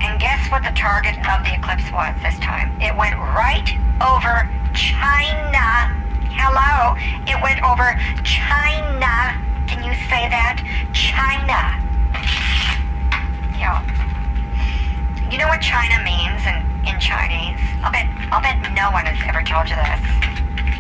[0.01, 2.73] And guess what the target of the eclipse was this time?
[2.81, 3.69] It went right
[4.01, 5.93] over China.
[6.33, 6.97] Hello?
[7.29, 7.93] It went over
[8.25, 9.37] China.
[9.69, 10.57] Can you say that?
[10.89, 11.77] China.
[13.61, 13.85] Yeah.
[15.29, 17.59] You know what China means in, in Chinese?
[17.83, 20.01] I'll bet I'll bet no one has ever told you this.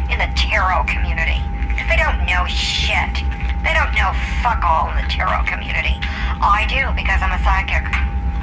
[0.09, 1.41] In the tarot community.
[1.67, 3.23] Because they don't know shit.
[3.63, 4.11] They don't know
[4.41, 6.01] fuck all in the tarot community.
[6.41, 7.85] I do because I'm a psychic.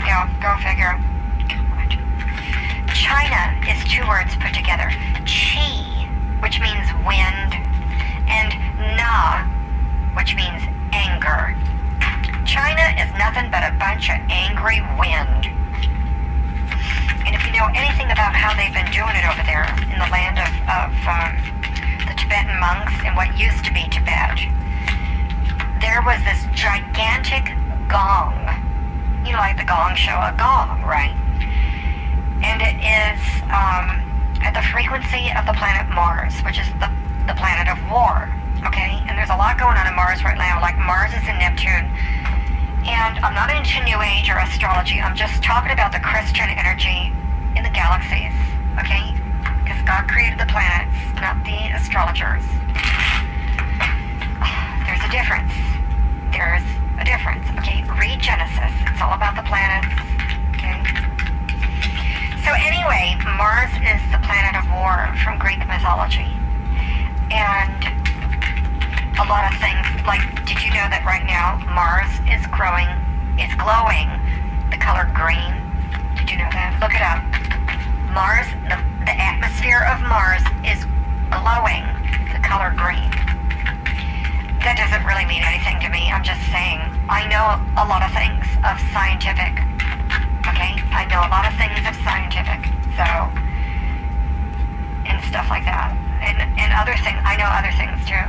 [0.06, 0.94] Yeah, go figure.
[1.50, 1.90] God.
[2.94, 4.94] China is two words put together.
[5.26, 6.06] Chi,
[6.38, 7.58] which means wind,
[8.30, 8.54] and
[8.94, 9.42] Na,
[10.14, 10.62] which means
[10.94, 11.58] anger.
[12.46, 15.50] China is nothing but a bunch of angry wind.
[17.26, 20.10] And if you know anything about how they've been doing it over there in the
[20.10, 21.32] land of, of um,
[22.08, 24.40] the Tibetan monks and what used to be Tibet,
[25.80, 27.52] there was this gigantic
[27.88, 28.34] gong.
[29.24, 31.14] You know, like the gong show, a gong, right?
[32.40, 33.18] And it is
[33.50, 33.98] um,
[34.40, 36.88] at the frequency of the planet Mars, which is the,
[37.26, 38.30] the planet of war.
[38.66, 39.02] Okay?
[39.06, 40.60] And there's a lot going on in Mars right now.
[40.60, 41.90] Like Mars is in Neptune.
[42.86, 45.00] And I'm not into New Age or astrology.
[45.00, 47.12] I'm just talking about the Christian energy
[47.56, 48.34] in the galaxies.
[48.78, 49.14] Okay?
[49.64, 52.44] Because God created the planets, not the astrologers.
[54.38, 55.52] Ah, there's a difference.
[56.30, 56.64] There's
[57.00, 57.44] a difference.
[57.58, 57.82] Okay?
[57.98, 58.72] Read Genesis.
[58.86, 59.90] It's all about the planets.
[60.54, 60.78] Okay?
[62.46, 66.32] So anyway, Mars is the planet of war from Greek mythology.
[67.30, 67.84] And
[69.18, 72.86] a lot of things, like, did you know that right now Mars is growing,
[73.38, 74.08] is glowing
[74.70, 75.52] the color green?
[76.16, 76.78] Did you know that?
[76.78, 77.22] Look it up.
[78.14, 80.86] Mars, the, the atmosphere of Mars is
[81.30, 81.84] glowing
[82.30, 83.10] the color green.
[84.62, 86.10] That doesn't really mean anything to me.
[86.10, 89.68] I'm just saying, I know a lot of things of scientific
[90.58, 90.80] okay?
[90.90, 93.06] I know a lot of things of scientific, so,
[95.06, 95.94] and stuff like that.
[96.18, 98.26] And, and other things, I know other things too.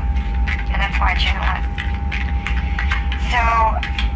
[0.71, 1.63] And that's why I it.
[3.30, 3.41] So,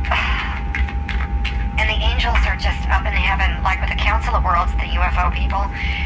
[1.79, 4.89] and the angels are just up in heaven, like with the Council of Worlds, the
[4.97, 5.65] UFO people,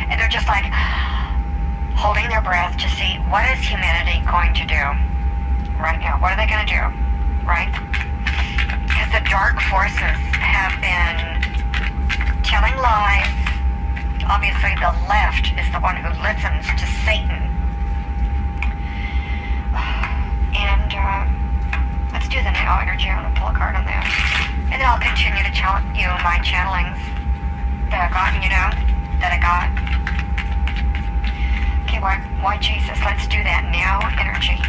[0.09, 0.65] and they're just like
[1.95, 4.83] holding their breath to see what is humanity going to do
[5.79, 6.17] right now?
[6.19, 6.83] What are they going to do?
[7.45, 7.71] Right?
[8.87, 11.41] Because the dark forces have been
[12.43, 13.27] telling lies.
[14.27, 17.53] Obviously, the left is the one who listens to Satan.
[20.55, 21.25] And uh,
[22.13, 23.09] let's do the now energy.
[23.09, 24.05] I'm to pull a card on that.
[24.71, 26.99] And then I'll continue to tell you my channelings
[27.89, 28.69] that I got, you know,
[29.23, 29.71] that I got.
[31.87, 32.99] Okay, why, why Jesus?
[33.03, 34.59] Let's do that now energy.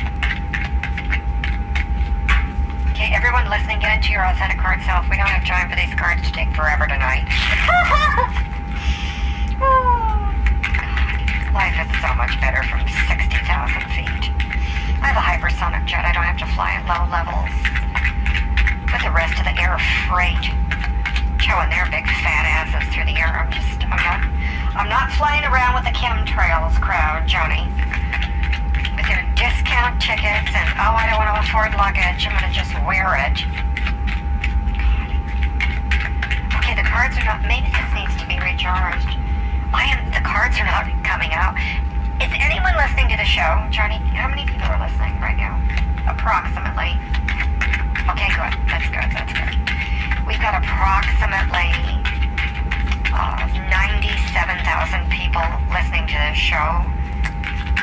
[2.95, 5.09] Okay, everyone listening, get into your authentic card self.
[5.11, 7.27] We don't have time for these cards to take forever tonight.
[9.63, 10.35] oh.
[11.55, 14.31] Life is so much better from 60,000 feet.
[15.03, 16.05] I have a hypersonic jet.
[16.05, 17.51] I don't have to fly at low levels.
[18.93, 20.45] With the rest of the air freight
[21.41, 23.31] showing their big fat asses through the air.
[23.31, 24.21] I'm just, I'm not,
[24.77, 27.69] I'm not flying around with the chemtrails crowd, Joni
[28.99, 32.75] with your discount tickets and oh I don't want to afford luggage, I'm gonna just
[32.83, 33.39] wear it.
[36.59, 39.07] Okay, the cards are not maybe this needs to be recharged.
[39.73, 41.55] I am the cards are not coming out.
[42.21, 43.67] Is anyone listening to the show?
[43.71, 45.59] Johnny, how many people are listening right now?
[46.11, 46.99] Approximately.
[48.11, 48.55] Okay, good.
[48.67, 49.55] That's good, that's good.
[50.27, 51.73] We've got approximately
[53.15, 56.85] uh, 97,000 people listening to this show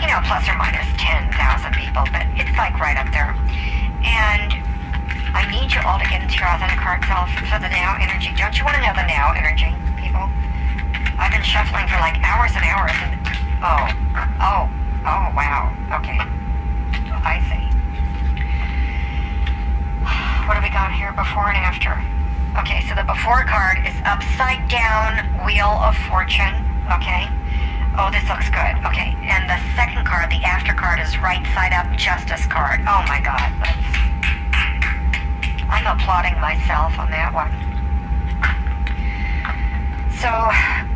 [0.02, 1.34] you know, plus or minus 10,000
[1.74, 3.32] people, but it's like right up there.
[4.04, 4.52] And
[5.34, 8.30] I need you all to get into your authentic heart self for the now energy.
[8.36, 10.28] Don't you want to know the now energy, people?
[11.18, 13.18] I've been shuffling for like hours and hours and,
[13.64, 13.88] oh,
[14.42, 14.70] oh,
[15.06, 16.20] oh, wow, okay.
[17.24, 17.66] I see.
[20.48, 21.98] What do we got here, before and after?
[22.60, 26.54] Okay, so the before card is upside down wheel of fortune,
[26.88, 27.28] okay?
[27.98, 28.76] Oh, this looks good.
[28.86, 32.82] Okay, and the second card, the after card, is right side up justice card.
[32.82, 33.88] Oh my god, that's...
[35.68, 37.52] I'm applauding myself on that one.
[40.22, 40.30] So,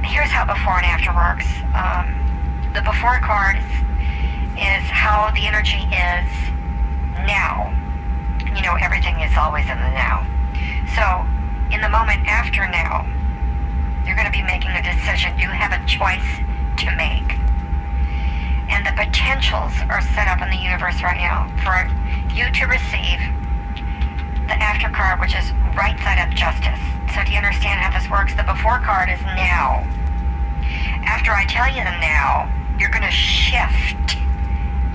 [0.06, 1.48] here's how before and after works.
[1.73, 2.28] Um,
[2.73, 3.71] the before card is,
[4.57, 6.29] is how the energy is
[7.25, 7.73] now.
[8.55, 10.25] You know, everything is always in the now.
[10.95, 11.25] So,
[11.73, 13.05] in the moment after now,
[14.05, 15.37] You're going to be making a decision.
[15.37, 16.25] You have a choice
[16.81, 17.37] to make.
[18.69, 21.85] And the potentials are set up in the universe right now for
[22.33, 23.19] you to receive
[24.47, 26.79] the after card, which is right side up justice.
[27.13, 28.33] So do you understand how this works?
[28.35, 29.85] The before card is now.
[31.05, 32.49] After I tell you the now,
[32.80, 34.15] you're going to shift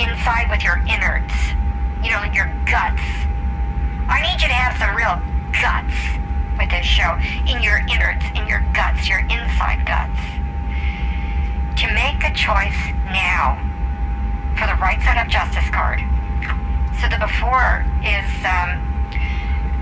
[0.01, 1.35] inside with your innards.
[2.02, 3.05] You know, your guts.
[4.09, 5.20] I need you to have some real
[5.52, 5.93] guts
[6.56, 7.16] with this show.
[7.44, 10.16] In your innards, in your guts, your inside guts.
[11.85, 12.81] To make a choice
[13.12, 13.61] now
[14.56, 16.01] for the right side of justice card.
[17.01, 18.81] So the before is, um,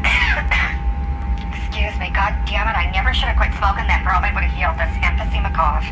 [1.55, 3.87] excuse me, god damn it, I never should have quit smoking.
[3.87, 5.87] That probably would have healed this emphysema cough.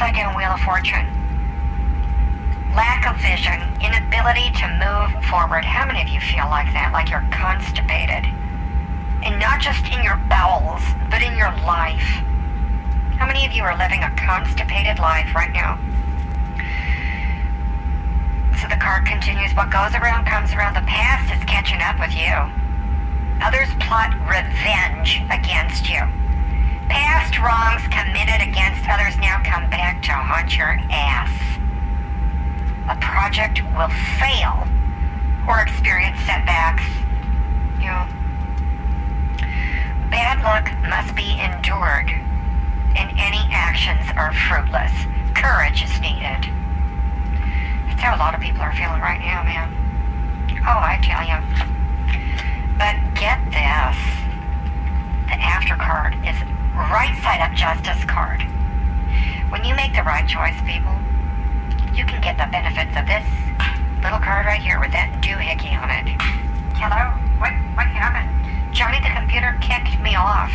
[0.00, 1.06] Down wheel of fortune.
[2.74, 5.62] Lack of vision, inability to move forward.
[5.62, 6.90] How many of you feel like that?
[6.96, 8.24] Like you're constipated?
[9.22, 10.80] And not just in your bowels,
[11.12, 12.24] but in your life.
[13.20, 15.76] How many of you are living a constipated life right now?
[18.56, 20.74] So the card continues, what goes around comes around.
[20.74, 22.34] The past is catching up with you.
[23.44, 26.00] Others plot revenge against you.
[26.90, 31.30] Past wrongs committed against others now come back to haunt your ass.
[32.90, 33.88] A project will
[34.18, 34.66] fail
[35.46, 36.82] or experience setbacks.
[37.78, 38.04] You know,
[40.10, 42.10] bad luck must be endured,
[42.98, 44.90] and any actions are fruitless.
[45.38, 46.50] Courage is needed.
[47.86, 49.70] That's how a lot of people are feeling right now, man.
[50.66, 51.38] Oh, I tell you.
[52.76, 53.96] But get this.
[55.30, 56.36] The after card is
[56.88, 58.40] right side up justice card.
[59.52, 60.96] When you make the right choice, people,
[61.92, 63.26] you can get the benefits of this
[64.00, 66.08] little card right here with that doohickey on it.
[66.80, 67.12] Hello?
[67.36, 68.32] What what happened?
[68.72, 70.52] Johnny the computer kicked me off.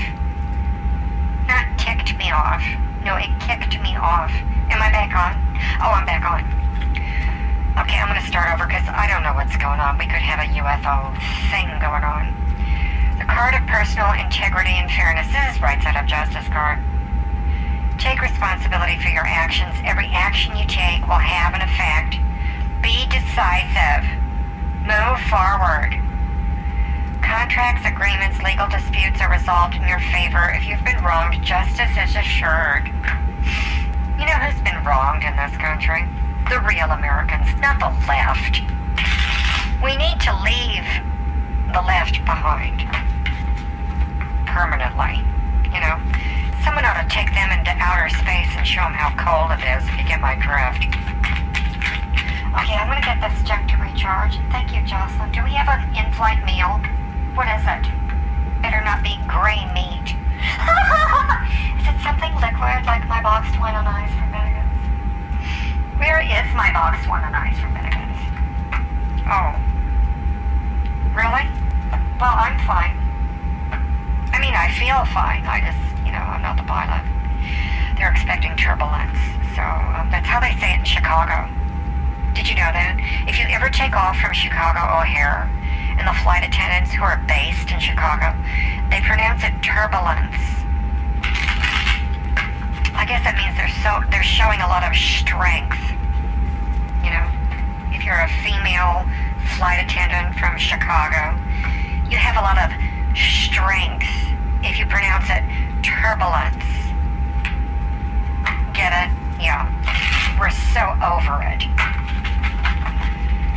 [1.46, 2.64] Not ticked me off.
[3.06, 4.34] No, it kicked me off.
[4.74, 5.38] Am I back on?
[5.78, 6.42] Oh, I'm back on.
[7.78, 10.00] Okay, I'm gonna start over because I don't know what's going on.
[10.00, 11.14] We could have a UFO
[11.52, 12.45] thing going on.
[13.18, 16.84] The card of personal integrity and fairness is right side of justice card.
[17.98, 19.74] Take responsibility for your actions.
[19.86, 22.20] Every action you take will have an effect.
[22.84, 24.04] Be decisive.
[24.84, 25.96] Move forward.
[27.24, 30.52] Contracts, agreements, legal disputes are resolved in your favor.
[30.52, 32.92] If you've been wronged, justice is assured.
[34.20, 36.04] You know who's been wronged in this country?
[36.52, 38.60] The real Americans, not the left.
[39.82, 40.86] We need to leave
[41.82, 42.88] left behind.
[44.48, 45.24] Permanently.
[45.74, 46.00] You know?
[46.64, 49.84] Someone ought to take them into outer space and show them how cold it is,
[49.86, 50.90] if you get my drift.
[52.56, 54.40] Okay, I'm gonna get this junk to recharge.
[54.50, 55.30] Thank you, Jocelyn.
[55.36, 56.80] Do we have an in-flight meal?
[57.36, 57.86] What is it?
[58.64, 60.16] Better not be gray meat.
[61.78, 66.00] is it something liquid like my boxed wine on ice from Bennigan's?
[66.00, 68.18] Where is my boxed wine on ice from Bennigan's?
[69.28, 69.54] Oh.
[71.14, 71.65] Really?
[72.20, 72.96] Well, I'm fine.
[74.32, 75.44] I mean, I feel fine.
[75.48, 77.04] I just, you know, I'm not the pilot.
[77.98, 79.20] They're expecting turbulence.
[79.56, 81.48] So um, that's how they say it in Chicago.
[82.34, 83.00] Did you know that?
[83.28, 85.48] If you ever take off from Chicago O'Hare,
[85.98, 88.36] and the flight attendants who are based in Chicago,
[88.92, 90.36] they pronounce it turbulence.
[92.96, 95.80] I guess that means they're so they're showing a lot of strength.
[97.04, 97.28] You know,
[97.96, 99.08] if you're a female
[99.56, 101.36] flight attendant from Chicago,
[102.10, 102.70] you have a lot of
[103.18, 104.10] strength
[104.64, 105.42] if you pronounce it
[105.82, 106.66] turbulence.
[108.74, 109.10] Get it?
[109.42, 109.70] Yeah.
[110.38, 111.66] We're so over it.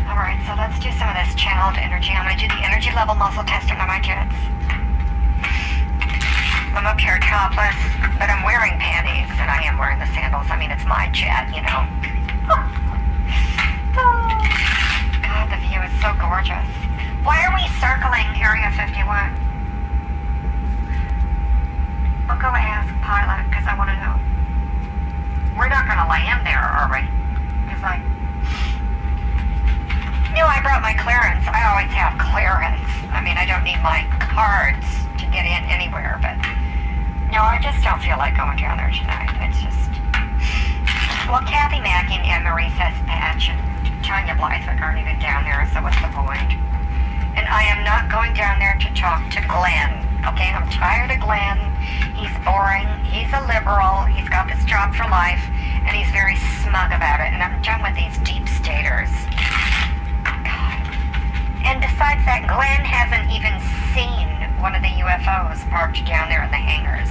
[0.08, 2.12] Alright, so let's do some of this channeled energy.
[2.12, 4.34] I'm gonna do the energy level muscle testing on my jets.
[6.72, 7.76] I'm up here topless,
[8.16, 10.46] but I'm wearing panties, and I am wearing the sandals.
[10.48, 11.84] I mean, it's my jet, you know.
[14.00, 14.38] Ah.
[15.26, 16.68] God, the view is so gorgeous.
[17.24, 19.48] Why are we circling Area 51?
[22.28, 24.16] I'll go ask pilot, because I want to know.
[25.56, 27.02] We're not going to land there, are we?
[27.66, 27.98] Because I...
[30.36, 31.42] No, I brought my clearance.
[31.50, 32.84] I always have clearance.
[33.10, 34.86] I mean, I don't need my cards
[35.18, 36.38] to get in anywhere, but...
[37.34, 39.34] No, I just don't feel like going down there tonight.
[39.44, 39.90] It's just...
[41.26, 43.60] Well, Kathy Mackin and Marie says Patch and
[44.04, 46.56] Tanya Blythewick aren't even down there, so what's the point?
[47.38, 50.02] And I am not going down there to talk to Glenn.
[50.26, 51.70] Okay, I'm tired of Glenn.
[52.18, 52.90] He's boring.
[53.06, 54.02] He's a liberal.
[54.10, 55.38] He's got this job for life,
[55.86, 56.34] and he's very
[56.66, 57.30] smug about it.
[57.30, 59.14] And I'm done with these deep staters.
[60.26, 60.82] God.
[61.62, 63.54] And besides that, Glenn hasn't even
[63.94, 64.26] seen
[64.58, 67.06] one of the UFOs parked down there in the hangars.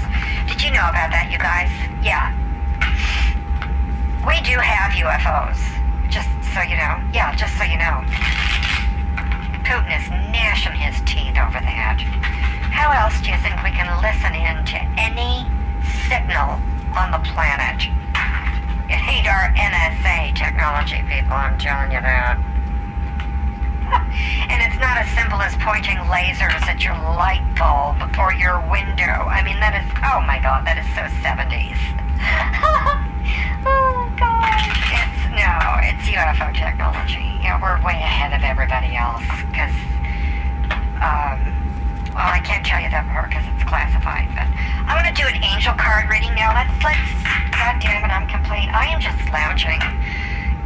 [0.51, 1.71] Did you know about that, you guys?
[2.03, 2.35] Yeah.
[4.27, 5.55] We do have UFOs.
[6.11, 6.99] Just so you know.
[7.15, 8.03] Yeah, just so you know.
[9.67, 11.99] Putin is gnashing his teeth over that.
[12.71, 15.43] How else do you think we can listen in to any
[16.07, 16.63] signal
[16.95, 17.83] on the planet?
[18.87, 22.39] It ain't our NSA technology, people, I'm telling you that.
[24.47, 29.27] and it's not as simple as pointing lasers at your light bulb or your window.
[29.27, 31.75] I mean, that is, oh my god, that is so 70s.
[35.47, 37.23] no, it's UFO technology.
[37.39, 39.71] Yeah, we're way ahead of everybody else because,
[40.99, 41.39] um,
[42.11, 44.43] well, I can't tell you that part because it's classified, but
[44.91, 46.51] I'm gonna do an angel card reading now.
[46.51, 46.99] Let's, let's,
[47.55, 48.67] god damn it, I'm complete.
[48.75, 49.79] I am just lounging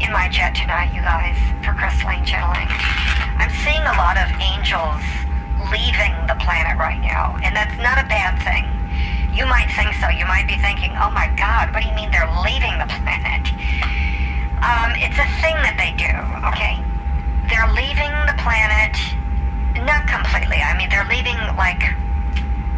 [0.01, 2.65] in my jet tonight, you guys, for crystalline channeling.
[3.37, 5.05] I'm seeing a lot of angels
[5.69, 8.65] leaving the planet right now, and that's not a bad thing.
[9.29, 10.09] You might think so.
[10.09, 13.45] You might be thinking, oh my god, what do you mean they're leaving the planet?
[14.61, 16.13] Um, it's a thing that they do,
[16.53, 16.77] okay?
[17.49, 18.93] They're leaving the planet,
[19.81, 20.61] not completely.
[20.61, 21.81] I mean, they're leaving, like,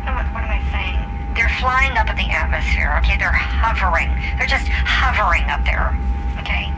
[0.08, 0.96] what, what am I saying?
[1.36, 3.20] They're flying up in the atmosphere, okay?
[3.20, 4.16] They're hovering.
[4.40, 5.92] They're just hovering up there,
[6.40, 6.72] okay?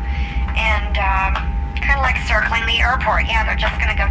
[0.58, 3.30] And, um, kind of like circling the airport.
[3.30, 4.10] Yeah, they're just gonna go.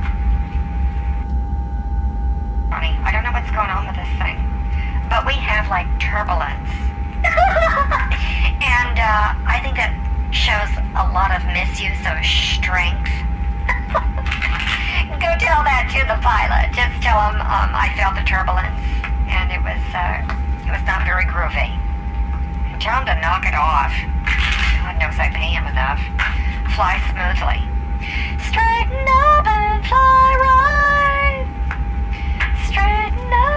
[2.70, 2.94] Funny.
[3.02, 4.38] I don't know what's going on with this thing.
[5.10, 6.70] But we have, like, turbulence.
[8.62, 9.90] and, uh, I think that
[10.34, 13.14] shows a lot of misuse of strength.
[15.22, 16.74] Go tell that to the pilot.
[16.74, 18.82] Just tell him um, I felt the turbulence,
[19.30, 20.26] and it was uh,
[20.66, 21.70] it was not very groovy.
[22.82, 23.94] Tell him to knock it off.
[24.82, 26.02] God knows I pay him enough.
[26.74, 27.62] Fly smoothly.
[28.42, 31.46] Straighten up and fly right.
[32.66, 33.53] Straighten up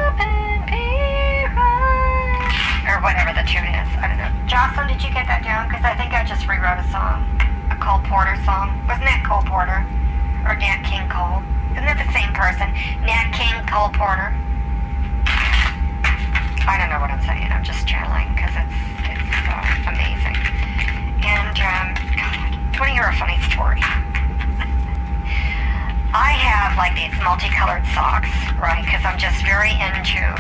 [2.97, 3.89] Or whatever the tune is.
[4.01, 4.33] I don't know.
[4.49, 5.69] Jocelyn, did you get that down?
[5.69, 7.29] Because I think I just rewrote a song.
[7.69, 8.73] A Cole Porter song.
[8.89, 9.85] Wasn't that Cole Porter?
[10.49, 11.45] Or Nat King Cole?
[11.77, 12.73] Isn't that the same person?
[13.05, 14.33] Nat King Cole Porter?
[16.65, 17.53] I don't know what I'm saying.
[17.53, 18.77] I'm just channeling because it's
[19.13, 20.33] it's uh, amazing.
[21.21, 22.49] And um, God,
[22.81, 23.77] want to hear a funny story.
[26.17, 28.81] I have like these multicolored socks, right?
[28.81, 30.33] Because I'm just very into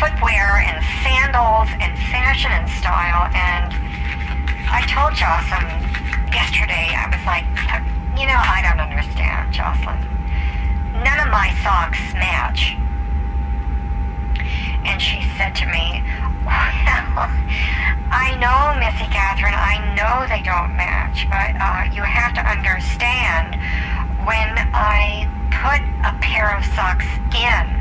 [0.00, 3.28] footwear and sandals and fashion and style.
[3.36, 3.68] And
[4.72, 5.68] I told Jocelyn
[6.32, 7.44] yesterday, I was like,
[8.16, 10.00] you know, I don't understand, Jocelyn.
[11.04, 12.80] None of my socks match.
[14.88, 16.00] And she said to me,
[16.48, 16.48] well,
[18.08, 23.60] I know, Missy Catherine, I know they don't match, but uh, you have to understand
[24.24, 27.04] when I put a pair of socks
[27.36, 27.80] in,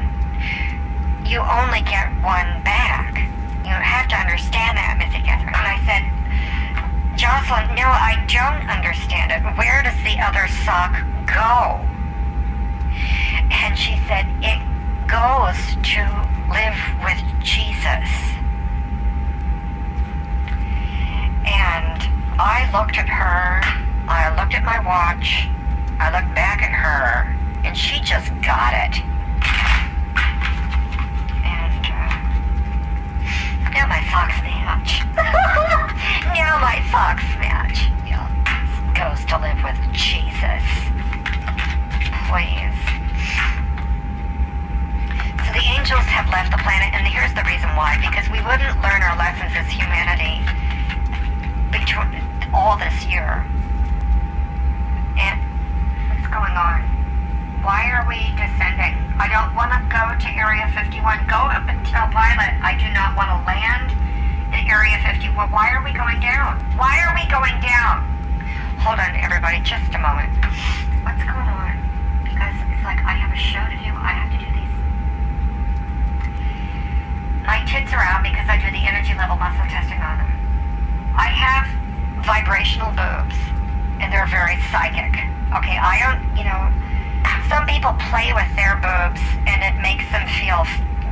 [1.25, 3.17] you only get one back.
[3.63, 5.53] You have to understand that, Missy Catherine.
[5.53, 6.03] And I said,
[7.17, 9.43] Jocelyn, no, I don't understand it.
[9.57, 10.95] Where does the other sock
[11.27, 11.83] go?
[13.51, 14.59] And she said, it
[15.05, 15.57] goes
[15.93, 16.01] to
[16.49, 18.09] live with Jesus.
[21.45, 22.01] And
[22.39, 23.61] I looked at her,
[24.07, 25.49] I looked at my watch,
[25.99, 27.35] I looked back at her,
[27.65, 29.03] and she just got it.
[31.43, 32.15] And uh,
[33.73, 35.05] now my socks match.
[36.35, 37.89] now my socks match.
[38.05, 38.27] Yeah.
[38.93, 40.63] Goes to live with Jesus.
[42.29, 42.77] Please.
[45.45, 47.97] So the angels have left the planet, and here's the reason why.
[48.01, 50.41] Because we wouldn't learn our lessons as humanity
[51.71, 52.21] between
[52.53, 53.45] all this year.
[55.17, 55.41] And
[56.09, 56.98] what's going on?
[57.61, 58.95] Why are we descending?
[59.19, 61.27] I don't want to go to Area 51.
[61.27, 63.91] Go up and tell pilot I do not want to land
[64.56, 65.52] in Area 51.
[65.52, 66.64] Why are we going down?
[66.80, 68.07] Why are we going down?
[68.80, 70.31] Hold on, everybody, just a moment.
[71.03, 71.76] What's going on?
[72.23, 73.91] Because it's like I have a show to do.
[73.91, 74.76] I have to do these.
[77.44, 80.31] My tits are out because I do the energy level muscle testing on them.
[81.11, 81.68] I have
[82.23, 83.36] vibrational boobs,
[83.99, 85.11] and they're very psychic.
[85.52, 86.72] Okay, I don't, you know,
[87.49, 90.63] some people play with their boobs and it makes them feel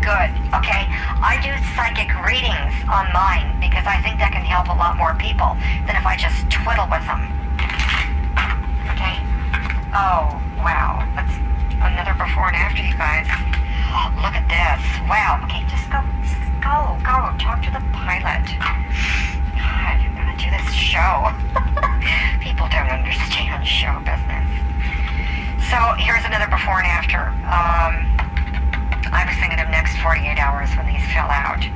[0.02, 0.30] good.
[0.54, 0.86] Okay,
[1.20, 5.18] I do psychic readings on mine because I think that can help a lot more
[5.18, 5.58] people
[5.90, 7.26] than if I just twiddle with them.
[8.94, 9.20] Okay.
[9.92, 11.04] Oh, wow.
[11.18, 11.34] That's
[11.82, 13.28] another before and after, you guys.
[14.22, 14.80] Look at this.
[15.10, 15.42] Wow.
[15.50, 16.00] Okay, just go,
[16.62, 17.34] go, go.
[17.42, 18.46] Talk to the pilot.
[19.58, 21.34] God, you're gonna do this show.
[22.40, 24.67] People don't understand show business.
[25.68, 27.28] So here's another before and after.
[27.44, 28.08] Um,
[29.12, 31.60] I was thinking of next 48 hours when these fill out.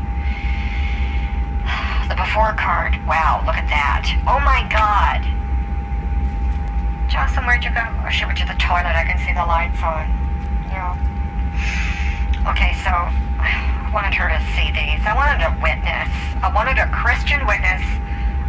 [2.08, 3.00] The before card.
[3.08, 4.04] Wow, look at that.
[4.28, 5.24] Oh my god.
[7.08, 7.84] Jocelyn, where'd you go?
[7.84, 8.96] Oh, I should went to the toilet.
[8.96, 10.12] I can see the lights on.
[10.68, 10.92] Yeah.
[12.52, 12.92] Okay, so
[13.40, 15.00] I wanted her to see these.
[15.08, 16.12] I wanted a witness.
[16.44, 17.84] I wanted a Christian witness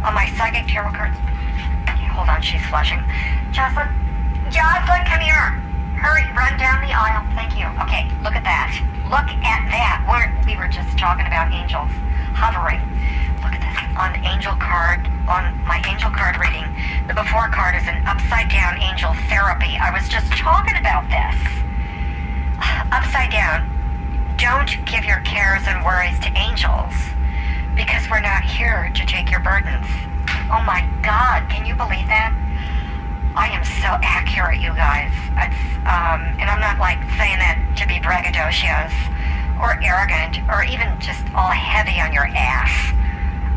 [0.03, 1.15] on my psychic tarot cards.
[1.87, 2.99] Okay, hold on, she's flushing.
[3.55, 3.87] Jocelyn,
[4.53, 5.57] Jocelyn, come here.
[5.97, 7.25] Hurry, run down the aisle.
[7.33, 7.65] Thank you.
[7.81, 8.69] Okay, look at that.
[9.09, 10.05] Look at that.
[10.05, 11.89] We're, we were just talking about angels
[12.37, 12.77] hovering.
[13.41, 13.73] Look at this.
[13.97, 16.69] On the angel card, on my angel card reading,
[17.09, 19.73] the before card is an upside down angel therapy.
[19.73, 21.33] I was just talking about this.
[22.93, 23.65] Upside down.
[24.37, 26.93] Don't give your cares and worries to angels
[27.73, 29.89] because we're not here to take your burdens.
[30.53, 32.37] Oh my God, can you believe that?
[33.35, 35.11] I am so accurate, you guys.
[35.83, 38.93] Um, and I'm not like saying that to be braggadocious
[39.59, 42.71] or arrogant or even just all heavy on your ass.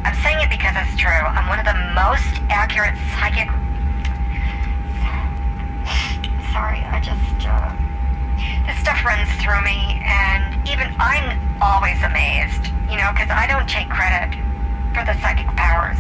[0.02, 1.10] I'm saying it because it's true.
[1.10, 3.52] I'm one of the most accurate psychic.
[6.52, 7.46] Sorry, I just.
[7.46, 7.74] Uh,
[8.66, 13.68] this stuff runs through me, and even I'm always amazed, you know, because I don't
[13.68, 14.34] take credit
[14.90, 15.98] for the psychic powers.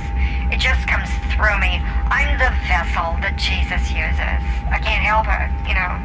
[0.50, 1.82] It just comes through me.
[2.08, 4.42] I'm the vessel that Jesus uses.
[4.70, 5.98] I can't help it, you know.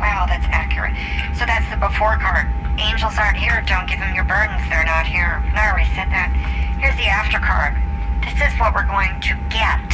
[0.00, 0.96] Wow, that's accurate.
[1.38, 2.50] So that's the before card.
[2.80, 3.62] Angels aren't here.
[3.68, 4.64] Don't give them your burdens.
[4.66, 5.44] They're not here.
[5.54, 6.32] I already said that.
[6.80, 7.78] Here's the after card.
[8.26, 9.86] This is what we're going to get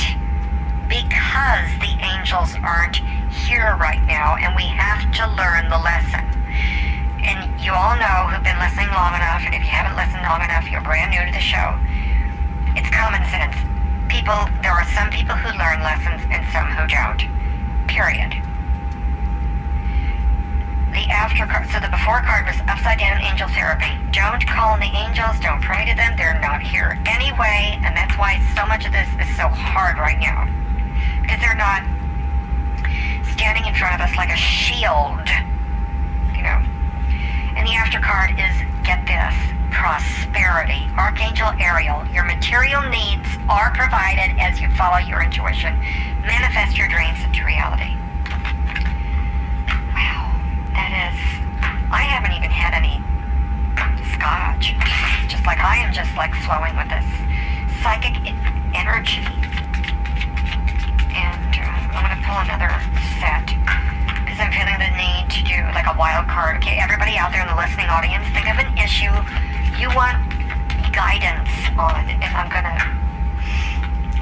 [0.89, 6.25] because the angels aren't here right now and we have to learn the lesson.
[7.25, 10.43] And you all know who've been listening long enough, and if you haven't listened long
[10.43, 11.75] enough, you're brand new to the show.
[12.79, 13.57] It's common sense.
[14.07, 17.21] People, there are some people who learn lessons and some who don't.
[17.91, 18.33] Period.
[20.95, 23.93] The after card, so the before card was upside down angel therapy.
[24.11, 28.17] Don't call on the angels, don't pray to them, they're not here anyway, and that's
[28.17, 30.49] why so much of this is so hard right now.
[31.21, 31.85] Because they're not
[33.37, 35.29] standing in front of us like a shield.
[37.59, 38.55] And the after card is,
[38.87, 39.35] get this,
[39.75, 40.87] prosperity.
[40.97, 45.75] Archangel Ariel, your material needs are provided as you follow your intuition.
[46.23, 47.99] Manifest your dreams into reality.
[49.91, 50.39] Wow,
[50.71, 51.19] that is,
[51.91, 53.03] I haven't even had any
[54.15, 54.79] scotch.
[55.27, 57.07] Just like I am just like flowing with this
[57.83, 58.15] psychic
[58.75, 59.27] energy.
[61.11, 62.71] And uh, I'm going to pull another
[63.19, 63.51] set
[64.39, 66.59] I'm feeling the need to do like a wild card.
[66.59, 69.11] Okay, everybody out there in the listening audience, think of an issue
[69.75, 70.15] you want
[70.95, 72.79] guidance on, If I'm gonna.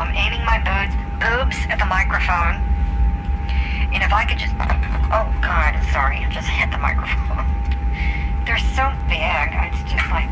[0.00, 2.64] I'm aiming my boobs, boobs at the microphone,
[3.92, 4.54] and if I could just.
[5.12, 7.44] Oh God, sorry, I just hit the microphone.
[8.44, 9.52] They're so big.
[9.68, 10.28] It's just like,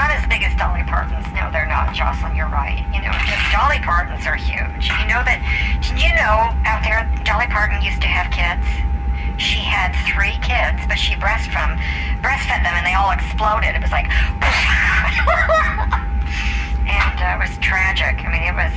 [0.00, 1.28] not as big as Dolly Parton's.
[1.36, 2.32] No, they're not, Jocelyn.
[2.32, 2.80] You're right.
[2.88, 3.12] You know,
[3.52, 4.88] Dolly Parton's are huge.
[4.96, 5.44] You know that?
[5.84, 8.64] Did you know out there, Dolly Parton used to have kids?
[9.36, 11.76] She had three kids, but she breastfed them,
[12.24, 13.76] breastfed them, and they all exploded.
[13.76, 14.08] It was like,
[16.88, 18.24] and uh, it was tragic.
[18.24, 18.72] I mean, it was.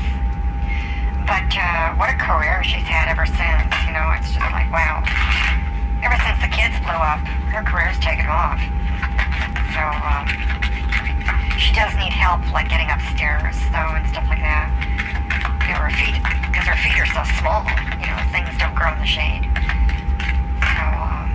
[1.23, 3.71] But uh, what a career she's had ever since.
[3.87, 4.99] You know, it's just like wow.
[6.03, 7.23] Ever since the kids blew up,
[7.55, 8.59] her career's taken off.
[9.71, 10.27] So um,
[11.55, 14.67] she does need help, like getting upstairs, though, and stuff like that.
[15.63, 16.19] You know, her feet,
[16.51, 17.63] because her feet are so small.
[18.03, 19.47] You know, things don't grow in the shade.
[20.75, 21.31] So, um,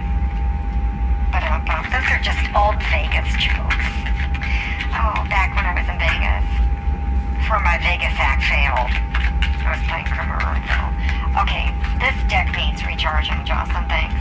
[1.33, 3.89] but um, those are just old Vegas jokes.
[4.93, 6.45] Oh, back when I was in Vegas,
[7.41, 8.93] before my Vegas act failed,
[11.39, 11.71] Okay,
[12.03, 13.87] this deck needs recharging, Jocelyn.
[13.87, 14.19] Thanks.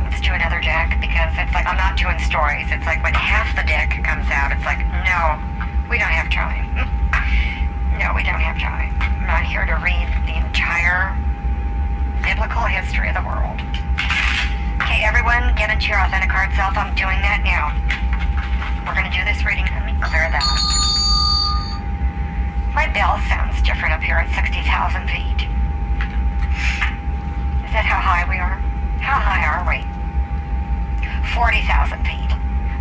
[0.00, 2.72] Let's do another deck because it's like I'm not doing stories.
[2.72, 5.36] It's like when half the deck comes out, it's like no,
[5.92, 6.72] we don't have time.
[8.00, 8.96] no, we don't have time.
[8.96, 11.12] I'm not here to read the entire
[12.24, 13.60] biblical history of the world.
[14.80, 16.80] Okay, everyone, get into your authentic card self.
[16.80, 17.76] I'm doing that now.
[18.88, 19.68] We're gonna do this reading.
[19.68, 20.48] Let me clear that.
[22.74, 25.46] My bell sounds different up here at 60,000 feet.
[27.62, 28.58] Is that how high we are?
[28.98, 29.86] How high are we?
[31.34, 32.34] 40,000 feet.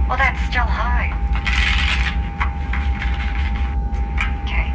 [0.09, 1.13] Well, that's still high.
[4.43, 4.73] Okay.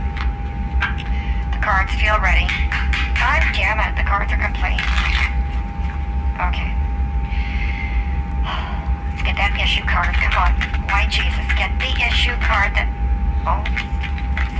[1.50, 2.46] The cards feel ready.
[3.18, 4.78] God damn it, the cards are complete.
[6.38, 6.70] Okay.
[9.10, 10.14] Let's get that issue card.
[10.14, 10.54] Come on.
[10.86, 12.86] White Jesus, get the issue card that.
[13.42, 13.66] Oh,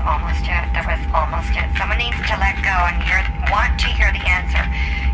[0.04, 0.64] almost it.
[0.74, 1.66] That was almost it.
[1.74, 4.62] Someone needs to let go and hear, want to hear the answer.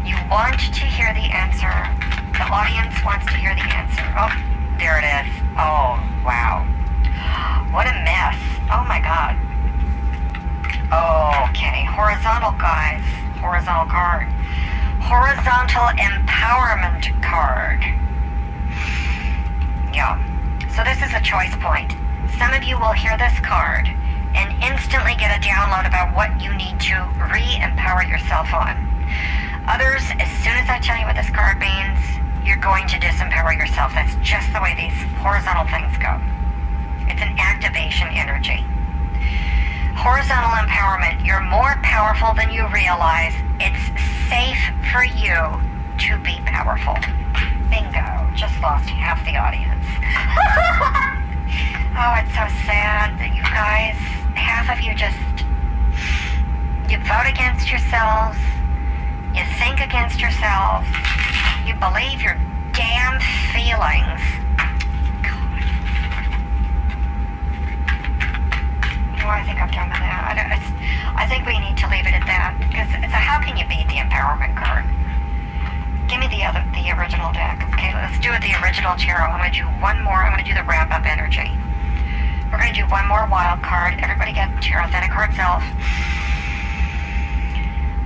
[0.04, 1.72] You want to hear the answer.
[2.36, 4.04] The audience wants to hear the answer.
[4.18, 4.32] Oh,
[4.76, 5.30] there it is.
[5.56, 5.96] Oh,
[6.26, 6.66] wow.
[7.70, 8.38] What a mess.
[8.70, 9.38] Oh my god.
[10.92, 13.02] Okay, horizontal guys.
[13.40, 14.28] Horizontal card.
[15.00, 17.80] Horizontal empowerment card.
[19.94, 20.18] Yeah.
[20.74, 21.94] So this is a choice point.
[22.38, 23.88] Some of you will hear this card
[24.34, 26.96] and instantly get a download about what you need to
[27.32, 28.76] re-empower yourself on.
[29.66, 31.98] Others, as soon as I tell you what this card means,
[32.44, 33.94] you're going to disempower yourself.
[33.94, 34.94] That's just the way these
[35.24, 36.20] horizontal things go.
[37.08, 38.60] It's an activation energy.
[39.96, 43.32] Horizontal empowerment, you're more powerful than you realize.
[43.60, 43.80] It's
[44.28, 44.60] safe
[44.92, 45.62] for you
[45.96, 46.98] to be powerful.
[47.70, 48.28] Bingo.
[48.34, 49.86] Just lost half the audience.
[51.96, 53.96] oh, it's so sad that you guys,
[54.34, 55.18] half of you just,
[56.90, 58.38] you vote against yourselves.
[59.34, 60.86] You think against yourselves.
[61.66, 62.38] You believe your
[62.72, 63.18] damn
[63.54, 64.20] feelings.
[69.24, 70.36] I think I'm done with that.
[70.36, 73.64] I, I think we need to leave it at that because a how can you
[73.64, 74.84] beat the empowerment card?
[76.12, 77.64] Give me the other, the original deck.
[77.72, 79.32] Okay, let's do it the original tarot.
[79.32, 80.20] I'm gonna do one more.
[80.20, 81.48] I'm gonna do the wrap up energy.
[82.54, 83.98] We're gonna do one more wild card.
[83.98, 85.66] Everybody get to your authentic card self.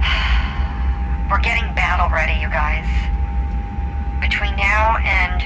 [1.28, 2.88] We're getting battle ready, you guys.
[4.24, 5.44] Between now and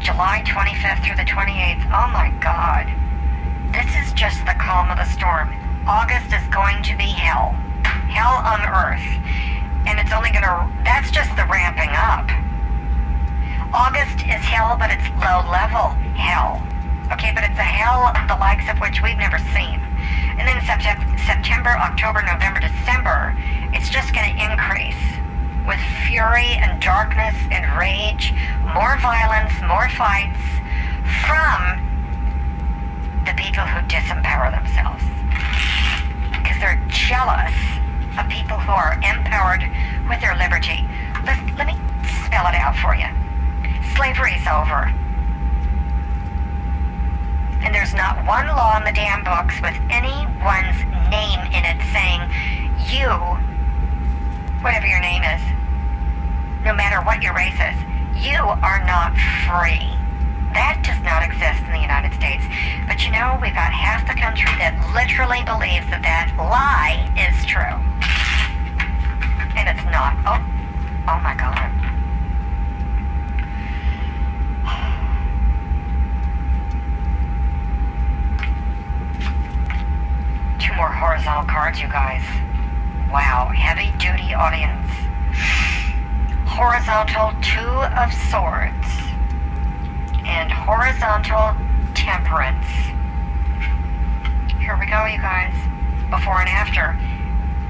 [0.00, 2.86] July 25th through the 28th, oh my god.
[3.74, 5.50] This is just the calm of the storm.
[5.88, 7.58] August is going to be hell.
[8.06, 9.02] Hell on earth.
[9.90, 12.30] And it's only gonna, that's just the ramping up.
[13.74, 16.62] August is hell, but it's low level hell.
[17.12, 19.76] Okay, but it's a hell the likes of which we've never seen.
[20.40, 23.36] And then September, October, November, December,
[23.76, 24.96] it's just going to increase
[25.68, 25.78] with
[26.08, 28.32] fury and darkness and rage,
[28.72, 30.40] more violence, more fights
[31.28, 31.84] from
[33.28, 35.04] the people who disempower themselves.
[36.32, 37.54] Because they're jealous
[38.16, 39.68] of people who are empowered
[40.08, 40.88] with their liberty.
[41.28, 41.76] Let, let me
[42.24, 43.06] spell it out for you.
[43.94, 44.88] Slavery is over.
[47.62, 50.78] And there's not one law in the damn books with anyone's
[51.10, 52.26] name in it saying,
[52.90, 53.08] you,
[54.62, 55.42] whatever your name is,
[56.64, 57.78] no matter what your race is,
[58.18, 59.14] you are not
[59.46, 59.86] free.
[60.52, 62.44] That does not exist in the United States.
[62.86, 67.34] But you know, we've got half the country that literally believes that that lie is
[67.46, 67.78] true.
[69.56, 70.12] And it's not.
[70.28, 70.40] Oh,
[71.08, 71.91] oh my God.
[80.72, 82.22] Two more horizontal cards, you guys.
[83.10, 84.88] Wow, heavy duty audience.
[86.46, 88.88] Horizontal Two of Swords
[90.24, 91.52] and horizontal
[91.94, 92.64] temperance.
[94.60, 95.52] Here we go, you guys.
[96.08, 96.96] Before and after.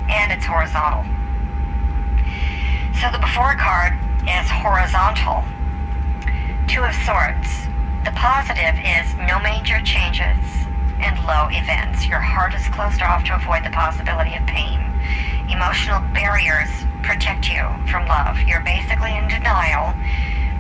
[0.09, 1.03] And it's horizontal.
[3.01, 3.99] So the before card
[4.29, 5.43] is horizontal.
[6.69, 7.67] Two of Swords.
[8.05, 10.62] The positive is no major changes
[11.03, 12.07] and low events.
[12.07, 14.81] Your heart is closed off to avoid the possibility of pain.
[15.51, 16.71] Emotional barriers
[17.03, 18.39] protect you from love.
[18.47, 19.93] You're basically in denial.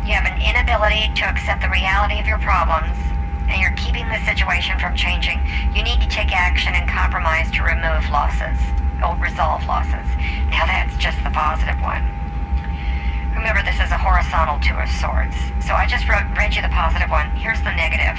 [0.05, 2.99] You have an inability to accept the reality of your problems,
[3.47, 5.39] and you're keeping the situation from changing.
[5.73, 8.59] You need to take action and compromise to remove losses,
[8.99, 10.07] or resolve losses.
[10.51, 12.03] Now that's just the positive one.
[13.39, 15.35] Remember, this is a horizontal Two of Swords.
[15.65, 17.31] So I just wrote, read you the positive one.
[17.39, 18.19] Here's the negative.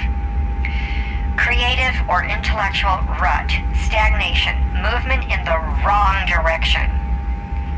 [1.36, 6.88] Creative or intellectual rut, stagnation, movement in the wrong direction.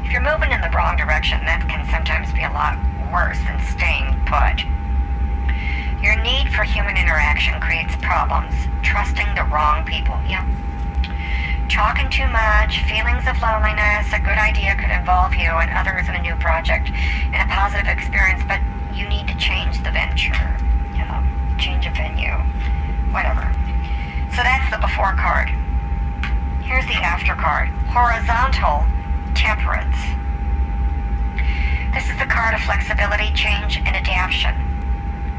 [0.04, 2.78] If you're moving in the wrong direction, that can sometimes be a lot
[3.10, 4.62] worse than staying put.
[6.02, 8.54] Your need for human interaction creates problems.
[8.82, 10.20] Trusting the wrong people.
[10.28, 10.46] Yeah.
[11.68, 16.14] Talking too much, feelings of loneliness, a good idea could involve you and others in
[16.14, 16.92] a new project
[17.34, 18.60] and a positive experience, but
[18.94, 20.38] you need to change the venture.
[20.94, 21.24] Yeah.
[21.58, 22.38] Change a venue.
[23.16, 23.48] Whatever.
[24.36, 25.48] So that's the before card.
[26.60, 27.72] Here's the after card.
[27.88, 28.84] Horizontal
[29.32, 29.96] temperance.
[31.96, 34.52] This is the card of flexibility, change, and adaptation.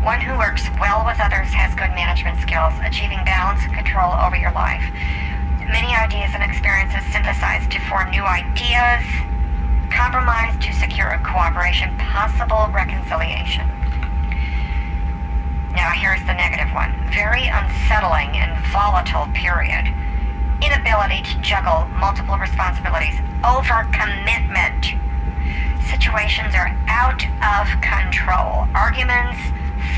[0.01, 4.33] One who works well with others has good management skills, achieving balance and control over
[4.33, 4.81] your life.
[5.61, 9.05] Many ideas and experiences synthesized to form new ideas,
[9.93, 13.69] compromise to secure cooperation, possible reconciliation.
[15.77, 16.89] Now here's the negative one.
[17.13, 19.85] Very unsettling and volatile period.
[20.65, 23.13] Inability to juggle multiple responsibilities.
[23.45, 24.97] Overcommitment.
[25.85, 28.65] situations are out of control.
[28.73, 29.37] Arguments,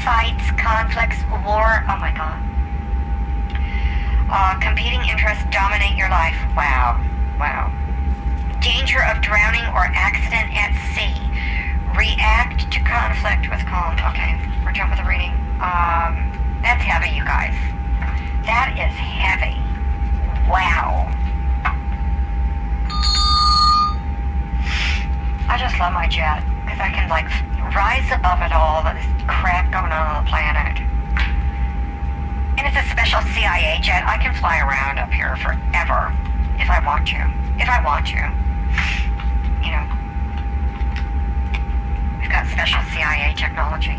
[0.03, 1.87] fights, conflicts, war.
[1.87, 2.43] Oh my god.
[4.29, 6.35] Uh, competing interests dominate your life.
[6.59, 6.99] Wow.
[7.39, 7.71] Wow.
[8.59, 11.15] Danger of drowning or accident at sea.
[11.97, 13.95] React to conflict with calm.
[14.11, 15.31] Okay, we're done with the reading.
[15.59, 17.55] Um, that's heavy, you guys.
[18.45, 19.59] That is heavy.
[20.49, 21.11] Wow.
[25.49, 27.25] I just love my jet because I can like
[27.75, 30.81] rise above it all, this crap going on on the planet.
[32.57, 34.03] And it's a special CIA jet.
[34.05, 36.13] I can fly around up here forever
[36.59, 37.21] if I want to.
[37.57, 38.21] If I want to.
[39.65, 39.98] You know.
[42.29, 43.97] Got special CIA technology.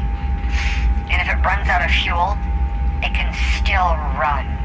[1.11, 2.39] And if it runs out of fuel,
[3.03, 4.47] it can still run.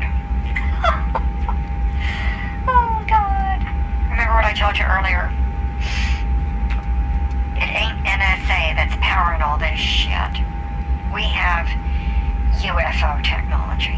[2.67, 3.63] oh, God.
[4.09, 5.31] Remember what I told you earlier?
[7.57, 10.37] It ain't NSA that's powering all this shit.
[11.13, 11.67] We have
[12.61, 13.97] UFO technology.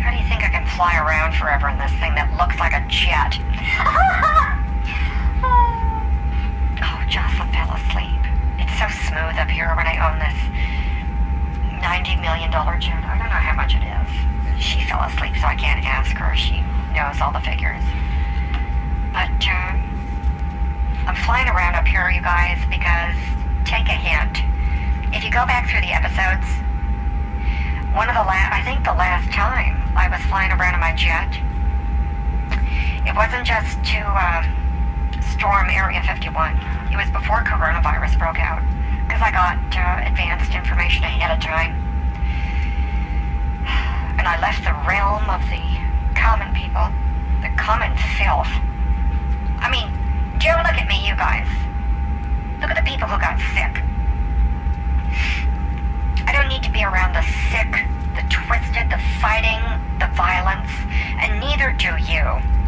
[0.00, 2.72] How do you think I can fly around forever in this thing that looks like
[2.72, 3.36] a jet?
[6.82, 8.20] oh, Jocelyn fell asleep.
[8.70, 10.38] It's so smooth up here when I own this
[11.82, 13.02] $90 million jet.
[13.02, 14.62] I don't know how much it is.
[14.62, 16.36] She fell asleep, so I can't ask her.
[16.36, 16.62] She
[16.94, 17.82] knows all the figures.
[19.10, 19.90] But, um,
[21.02, 23.18] I'm flying around up here, you guys, because
[23.66, 24.38] take a hint.
[25.10, 26.46] If you go back through the episodes,
[27.90, 30.94] one of the last, I think the last time I was flying around in my
[30.94, 31.34] jet,
[33.02, 34.59] it wasn't just to um,
[35.40, 36.52] storm Area 51.
[36.92, 38.60] It was before coronavirus broke out,
[39.08, 41.80] because I got uh, advanced information ahead of time.
[44.20, 45.64] And I left the realm of the
[46.12, 46.92] common people,
[47.40, 48.52] the common filth.
[49.64, 49.88] I mean,
[50.36, 51.48] Joe, look at me, you guys.
[52.60, 53.80] Look at the people who got sick.
[56.28, 59.64] I don't need to be around the sick, the twisted, the fighting,
[60.04, 60.68] the violence,
[61.16, 62.59] and neither do you.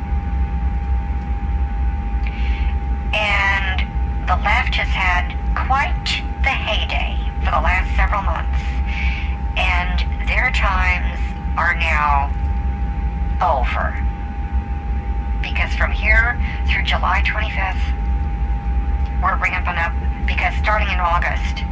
[3.13, 8.61] And the left has had quite the heyday for the last several months.
[9.57, 11.21] And their times
[11.57, 12.33] are now
[13.43, 13.99] over.
[15.43, 17.83] Because from here through July 25th,
[19.23, 19.93] we're ramping up
[20.27, 21.65] because starting in August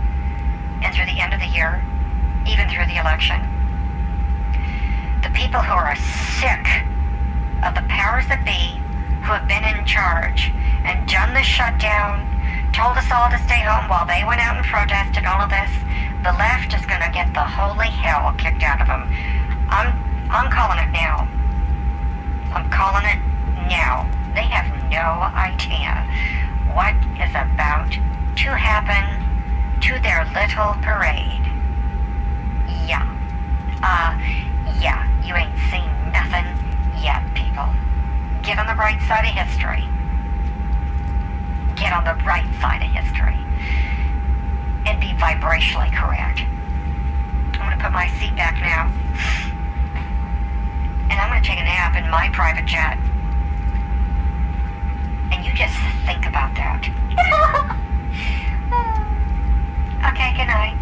[0.82, 1.82] and through the end of the year,
[2.46, 3.40] even through the election,
[5.22, 5.96] the people who are
[6.38, 6.84] sick
[7.64, 8.78] of the powers that be
[9.24, 10.52] who have been in charge
[10.84, 12.26] and done the shutdown,
[12.72, 15.70] told us all to stay home while they went out and protested all of this,
[16.22, 19.08] the left is going to get the holy hell kicked out of them.
[19.68, 19.92] I'm,
[20.30, 21.28] I'm calling it now.
[22.52, 23.20] I'm calling it
[23.68, 24.08] now.
[24.34, 26.06] They have no idea
[26.72, 29.20] what is about to happen
[29.80, 31.44] to their little parade.
[32.86, 33.06] Yeah.
[33.82, 34.14] Uh,
[34.80, 36.46] yeah, you ain't seen nothing
[37.02, 37.68] yet, people.
[38.42, 39.88] Get on the right side of history.
[41.80, 43.38] Get on the right side of history.
[44.84, 46.42] And be vibrationally correct.
[47.56, 48.92] I'm gonna put my seat back now.
[51.08, 52.98] And I'm gonna take a nap in my private jet.
[55.32, 56.84] And you just think about that.
[60.12, 60.76] okay, good night.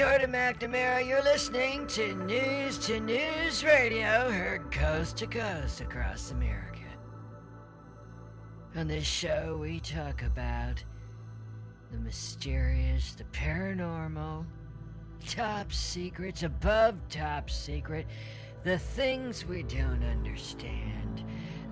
[0.00, 1.06] Jordan McNamara.
[1.06, 6.86] You're listening to News to News Radio, heard coast to coast across America.
[8.76, 10.82] On this show, we talk about
[11.92, 14.46] the mysterious, the paranormal,
[15.28, 18.06] top secrets, above top secret,
[18.64, 21.22] the things we don't understand,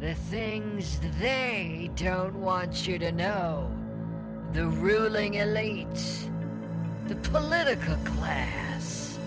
[0.01, 3.75] the things they don't want you to know,
[4.53, 6.29] the ruling elites
[7.09, 9.19] the political class,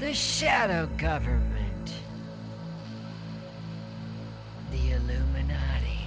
[0.00, 1.94] the shadow government,
[4.72, 6.00] the Illuminati.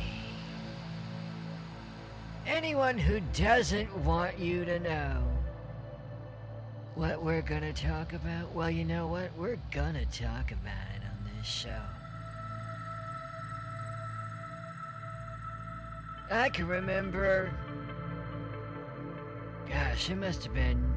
[2.46, 5.24] Anyone who doesn't want you to know
[6.96, 9.30] what we're gonna talk about, well, you know what?
[9.38, 11.70] We're gonna talk about it on this show.
[16.30, 17.50] I can remember
[19.70, 20.94] Gosh, it must have been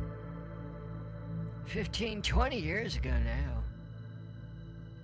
[1.66, 3.62] 15, 20 years ago now.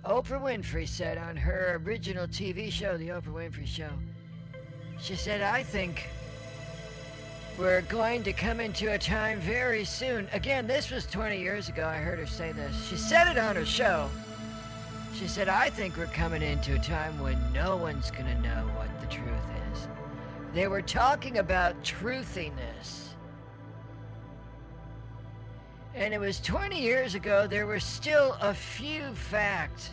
[0.05, 3.89] Oprah Winfrey said on her original TV show, The Oprah Winfrey Show,
[4.99, 6.09] she said, I think
[7.57, 10.27] we're going to come into a time very soon.
[10.31, 11.85] Again, this was 20 years ago.
[11.85, 12.87] I heard her say this.
[12.87, 14.09] She said it on her show.
[15.13, 18.69] She said, I think we're coming into a time when no one's going to know
[18.75, 19.27] what the truth
[19.73, 19.87] is.
[20.53, 23.06] They were talking about truthiness.
[25.97, 29.89] And it was 20 years ago, there were still a few facts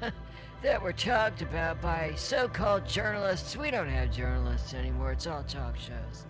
[0.62, 3.56] that were talked about by so called journalists.
[3.56, 6.24] We don't have journalists anymore, it's all talk shows.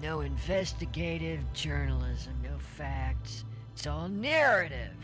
[0.00, 3.44] No investigative journalism, no facts.
[3.72, 4.94] It's all narrative.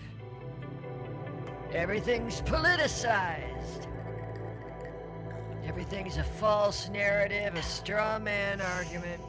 [1.72, 3.88] Everything's politicized.
[5.66, 9.20] Everything's a false narrative, a straw man argument.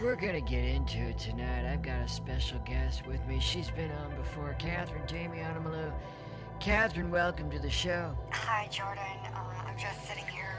[0.00, 1.64] We're gonna get into it tonight.
[1.70, 3.40] I've got a special guest with me.
[3.40, 5.90] She's been on before, Catherine Jamie Onomalu.
[6.60, 8.14] Catherine, welcome to the show.
[8.30, 9.02] Hi, Jordan.
[9.34, 10.54] Uh, I'm just sitting here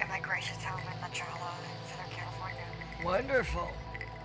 [0.00, 1.52] at my gracious home in La Jolla
[1.90, 2.64] Southern California,
[3.04, 3.68] Wonderful.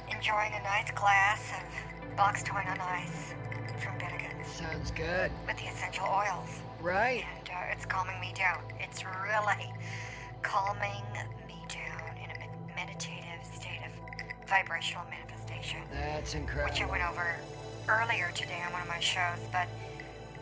[0.07, 3.33] enjoying a nice glass of boxed wine on ice
[3.83, 5.31] from Bennigan's Sounds good.
[5.47, 6.61] with the essential oils.
[6.79, 7.23] Right.
[7.39, 8.59] And uh, it's calming me down.
[8.79, 9.73] It's really
[10.43, 11.03] calming
[14.47, 15.79] vibrational manifestation.
[15.91, 16.73] That's incredible.
[16.73, 17.35] which I went over
[17.89, 19.67] earlier today on one of my shows, but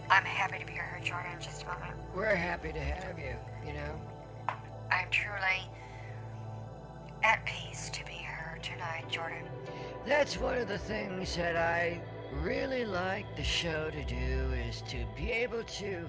[0.09, 1.93] I'm happy to be here, Jordan, in just a moment.
[2.15, 3.35] We're happy to have you,
[3.65, 3.99] you know.
[4.91, 5.69] I'm truly
[7.23, 9.43] at peace to be here tonight, Jordan.
[10.05, 11.99] That's one of the things that I
[12.41, 16.07] really like the show to do is to be able to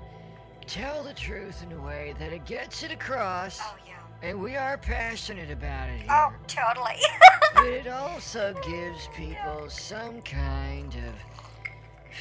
[0.66, 3.60] tell the truth in a way that it gets it across.
[3.62, 3.94] Oh, yeah.
[4.22, 6.08] And we are passionate about it oh, here.
[6.10, 6.96] Oh, totally.
[7.56, 11.14] But it also gives people some kind of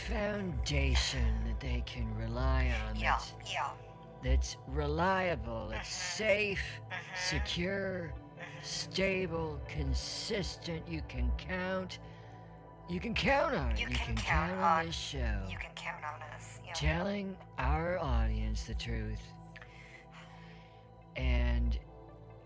[0.08, 2.96] foundation that they can rely on.
[2.96, 3.70] yeah, That's, yeah.
[4.24, 6.18] that's reliable, it's Mhm.
[6.18, 7.18] safe, Mhm.
[7.18, 8.14] secure,
[8.62, 10.88] stable, consistent.
[10.88, 12.00] You can count.
[12.88, 13.80] You can count on it.
[13.80, 15.46] You can count on on- this show.
[15.50, 16.60] You can count on us.
[16.66, 16.74] Yeah.
[16.74, 19.22] telling our audience the truth.
[21.16, 21.78] And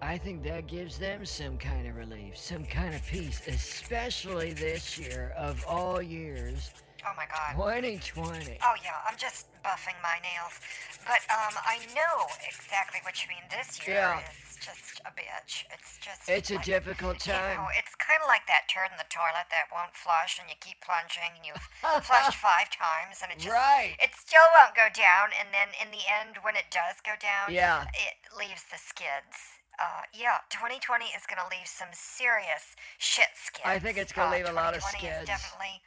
[0.02, 4.98] I think that gives them some kind of relief, some kind of peace, especially this
[4.98, 6.72] year of all years,
[7.08, 7.56] Oh, my God.
[7.56, 8.60] 2020.
[8.60, 10.60] Oh, yeah, I'm just buffing my nails.
[11.08, 13.44] But um, I know exactly what you mean.
[13.48, 14.20] This year Yeah.
[14.20, 15.64] is just a bitch.
[15.72, 16.28] It's just.
[16.28, 17.56] It's a like- difficult You time.
[17.56, 20.60] know, it's kind of like that turd in the toilet that won't flush, and you
[20.60, 21.64] keep plunging, and you've
[22.04, 23.96] flushed five times, and it just Right.
[24.04, 25.32] it still won't go down.
[25.40, 27.88] And then in the end, when it does go down, Yeah.
[27.96, 29.59] it leaves the skids.
[29.82, 33.64] Uh, yeah, 2020 is going to leave some serious shit skids.
[33.66, 35.82] I think it's gonna Uh, leave a lot of 2020 is definitely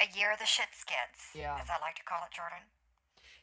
[0.00, 1.56] a year of the shit skids, Yeah.
[1.60, 2.58] as I like to call it, Jordan.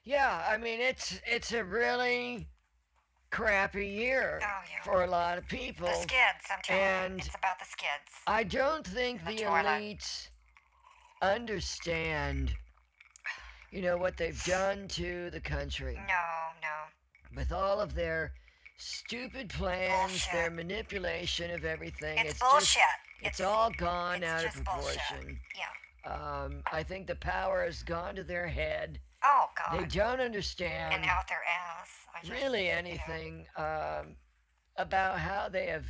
[0.04, 2.48] Yeah, I mean it's it's a really
[3.32, 4.82] crappy year Oh, yeah.
[4.84, 5.88] for a lot of people.
[5.88, 7.26] The skids, I'm telling and- you.
[7.26, 8.12] It's about the skids.
[8.28, 10.30] I don't think The the elites
[11.22, 12.56] understand,
[13.72, 16.76] you know, what they've done to the country No, no.
[17.36, 18.34] with all of their
[18.78, 22.18] stupid plans, their manipulation of everything.
[22.20, 22.82] It's, Just, bullshit.
[23.22, 24.98] it's all gone it's out of just bullshit.
[25.08, 25.40] proportion.
[25.56, 26.12] Yeah.
[26.12, 29.00] Um, I think the power has gone to their head.
[29.24, 29.80] Oh, God.
[29.82, 31.42] They don't understand and out their
[31.80, 31.90] ass.
[32.24, 34.16] Just, really anything um,
[34.78, 35.86] about how they have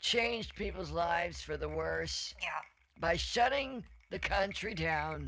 [0.00, 2.48] changed people's lives for the worse Yeah.
[3.00, 5.26] by shutting the country down,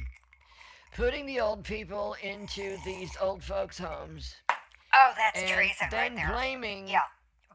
[0.95, 4.35] putting the old people into these old folks' homes,
[4.97, 6.33] Oh, that's and treason then right there.
[6.33, 7.01] blaming yeah.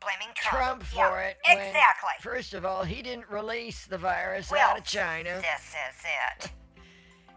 [0.01, 0.83] Blaming Trump.
[0.83, 1.37] Trump Yeah, for it.
[1.45, 2.09] when, Exactly.
[2.21, 5.41] first of all, he didn't release the virus well, out of China.
[5.41, 6.51] This is it.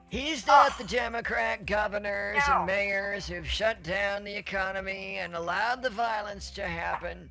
[0.08, 0.78] He's not Ugh.
[0.78, 2.58] the Democrat governors No.
[2.58, 7.30] and mayors who've shut down the economy and allowed the violence to happen.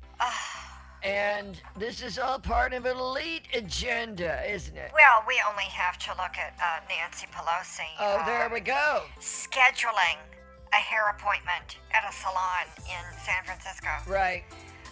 [1.04, 4.90] And this is all part of an elite agenda, isn't it?
[4.94, 7.88] well, we only have to look at uh, Nancy Pelosi.
[7.98, 9.02] Oh, uh, there we go.
[9.20, 10.18] Scheduling
[10.72, 14.44] a hair appointment at a salon in San Francisco Right.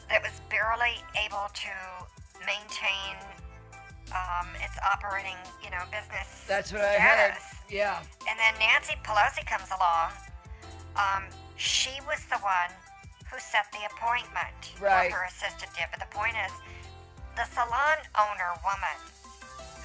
[0.08, 1.72] that was barely able to
[2.44, 3.16] maintain
[4.12, 7.34] um, its operating, you know, business That's what I heard.
[7.70, 8.02] Yeah.
[8.28, 10.10] And then Nancy Pelosi comes along.
[10.98, 11.22] Um,
[11.56, 12.74] she was the one
[13.30, 14.74] who set the appointment.
[14.82, 15.12] Right.
[15.12, 15.86] her assistant did.
[15.94, 16.50] But the point is,
[17.38, 18.98] the salon owner woman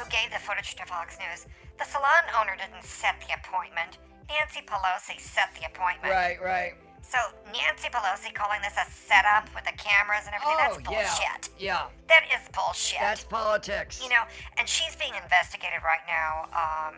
[0.02, 1.46] who gave the footage to Fox News,
[1.78, 4.02] the salon owner didn't set the appointment.
[4.30, 6.12] Nancy Pelosi set the appointment.
[6.14, 6.74] Right, right.
[7.06, 7.18] So
[7.54, 11.50] Nancy Pelosi calling this a setup with the cameras and everything, that's oh yeah, bullshit.
[11.60, 11.86] yeah.
[12.10, 13.00] That is bullshit.
[13.00, 14.02] That's politics.
[14.02, 14.24] you know,
[14.58, 16.96] and she's being investigated right now um,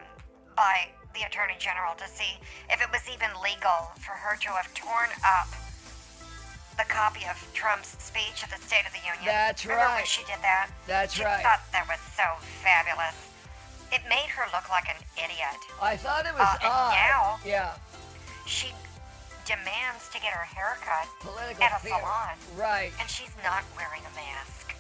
[0.56, 2.40] by the Attorney General to see
[2.72, 5.52] if it was even legal for her to have torn up
[6.78, 9.26] the copy of Trump's speech at the State of the Union.
[9.26, 9.96] That's Remember right.
[9.98, 10.70] when she did that?
[10.88, 11.42] That's she right.
[11.44, 12.24] thought that was so
[12.64, 13.18] fabulous.
[13.92, 15.58] It made her look like an idiot.
[15.82, 16.94] I thought it was Uh, odd.
[16.94, 17.74] now- yeah,
[18.46, 18.74] She
[19.46, 22.00] demands to get her hair cut political at a theater.
[22.00, 22.38] salon.
[22.56, 22.92] Right.
[23.00, 24.76] and she's not wearing a mask.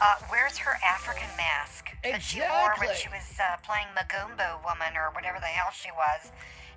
[0.00, 2.12] Uh, where's her African mask exactly.
[2.12, 5.90] that she wore when she was uh, playing Magumbo Woman or whatever the hell she
[5.92, 6.30] was,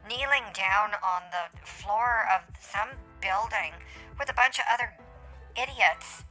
[0.07, 2.89] kneeling down on the floor of some
[3.19, 3.73] building
[4.19, 4.93] with a bunch of other
[5.57, 6.23] idiots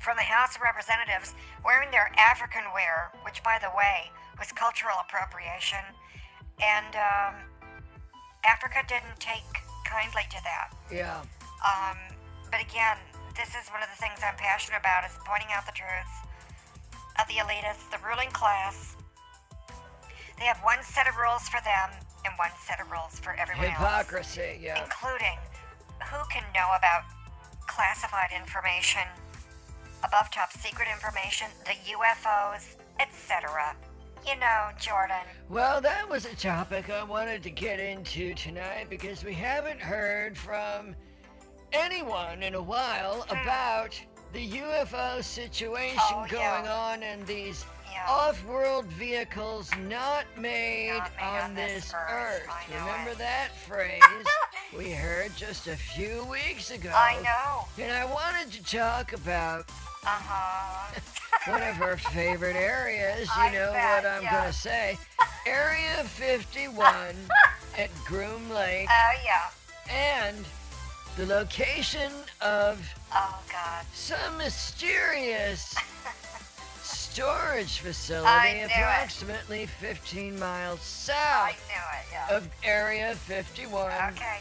[0.00, 4.96] from the House of Representatives wearing their African wear, which, by the way, was cultural
[5.04, 5.84] appropriation.
[6.60, 7.34] And um,
[8.44, 9.44] Africa didn't take
[9.84, 10.72] kindly to that.
[10.90, 11.20] Yeah.
[11.60, 11.96] Um,
[12.50, 12.96] but again,
[13.36, 16.12] this is one of the things I'm passionate about is pointing out the truth
[17.20, 18.96] of the elitists, the ruling class.
[20.40, 21.92] They have one set of rules for them
[22.24, 24.58] and one set of rules for everyone else, Hypocrisy.
[24.60, 24.80] Yeah.
[24.80, 25.36] including
[26.08, 27.04] who can know about
[27.68, 29.04] classified information,
[30.04, 33.74] above top secret information, the UFOs, etc.
[34.26, 35.24] You know, Jordan.
[35.48, 40.36] Well, that was a topic I wanted to get into tonight because we haven't heard
[40.36, 40.94] from
[41.72, 43.38] anyone in a while hmm.
[43.40, 43.98] about
[44.32, 46.74] the UFO situation Oh, going yeah.
[46.74, 48.06] on and these Yeah.
[48.08, 52.42] off-world vehicles not made, Not made on, on this this earth.
[52.46, 52.80] earth.
[52.80, 53.18] Remember it.
[53.18, 54.02] that phrase
[54.76, 56.92] we heard just a few weeks ago?
[56.94, 57.82] I know.
[57.82, 59.66] And I wanted to talk about
[60.02, 61.00] Uh huh.
[61.46, 63.26] one of her favorite areas.
[63.36, 64.40] You I know bet, what I'm yeah.
[64.40, 64.98] gonna say?
[65.46, 66.86] Area 51
[67.78, 69.50] at Groom Lake, Oh yeah.
[69.94, 70.44] and
[71.16, 72.80] the location of
[73.12, 73.84] Oh God.
[73.92, 75.74] some mysterious
[76.82, 78.70] storage facility knew it.
[78.70, 82.06] approximately 15 miles I south knew it.
[82.30, 82.36] Yeah.
[82.36, 84.38] of Area 51 Okay.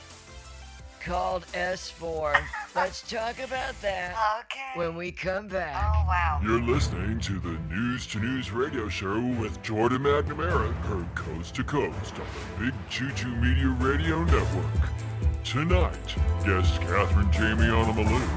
[1.09, 2.39] Called S4.
[2.75, 4.59] Let's talk about that Okay.
[4.79, 5.73] when we come back.
[5.83, 6.39] Oh wow.
[6.43, 11.63] You're listening to the News to News radio show with Jordan McNamara, heard coast to
[11.63, 12.27] coast on
[12.59, 14.89] the Big Choo Choo Media Radio Network.
[15.43, 16.15] Tonight,
[16.45, 18.29] guest Catherine Jamie Onomalou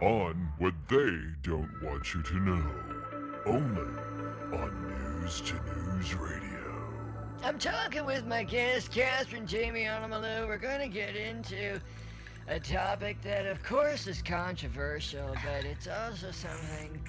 [0.00, 2.70] on What They Don't Want You to Know.
[3.46, 3.82] Only
[4.52, 6.45] on News to News Radio.
[7.46, 10.48] I'm talking with my guest, Catherine Jamie Onomalou.
[10.48, 11.80] We're going to get into
[12.48, 17.00] a topic that, of course, is controversial, but it's also something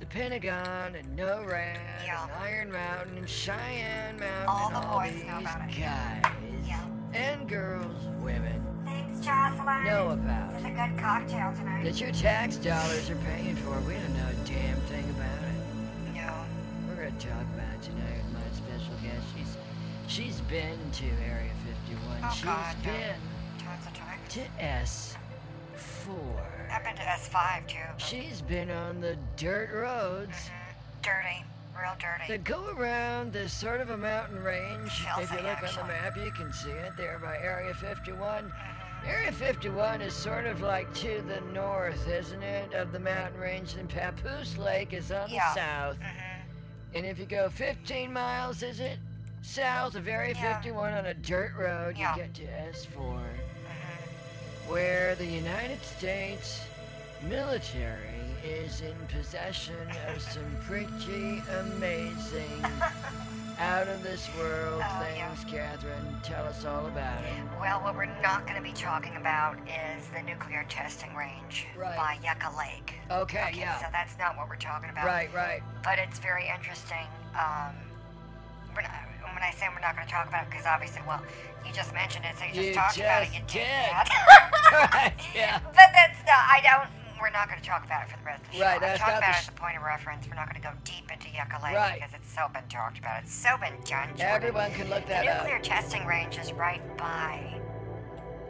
[0.00, 2.22] the Pentagon and NORAD Yeah.
[2.24, 5.80] and Iron Mountain and Cheyenne Mountain All the all boys know about it.
[5.80, 6.22] guys
[6.66, 6.82] Yeah.
[7.12, 9.84] and girls, women, Thanks, Jocelyn.
[9.84, 10.54] know about.
[10.54, 11.84] It's a good cocktail tonight.
[11.84, 13.78] That your tax dollars are paying for.
[13.80, 16.14] We don't know a damn thing about it.
[16.14, 16.32] No.
[16.88, 18.22] We're gonna talk about it tonight
[20.08, 21.50] She's been to Area
[21.86, 22.18] 51.
[22.22, 23.14] Oh, She's God, been
[23.58, 24.18] Tons of time.
[24.30, 25.16] to S4.
[26.72, 27.76] I've been to S5 too.
[27.98, 31.02] She's been on the dirt roads Mhm.
[31.02, 31.44] Dirty.
[31.78, 32.24] Real dirty.
[32.28, 34.90] that go around this sort of a mountain range.
[35.04, 38.50] Filthy, if you look on the map, you can see it there by Area 51.
[38.50, 39.06] Mhm.
[39.08, 43.74] Area 51 is sort of like to the north, isn't it, of the mountain range,
[43.74, 45.48] and Papoose Lake is on Yeah.
[45.52, 46.00] the south.
[46.00, 46.40] Mhm.
[46.94, 48.98] And if you go 15 miles, is it?
[49.50, 50.54] South of Area Yeah.
[50.54, 52.14] 51 on a dirt road, Yeah.
[52.16, 54.68] you get to S4, Mhm.
[54.68, 56.64] where the United States
[57.22, 62.64] military is in possession of some pretty amazing,
[63.60, 64.98] out of this world yeah.
[65.34, 65.44] things.
[65.50, 67.32] Catherine, tell us all about it.
[67.60, 71.96] Well, what we're not going to be talking about is the nuclear testing range Right.
[71.96, 72.98] by Yucca Lake.
[73.10, 73.78] Okay, Okay, yeah.
[73.78, 75.06] so that's not what we're talking about.
[75.06, 75.62] Right, right.
[75.82, 77.06] But it's very interesting.
[77.34, 77.74] Um,
[78.74, 78.90] we're not,
[79.36, 81.20] when I say we're not going to talk about it, because obviously, well,
[81.60, 83.28] you just mentioned it, so you just You talked about it.
[83.36, 83.68] just You did.
[83.68, 85.12] that.
[85.36, 85.60] yeah.
[85.76, 86.88] But that's not, I don't,
[87.20, 88.64] we're not going to talk about it for the rest of the show.
[88.64, 90.24] Right, I'm that's talking not about the it as a point of reference.
[90.24, 92.00] We're not going to go deep into Yucca Lake Right.
[92.00, 93.20] because it's so been talked about.
[93.28, 94.08] It's so been done.
[94.16, 95.44] Everyone can look The that up.
[95.44, 97.60] nuclear testing range is right by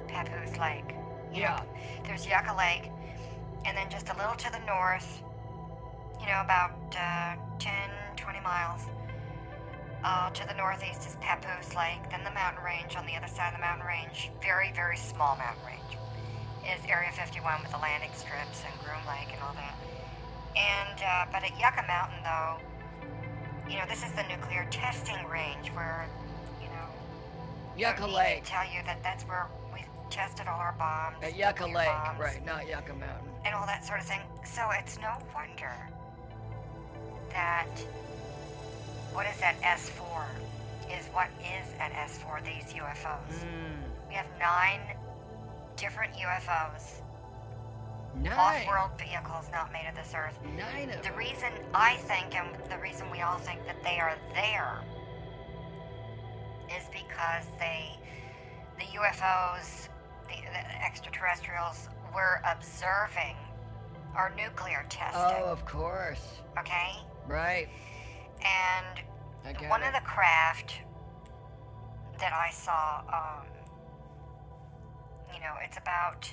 [0.06, 0.94] Papoose Lake.
[1.34, 1.58] You Yeah.
[1.58, 1.66] Know,
[2.06, 2.90] there's Yucca Lake,
[3.66, 5.22] and then just a little to the north,
[6.22, 7.72] you know, about uh, 10,
[8.16, 8.82] 20 miles.
[10.06, 11.98] Uh, to the northeast is Papoose Lake.
[12.12, 15.34] Then the mountain range on the other side of the mountain range, very, very small
[15.34, 15.98] mountain range,
[16.62, 19.74] is Area 51 with the landing strips and Groom Lake and all that.
[20.54, 22.54] And, uh, but at Yucca Mountain, though,
[23.68, 26.06] you know, this is the nuclear testing range where,
[26.62, 26.86] you know,
[27.76, 28.42] Yucca I Lake.
[28.44, 31.16] Tell you that that's where we tested all our bombs.
[31.20, 32.46] At Yucca Lake, bombs, right?
[32.46, 33.26] Not Yucca Mountain.
[33.44, 34.22] And all that sort of thing.
[34.44, 35.74] So it's no wonder
[37.32, 37.66] that
[39.16, 40.26] what is that S4
[40.92, 43.40] is what is an S4, these UFOs.
[43.40, 44.08] Mm.
[44.10, 44.80] We have nine
[45.74, 47.00] different UFOs,
[48.22, 48.34] Nine.
[48.34, 50.38] off-world vehicles not made of this earth.
[50.54, 51.16] Nine of The them.
[51.18, 54.82] reason I think, and the reason we all think that they are there,
[56.76, 57.96] is because they,
[58.78, 59.88] the UFOs,
[60.28, 63.36] the, the extraterrestrials, were observing
[64.14, 65.38] our nuclear testing.
[65.42, 66.42] Oh, of course.
[66.58, 66.90] Okay,
[67.26, 67.68] Right.
[68.46, 69.88] And one it.
[69.88, 70.80] of the craft
[72.18, 73.46] that I saw, um,
[75.34, 76.30] you know, it's about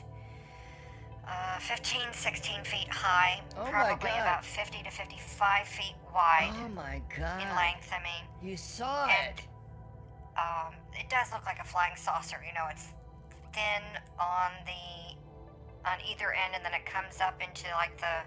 [1.27, 7.01] uh, 15, 16 feet high, Oh probably about 50 to 55 feet wide Oh my
[7.17, 7.41] god.
[7.41, 7.89] in length.
[7.91, 9.45] I mean, You saw and it.
[10.37, 12.37] um, it does look like a flying saucer.
[12.45, 12.87] You know, it's
[13.53, 13.83] thin
[14.19, 15.15] on the
[15.89, 18.23] on either end, and then it comes up into like the,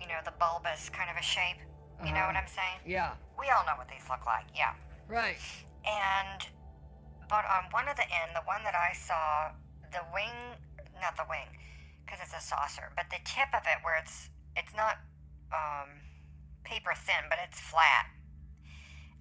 [0.00, 1.56] you know, the bulbous kind of a shape.
[2.04, 2.32] You know Uh-huh.
[2.32, 2.80] what I'm saying?
[2.86, 3.12] Yeah.
[3.38, 4.46] We all know what these look like.
[4.54, 4.72] Yeah.
[5.08, 5.38] Right.
[5.84, 6.40] And,
[7.28, 9.52] but on one of the end, the one that I saw,
[9.92, 10.56] the wing,
[11.00, 11.48] not the wing,
[12.04, 14.98] because it's a saucer, but the tip of it where it's, it's not
[15.52, 15.88] um,
[16.64, 18.06] paper thin, but it's flat.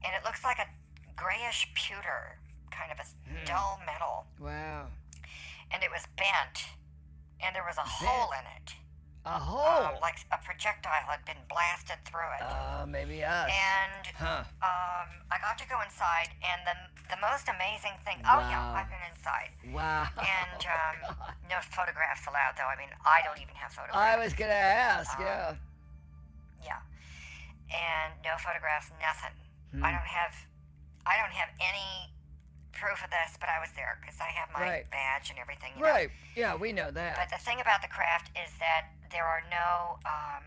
[0.03, 0.67] And it looks like a
[1.15, 2.39] grayish pewter,
[2.71, 3.45] kind of a Hmm.
[3.45, 4.25] dull metal.
[4.39, 4.87] Wow.
[5.71, 6.65] And it was bent.
[7.41, 8.75] And there was a hole in it.
[9.29, 9.93] A hole.
[9.93, 12.41] Um, like a projectile had been blasted through it.
[12.49, 13.45] Oh, maybe us.
[13.45, 14.41] and huh.
[14.65, 16.73] um, I got to go inside, and the
[17.13, 18.17] the most amazing thing.
[18.25, 20.09] Oh yeah, I've been inside, Wow.
[20.17, 21.37] and um, God.
[21.45, 22.57] no photographs allowed.
[22.57, 24.01] Though I mean, I don't even have photographs.
[24.01, 25.13] I was gonna ask.
[25.21, 25.53] Um, Yeah.
[26.65, 26.81] Yeah,
[27.69, 29.35] and no photographs, nothing.
[29.77, 29.85] Hmm.
[29.85, 30.33] I don't have,
[31.05, 32.09] I don't have any
[32.73, 34.89] proof of this, but I was there because I have my Right.
[34.89, 35.73] badge and everything.
[35.77, 35.89] You know?
[35.93, 36.09] Right.
[36.35, 37.15] Yeah, we know that.
[37.15, 40.43] But the thing about the craft is that there are no um,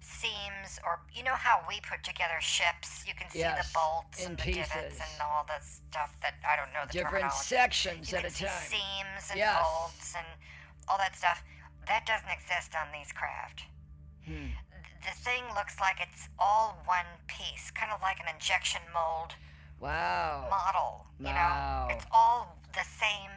[0.00, 3.04] seams, or you know how we put together ships.
[3.06, 6.56] You can see Yes, the bolts and the divots and all the stuff that I
[6.56, 8.48] don't know the Different sections you at a time.
[8.70, 9.54] seams and Yes.
[9.56, 10.26] bolts and
[10.88, 11.42] all that stuff.
[11.86, 13.64] That doesn't exist on these craft.
[14.24, 14.52] Hmm.
[15.04, 19.34] The thing looks like it's all one piece, kind of like an injection mold
[19.80, 20.48] Wow.
[20.50, 21.06] model.
[21.20, 21.88] You Wow.
[21.88, 23.30] know, it's all the same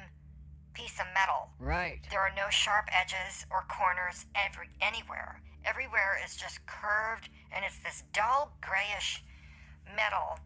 [0.74, 1.50] piece of metal.
[1.60, 2.00] Right.
[2.10, 5.42] There are no sharp edges or corners every, anywhere.
[5.66, 9.24] Everywhere is just curved, and it's this dull grayish
[9.96, 10.40] metal,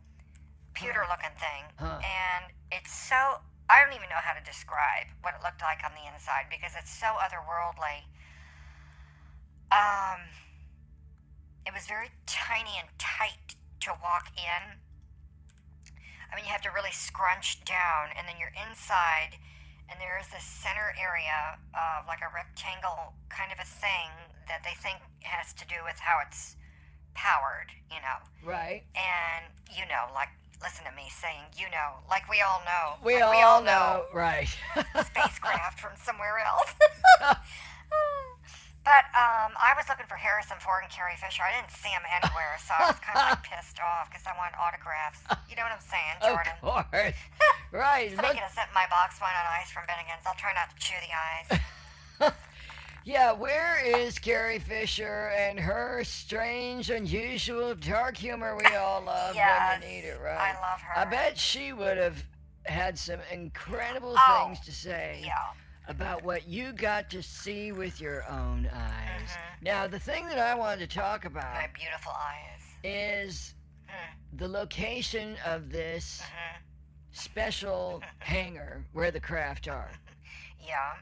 [0.74, 1.64] pewter looking thing.
[1.78, 2.00] Huh.
[2.04, 3.40] And it's so,
[3.70, 6.74] I don't even know how to describe what it looked like on the inside because
[6.78, 8.04] it's so otherworldly.
[9.72, 10.22] Um,
[11.66, 14.78] it was very tiny and tight to walk in.
[16.32, 19.40] I mean, you have to really scrunch down, and then you're inside,
[19.89, 24.09] and there's this center area of like a rectangle kind of a thing
[24.47, 26.55] that they think has to do with how it's
[27.14, 28.19] powered, you know.
[28.43, 28.83] Right.
[28.95, 30.30] And you know, like,
[30.61, 32.97] listen to me saying, you know, like we all know.
[33.03, 34.05] We like all know.
[34.14, 34.49] Right.
[35.05, 36.73] spacecraft from somewhere else.
[38.85, 41.41] but um, I was looking for Harrison Ford and Carrie Fisher.
[41.43, 44.38] I didn't see them anywhere, so I was kind of like pissed off because I
[44.38, 45.19] wanted autographs.
[45.49, 46.55] You know what I'm saying, of Jordan?
[46.61, 47.17] course.
[47.73, 48.14] right.
[48.15, 50.23] Look, could have sent my box wine on ice from Bennigan's.
[50.23, 51.47] I'll try not to chew the eyes.
[53.05, 59.81] yeah, where is Carrie Fisher and her strange, unusual, dark humor we all love Yes,
[59.81, 60.38] when you need it, right?
[60.55, 60.97] I love her.
[60.99, 62.23] I bet she would have
[62.65, 65.33] had some incredible Oh, things to say Yeah.
[65.88, 69.30] About what you got to see with your own eyes.
[69.30, 69.61] Mhm.
[69.61, 72.61] Now, the thing that I wanted to talk about My beautiful eyes.
[72.83, 73.55] is
[73.88, 73.93] Mm.
[74.39, 76.61] the location of this Mhm.
[77.11, 79.91] special hangar where the craft are.
[80.59, 80.95] Yeah.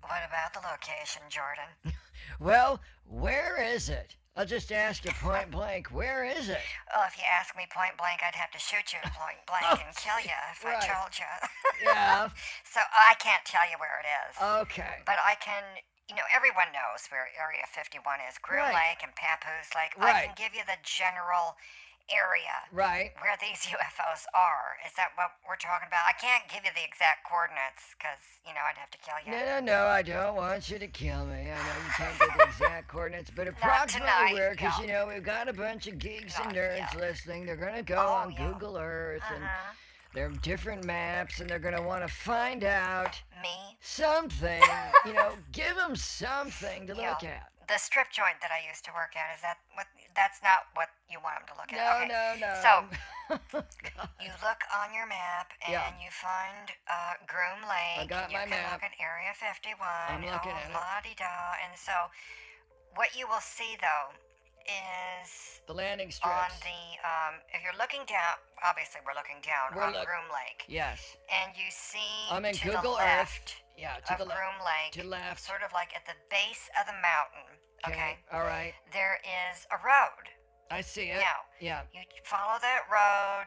[0.00, 1.68] What about the location, Jordan?
[2.40, 4.16] Well, where is it?
[4.36, 6.60] I'll just ask you point blank, where is it?
[6.92, 9.96] Oh, if you ask me point blank, I'd have to shoot you point blank and
[10.04, 10.76] kill you if Right.
[10.76, 11.32] I told you.
[11.80, 12.28] Yeah.
[12.68, 14.36] so I can't tell you where it is.
[14.68, 15.00] Okay.
[15.08, 15.64] But I can,
[16.04, 17.96] you know, everyone knows where Area 51
[18.28, 18.76] is Groom Right.
[18.92, 19.96] Lake and Papoose Lake.
[19.96, 21.56] I can give you the general
[22.10, 23.12] area Right.
[23.20, 24.76] where these UFOs are.
[24.86, 26.02] Is that what we're talking about?
[26.08, 29.32] I can't give you the exact coordinates because, you know, I'd have to kill you.
[29.32, 31.50] No, no, no, I don't want you to kill me.
[31.50, 34.84] I know you can't get the exact coordinates, but approximately tonight, where, because, no.
[34.84, 36.96] you know, we've got a bunch of geeks and nerds yet.
[36.96, 37.46] listening.
[37.46, 38.52] They're going to go Oh, on yeah.
[38.52, 39.72] Google Earth and Uh-huh.
[40.14, 43.76] there are different maps and they're going to want to find out Me?
[43.80, 44.62] something,
[45.06, 47.08] you know, give them something to Yeah.
[47.10, 47.50] look at.
[47.66, 49.86] The strip joint that I used to work at, is that what?
[50.14, 51.78] That's not what you want them to look at.
[51.82, 52.08] No, okay.
[52.08, 52.52] no, no.
[52.62, 52.72] So,
[54.22, 55.90] You look on your map and Yeah.
[55.98, 58.06] you find uh, Groom Lake.
[58.06, 58.72] I got and you my can map.
[58.78, 59.74] look at Area 51.
[59.82, 60.74] I'm looking oh, at it.
[60.78, 61.58] la-di-da.
[61.66, 61.92] And so,
[62.94, 64.14] what you will see though
[64.66, 69.90] is The landing on the um, if you're looking down, obviously we're looking down We're
[69.90, 71.16] on look- Groom Lake, Yes.
[71.30, 73.26] and you see I'm in to Google the Earth.
[73.26, 74.40] left Yeah, to of the left.
[74.40, 75.40] Groom Lake, to the left.
[75.44, 77.46] sort of like at the base of the mountain.
[77.86, 78.72] Okay, All right.
[78.92, 79.20] there
[79.52, 80.26] is a road.
[80.70, 81.18] I see it.
[81.20, 81.82] Now, Yeah.
[81.92, 83.46] you follow that road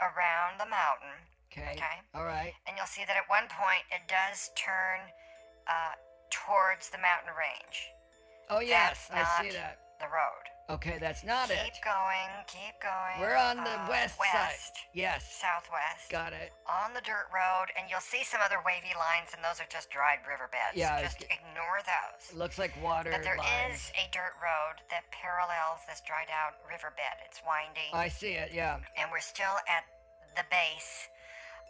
[0.00, 1.14] around the mountain,
[1.52, 1.72] Okay.
[1.76, 1.96] Okay.
[2.14, 2.54] All right.
[2.66, 5.00] and you'll see that at one point it does turn
[5.68, 5.92] uh,
[6.30, 7.88] towards the mountain range,
[8.50, 9.78] Oh yes, I see that.
[10.00, 10.44] the road.
[10.68, 11.64] Okay, that's not keep it.
[11.72, 13.16] Keep going, keep going.
[13.24, 14.84] We're on the uh, west, west, side.
[14.92, 15.24] Yes.
[15.24, 16.52] southwest, Got it.
[16.68, 19.88] on the dirt road, and you'll see some other wavy lines, and those are just
[19.88, 20.76] dried riverbeds.
[20.76, 22.36] Yeah, just ignore those.
[22.36, 23.88] Looks like water But there lines.
[23.88, 27.16] is a dirt road that parallels this dried out riverbed.
[27.24, 27.88] It's winding.
[27.96, 28.52] I see it.
[28.52, 28.76] Yeah.
[29.00, 29.88] and we're still at
[30.36, 31.08] the base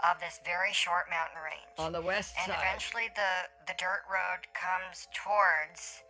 [0.02, 1.70] of this very short mountain range.
[1.78, 2.58] On the west and side.
[2.66, 6.02] eventually the, the dirt road comes towards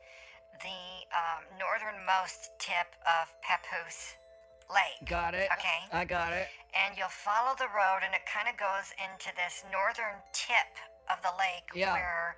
[0.60, 0.82] the
[1.14, 4.14] um, northernmost tip of Papoose
[4.68, 5.08] Lake.
[5.08, 5.48] Got it.
[5.56, 5.80] Okay.
[5.92, 6.48] I got it.
[6.76, 10.68] And you'll follow the road, and it kind of goes into this northern tip
[11.08, 11.96] of the lake Yeah.
[11.96, 12.36] where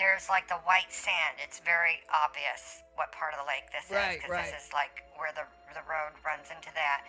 [0.00, 1.36] there's like the white sand.
[1.42, 4.48] It's very obvious what part of the lake this Right, is because right.
[4.48, 5.44] this is like where the
[5.76, 7.04] the road runs into that,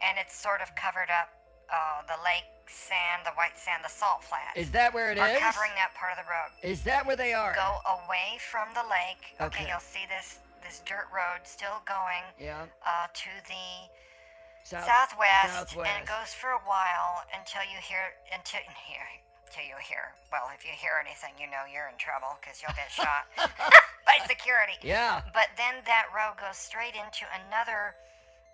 [0.00, 1.28] and it's sort of covered up.
[1.68, 5.28] Uh, the lake sand, the white sand, the salt flats Is that where it are
[5.28, 5.38] is?
[5.40, 6.50] covering that part of the road.
[6.62, 7.54] Is that where they are?
[7.54, 9.34] Go away from the lake.
[9.40, 9.44] Okay.
[9.46, 12.66] Okay, you'll see this this dirt road still going Yeah.
[12.84, 13.88] uh, to the
[14.64, 15.88] South, southwest, southwest.
[15.88, 19.08] and it goes for a while until you hear until here
[19.48, 20.12] until you hear.
[20.30, 23.24] Well, if you hear anything, you know you're in trouble because you'll get shot
[24.04, 24.76] by security.
[24.84, 25.22] Yeah.
[25.32, 27.96] But then that road goes straight into another.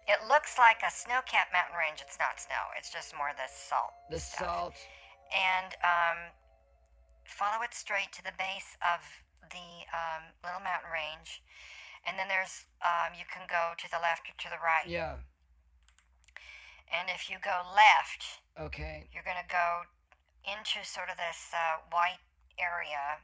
[0.06, 2.04] It looks like a snow-capped mountain range.
[2.04, 2.60] It's not snow.
[2.76, 3.94] It's just more the salt.
[4.10, 4.76] The stuff.
[4.76, 4.76] salt.
[5.32, 6.18] And um,
[7.24, 9.00] follow it straight to the base of
[9.48, 11.40] the um, little mountain range,
[12.08, 14.84] and then there's um, you can go to the left or to the right.
[14.88, 15.16] Yeah.
[16.92, 19.08] And if you go left, Okay.
[19.12, 19.82] you're going to go
[20.44, 22.20] into sort of this uh, white
[22.60, 23.18] area.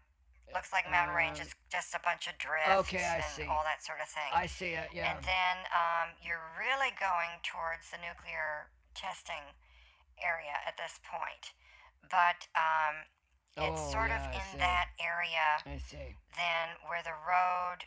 [0.55, 3.47] Looks like mountain range Um, is just a bunch of drifts okay, I and see.
[3.47, 4.31] all that sort of thing.
[4.35, 4.91] I see it.
[4.93, 5.15] Yeah.
[5.15, 9.55] And then um, you're really going towards the nuclear testing
[10.23, 11.55] area at this point.
[12.11, 13.07] But um,
[13.57, 16.17] it's Oh, sort yeah, of in that area I see.
[16.37, 17.87] then where the road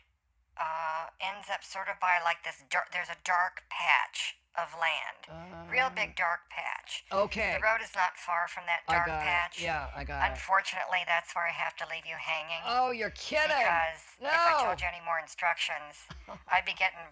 [0.56, 5.68] uh, ends up sort of by like this dark, there's a dark patch of land.
[5.70, 7.04] Real Um, big dark patch.
[7.10, 7.54] Okay.
[7.58, 9.58] The road is not far from that I dark patch.
[9.58, 9.64] it.
[9.64, 10.30] Yeah, I got it.
[10.30, 12.62] Unfortunately, that's where I have to leave you hanging.
[12.66, 13.48] Oh, you're kidding.
[13.50, 16.06] Because if I told you any more instructions,
[16.48, 17.02] I'd be getting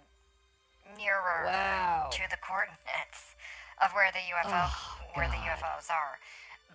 [0.96, 2.08] nearer Wow.
[2.12, 3.34] to the coordinates
[3.82, 6.18] of where the UFO Oh, where the UFOs are.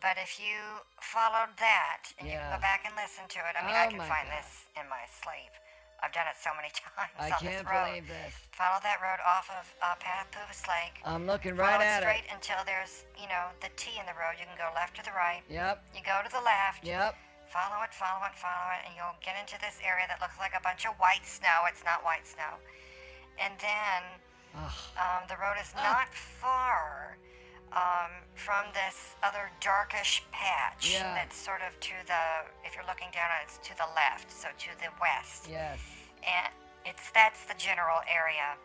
[0.01, 3.65] But if you followed that and you can go back and listen to it, I
[3.65, 4.37] mean, I Oh, can find God.
[4.37, 5.51] this in my sleep.
[6.03, 7.85] I've done it so many times I on can't this road.
[7.89, 8.33] believe this.
[8.53, 11.01] Follow that road off of uh, Papoose Lake.
[11.05, 12.33] I'm looking Follow right it at straight it.
[12.37, 14.37] until there's, you know, the T in the road.
[14.37, 15.41] You can go left or the right.
[15.49, 15.81] Yep.
[15.97, 16.85] You go to the left.
[16.85, 17.17] Yep.
[17.49, 20.51] Follow it, follow it, follow it, and you'll get into this area that looks like
[20.51, 21.63] a bunch of white snow.
[21.71, 22.59] It's not white snow.
[23.39, 24.01] And then
[24.99, 26.11] um, the road is not
[26.41, 27.17] far
[27.73, 31.13] um, from this other darkish patch Yeah.
[31.15, 32.23] that's sort of to the,
[32.65, 35.47] if you're looking down on it, it's to the left, so to the west.
[35.49, 35.79] Yes.
[36.23, 36.47] And
[36.85, 38.55] it's that's the general area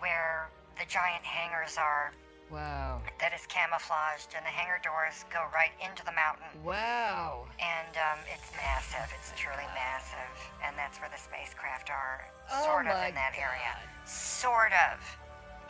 [0.00, 2.12] where the giant hangars are
[2.50, 3.02] Wow.
[3.20, 6.50] that is camouflaged, and the hangar doors go right into the mountain.
[6.64, 7.46] Wow.
[7.62, 9.06] And um, it's massive.
[9.14, 10.34] It's truly massive.
[10.66, 13.76] And that's where the spacecraft are, Oh sort of in that area.
[14.04, 14.98] Sort of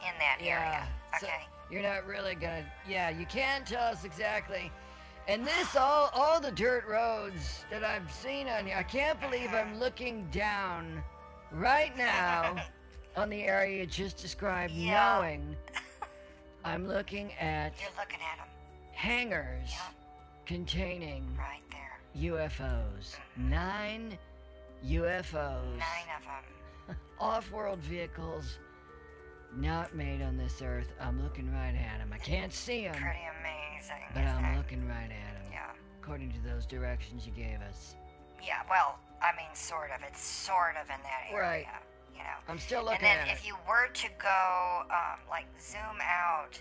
[0.01, 0.57] in that Yeah.
[0.57, 0.83] area.
[1.21, 1.45] So Okay.
[1.71, 2.65] You're not really gonna.
[2.89, 4.71] Yeah, you can tell us exactly.
[5.29, 8.77] And this, all, all the dirt roads that I've seen on here.
[8.77, 11.03] I can't believe I'm looking down
[11.53, 12.57] right now
[13.17, 15.19] on the area you just described, Yeah.
[15.21, 15.55] knowing
[16.65, 18.49] I'm looking at You're looking at them
[18.93, 19.83] hangars Yeah.
[20.47, 22.01] containing right there.
[22.33, 23.15] UFOs.
[23.39, 23.51] Mm-hmm.
[23.51, 24.19] Nine
[24.85, 25.33] UFOs.
[25.35, 26.25] Nine of
[26.89, 26.97] them.
[27.21, 28.59] Off-world vehicles
[29.57, 30.93] not made on this earth.
[31.01, 32.11] I'm looking right at him.
[32.13, 34.05] I can't see them, Pretty amazing.
[34.15, 34.57] but I'm it?
[34.57, 35.51] looking right at him.
[35.53, 35.71] Yeah.
[36.03, 37.95] According to those directions you gave us.
[38.45, 38.63] Yeah.
[38.69, 40.03] Well, I mean, sort of.
[40.07, 41.43] It's sort of in that area.
[41.43, 41.67] Right.
[42.13, 42.39] You know.
[42.49, 42.99] I'm still looking.
[43.07, 43.49] And then at if it.
[43.49, 46.61] you were to go, um, like, zoom out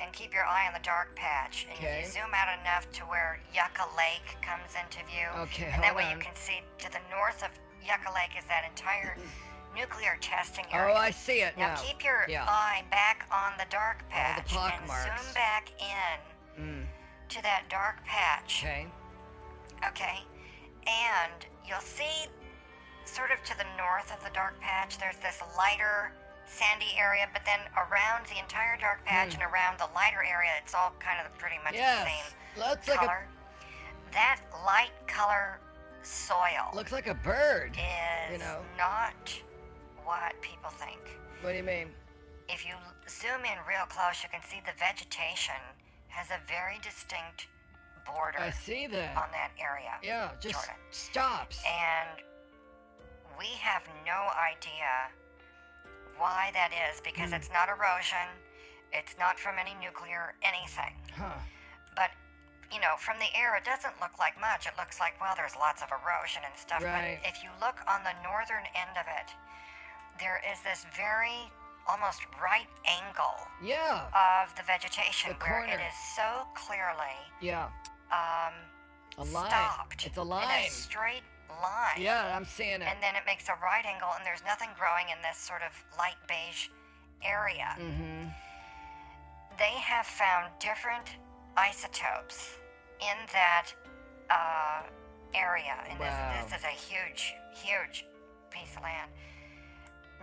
[0.00, 2.00] and keep your eye on the dark patch, and Okay.
[2.00, 6.04] you zoom out enough to where Yucca Lake comes into view, Okay, and that way
[6.04, 6.12] on.
[6.12, 7.50] you can see to the north of
[7.84, 9.18] Yucca Lake is that entire
[9.74, 10.94] nuclear testing area.
[10.94, 10.98] Oh.
[10.98, 11.76] I see it now now.
[11.82, 12.44] keep your yeah.
[12.48, 15.04] eye back on the dark patch pock and marks.
[15.24, 16.84] zoom back in Mm,
[17.30, 18.62] to that dark patch.
[18.62, 18.86] okay.
[19.88, 20.18] Okay.
[20.86, 22.28] And you'll see
[23.06, 26.12] sort of to the north of the dark patch, there's this lighter
[26.46, 30.74] sandy area, but then around the entire dark patch and around the lighter area, it's
[30.74, 32.06] all kind of pretty much the Yes.
[32.06, 33.26] same Looks like a color.
[34.12, 35.58] That light color
[36.02, 37.76] soil looks like a bird.
[37.76, 38.58] is you know.
[38.76, 39.14] not
[40.04, 41.00] what people think.
[41.42, 41.88] What do you mean?
[42.48, 42.74] If you
[43.08, 45.58] zoom in real close, you can see the vegetation
[46.08, 47.48] has a very distinct
[48.04, 49.16] border I see that.
[49.16, 49.94] on that area.
[50.02, 50.74] Yeah, just Jordan.
[50.90, 51.62] stops.
[51.64, 52.20] And
[53.38, 55.08] we have no idea
[56.18, 57.36] why that is because Hmm.
[57.40, 58.28] it's not erosion,
[58.92, 60.94] it's not from any nuclear anything.
[61.16, 61.38] Huh.
[61.96, 62.10] But
[62.72, 64.66] you know, from the air, it doesn't look like much.
[64.66, 66.82] It looks like, well, there's lots of erosion and stuff.
[66.82, 67.20] Right.
[67.22, 69.28] But if you look on the northern end of it,
[70.22, 71.50] there is this very
[71.90, 74.06] almost right angle Yeah.
[74.14, 77.66] of the vegetation The where it is so clearly Yeah.
[78.14, 78.54] um,
[79.18, 79.50] A line.
[79.50, 81.24] stopped It's a in a straight
[81.60, 81.98] line.
[82.00, 82.86] Yeah, I'm seeing it.
[82.86, 85.72] And then it makes a right angle, and there's nothing growing in this sort of
[85.98, 86.68] light beige
[87.24, 87.74] area.
[87.78, 88.28] mm-hmm.
[89.58, 91.16] They have found different
[91.56, 92.56] isotopes
[93.00, 93.66] in that
[94.30, 94.82] uh,
[95.34, 95.76] area.
[95.90, 96.32] And Wow.
[96.40, 98.06] this, this is a huge, huge
[98.50, 99.10] piece of land.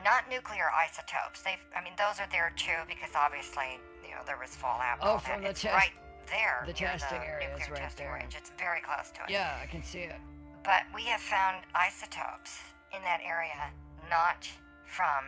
[0.03, 1.41] Not nuclear isotopes.
[1.43, 4.99] They've, I mean, those are there too because obviously, you know, there was fallout.
[5.01, 5.93] Oh, from the it's test- right
[6.31, 6.63] there.
[6.65, 8.15] the testing the area is right testing there.
[8.15, 8.35] range.
[8.37, 9.29] It's very close to it.
[9.29, 10.15] Yeah, I can see it.
[10.63, 12.59] But we have found isotopes
[12.95, 13.71] in that area,
[14.09, 14.47] not
[14.85, 15.25] from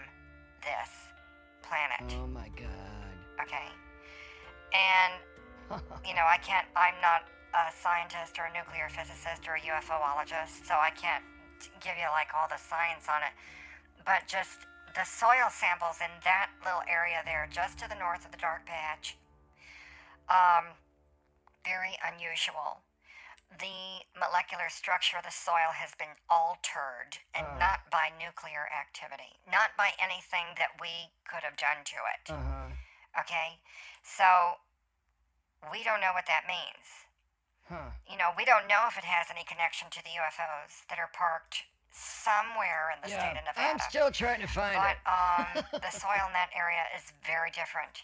[0.61, 0.91] this
[1.61, 2.15] planet.
[2.21, 3.15] Oh my god.
[3.41, 3.67] Okay.
[4.71, 5.13] And,
[6.07, 10.63] you know, I can't, I'm not a scientist or a nuclear physicist or a UFOologist,
[10.63, 11.23] so I can't
[11.83, 13.33] give you like all the science on it.
[14.05, 14.65] But just
[14.95, 18.65] the soil samples in that little area there, just to the north of the dark
[18.65, 19.17] patch,
[20.29, 20.75] um,
[21.65, 22.81] very unusual.
[23.59, 27.57] The molecular structure of the soil has been altered, and Oh.
[27.57, 32.29] not by nuclear activity, not by anything that we could have done to it.
[32.31, 33.19] Uh huh.
[33.19, 33.59] Okay?
[34.03, 34.59] So
[35.71, 37.05] we don't know what that means.
[37.67, 37.91] Huh.
[38.07, 41.07] You know, we don't know if it has any connection to the UFOs that are
[41.13, 43.19] parked somewhere in the Yeah.
[43.19, 43.69] state of Nevada.
[43.73, 45.07] I'm still trying to find but it.
[45.07, 48.03] um, the soil in that area is very different.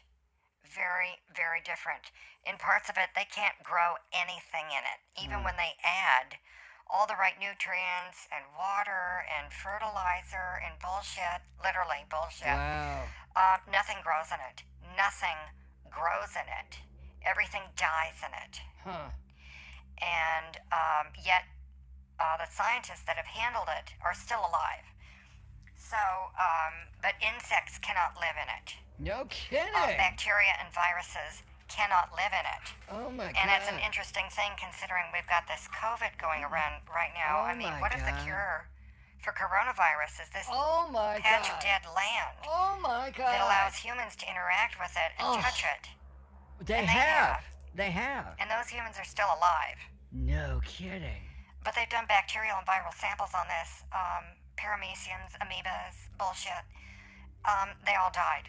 [0.66, 2.12] Very, very different.
[2.46, 5.46] In parts of it, they can't grow anything in it, even Hmm.
[5.46, 6.38] when they add
[6.90, 11.42] all the right nutrients and water and fertilizer and bullshit.
[11.64, 12.48] Literally, bullshit.
[12.48, 13.04] Wow.
[13.36, 14.64] Uh, nothing grows in it.
[14.96, 15.36] Nothing
[15.90, 16.80] grows in it.
[17.26, 18.62] Everything dies in it.
[18.84, 19.10] Huh.
[20.00, 21.44] And um, yet,
[22.20, 24.86] uh, the scientists that have handled it are still alive.
[25.78, 25.98] So,
[26.36, 28.68] um, but insects cannot live in it.
[29.00, 29.98] No Uh, kidding.
[29.98, 32.66] bacteria and viruses cannot live in it.
[32.90, 33.36] oh my god.
[33.38, 37.42] And it's an interesting thing considering we've got this COVID going around right now.
[37.44, 38.68] Oh I mean, what if the cure
[39.22, 41.58] for coronavirus is this Oh my patch god.
[41.58, 42.38] of dead land?
[42.48, 43.28] Oh my god.
[43.36, 45.42] that allows humans to interact with it and Oh.
[45.42, 45.90] touch it.
[46.66, 47.28] They and they have.
[47.36, 47.44] have.
[47.76, 48.36] They have.
[48.40, 49.78] And those humans are still alive.
[50.12, 51.22] No kidding.
[51.68, 53.84] But they've done bacterial and viral samples on this.
[53.92, 54.24] Um,
[54.56, 56.64] parameciums, amoebas, bullshit.
[57.44, 58.48] Um, they all died.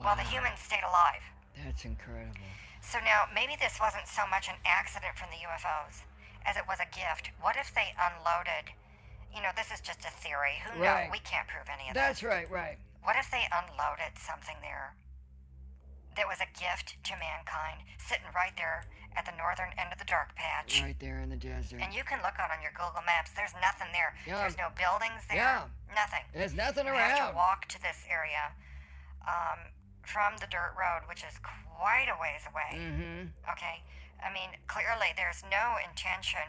[0.00, 1.20] While the humans stayed alive.
[1.60, 2.40] That's incredible.
[2.80, 6.08] So now, maybe this wasn't so much an accident from the UFOs
[6.48, 7.36] as it was a gift.
[7.44, 8.72] What if they unloaded?
[9.28, 10.56] You know, this is just a theory.
[10.64, 11.12] Who knows?
[11.12, 12.16] We can't prove any of that.
[12.16, 12.32] That's this.
[12.32, 12.80] right, right.
[13.04, 14.96] What if they unloaded something there
[16.16, 18.84] that was a gift to mankind, sitting right there
[19.16, 20.80] at the northern end of the dark patch?
[20.82, 21.80] Right there in the desert.
[21.80, 23.32] And you can look out on your Google Maps.
[23.36, 24.16] There's nothing there.
[24.26, 24.40] Yeah.
[24.40, 25.40] There's no buildings there.
[25.40, 25.68] Yeah.
[25.94, 26.24] Nothing.
[26.32, 27.12] There's nothing around.
[27.12, 28.52] You have to walk to this area
[29.28, 29.60] um,
[30.02, 32.72] from the dirt road, which is quite a ways away.
[32.72, 33.52] Mm-hmm.
[33.52, 33.84] Okay?
[34.22, 36.46] I mean, clearly there's no intention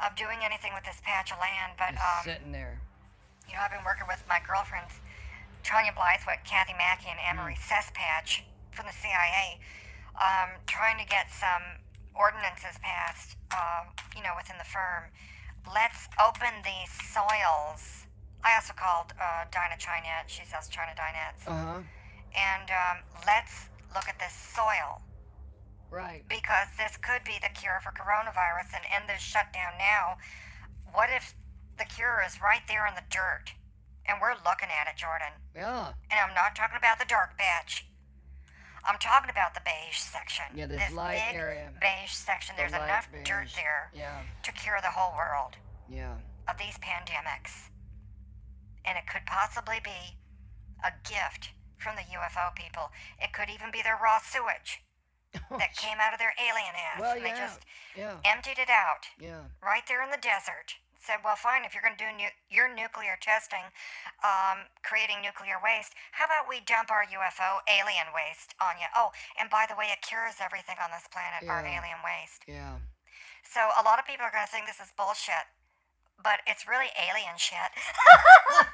[0.00, 2.80] of doing anything with this patch of land, but, Just um, sitting there.
[3.46, 4.96] you know, I've been working with my girlfriends,
[5.62, 7.68] Tanya Blythewood, Kathy Mackey, and Anne-Marie Mm.
[7.68, 9.58] Sespatch from the CIA,
[10.20, 11.62] um, trying to get some
[12.14, 13.84] ordinances passed, uh,
[14.16, 15.04] you know, within the firm.
[15.72, 18.06] Let's open these soils.
[18.42, 20.28] I also called uh, Dinah Chinette.
[20.28, 21.46] She sells China Dinettes.
[21.46, 21.80] Uh huh.
[22.34, 25.02] And um, let's look at this soil
[25.90, 26.22] Right.
[26.28, 30.16] because this could be the cure for coronavirus and end this shutdown now.
[30.94, 31.34] What if
[31.78, 33.52] the cure is right there in the dirt
[34.10, 35.32] and we're looking at it, Jordan?
[35.54, 35.92] Yeah.
[36.10, 37.86] And I'm not talking about the dark patch.
[38.84, 40.46] I'm talking about the beige section.
[40.54, 41.70] Yeah, this light big area.
[41.80, 42.56] beige section.
[42.56, 43.54] The There's enough dirt beige.
[43.54, 44.22] there Yeah.
[44.42, 45.56] to cure the whole world
[45.88, 46.16] Yeah.
[46.48, 47.68] of these pandemics.
[48.86, 50.16] and it could possibly be
[50.82, 52.90] a gift from the UFO people.
[53.20, 54.80] It could even be their raw sewage
[55.34, 56.98] that came out of their alien ass.
[56.98, 57.60] Well, and they just
[57.94, 59.42] yeah, emptied it out yeah.
[59.62, 60.79] right there in the desert.
[61.00, 63.64] Said, well, fine, if you're going to do nu- your nuclear testing,
[64.20, 68.84] um, creating nuclear waste, how about we dump our UFO alien waste on you?
[68.92, 69.08] Oh,
[69.40, 72.44] and by the way, it cures everything on this planet, our alien waste.
[72.44, 72.76] Yeah.
[73.42, 75.48] So a lot of people are going to think this is bullshit,
[76.20, 77.72] but it's really alien shit.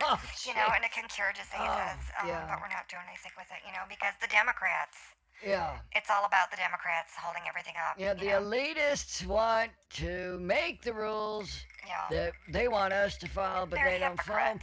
[0.03, 2.03] Oh, you know, and it can cure diseases.
[2.19, 2.43] um, yeah.
[2.51, 4.99] But we're not doing anything with it, you know, because the Democrats,
[5.45, 5.79] yeah.
[5.95, 7.97] it's all about the Democrats holding everything up.
[7.99, 8.43] Yeah, the know?
[8.43, 12.05] elitists want to make the rules yeah.
[12.11, 14.39] that they want us to follow, but They're they don't follow.
[14.39, 14.59] know.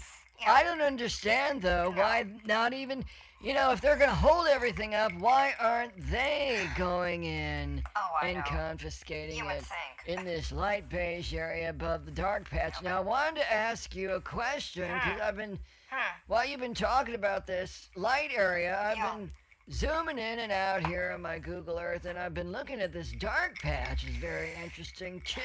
[0.46, 3.06] I don't understand though why not even
[3.42, 8.38] you know if they're gonna hold everything up, why aren't they going in Oh, and
[8.38, 8.44] know.
[8.46, 9.64] confiscating You it
[10.06, 12.82] in this light beige area above the dark patch?
[12.82, 16.00] Now I wanted to ask you a question because I've been Hmm.
[16.28, 19.12] while you've been talking about this light area, I've Yeah.
[19.14, 19.32] been
[19.72, 23.12] zooming in and out here on my Google Earth, and I've been looking at this
[23.14, 24.06] dark patch.
[24.06, 25.42] It's very interesting too.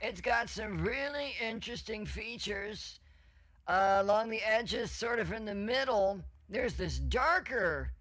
[0.00, 2.98] It's got some really interesting features
[3.68, 6.20] uh, along the edges, sort of in the middle.
[6.48, 7.92] There's this darker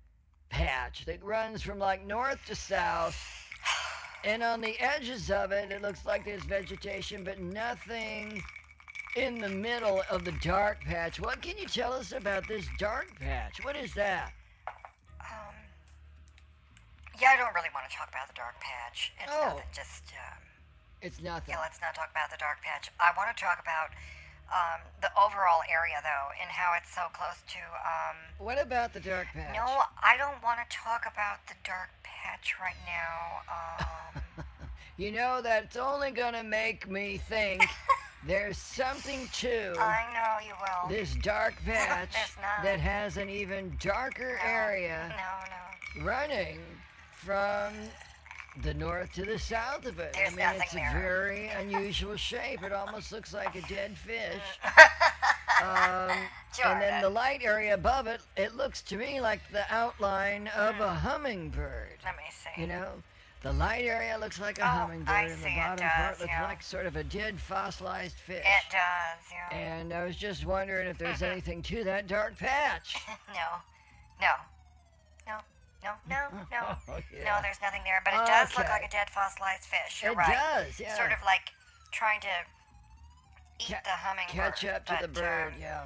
[0.50, 3.18] patch that runs from like north to south.
[4.26, 8.42] And on the edges of it, it looks like there's vegetation, but nothing
[9.16, 11.20] in the middle of the dark patch.
[11.20, 13.64] What can you tell us about this dark patch?
[13.64, 14.34] What is that?
[17.20, 19.14] Yeah, I don't really want to talk about the dark patch.
[19.22, 19.54] It's Oh.
[19.56, 19.70] nothing.
[19.74, 20.40] Just um,
[21.02, 21.54] It's nothing.
[21.54, 22.90] yeah, let's not talk about the dark patch.
[23.00, 23.90] I want to talk about
[24.52, 27.60] um, the overall area though, and how it's so close to.
[27.86, 29.56] Um, What about the dark patch?
[29.56, 33.42] no, I don't want to talk about the dark patch right now.
[33.50, 34.46] Um,
[34.96, 37.64] You know, that's only gonna make me think
[38.28, 40.88] there's something to I know you will.
[40.88, 42.16] this dark patch
[42.62, 46.06] that has an even darker No, area No, no.
[46.06, 46.60] running
[47.26, 47.74] from
[48.62, 50.14] the north to the south of it.
[50.14, 50.92] There's I mean, it's a there.
[51.02, 52.62] very unusual shape.
[52.64, 54.42] It almost looks like a dead fish.
[55.62, 56.10] Um,
[56.66, 60.76] and then the light area above it, it looks to me like the outline of
[60.76, 60.82] Hmm.
[60.82, 62.00] a hummingbird.
[62.04, 62.60] Let me see.
[62.62, 62.88] You know,
[63.44, 66.44] the light area looks like a Oh, hummingbird, I and the bottom part looks yeah.
[66.44, 68.44] like sort of a dead fossilized fish.
[68.44, 69.56] It does, yeah.
[69.58, 72.98] And I was just wondering if there's anything to that dark patch.
[73.30, 73.60] No,
[74.22, 74.32] no,
[75.84, 76.62] no, no, no, no.
[76.90, 77.24] Oh, yeah.
[77.28, 80.02] No, there's nothing there, but it does look like a dead fossilized fish.
[80.02, 80.30] You're right.
[80.30, 80.66] it right.
[80.68, 80.96] does, yeah.
[80.96, 81.52] Sort of like
[81.92, 82.34] trying to
[83.60, 84.36] eat Ca- the hummingbird.
[84.36, 85.86] catch up to the bird, um, yeah.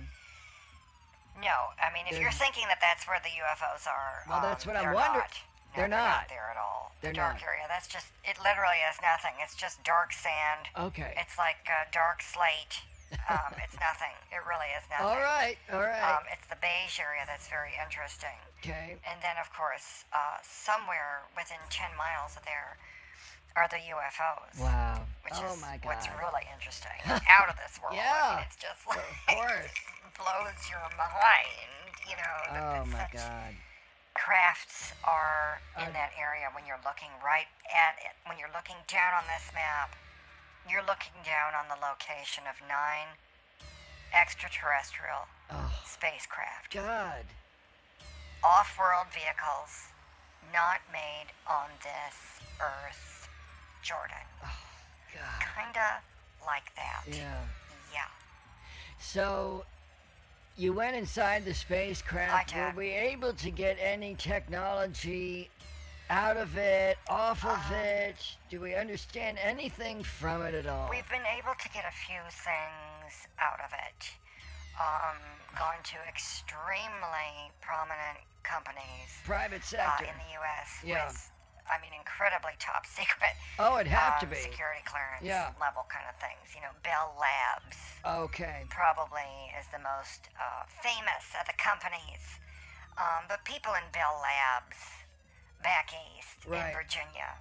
[1.41, 4.73] No, I mean, if you're thinking that that's where the UFOs are, Well, that's um,
[4.73, 5.21] what I'm they're wondering.
[5.29, 5.37] Not.
[5.75, 6.25] No, They're not.
[6.29, 6.89] there at all.
[7.01, 7.45] They're the dark not.
[7.45, 7.65] area.
[7.69, 8.07] That's just.
[8.25, 9.37] It literally is nothing.
[9.43, 10.65] It's just dark sand.
[10.73, 11.13] Okay.
[11.21, 12.81] It's like uh, dark slate.
[13.29, 14.11] Um, it's nothing.
[14.31, 15.07] It really is nothing.
[15.07, 16.03] all right, all right.
[16.03, 18.35] Um, it's the beige area that's very interesting.
[18.63, 18.95] okay.
[19.07, 22.75] And then, of course, uh, somewhere within 10 miles of there
[23.55, 24.59] are the UFOs.
[24.59, 25.01] Wow.
[25.23, 25.87] Which oh is my God.
[25.95, 26.95] what's really interesting.
[27.31, 27.95] Out of this world.
[27.95, 28.99] I Yeah, mean, it's just like,
[29.31, 29.75] of course.
[30.19, 32.35] blows your mind, you know.
[32.59, 33.55] Oh my God.
[34.15, 38.15] Crafts are in Uh, that area when you're looking right at it.
[38.27, 39.93] When you're looking down on this map,
[40.69, 43.07] you're looking down on the location of nine
[44.13, 46.73] extraterrestrial Oh spacecraft.
[46.73, 47.23] God.
[48.43, 49.87] off world vehicles
[50.53, 53.27] not made on this earth,
[53.83, 54.15] Jordan.
[54.43, 54.59] Oh,
[55.13, 55.63] God.
[55.63, 56.01] Kinda
[56.45, 57.03] like that.
[57.07, 57.41] Yeah.
[57.93, 58.07] Yeah.
[58.99, 59.65] So,
[60.57, 62.55] you went inside the spacecraft.
[62.55, 62.75] I did.
[62.75, 65.49] Were we able to get any technology
[66.09, 68.35] out of it, off of Uh, it?
[68.49, 70.89] Do we understand anything from it at all?
[70.89, 74.11] We've been able to get a few things out of it.
[74.79, 75.17] Um,
[75.57, 80.05] gone to extremely prominent companies Private uh, sector.
[80.05, 80.69] in the U.S.
[80.85, 81.07] Yeah.
[81.07, 81.31] with,
[81.67, 84.37] I mean, incredibly top secret oh, it'd have to um, be.
[84.37, 85.51] security clearance Yeah.
[85.59, 86.53] level kind of things.
[86.55, 87.75] You know, Bell Labs.
[88.05, 88.63] Okay.
[88.69, 89.27] probably
[89.59, 92.23] is the most uh, famous of the companies.
[92.97, 94.77] Um, but people in Bell Labs
[95.63, 96.69] back east Right.
[96.69, 97.35] in Virginia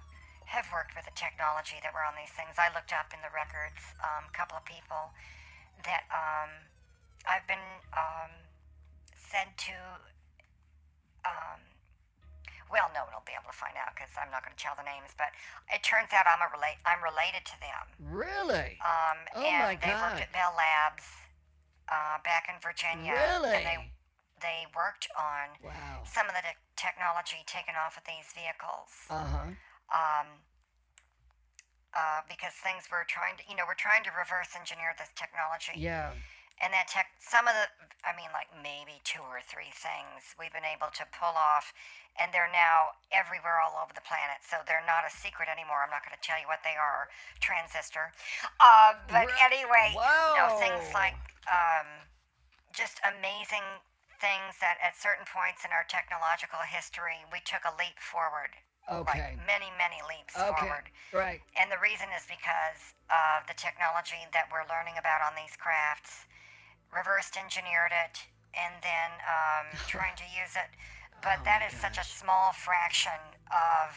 [0.47, 2.55] have worked with the technology that were on these things.
[2.55, 5.11] I looked up in the records um, a couple of people
[5.83, 6.49] that um,
[7.27, 8.31] I've been um,
[9.19, 9.75] said to.
[11.27, 11.59] Um,
[12.71, 14.75] well, no one will be able to find out because I'm not going to tell
[14.79, 15.11] the names.
[15.19, 15.35] But
[15.71, 16.79] it turns out I'm a relate.
[16.87, 17.83] I'm related to them.
[18.07, 18.79] Really?
[18.79, 21.03] Um, Oh and my they worked at Bell Labs
[21.91, 23.15] uh, back in Virginia.
[23.15, 23.91] Really?
[24.41, 26.05] They, worked on wow.
[26.05, 28.93] some of the te- technology taken off of these vehicles.
[29.09, 29.49] Uh huh.
[29.89, 30.27] Um,
[31.97, 35.73] uh, because things were trying to, you know, we're trying to reverse engineer this technology.
[35.73, 36.13] Yeah.
[36.61, 37.69] And that tech, some of the,
[38.01, 41.69] I mean, like maybe two or three things we've been able to pull off,
[42.17, 44.41] and they're now everywhere all over the planet.
[44.41, 45.85] So they're not a secret anymore.
[45.85, 48.09] I'm not going to tell you what they are, transistor.
[48.57, 49.93] Uh, but anyway,
[50.33, 52.09] no, things like um,
[52.73, 53.65] just amazing
[54.19, 58.57] things that at certain points in our technological history, we took a leap forward.
[58.89, 59.35] Okay.
[59.35, 60.53] Like many, many leaps Okay.
[60.55, 60.87] forward.
[61.13, 61.41] Right.
[61.59, 66.25] And the reason is because of the technology that we're learning about on these crafts,
[66.93, 68.15] reversed engineered it,
[68.55, 70.69] and then um, trying to use it.
[71.21, 73.17] But Oh that is such a small fraction
[73.49, 73.93] of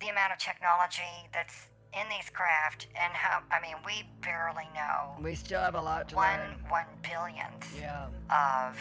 [0.00, 5.14] the amount of technology that's in these craft and how, I mean, we barely know
[5.22, 6.56] We still have a lot to one learn.
[6.68, 8.06] one billionth Yeah.
[8.30, 8.78] of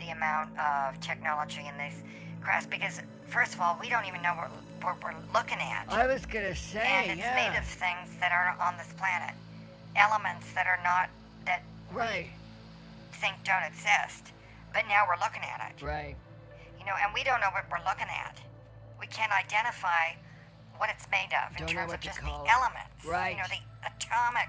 [0.00, 2.02] the amount of technology in this
[2.40, 4.50] crafts because first of all we don't even know what,
[4.82, 7.34] what we're looking at I was gonna say, and it's yeah.
[7.36, 9.34] made of things that are on this planet
[9.96, 11.10] elements that are not
[11.44, 11.62] that
[11.92, 12.30] Right.
[13.20, 14.32] think don't exist
[14.72, 16.16] but now we're looking at it Right.
[16.78, 18.40] you know and we don't know what we're looking at
[18.98, 20.16] we can't identify
[20.78, 22.48] what it's made of in Don't terms of just the it.
[22.48, 23.36] elements Right.
[23.36, 24.48] you know the atomic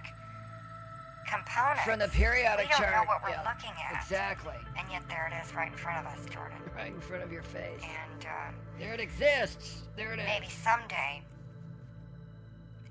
[1.29, 2.93] components From the periodic we don't chart.
[2.93, 3.43] know what we're yeah.
[3.47, 4.55] looking at Exactly.
[4.77, 7.31] and yet there it is right in front of us jordan Right in front of
[7.31, 7.81] your face.
[7.83, 9.83] and uh, There it exists.
[9.97, 10.25] There it is.
[10.25, 11.21] maybe someday,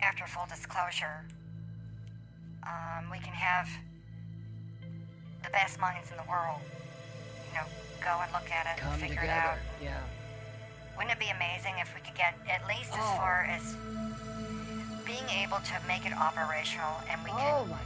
[0.01, 1.25] after full disclosure,
[2.63, 3.69] um, we can have
[5.43, 6.61] the best minds in the world,
[7.49, 7.65] you know,
[8.05, 9.33] go and look at it Come and figure together.
[9.33, 9.59] it out.
[9.83, 9.99] Yeah.
[10.97, 13.17] Wouldn't it be amazing if we could get at least as Oh.
[13.17, 13.75] far as
[15.07, 17.81] being able to make it operational and we Oh gosh.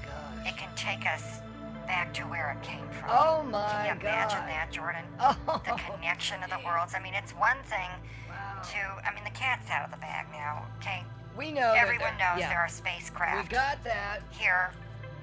[0.44, 1.40] It can take us
[1.86, 3.10] back to where it came from.
[3.10, 3.70] Oh my god.
[3.70, 4.48] can you imagine God.
[4.48, 5.04] that, Jordan?
[5.20, 5.60] Oh.
[5.64, 6.94] The connection of the worlds.
[6.96, 7.88] I mean, it's one thing
[8.28, 8.62] Wow.
[8.62, 11.02] to, I mean, the cat's out of the bag now, okay?
[11.36, 12.48] We know Everyone knows yeah.
[12.48, 13.50] there are spacecraft.
[13.50, 14.20] We spacecraft got that.
[14.30, 14.70] here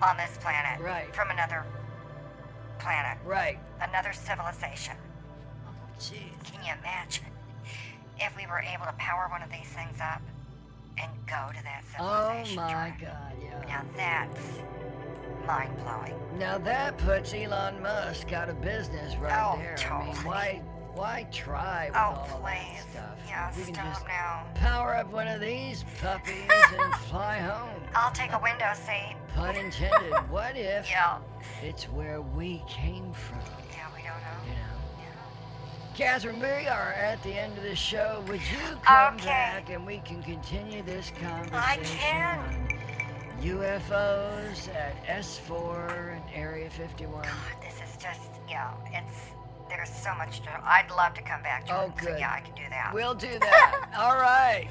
[0.01, 1.13] on this planet Right.
[1.15, 1.65] from another
[2.79, 3.57] planet, Right.
[3.81, 4.95] another civilization.
[5.67, 6.43] Oh, jeez.
[6.51, 7.25] Can you imagine
[8.19, 10.21] if we were able to power one of these things up
[11.01, 12.59] and go to that oh civilization?
[12.59, 12.95] Oh my Jordan?
[13.01, 13.33] God.
[13.41, 13.67] Yeah.
[13.67, 14.59] Now that's
[15.45, 16.15] mind blowing.
[16.37, 19.75] Now that puts Elon Musk out of business right Oh, there.
[19.91, 20.61] I mean, why,
[20.93, 22.83] why try with Oh, all please.
[22.85, 23.17] that stuff?
[23.27, 24.45] Yeah, we can just now.
[24.55, 26.43] power up one of these puppies
[26.77, 27.81] and fly home.
[27.95, 29.15] I'll take a window seat.
[29.35, 30.13] Pun intended.
[30.29, 31.17] What if Yeah.
[31.63, 33.39] it's where we came from?
[33.71, 34.43] Yeah, we don't know.
[34.45, 34.57] You know.
[34.57, 34.99] know.
[34.99, 35.95] Yeah.
[35.95, 38.23] Catherine, we are at the end of the show.
[38.27, 39.25] Would you come Okay.
[39.25, 42.67] back and we can continue this conversation I can.
[43.41, 47.23] UFOs at S4 and Area 51?
[47.23, 49.31] God, this is just, yeah, it's,
[49.69, 51.91] there's so much to, I'd love to come back, Jordan.
[51.95, 52.19] Oh, So good.
[52.19, 52.91] yeah, I can do that.
[52.93, 53.89] We'll do that.
[53.99, 54.67] All right.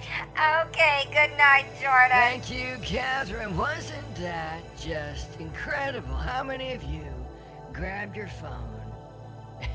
[0.69, 2.11] Okay, good night, Jordan.
[2.11, 3.57] Thank you, Catherine.
[3.57, 6.15] Wasn't that just incredible?
[6.15, 7.05] How many of you
[7.73, 8.81] grabbed your phone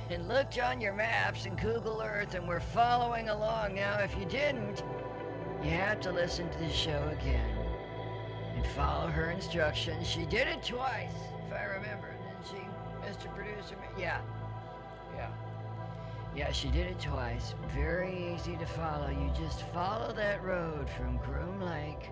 [0.09, 3.75] and looked on your maps and Google Earth and were following along?
[3.75, 4.83] Now, if you didn't,
[5.63, 7.54] you have to listen to the show again
[8.65, 10.07] follow her instructions.
[10.07, 11.11] She did it twice,
[11.47, 12.09] if I remember.
[12.09, 12.67] Didn't she,
[13.07, 13.33] Mr.
[13.35, 13.75] Producer?
[13.97, 14.21] Yeah.
[15.15, 15.29] Yeah.
[16.35, 17.55] Yeah, she did it twice.
[17.73, 19.09] Very easy to follow.
[19.09, 22.11] You just follow that road from Groom Lake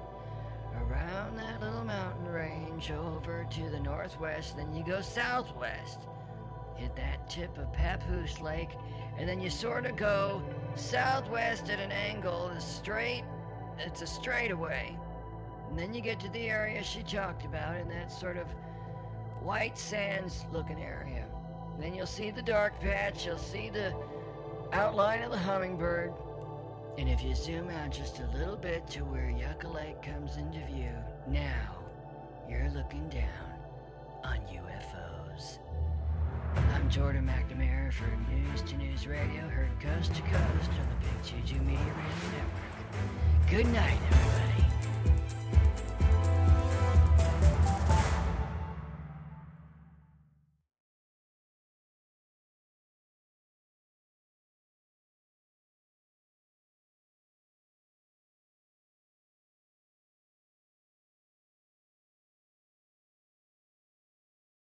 [0.81, 5.99] around that little mountain range over to the northwest, then you go southwest.
[6.75, 8.71] Hit that tip of Papoose Lake,
[9.17, 10.41] and then you sort of go
[10.75, 13.23] southwest at an angle, straight,
[13.77, 14.97] it's a straightaway.
[15.73, 18.45] And then you get to the area she talked about in that sort of
[19.41, 21.25] white sands looking area.
[21.79, 23.91] Then you'll see the dark patch, you'll see the
[24.71, 26.13] outline of the hummingbird.
[26.99, 30.63] And if you zoom out just a little bit to where Yucca Lake comes into
[30.67, 30.93] view,
[31.27, 31.75] now
[32.47, 33.57] you're looking down
[34.23, 35.57] on UFOs.
[36.75, 41.47] I'm Jordan McNamara for News to News Radio, heard coast to coast on the Big
[41.47, 43.49] Juju Media Radio Network.
[43.49, 44.53] Good night, everyone.